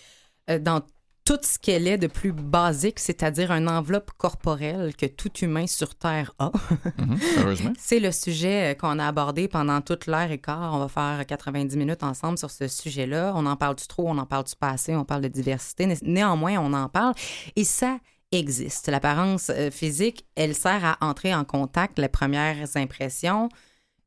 euh, 0.51 0.59
dans 0.59 0.82
tout 1.24 1.39
ce 1.43 1.56
qu'elle 1.56 1.86
est 1.86 1.98
de 1.98 2.09
plus 2.09 2.32
basique, 2.32 2.98
c'est-à-dire 2.98 3.52
une 3.52 3.69
enveloppe 3.69 4.10
corporelle 4.19 4.94
que 4.97 5.06
tout 5.06 5.32
humain 5.40 5.69
sur 5.69 5.94
Terre 5.94 6.32
a. 6.40 6.51
Mhm. 6.98 7.74
C'est 7.78 8.01
le 8.01 8.10
sujet 8.10 8.73
euh, 8.73 8.74
qu'on 8.74 8.98
a 8.98 9.06
abordé 9.06 9.47
pendant 9.47 9.81
toute 9.81 10.06
l'heure 10.06 10.31
et 10.32 10.39
quart. 10.39 10.74
On 10.74 10.78
va 10.78 10.89
faire 10.89 11.24
90 11.24 11.77
minutes 11.77 12.02
ensemble 12.02 12.39
sur 12.39 12.51
ce 12.51 12.66
sujet-là. 12.66 13.32
On 13.36 13.47
en 13.47 13.56
parle 13.56 13.77
du 13.77 13.86
trop, 13.86 14.09
on 14.09 14.19
en 14.19 14.27
parle 14.27 14.44
du 14.44 14.56
passé, 14.56 14.97
on 14.97 15.05
parle 15.05 15.23
de 15.23 15.28
diversité. 15.28 15.86
Né- 15.86 15.98
Néanmoins, 16.02 16.59
on 16.59 16.73
en 16.73 16.89
parle. 16.89 17.14
Et 17.55 17.64
ça 17.64 17.98
existe. 18.32 18.89
L'apparence 18.89 19.51
euh, 19.51 19.70
physique, 19.70 20.27
elle 20.35 20.56
sert 20.56 20.85
à 20.85 20.97
entrer 21.06 21.32
en 21.35 21.44
contact, 21.44 22.01
les 22.01 22.09
premières 22.09 22.77
impressions. 22.77 23.48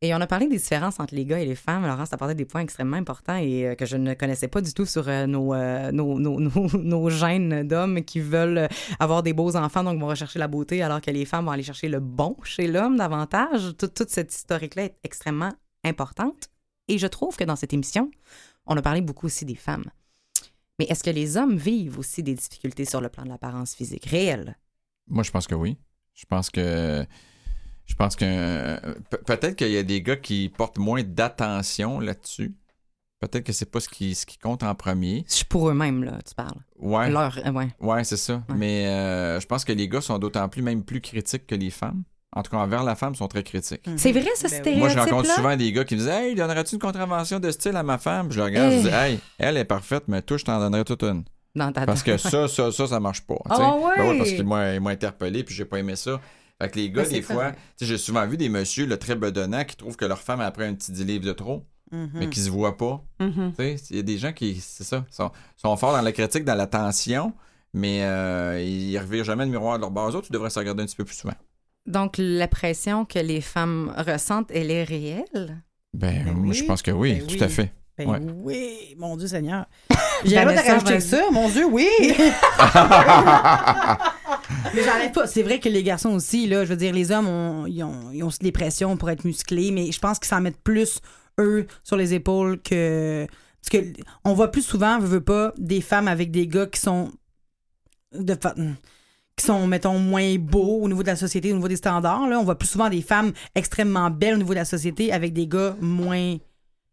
Et 0.06 0.14
on 0.14 0.22
a 0.22 0.28
parlé 0.28 0.48
des 0.48 0.58
différences 0.58 1.00
entre 1.00 1.16
les 1.16 1.26
gars 1.26 1.40
et 1.40 1.48
les 1.48 1.56
femmes. 1.56 1.82
Laurence 1.82 2.14
a 2.14 2.18
parlé 2.18 2.36
des 2.36 2.46
points 2.46 2.62
extrêmement 2.62 2.98
importants 2.98 3.38
et 3.38 3.66
euh, 3.66 3.76
que 3.76 3.88
je 3.88 3.98
ne 3.98 4.14
connaissais 4.14 4.48
pas 4.48 4.62
du 4.62 4.72
tout 4.72 4.86
sur 4.86 5.10
euh, 5.10 5.26
nos, 5.26 5.56
euh, 5.56 5.92
nos, 5.92 6.20
nos, 6.20 6.40
nos, 6.40 6.70
nos 6.78 7.10
gènes 7.10 7.68
d'hommes 7.68 8.04
qui 8.04 8.20
veulent 8.20 8.68
avoir 9.00 9.24
des 9.24 9.34
beaux 9.34 9.56
enfants, 9.56 9.84
donc 9.84 10.00
vont 10.00 10.06
rechercher 10.06 10.38
la 10.38 10.48
beauté, 10.48 10.84
alors 10.84 11.02
que 11.02 11.10
les 11.10 11.26
femmes 11.26 11.46
vont 11.46 11.52
aller 11.52 11.64
chercher 11.64 11.90
le 11.90 12.00
bon 12.00 12.38
chez 12.44 12.68
l'homme 12.68 12.98
davantage. 12.98 13.76
Toute, 13.80 13.96
toute 13.96 14.12
cette 14.12 14.32
historique-là 14.32 14.84
est 14.84 14.96
extrêmement 15.04 15.54
importante. 15.84 16.50
Et 16.88 17.00
je 17.00 17.08
trouve 17.08 17.36
que 17.36 17.44
dans 17.44 17.56
cette 17.56 17.74
émission, 17.74 18.12
on 18.68 18.78
a 18.78 18.84
parlé 18.84 19.02
beaucoup 19.02 19.26
aussi 19.26 19.44
des 19.44 19.56
femmes. 19.56 19.86
Mais 20.78 20.86
est-ce 20.86 21.04
que 21.04 21.10
les 21.10 21.36
hommes 21.36 21.58
vivent 21.58 21.98
aussi 21.98 22.22
des 22.22 22.36
difficultés 22.36 22.86
sur 22.86 23.02
le 23.02 23.10
plan 23.10 23.24
de 23.24 23.30
l'apparence 23.30 23.74
physique 23.74 24.06
réelle? 24.06 24.56
Moi, 25.08 25.24
je 25.24 25.32
pense 25.32 25.48
que 25.48 25.56
oui. 25.56 25.78
Je 26.14 26.26
pense 26.26 26.52
que. 26.52 27.08
Je 27.86 27.94
pense 27.96 28.16
que. 28.16 28.26
euh, 28.26 28.78
pe- 29.10 29.18
Peut-être 29.18 29.56
qu'il 29.56 29.72
y 29.72 29.78
a 29.78 29.84
des 29.84 30.02
gars 30.02 30.16
qui 30.16 30.50
portent 30.50 30.78
moins 30.78 31.04
d'attention 31.04 32.00
là-dessus. 32.00 32.56
Peut-être 33.20 33.46
que 33.46 33.54
c'est 33.54 33.70
pas 33.72 33.80
ce 33.80 33.90
qui, 33.90 34.14
ce 34.14 34.26
qui 34.26 34.38
compte 34.38 34.62
en 34.64 34.76
premier. 34.76 35.24
C'est 35.28 35.48
pour 35.48 35.70
eux-mêmes, 35.70 36.04
là, 36.04 36.20
tu 36.28 36.36
parles. 36.36 36.60
Ouais. 36.78 37.10
Leur, 37.10 37.40
euh, 37.46 37.52
ouais. 37.52 37.70
Ouais, 37.80 38.04
c'est 38.04 38.18
ça. 38.18 38.44
Mais 38.56 38.88
euh, 38.88 39.40
je 39.40 39.46
pense 39.48 39.64
que 39.66 39.72
les 39.74 39.88
gars 39.88 40.02
sont 40.02 40.20
d'autant 40.20 40.48
plus, 40.50 40.62
même 40.62 40.84
plus 40.84 41.02
critiques 41.02 41.48
que 41.48 41.56
les 41.56 41.70
femmes. 41.70 42.04
En 42.36 42.44
tout 42.44 42.52
cas, 42.52 42.58
envers 42.58 42.84
la 42.84 42.96
femme, 42.96 43.14
ils 43.14 43.18
sont 43.18 43.30
très 43.30 43.44
critiques. 43.44 43.88
C'est 43.96 44.12
vrai, 44.12 44.26
ce 44.36 44.44
Ben 44.44 44.50
oui. 44.52 44.58
stéréotype 44.58 44.78
Moi, 44.80 44.90
je 44.90 45.00
rencontre 45.00 45.30
souvent 45.34 45.56
des 45.56 45.72
gars 45.72 45.86
qui 45.86 45.96
me 45.96 46.00
disent 46.02 46.10
Hey, 46.10 46.36
donnerais-tu 46.36 46.76
une 46.76 46.82
contravention 46.82 47.40
de 47.40 47.50
style 47.50 47.76
à 47.78 47.84
ma 47.84 47.98
femme? 47.98 48.28
Puis 48.28 48.36
Je 48.36 48.40
le 48.42 48.46
regarde, 48.46 48.74
je 48.74 48.80
dis 48.82 48.88
Hey, 48.94 49.20
elle 49.38 49.56
est 49.56 49.64
parfaite, 49.66 50.04
mais 50.10 50.22
toi, 50.22 50.36
je 50.36 50.44
t'en 50.44 50.60
donnerais 50.60 50.84
toute 50.84 51.04
une. 51.04 51.24
dans 51.56 51.72
ta 51.72 51.86
Parce 51.86 52.04
que 52.04 52.18
ça, 52.18 52.50
ça, 52.50 52.72
ça, 52.74 52.88
ça 52.88 53.00
marche 53.00 53.22
pas. 53.22 53.38
Ah 53.50 53.58
ouais? 53.78 53.94
Ben 53.98 54.10
ouais, 54.10 54.18
parce 54.18 54.32
qu'ils 54.32 54.44
m'ont 54.44 54.74
ils 54.74 54.82
m'ont 54.82 54.90
interpellé, 54.90 55.46
puis 55.46 55.56
j'ai 55.56 55.64
pas 55.66 55.80
aimé 55.80 55.96
ça. 55.96 56.20
Fait 56.62 56.70
que 56.70 56.76
les 56.80 56.90
gars, 56.90 57.04
c'est 57.06 57.12
des 57.16 57.22
fois, 57.22 57.36
ouais. 57.48 57.52
tu 57.52 57.58
sais, 57.80 57.86
j'ai 57.86 57.98
souvent 57.98 58.26
vu 58.26 58.38
des 58.38 58.48
messieurs 58.50 58.86
là, 58.86 58.98
très 58.98 59.16
bedonnants 59.16 59.64
qui 59.66 59.76
trouvent 59.76 59.98
que 59.98 60.06
leur 60.06 60.22
femme 60.22 60.40
a 60.42 60.50
pris 60.52 60.66
un 60.66 60.74
petit 60.74 60.92
10 60.92 61.04
livres 61.06 61.26
de 61.26 61.34
trop, 61.34 61.66
mais 61.92 62.30
qui 62.30 62.40
se 62.40 62.50
voient 62.50 62.78
pas. 62.78 63.02
Mhm. 63.20 63.54
Tu 63.58 63.64
sais, 63.64 63.76
Il 63.90 63.96
y 63.98 64.00
a 64.00 64.04
des 64.04 64.18
gens 64.18 64.32
qui, 64.34 64.56
c'est 64.62 64.84
ça, 64.86 65.06
sont, 65.12 65.32
sont 65.58 65.76
forts 65.78 65.94
dans 65.94 66.02
la 66.02 66.12
critique, 66.12 66.46
dans 66.46 66.56
l'attention, 66.56 67.34
mais 67.74 68.04
euh, 68.04 68.62
ils 68.62 68.98
revirent 68.98 69.26
jamais 69.26 69.46
le 69.46 69.52
miroir 69.52 69.76
de 69.78 69.82
leur 69.82 69.92
base. 69.92 70.16
Tu 70.24 70.32
devrais 70.32 70.50
se 70.50 70.60
regarder 70.60 70.84
un 70.84 70.86
petit 70.86 70.96
peu 70.96 71.04
plus 71.06 71.16
souvent. 71.16 71.34
Donc, 71.86 72.16
la 72.18 72.48
pression 72.48 73.04
que 73.06 73.20
les 73.20 73.42
femmes 73.42 73.94
ressentent, 73.98 74.50
elle 74.52 74.72
est 74.72 74.84
réelle? 74.86 75.62
Ben, 75.94 76.24
Ben 76.26 76.36
oui. 76.38 76.54
je 76.54 76.64
pense 76.64 76.82
que 76.82 76.92
oui, 76.92 77.16
Ben 77.20 77.28
tout 77.28 77.36
oui. 77.36 77.44
à 77.44 77.50
fait. 77.50 77.72
Ben 77.98 78.10
Ouais. 78.10 78.20
oui, 78.44 78.96
mon 78.98 79.16
Dieu 79.18 79.28
Seigneur. 79.28 79.66
J'ai 80.26 80.36
pas 80.36 80.54
de 80.54 80.68
rajouter 80.70 81.00
ça, 81.00 81.22
mon 81.32 81.48
Dieu, 81.50 81.66
oui. 81.66 81.88
mais 84.74 84.84
j'enlève 84.84 85.12
pas. 85.12 85.28
C'est 85.28 85.44
vrai 85.44 85.60
que 85.60 85.70
les 85.70 85.84
garçons 85.84 86.12
aussi, 86.12 86.48
là, 86.48 86.64
je 86.66 86.70
veux 86.70 86.76
dire, 86.78 86.94
les 86.94 87.12
hommes, 87.12 87.28
ont, 87.28 87.66
ils, 87.66 87.84
ont, 87.84 88.12
ils 88.12 88.24
ont 88.24 88.28
aussi 88.28 88.40
des 88.40 88.52
pressions 88.52 88.98
pour 88.98 89.10
être 89.10 89.24
musclés, 89.26 89.72
mais 89.72 89.92
je 89.92 90.00
pense 90.00 90.20
qu'ils 90.20 90.28
s'en 90.30 90.42
mettent 90.42 90.62
plus, 90.64 91.00
eux, 91.40 91.68
sur 91.84 91.96
les 91.98 92.14
épaules 92.14 92.62
que. 92.62 93.28
Parce 93.62 93.84
que 93.84 93.94
on 94.24 94.34
voit 94.34 94.52
plus 94.52 94.62
souvent, 94.62 95.00
veux, 95.00 95.08
veux 95.08 95.22
pas, 95.24 95.54
des 95.58 95.82
femmes 95.82 96.08
avec 96.08 96.32
des 96.32 96.48
gars 96.48 96.68
qui 96.68 96.80
sont. 96.80 97.12
De, 98.14 98.36
fa- 98.42 98.56
qui 99.38 99.46
sont, 99.46 99.68
mettons, 99.68 100.00
moins 100.00 100.36
beaux 100.38 100.80
au 100.82 100.88
niveau 100.88 101.02
de 101.04 101.08
la 101.08 101.18
société, 101.18 101.52
au 101.52 101.56
niveau 101.56 101.68
des 101.68 101.76
standards. 101.76 102.28
Là. 102.28 102.40
On 102.40 102.44
voit 102.44 102.58
plus 102.58 102.70
souvent 102.70 102.90
des 102.90 103.02
femmes 103.02 103.34
extrêmement 103.54 104.10
belles 104.10 104.36
au 104.36 104.38
niveau 104.38 104.54
de 104.54 104.60
la 104.60 104.66
société 104.66 105.12
avec 105.12 105.34
des 105.34 105.46
gars 105.48 105.76
moins. 105.82 106.38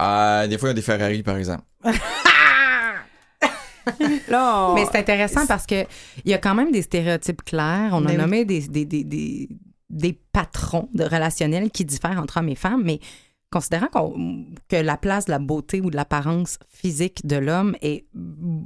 Ah, 0.00 0.46
des 0.48 0.58
fois, 0.58 0.70
il 0.70 0.70
y 0.70 0.72
a 0.72 0.74
des 0.74 0.82
Ferrari, 0.82 1.22
par 1.22 1.36
exemple. 1.36 1.62
Là, 4.28 4.68
on- 4.70 4.74
Mais 4.74 4.84
c'est 4.90 4.98
intéressant 4.98 5.46
parce 5.46 5.66
que 5.66 5.84
il 6.24 6.30
y 6.30 6.34
a 6.34 6.38
quand 6.38 6.54
même 6.54 6.72
des 6.72 6.82
stéréotypes 6.82 7.42
clairs. 7.44 7.90
On 7.92 8.04
a 8.04 8.08
Ben 8.08 8.10
oui. 8.10 8.16
nommé 8.16 8.44
des, 8.44 8.60
des, 8.68 8.84
des, 8.84 9.04
des, 9.04 9.48
des 9.90 10.12
patrons 10.32 10.88
de 10.94 11.04
relationnels 11.04 11.70
qui 11.70 11.84
diffèrent 11.84 12.18
entre 12.20 12.38
hommes 12.38 12.48
et 12.48 12.54
femmes, 12.54 12.82
mais 12.84 13.00
considérant 13.50 13.88
que 14.68 14.76
la 14.76 14.96
place 14.96 15.26
de 15.26 15.30
la 15.30 15.38
beauté 15.38 15.82
ou 15.82 15.90
de 15.90 15.96
l'apparence 15.96 16.58
physique 16.70 17.26
de 17.26 17.36
l'homme 17.36 17.76
est 17.82 18.06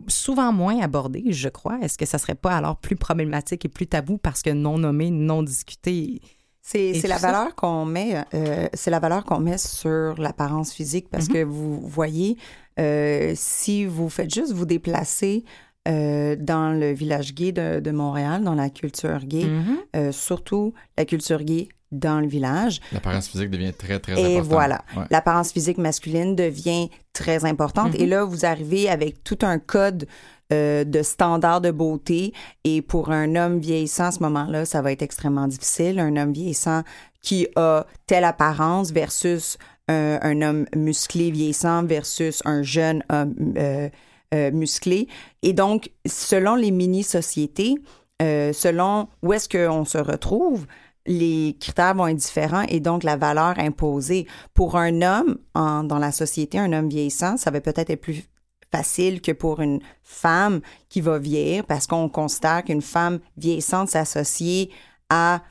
souvent 0.07 0.53
moins 0.53 0.81
abordée, 0.81 1.25
je 1.33 1.49
crois, 1.49 1.79
est-ce 1.83 1.99
que 1.99 2.07
ça 2.07 2.19
serait 2.19 2.37
pas 2.37 2.53
alors 2.57 2.77
plus 2.77 2.95
problématique 2.95 3.65
et 3.65 3.69
plus 3.69 3.89
tabou 3.89 4.17
parce 4.19 4.43
que 4.43 4.51
non 4.51 4.79
nommé, 4.79 5.11
non 5.11 5.43
discuté? 5.43 6.21
C'est 6.63 7.01
la 7.07 7.19
valeur 7.19 7.55
qu'on 7.57 7.85
met, 7.85 8.25
euh, 8.35 8.69
c'est 8.75 8.91
la 8.91 8.99
valeur 8.99 9.25
qu'on 9.25 9.39
met 9.41 9.59
sur 9.59 10.15
l'apparence 10.19 10.73
physique 10.73 11.09
parce 11.11 11.29
Mhm. 11.29 11.35
que 11.35 11.43
vous 11.45 11.81
voyez, 11.81 12.37
euh, 12.79 13.33
si 13.35 13.85
vous 13.87 14.09
faites 14.09 14.33
juste 14.35 14.53
vous 14.53 14.67
déplacer 14.67 15.45
euh, 15.89 16.35
dans 16.39 16.71
le 16.79 16.93
village 16.93 17.35
gay 17.35 17.53
de, 17.53 17.81
de 17.81 17.91
Montréal, 17.93 18.43
dans 18.43 18.55
la 18.55 18.71
culture 18.71 19.21
gay, 19.25 19.45
Mhm. 19.45 19.77
euh, 19.95 20.13
surtout 20.13 20.75
la 20.99 21.05
culture 21.05 21.43
gay 21.45 21.69
dans 21.93 22.19
le 22.21 22.27
village, 22.27 22.81
L'apparence 22.93 23.29
physique 23.29 23.51
devient 23.51 23.73
très, 23.73 24.01
très 24.01 24.13
et 24.21 24.25
importante. 24.39 24.47
voilà, 24.53 24.85
Ouais. 24.97 25.05
l'apparence 25.11 25.53
physique 25.53 25.79
masculine 25.79 26.35
devient 26.35 26.89
très 27.13 27.45
importante. 27.45 27.95
Mhm. 27.95 28.01
Et 28.01 28.07
là, 28.07 28.25
vous 28.25 28.45
arrivez 28.45 28.89
avec 28.89 29.23
tout 29.23 29.39
un 29.43 29.59
code 29.61 30.07
euh, 30.53 30.85
de 30.85 31.03
standards 31.03 31.61
de 31.61 31.71
beauté. 31.73 32.33
Et 32.63 32.81
pour 32.83 33.11
un 33.11 33.35
homme 33.35 33.59
vieillissant, 33.59 34.05
à 34.07 34.11
ce 34.13 34.23
moment-là, 34.25 34.65
ça 34.65 34.81
va 34.83 34.93
être 34.93 35.03
extrêmement 35.03 35.49
difficile. 35.49 35.99
Un 35.99 36.17
homme 36.17 36.33
vieillissant 36.33 36.83
qui 37.21 37.49
a 37.57 37.85
telle 38.07 38.23
apparence 38.25 38.93
versus 38.93 39.59
un, 39.89 40.19
un 40.23 40.43
homme 40.43 40.67
musclé 40.75 41.31
vieillissant 41.31 41.85
versus 41.85 42.43
un 42.45 42.63
jeune 42.63 43.03
homme 43.11 43.35
euh, 43.57 43.89
euh, 44.35 44.51
musclé. 44.51 45.09
Et 45.43 45.53
donc, 45.53 45.91
selon 46.07 46.57
les 46.57 46.71
mini-sociétés, 46.71 47.77
euh, 48.23 48.53
selon 48.53 49.09
où 49.23 49.33
est-ce 49.33 49.49
qu'on 49.49 49.85
se 49.85 49.99
retrouve, 49.99 50.67
les 51.07 51.57
critères 51.61 51.95
vont 51.95 52.09
être 52.09 52.17
différents 52.17 52.65
et 52.69 52.81
donc 52.81 53.05
la 53.05 53.17
valeur 53.17 53.59
imposée. 53.59 54.27
Pour 54.55 54.77
un 54.77 55.03
homme 55.03 55.39
dans 55.55 55.99
la 56.01 56.11
société, 56.11 56.59
un 56.59 56.73
homme 56.73 56.89
vieillissant, 56.89 57.37
ça 57.37 57.53
va 57.53 57.61
peut-être 57.61 57.91
être 57.91 58.01
plus 58.01 58.25
facile 58.73 59.21
que 59.21 59.31
pour 59.31 59.61
une 59.61 59.81
femme 60.03 60.61
qui 60.89 61.01
va 61.01 61.19
vieillir 61.19 61.65
parce 61.65 61.87
qu'on 61.87 62.09
considère 62.09 62.65
qu'une 62.65 62.83
femme 62.83 63.21
vieillissante 63.37 63.89
s'associe 63.91 64.69
à 65.09 65.43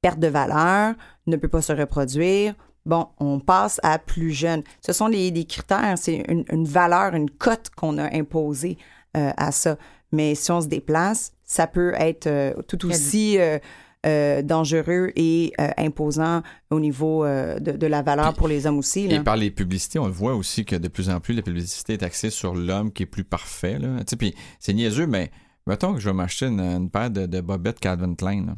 perte 0.00 0.18
de 0.18 0.28
valeur, 0.28 0.94
ne 1.26 1.36
peut 1.36 1.48
pas 1.48 1.60
se 1.60 1.74
reproduire. 1.74 2.54
Bon, 2.84 3.06
on 3.18 3.38
passe 3.38 3.78
à 3.82 3.98
plus 3.98 4.32
jeune. 4.32 4.62
Ce 4.84 4.92
sont 4.92 5.06
les, 5.06 5.30
les 5.30 5.44
critères, 5.44 5.96
c'est 5.96 6.24
une, 6.28 6.44
une 6.50 6.64
valeur, 6.64 7.14
une 7.14 7.30
cote 7.30 7.70
qu'on 7.76 7.96
a 7.98 8.12
imposée 8.16 8.76
euh, 9.16 9.30
à 9.36 9.52
ça. 9.52 9.76
Mais 10.10 10.34
si 10.34 10.50
on 10.50 10.60
se 10.60 10.66
déplace, 10.66 11.32
ça 11.44 11.66
peut 11.66 11.92
être 11.96 12.26
euh, 12.26 12.52
tout 12.66 12.84
aussi 12.86 13.38
euh, 13.38 14.42
dangereux 14.42 15.12
et 15.14 15.52
imposant 15.76 16.42
au 16.70 16.80
niveau 16.80 17.24
de, 17.24 17.58
de 17.60 17.86
la 17.86 18.02
valeur 18.02 18.30
Puis- 18.32 18.38
pour 18.38 18.48
les 18.48 18.66
hommes 18.66 18.78
aussi. 18.78 19.04
Et 19.04 19.20
par 19.20 19.36
les 19.36 19.52
publicités, 19.52 20.00
on 20.00 20.06
le 20.06 20.12
voit 20.12 20.34
aussi 20.34 20.64
que 20.64 20.74
de 20.74 20.88
plus 20.88 21.08
en 21.08 21.20
plus, 21.20 21.34
la 21.34 21.42
publicité 21.42 21.92
est 21.92 22.02
axée 22.02 22.30
sur 22.30 22.54
l'homme 22.54 22.92
qui 22.92 23.04
est 23.04 23.06
plus 23.06 23.22
parfait. 23.22 23.78
Là. 23.78 23.98
Puis 24.18 24.34
c'est 24.58 24.72
niaiseux, 24.74 25.06
mais 25.06 25.30
mettons 25.68 25.94
que 25.94 26.00
je 26.00 26.08
vais 26.08 26.14
m'acheter 26.14 26.46
une, 26.46 26.58
une 26.60 26.90
paire 26.90 27.12
de, 27.12 27.26
de 27.26 27.40
bobettes 27.40 27.78
Calvin 27.78 28.14
Klein. 28.16 28.44
là. 28.46 28.54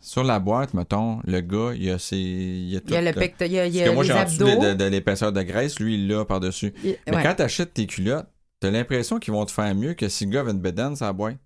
Sur 0.00 0.24
la 0.24 0.38
boîte, 0.38 0.74
mettons, 0.74 1.20
le 1.24 1.40
gars, 1.40 1.72
il 1.74 1.84
y 1.84 1.90
a, 1.90 1.98
ses, 1.98 2.16
il 2.16 2.68
y 2.70 2.76
a 2.76 2.80
tout. 2.80 2.86
Il 2.88 2.94
y 2.94 2.96
a 2.96 3.00
le 3.00 3.06
là. 3.06 3.12
pecto- 3.12 3.44
il 3.46 3.58
a, 3.58 3.66
il 3.66 3.82
a 3.82 3.84
que 3.86 3.90
moi, 3.90 4.02
les 4.02 4.08
j'ai 4.08 4.14
en 4.14 4.24
dessous 4.24 4.46
abdos. 4.46 4.60
de, 4.62 4.68
de- 4.68 4.74
de 4.74 4.84
l'épaisseur 4.84 5.32
de 5.32 5.42
graisse, 5.42 5.78
lui, 5.80 5.94
il 5.94 6.08
l'a 6.08 6.24
par-dessus. 6.24 6.72
Il- 6.84 6.96
Mais 7.08 7.16
ouais. 7.16 7.22
quand 7.22 7.34
tu 7.34 7.42
achètes 7.42 7.74
tes 7.74 7.86
culottes, 7.86 8.26
t'as 8.60 8.70
l'impression 8.70 9.18
qu'ils 9.18 9.32
vont 9.34 9.44
te 9.44 9.52
faire 9.52 9.74
mieux 9.74 9.94
que 9.94 10.08
si 10.08 10.24
le 10.26 10.30
gars 10.32 10.40
avait 10.40 10.52
une 10.52 10.60
bedaine 10.60 10.96
sur 10.96 11.06
la 11.06 11.12
boîte. 11.12 11.36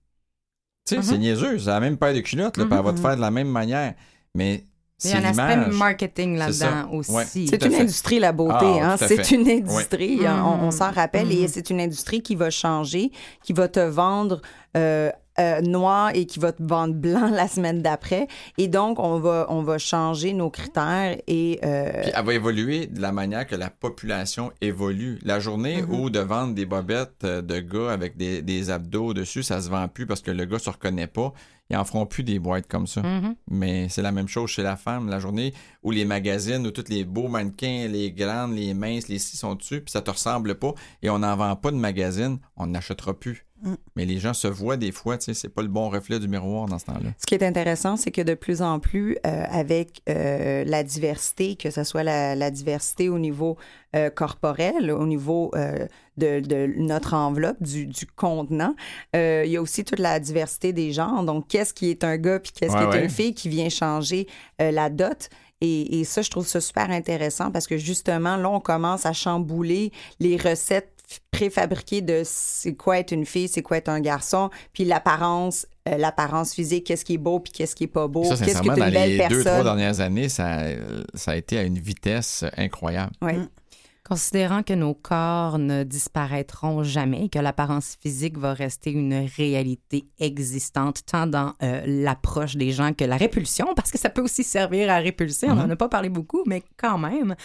Tu 0.88 0.96
sais, 0.96 1.02
c'est 1.02 1.18
niaiseux. 1.18 1.58
C'est 1.58 1.66
la 1.70 1.80
même 1.80 1.96
paire 1.98 2.14
de 2.14 2.20
culottes, 2.20 2.56
là, 2.56 2.64
puis 2.64 2.74
elle 2.76 2.84
va 2.84 2.92
te 2.92 2.96
Mhm. 2.98 3.02
faire 3.02 3.16
de 3.16 3.20
la 3.20 3.30
même 3.30 3.48
manière. 3.48 3.94
Mais 4.34 4.64
Il 5.04 5.10
y 5.10 5.12
a 5.14 5.16
c'est 5.20 5.26
un 5.26 5.30
aspect 5.30 5.76
marketing 5.76 6.36
là-dedans 6.36 6.90
aussi. 6.92 7.10
Ouais. 7.12 7.24
C'est 7.24 7.64
une 7.64 7.72
fait. 7.72 7.80
industrie, 7.80 8.18
la 8.18 8.32
beauté. 8.32 8.54
Ah, 8.80 8.92
hein? 8.92 8.96
C'est 8.96 9.16
fait. 9.22 9.34
une 9.34 9.48
industrie. 9.48 10.20
Ouais. 10.20 10.28
On, 10.28 10.64
on 10.66 10.70
s'en 10.70 10.90
rappelle. 10.90 11.30
Et 11.32 11.42
Mhm. 11.42 11.48
c'est 11.48 11.70
une 11.70 11.80
industrie 11.80 12.22
qui 12.22 12.34
va 12.34 12.50
changer, 12.50 13.10
qui 13.42 13.52
va 13.52 13.68
te 13.68 13.80
vendre 13.80 14.40
euh, 14.76 15.10
euh, 15.40 15.60
noir 15.62 16.10
et 16.14 16.26
qui 16.26 16.38
va 16.38 16.52
te 16.52 16.62
vendre 16.62 16.94
blanc 16.94 17.28
la 17.32 17.48
semaine 17.48 17.82
d'après. 17.82 18.28
Et 18.58 18.68
donc, 18.68 18.98
on 18.98 19.18
va, 19.18 19.46
on 19.48 19.62
va 19.62 19.78
changer 19.78 20.32
nos 20.34 20.50
critères 20.50 21.16
et... 21.26 21.58
euh, 21.64 22.02
Puis 22.02 22.12
elle 22.14 22.24
va 22.24 22.34
évoluer 22.34 22.86
de 22.86 23.00
la 23.00 23.10
manière 23.12 23.46
que 23.46 23.56
la 23.56 23.70
population 23.70 24.52
évolue. 24.60 25.18
La 25.22 25.40
journée 25.40 25.82
Mhm. 25.82 25.94
où 25.94 26.10
de 26.10 26.20
vendre 26.20 26.54
des 26.54 26.66
bobettes 26.66 27.24
euh, 27.24 27.42
de 27.42 27.58
gars 27.60 27.90
avec 27.92 28.16
des, 28.16 28.42
des 28.42 28.70
abdos 28.70 29.14
dessus, 29.14 29.42
ça 29.42 29.60
se 29.60 29.68
vend 29.70 29.88
plus 29.88 30.06
parce 30.06 30.20
que 30.20 30.30
le 30.30 30.44
gars 30.44 30.58
se 30.58 30.70
reconnaît 30.70 31.06
pas. 31.06 31.32
Ils 31.72 31.76
en 31.76 31.84
feront 31.84 32.04
plus 32.04 32.24
des 32.24 32.40
boîtes 32.40 32.66
comme 32.66 32.88
ça. 32.88 33.00
Mhm. 33.00 33.36
Mais 33.48 33.88
c'est 33.88 34.02
la 34.02 34.10
même 34.10 34.26
chose 34.26 34.50
chez 34.50 34.62
la 34.64 34.76
femme. 34.76 35.08
La 35.08 35.20
journée 35.20 35.54
où 35.84 35.92
les 35.92 36.04
magazines, 36.04 36.66
où 36.66 36.72
tous 36.72 36.88
les 36.88 37.04
beaux 37.04 37.28
mannequins, 37.28 37.86
les 37.88 38.10
grandes, 38.10 38.56
les 38.56 38.74
minces, 38.74 39.06
les 39.08 39.20
six 39.20 39.36
sont 39.36 39.54
dessus, 39.54 39.80
puis 39.80 39.92
ça 39.92 40.02
te 40.02 40.10
ressemble 40.10 40.56
pas, 40.56 40.74
et 41.02 41.08
on 41.10 41.20
n'en 41.20 41.36
vend 41.36 41.54
pas 41.54 41.70
de 41.70 41.76
magazine, 41.76 42.38
on 42.56 42.66
n'achètera 42.66 43.14
plus. 43.14 43.46
Mm. 43.62 43.74
Mais 43.96 44.04
les 44.06 44.18
gens 44.18 44.32
se 44.34 44.48
voient 44.48 44.76
des 44.76 44.92
fois, 44.92 45.18
tu 45.18 45.26
sais, 45.26 45.34
c'est 45.34 45.48
pas 45.48 45.62
le 45.62 45.68
bon 45.68 45.88
reflet 45.90 46.18
du 46.18 46.28
miroir 46.28 46.66
dans 46.66 46.78
ce 46.78 46.86
temps-là. 46.86 47.10
Ce 47.18 47.26
qui 47.26 47.34
est 47.34 47.42
intéressant, 47.42 47.96
c'est 47.96 48.10
que 48.10 48.22
de 48.22 48.34
plus 48.34 48.62
en 48.62 48.78
plus, 48.80 49.16
euh, 49.26 49.44
avec 49.50 50.02
euh, 50.08 50.64
la 50.64 50.82
diversité, 50.82 51.56
que 51.56 51.70
ce 51.70 51.84
soit 51.84 52.02
la, 52.02 52.34
la 52.34 52.50
diversité 52.50 53.08
au 53.08 53.18
niveau 53.18 53.56
euh, 53.94 54.08
corporel, 54.10 54.90
au 54.90 55.06
niveau 55.06 55.52
de, 56.16 56.40
de 56.40 56.72
notre 56.76 57.14
enveloppe, 57.14 57.62
du, 57.62 57.86
du 57.86 58.06
contenant, 58.06 58.74
il 59.14 59.46
y 59.46 59.56
a 59.56 59.62
aussi 59.62 59.84
toute 59.84 59.98
la 59.98 60.20
diversité 60.20 60.72
des 60.72 60.92
genres. 60.92 61.24
Donc, 61.24 61.48
qu'est-ce 61.48 61.74
qui 61.74 61.90
est 61.90 62.04
un 62.04 62.16
gars 62.16 62.40
puis 62.40 62.52
qu'est-ce 62.52 62.72
Ouais, 62.72 62.78
qui 62.78 62.84
est 62.84 62.88
ouais. 62.88 63.04
une 63.04 63.10
fille 63.10 63.34
qui 63.34 63.48
vient 63.48 63.68
changer 63.68 64.26
la 64.58 64.90
dot. 64.90 65.28
Et, 65.60 66.00
et 66.00 66.04
ça, 66.04 66.22
je 66.22 66.30
trouve 66.30 66.46
ça 66.46 66.60
super 66.60 66.90
intéressant 66.90 67.50
parce 67.50 67.66
que 67.66 67.76
justement, 67.76 68.36
là, 68.36 68.48
on 68.48 68.60
commence 68.60 69.04
à 69.04 69.12
chambouler 69.12 69.92
les 70.18 70.36
recettes 70.36 70.99
préfabriquées 71.30 72.02
de 72.02 72.22
c'est 72.24 72.74
quoi 72.74 72.98
être 72.98 73.12
une 73.12 73.26
fille, 73.26 73.48
c'est 73.48 73.62
quoi 73.62 73.78
être 73.78 73.88
un 73.88 74.00
garçon, 74.00 74.50
puis 74.72 74.84
l'apparence, 74.84 75.66
euh, 75.88 75.96
l'apparence 75.96 76.54
physique, 76.54 76.84
qu'est-ce 76.84 77.04
qui 77.04 77.14
est 77.14 77.18
beau, 77.18 77.40
puis 77.40 77.52
qu'est-ce 77.52 77.74
qui 77.74 77.84
est 77.84 77.88
pas 77.88 78.08
beau, 78.08 78.24
Ça, 78.24 78.36
qu'est-ce 78.36 78.62
que 78.62 78.68
dans 78.68 78.74
une 78.74 78.92
belle 78.92 79.16
les 79.16 79.28
deux, 79.28 79.44
trois 79.44 79.64
dernières 79.64 80.00
années, 80.00 80.28
ça, 80.28 80.64
ça 81.14 81.32
a 81.32 81.36
été 81.36 81.58
à 81.58 81.62
une 81.62 81.78
vitesse 81.78 82.44
incroyable. 82.56 83.12
Ouais. 83.22 83.38
Considérant 84.10 84.64
que 84.64 84.72
nos 84.72 84.92
corps 84.92 85.58
ne 85.60 85.84
disparaîtront 85.84 86.82
jamais 86.82 87.28
que 87.28 87.38
l'apparence 87.38 87.96
physique 88.00 88.38
va 88.38 88.54
rester 88.54 88.90
une 88.90 89.28
réalité 89.36 90.04
existante 90.18 91.06
tant 91.06 91.28
dans 91.28 91.52
euh, 91.62 91.82
l'approche 91.86 92.56
des 92.56 92.72
gens 92.72 92.92
que 92.92 93.04
la 93.04 93.16
répulsion, 93.16 93.72
parce 93.76 93.92
que 93.92 93.98
ça 93.98 94.10
peut 94.10 94.22
aussi 94.22 94.42
servir 94.42 94.90
à 94.90 94.96
répulser, 94.96 95.48
on 95.48 95.54
n'en 95.54 95.70
a 95.70 95.76
pas 95.76 95.88
parlé 95.88 96.08
beaucoup, 96.08 96.42
mais 96.44 96.64
quand 96.76 96.98
même. 96.98 97.36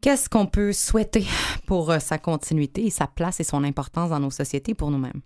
Qu'est-ce 0.00 0.28
qu'on 0.30 0.46
peut 0.46 0.72
souhaiter 0.72 1.26
pour 1.66 1.90
euh, 1.90 1.98
sa 1.98 2.18
continuité 2.18 2.86
et 2.86 2.90
sa 2.90 3.06
place 3.06 3.40
et 3.40 3.44
son 3.44 3.64
importance 3.64 4.10
dans 4.10 4.20
nos 4.20 4.30
sociétés 4.30 4.74
pour 4.74 4.90
nous-mêmes? 4.90 5.20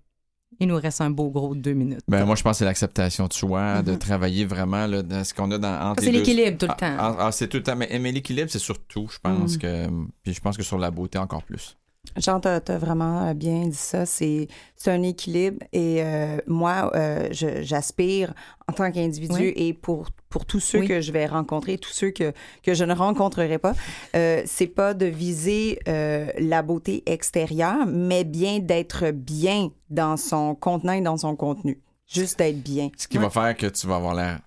Il 0.61 0.69
nous 0.69 0.77
reste 0.77 1.01
un 1.01 1.11
beau 1.11 1.31
gros 1.31 1.55
deux 1.55 1.73
minutes. 1.73 2.01
Ben, 2.07 2.25
moi, 2.25 2.37
je 2.37 2.43
pense 2.43 2.53
que 2.53 2.59
c'est 2.59 2.65
l'acceptation 2.65 3.27
de 3.27 3.33
soi, 3.33 3.83
de 3.83 3.93
Mhm. 3.93 3.99
travailler 3.99 4.45
vraiment 4.45 4.87
là, 4.87 5.03
dans 5.03 5.25
ce 5.25 5.35
qu'on 5.35 5.51
a 5.51 5.59
dans, 5.59 5.95
C'est 5.99 6.07
deux. 6.07 6.19
l'équilibre 6.19 6.59
tout 6.59 6.67
le 6.67 6.73
Ah, 6.73 6.77
temps. 6.77 6.97
ah, 6.99 7.17
ah, 7.19 7.33
c'est 7.33 7.49
tout 7.49 7.57
le 7.57 7.63
temps. 7.65 7.75
Mais, 7.77 7.89
mais 8.01 8.13
l'équilibre, 8.13 8.49
c'est 8.51 8.61
surtout, 8.61 9.09
je 9.11 9.19
pense 9.19 9.55
Mhm. 9.55 9.59
que. 9.61 9.87
Puis 10.23 10.35
je 10.35 10.41
pense 10.41 10.57
que 10.57 10.63
sur 10.63 10.79
la 10.79 10.91
beauté, 10.93 11.19
encore 11.19 11.43
plus. 11.43 11.77
Jean, 12.17 12.39
t'as 12.39 12.61
as 12.69 12.79
vraiment 12.79 13.27
euh, 13.29 13.35
bien 13.35 13.67
dit 13.67 13.75
ça. 13.75 14.07
C'est 14.07 14.47
c'est 14.77 14.91
un 14.93 15.03
équilibre 15.03 15.59
et 15.73 16.03
euh, 16.03 16.37
moi, 16.47 16.93
euh, 16.95 17.29
j'aspire 17.33 18.35
en 18.69 18.73
tant 18.73 18.91
qu'individu 18.93 19.35
Oui. 19.35 19.53
et 19.57 19.73
pour, 19.75 20.09
pour 20.29 20.47
tous 20.47 20.61
ceux 20.61 20.81
Oui. 20.81 20.89
que 20.89 21.01
je 21.01 21.11
vais 21.13 21.27
rencontrer, 21.27 21.77
tous 21.79 21.93
ceux 21.93 22.11
que, 22.11 22.33
que 22.63 22.73
je 22.75 22.85
ne 22.85 22.95
rencontrerai 22.95 23.59
pas, 23.59 23.75
euh, 24.15 24.43
c'est 24.47 24.67
pas 24.69 24.95
de 24.95 25.07
viser 25.07 25.81
euh, 25.89 26.29
la 26.39 26.63
beauté 26.63 27.03
extérieure, 27.07 27.85
mais 27.87 28.25
bien 28.25 28.59
d'être 28.61 29.11
bien 29.11 29.71
dans 29.91 30.17
son 30.17 30.55
contenant 30.55 30.93
et 30.93 31.01
dans 31.01 31.17
son 31.17 31.35
contenu. 31.37 31.81
Juste 32.07 32.39
d'être 32.39 32.63
bien. 32.63 32.91
Ce 32.97 33.09
qui 33.09 33.19
va 33.19 33.31
faire 33.31 33.57
que 33.57 33.67
tu 33.67 33.87
vas 33.87 33.97
avoir 33.97 34.15
l'air 34.15 34.39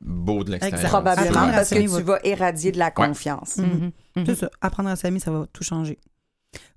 beau 0.00 0.42
de 0.44 0.52
l'extérieur. 0.52 0.88
Probablement 0.88 1.28
Apprendre 1.30 1.48
à 1.52 1.56
parce 1.56 1.70
que 1.70 1.78
tu 1.80 1.86
va- 1.86 2.00
vas 2.02 2.18
éradier 2.24 2.72
de 2.72 2.78
la 2.78 2.90
confiance. 2.90 3.58
Mhm. 3.58 3.90
Mhm. 4.16 4.24
C'est 4.26 4.34
ça. 4.36 4.50
Apprendre 4.60 4.88
à 4.88 4.96
s'aimer, 4.96 5.18
ça 5.20 5.30
va 5.30 5.46
tout 5.52 5.62
changer. 5.64 5.98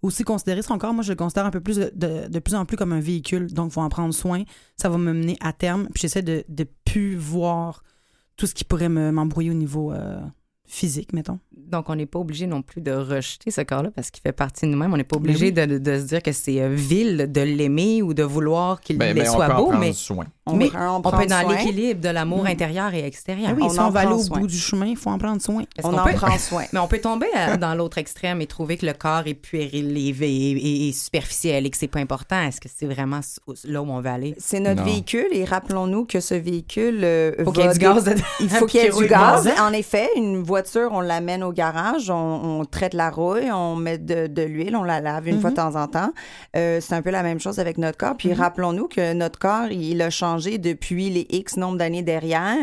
Aussi, 0.01 0.23
considérer 0.23 0.61
son 0.61 0.77
corps, 0.77 0.93
moi, 0.93 1.03
je 1.03 1.09
le 1.11 1.15
considère 1.15 1.45
un 1.45 1.51
peu 1.51 1.61
plus 1.61 1.77
de, 1.77 2.39
plus 2.39 2.55
en 2.55 2.65
plus 2.65 2.77
comme 2.77 2.93
un 2.93 2.99
véhicule. 2.99 3.51
Donc, 3.53 3.71
il 3.71 3.73
faut 3.73 3.81
en 3.81 3.89
prendre 3.89 4.13
soin. 4.13 4.43
Ça 4.77 4.89
va 4.89 4.97
me 4.97 5.13
mener 5.13 5.37
à 5.39 5.53
terme. 5.53 5.87
Puis, 5.93 6.01
j'essaie 6.01 6.21
de 6.21 6.43
ne 6.49 6.63
plus 6.85 7.15
voir 7.15 7.83
tout 8.35 8.45
ce 8.47 8.53
qui 8.53 8.63
pourrait 8.63 8.89
me- 8.89 9.11
m'embrouiller 9.11 9.51
au 9.51 9.55
niveau 9.55 9.91
euh, 9.93 10.19
physique, 10.65 11.13
mettons. 11.13 11.39
Donc, 11.55 11.89
on 11.89 11.95
n'est 11.95 12.05
pas 12.05 12.19
obligé 12.19 12.45
non 12.47 12.61
plus 12.61 12.81
de 12.81 12.91
rejeter 12.91 13.49
ce 13.51 13.61
corps-là 13.61 13.89
parce 13.95 14.11
qu'il 14.11 14.21
fait 14.21 14.31
partie 14.31 14.65
de 14.65 14.71
nous-mêmes. 14.71 14.93
On 14.93 14.97
n'est 14.97 15.03
pas 15.03 15.17
obligé 15.17 15.51
Ben 15.51 15.69
de, 15.69 15.77
de 15.77 15.99
se 15.99 16.05
dire 16.05 16.21
que 16.21 16.31
c'est 16.31 16.61
euh, 16.61 16.69
vil 16.69 17.31
de 17.31 17.41
l'aimer 17.41 18.01
ou 18.01 18.13
de 18.13 18.23
vouloir 18.23 18.80
qu'il 18.81 18.97
Ben, 18.97 19.15
ben, 19.15 19.27
on 19.27 19.34
soit 19.34 19.47
peut 19.47 19.53
en 19.53 19.57
beau, 19.57 19.65
prendre 19.67 19.80
mais, 19.80 19.93
soin. 19.93 20.25
On, 20.45 20.55
mais 20.55 20.67
prend- 20.67 20.97
on, 20.97 21.01
prend 21.01 21.17
peut 21.17 21.23
être 21.23 21.30
dans 21.30 21.47
l'équilibre 21.49 22.01
de 22.01 22.09
l'amour 22.09 22.43
Mm. 22.43 22.47
intérieur 22.47 22.93
et 22.93 23.05
extérieur. 23.05 23.49
Ah 23.51 23.55
oui, 23.55 23.63
On 23.65 23.69
si 23.69 23.80
en 23.80 23.88
on 23.88 23.89
va 23.91 24.01
aller 24.01 24.11
au 24.13 24.19
soin. 24.19 24.39
bout 24.39 24.47
du 24.47 24.57
chemin, 24.57 24.88
il 24.88 24.97
faut 24.97 25.09
en 25.09 25.17
prendre 25.17 25.41
soin. 25.41 25.63
On 25.84 25.93
en 25.97 26.03
peut- 26.03 26.13
prend 26.13 26.38
soin? 26.38 26.63
Mais 26.73 26.80
on 26.80 26.88
peut 26.88 26.99
tomber 26.99 27.27
à- 27.35 27.55
dans 27.57 27.75
l'autre 27.75 27.97
extrême 27.97 28.41
et 28.41 28.45
trouver 28.47 28.77
que 28.77 28.85
le 28.85 28.93
corps 28.93 29.23
est 29.25 29.34
puéril 29.35 29.95
et, 29.97 30.09
et- 30.21 30.89
et 30.89 30.91
superficiel 30.91 31.65
et 31.65 31.69
que 31.69 31.77
c'est 31.77 31.88
pas 31.88 31.99
important. 31.99 32.41
Est-ce 32.41 32.59
que 32.59 32.69
c'est 32.73 32.88
vraiment 32.88 33.21
là 33.65 33.81
où 33.81 33.89
on 33.89 34.01
veut 34.01 34.09
aller? 34.09 34.35
C'est 34.38 34.59
notre 34.59 34.81
Non. 34.81 34.85
véhicule 34.85 35.27
et 35.31 35.45
rappelons-nous 35.45 36.05
que 36.05 36.19
ce 36.19 36.34
véhicule 36.35 37.01
euh, 37.03 37.31
Faut 37.43 37.51
va 37.51 37.51
qu'il 37.51 37.63
y 37.63 37.67
ait 37.67 37.73
du 37.73 37.80
gaz 37.80 38.03
dedans. 38.03 38.21
Il 38.41 38.49
faut 38.49 38.65
qu'il 38.65 38.81
y 38.81 38.85
ait 38.85 38.89
du 38.91 39.07
gaz. 39.07 39.49
En 39.61 39.71
effet, 39.71 40.09
une 40.17 40.43
voiture, 40.43 40.89
on 40.91 41.01
l'amène 41.01 41.43
au 41.44 41.52
garage, 41.52 42.10
on, 42.10 42.60
on 42.60 42.65
traite 42.65 42.94
la 42.94 43.10
rouille, 43.10 43.52
on 43.52 43.76
met 43.76 43.98
de, 43.98 44.28
de 44.28 44.41
l'huile, 44.41 44.76
on 44.76 44.84
la 44.84 44.99
lave 45.02 45.28
une 45.28 45.40
fois 45.40 45.52
de 45.52 45.56
temps 45.56 45.76
en 45.76 45.88
temps. 45.88 46.11
Euh, 46.56 46.80
c'est 46.82 46.95
un 46.95 47.02
peu 47.02 47.10
la 47.11 47.24
même 47.24 47.40
chose 47.40 47.60
avec 47.60 47.78
notre 47.78 47.98
corps. 47.98 48.15
Puis 48.18 48.34
rappelons-nous 48.34 48.88
que 48.88 49.14
notre 49.14 49.38
corps, 49.40 49.68
il 49.72 50.02
a 50.02 50.10
changé 50.10 50.57
depuis 50.57 51.10
les 51.10 51.28
X 51.30 51.57
nombre 51.57 51.78
d'années 51.78 52.02
derrière. 52.03 52.56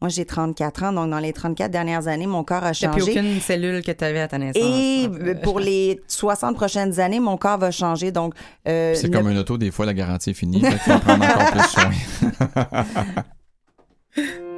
Moi, 0.00 0.08
j'ai 0.08 0.24
34 0.24 0.84
ans, 0.84 0.92
donc 0.92 1.10
dans 1.10 1.18
les 1.18 1.32
34 1.32 1.70
dernières 1.70 2.06
années, 2.08 2.26
mon 2.26 2.44
corps 2.44 2.62
a 2.64 2.70
Il 2.72 2.78
n'y 2.82 2.86
a 2.86 2.90
plus 2.90 3.00
changé. 3.00 3.12
aucune 3.18 3.40
cellule 3.40 3.82
que 3.82 3.90
tu 3.92 4.04
avais 4.04 4.20
à 4.20 4.28
ta 4.28 4.38
naissance. 4.38 4.62
Et 4.62 5.08
pour 5.42 5.58
les 5.60 6.00
60 6.06 6.54
prochaines 6.54 7.00
années, 7.00 7.20
mon 7.20 7.36
corps 7.36 7.58
va 7.58 7.70
changer. 7.72 8.12
Donc, 8.12 8.34
euh, 8.68 8.94
C'est 8.94 9.08
ne- 9.08 9.16
comme 9.16 9.28
une 9.28 9.38
auto, 9.38 9.58
des 9.58 9.70
fois, 9.72 9.86
la 9.86 9.94
garantie 9.94 10.30
est 10.30 10.34
finie. 10.34 10.60
Fait 10.60 10.68
qu'il 10.70 10.78
faut 10.78 10.92
en 10.92 11.00
prendre 11.00 11.24
encore 11.24 11.50
plus 11.50 11.68
soin. 11.68 11.90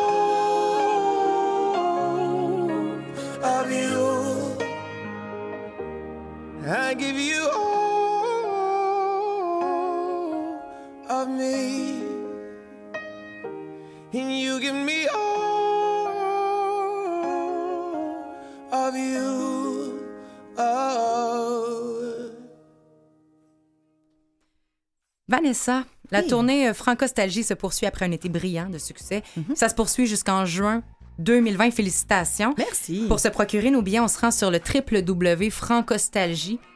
Vanessa, 25.41 25.85
la 26.11 26.21
tournée 26.21 26.67
euh, 26.67 26.73
Francostalgie 26.73 27.43
se 27.43 27.55
poursuit 27.55 27.87
après 27.87 28.05
un 28.05 28.11
été 28.11 28.29
brillant 28.29 28.69
de 28.69 28.77
succès. 28.77 29.23
Ça 29.55 29.69
se 29.69 29.75
poursuit 29.75 30.05
jusqu'en 30.05 30.45
juin 30.45 30.83
2020. 31.17 31.71
Félicitations. 31.71 32.53
Merci. 32.57 33.05
Pour 33.07 33.19
se 33.19 33.27
procurer 33.27 33.71
nos 33.71 33.81
billets, 33.81 33.99
on 33.99 34.07
se 34.07 34.19
rend 34.19 34.31
sur 34.31 34.51
le 34.51 34.59
www.francostalgie.com. 34.59 36.70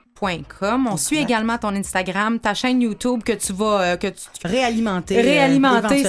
On 0.93 0.97
suit 0.97 1.17
également 1.17 1.57
ton 1.57 1.75
Instagram, 1.75 2.39
ta 2.39 2.53
chaîne 2.53 2.81
YouTube 2.81 3.21
que 3.23 3.33
tu 3.33 3.51
vas 3.53 3.81
euh, 3.81 3.97
que 3.97 4.07
tu 4.07 4.15
Réalimenter. 4.43 5.17
euh, 5.17 5.21
réalimenter 5.21 6.03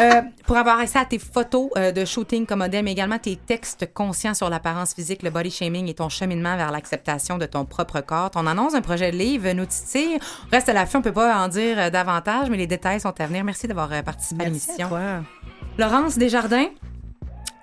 euh, 0.00 0.22
pour 0.46 0.56
avoir 0.56 0.80
accès 0.80 0.98
à 0.98 1.04
tes 1.04 1.18
photos 1.18 1.70
euh, 1.76 1.92
de 1.92 2.04
shooting 2.04 2.44
comme 2.46 2.58
modèle, 2.60 2.84
mais 2.84 2.92
également 2.92 3.18
tes 3.18 3.36
textes 3.36 3.92
conscients 3.94 4.34
sur 4.34 4.50
l'apparence 4.50 4.94
physique, 4.94 5.22
le 5.22 5.30
body 5.30 5.50
shaming 5.50 5.88
et 5.88 5.94
ton 5.94 6.08
cheminement 6.08 6.56
vers 6.56 6.70
l'acceptation 6.72 7.38
de 7.38 7.46
ton 7.46 7.64
propre 7.64 8.00
corps. 8.00 8.30
On 8.34 8.46
annonce 8.46 8.74
un 8.74 8.82
projet 8.82 9.10
de 9.12 9.16
livre, 9.16 9.50
nous 9.52 9.66
titille. 9.66 10.18
Reste 10.52 10.68
à 10.68 10.72
la 10.72 10.86
fin, 10.86 10.98
on 10.98 11.02
peut 11.02 11.12
pas 11.12 11.36
en 11.36 11.48
dire 11.48 11.78
euh, 11.78 11.90
davantage, 11.90 12.50
mais 12.50 12.56
les 12.56 12.66
détails 12.66 13.00
sont 13.00 13.14
à 13.20 13.26
venir. 13.26 13.44
Merci 13.44 13.68
d'avoir 13.68 13.92
euh, 13.92 14.02
participé 14.02 14.44
à 14.44 14.50
Merci 14.50 14.70
à 14.70 14.74
l'émission. 14.74 14.96
Laurence 15.78 16.18
Desjardins. 16.18 16.68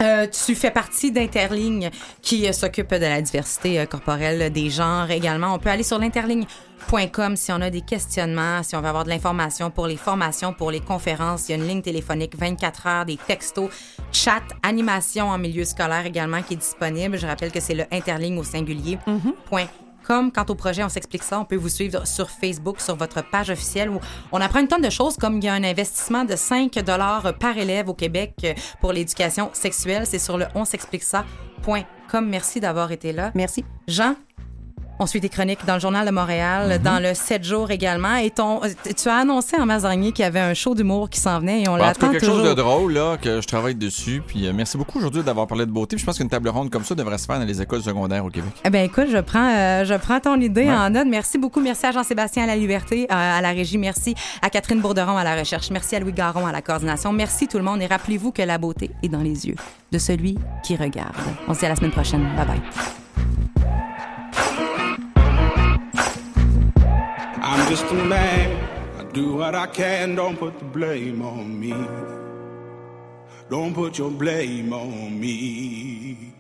Euh, 0.01 0.27
tu 0.27 0.55
fais 0.55 0.71
partie 0.71 1.11
d'Interligne 1.11 1.91
qui 2.21 2.47
euh, 2.47 2.53
s'occupe 2.53 2.91
de 2.91 3.05
la 3.05 3.21
diversité 3.21 3.79
euh, 3.79 3.85
corporelle 3.85 4.51
des 4.51 4.69
genres 4.69 5.11
également. 5.11 5.53
On 5.53 5.59
peut 5.59 5.69
aller 5.69 5.83
sur 5.83 5.99
l'interligne.com 5.99 7.35
si 7.35 7.51
on 7.51 7.61
a 7.61 7.69
des 7.69 7.81
questionnements, 7.81 8.63
si 8.63 8.75
on 8.75 8.81
veut 8.81 8.87
avoir 8.87 9.03
de 9.03 9.09
l'information 9.09 9.69
pour 9.69 9.87
les 9.87 9.97
formations, 9.97 10.53
pour 10.53 10.71
les 10.71 10.79
conférences. 10.79 11.49
Il 11.49 11.51
y 11.51 11.55
a 11.55 11.57
une 11.57 11.67
ligne 11.67 11.81
téléphonique 11.81 12.35
24 12.35 12.87
heures, 12.87 13.05
des 13.05 13.17
textos, 13.17 13.69
chat, 14.11 14.43
animation 14.63 15.29
en 15.29 15.37
milieu 15.37 15.65
scolaire 15.65 16.05
également 16.05 16.41
qui 16.41 16.55
est 16.55 16.57
disponible. 16.57 17.17
Je 17.17 17.27
rappelle 17.27 17.51
que 17.51 17.59
c'est 17.59 17.75
le 17.75 17.85
interligne 17.91 18.39
au 18.39 18.43
singulier. 18.43 18.97
Com. 20.11 20.31
Quant 20.31 20.45
au 20.49 20.55
projet, 20.55 20.83
on 20.83 20.89
s'explique 20.89 21.23
ça. 21.23 21.39
On 21.39 21.45
peut 21.45 21.55
vous 21.55 21.69
suivre 21.69 22.05
sur 22.05 22.29
Facebook, 22.29 22.81
sur 22.81 22.95
votre 22.97 23.23
page 23.23 23.49
officielle 23.49 23.89
où 23.89 23.99
on 24.33 24.41
apprend 24.41 24.59
une 24.59 24.67
tonne 24.67 24.81
de 24.81 24.89
choses, 24.89 25.15
comme 25.15 25.37
il 25.37 25.45
y 25.45 25.47
a 25.47 25.53
un 25.53 25.63
investissement 25.63 26.25
de 26.25 26.35
5 26.35 26.71
par 27.39 27.57
élève 27.57 27.87
au 27.87 27.93
Québec 27.93 28.33
euh, 28.43 28.53
pour 28.81 28.91
l'éducation 28.91 29.49
sexuelle. 29.53 30.05
C'est 30.05 30.19
sur 30.19 30.37
le 30.37 30.47
on 30.53 30.65
s'explique 30.65 31.03
ça.com. 31.03 32.27
Merci 32.27 32.59
d'avoir 32.59 32.91
été 32.91 33.13
là. 33.13 33.31
Merci. 33.35 33.63
Jean, 33.87 34.15
on 35.01 35.07
suit 35.07 35.19
tes 35.19 35.29
chroniques 35.29 35.65
dans 35.65 35.73
le 35.73 35.79
Journal 35.79 36.05
de 36.05 36.11
Montréal, 36.11 36.79
dans 36.83 37.01
le 37.01 37.15
7 37.15 37.43
jours 37.43 37.71
également. 37.71 38.15
Et 38.17 38.29
ton, 38.29 38.61
tu 38.95 39.09
as 39.09 39.15
annoncé 39.15 39.57
en 39.59 39.65
mars 39.65 39.81
dernier 39.81 40.11
qu'il 40.11 40.21
y 40.23 40.27
avait 40.27 40.39
un 40.39 40.53
show 40.53 40.75
d'humour 40.75 41.09
qui 41.09 41.19
s'en 41.19 41.39
venait 41.39 41.63
et 41.63 41.67
on 41.67 41.75
cas, 41.75 41.87
l'attend 41.87 42.09
quelque 42.11 42.23
chose 42.25 42.47
de 42.47 42.53
drôle, 42.53 42.93
là, 42.93 43.17
que 43.17 43.41
je 43.41 43.47
travaille 43.47 43.73
dessus. 43.73 44.21
Puis 44.25 44.45
euh, 44.45 44.53
merci 44.53 44.77
beaucoup 44.77 44.99
aujourd'hui 44.99 45.23
d'avoir 45.23 45.47
parlé 45.47 45.65
de 45.65 45.71
beauté. 45.71 45.95
Puis 45.95 46.01
je 46.01 46.05
pense 46.05 46.17
qu'une 46.19 46.29
table 46.29 46.49
ronde 46.49 46.69
comme 46.69 46.83
ça 46.85 46.93
devrait 46.93 47.17
se 47.17 47.25
faire 47.25 47.39
dans 47.39 47.45
les 47.45 47.61
écoles 47.61 47.81
secondaires 47.81 48.23
au 48.23 48.29
Québec. 48.29 48.51
Eh 48.63 48.69
bien, 48.69 48.83
écoute, 48.83 49.07
je 49.11 49.17
prends, 49.17 49.49
euh, 49.51 49.85
je 49.85 49.95
prends 49.95 50.19
ton 50.19 50.39
idée 50.39 50.61
Ouais. 50.65 50.69
en 50.71 50.91
note. 50.91 51.07
Merci 51.07 51.39
beaucoup. 51.39 51.59
Merci 51.61 51.87
à 51.87 51.91
Jean-Sébastien 51.91 52.43
à 52.43 52.47
la 52.47 52.55
Liberté, 52.55 53.07
euh, 53.11 53.37
à 53.37 53.41
la 53.41 53.49
régie. 53.49 53.79
Merci 53.79 54.13
à 54.43 54.51
Catherine 54.51 54.81
Bourderon 54.81 55.17
à 55.17 55.23
la 55.23 55.35
recherche. 55.35 55.71
Merci 55.71 55.95
à 55.95 55.99
Louis 55.99 56.13
Garon 56.13 56.45
à 56.45 56.51
la 56.51 56.61
coordination. 56.61 57.11
Merci 57.11 57.47
tout 57.47 57.57
le 57.57 57.63
monde. 57.63 57.81
Et 57.81 57.87
rappelez-vous 57.87 58.31
que 58.31 58.43
la 58.43 58.59
beauté 58.59 58.91
est 59.01 59.09
dans 59.09 59.21
les 59.23 59.47
yeux 59.47 59.55
de 59.91 59.97
celui 59.97 60.37
qui 60.63 60.75
regarde. 60.75 61.15
On 61.47 61.53
se 61.55 61.59
dit 61.59 61.65
à 61.65 61.69
la 61.69 61.75
semaine 61.75 61.91
prochaine. 61.91 62.23
Bye 62.37 62.45
bye. 62.45 63.60
I'm 67.53 67.69
just 67.69 67.83
a 67.83 67.93
man. 67.93 68.49
I 68.97 69.03
do 69.11 69.33
what 69.33 69.55
I 69.55 69.67
can. 69.67 70.15
Don't 70.15 70.37
put 70.37 70.57
the 70.57 70.63
blame 70.63 71.21
on 71.21 71.59
me. 71.59 71.75
Don't 73.49 73.73
put 73.73 73.97
your 73.97 74.09
blame 74.09 74.71
on 74.71 75.19
me. 75.19 76.30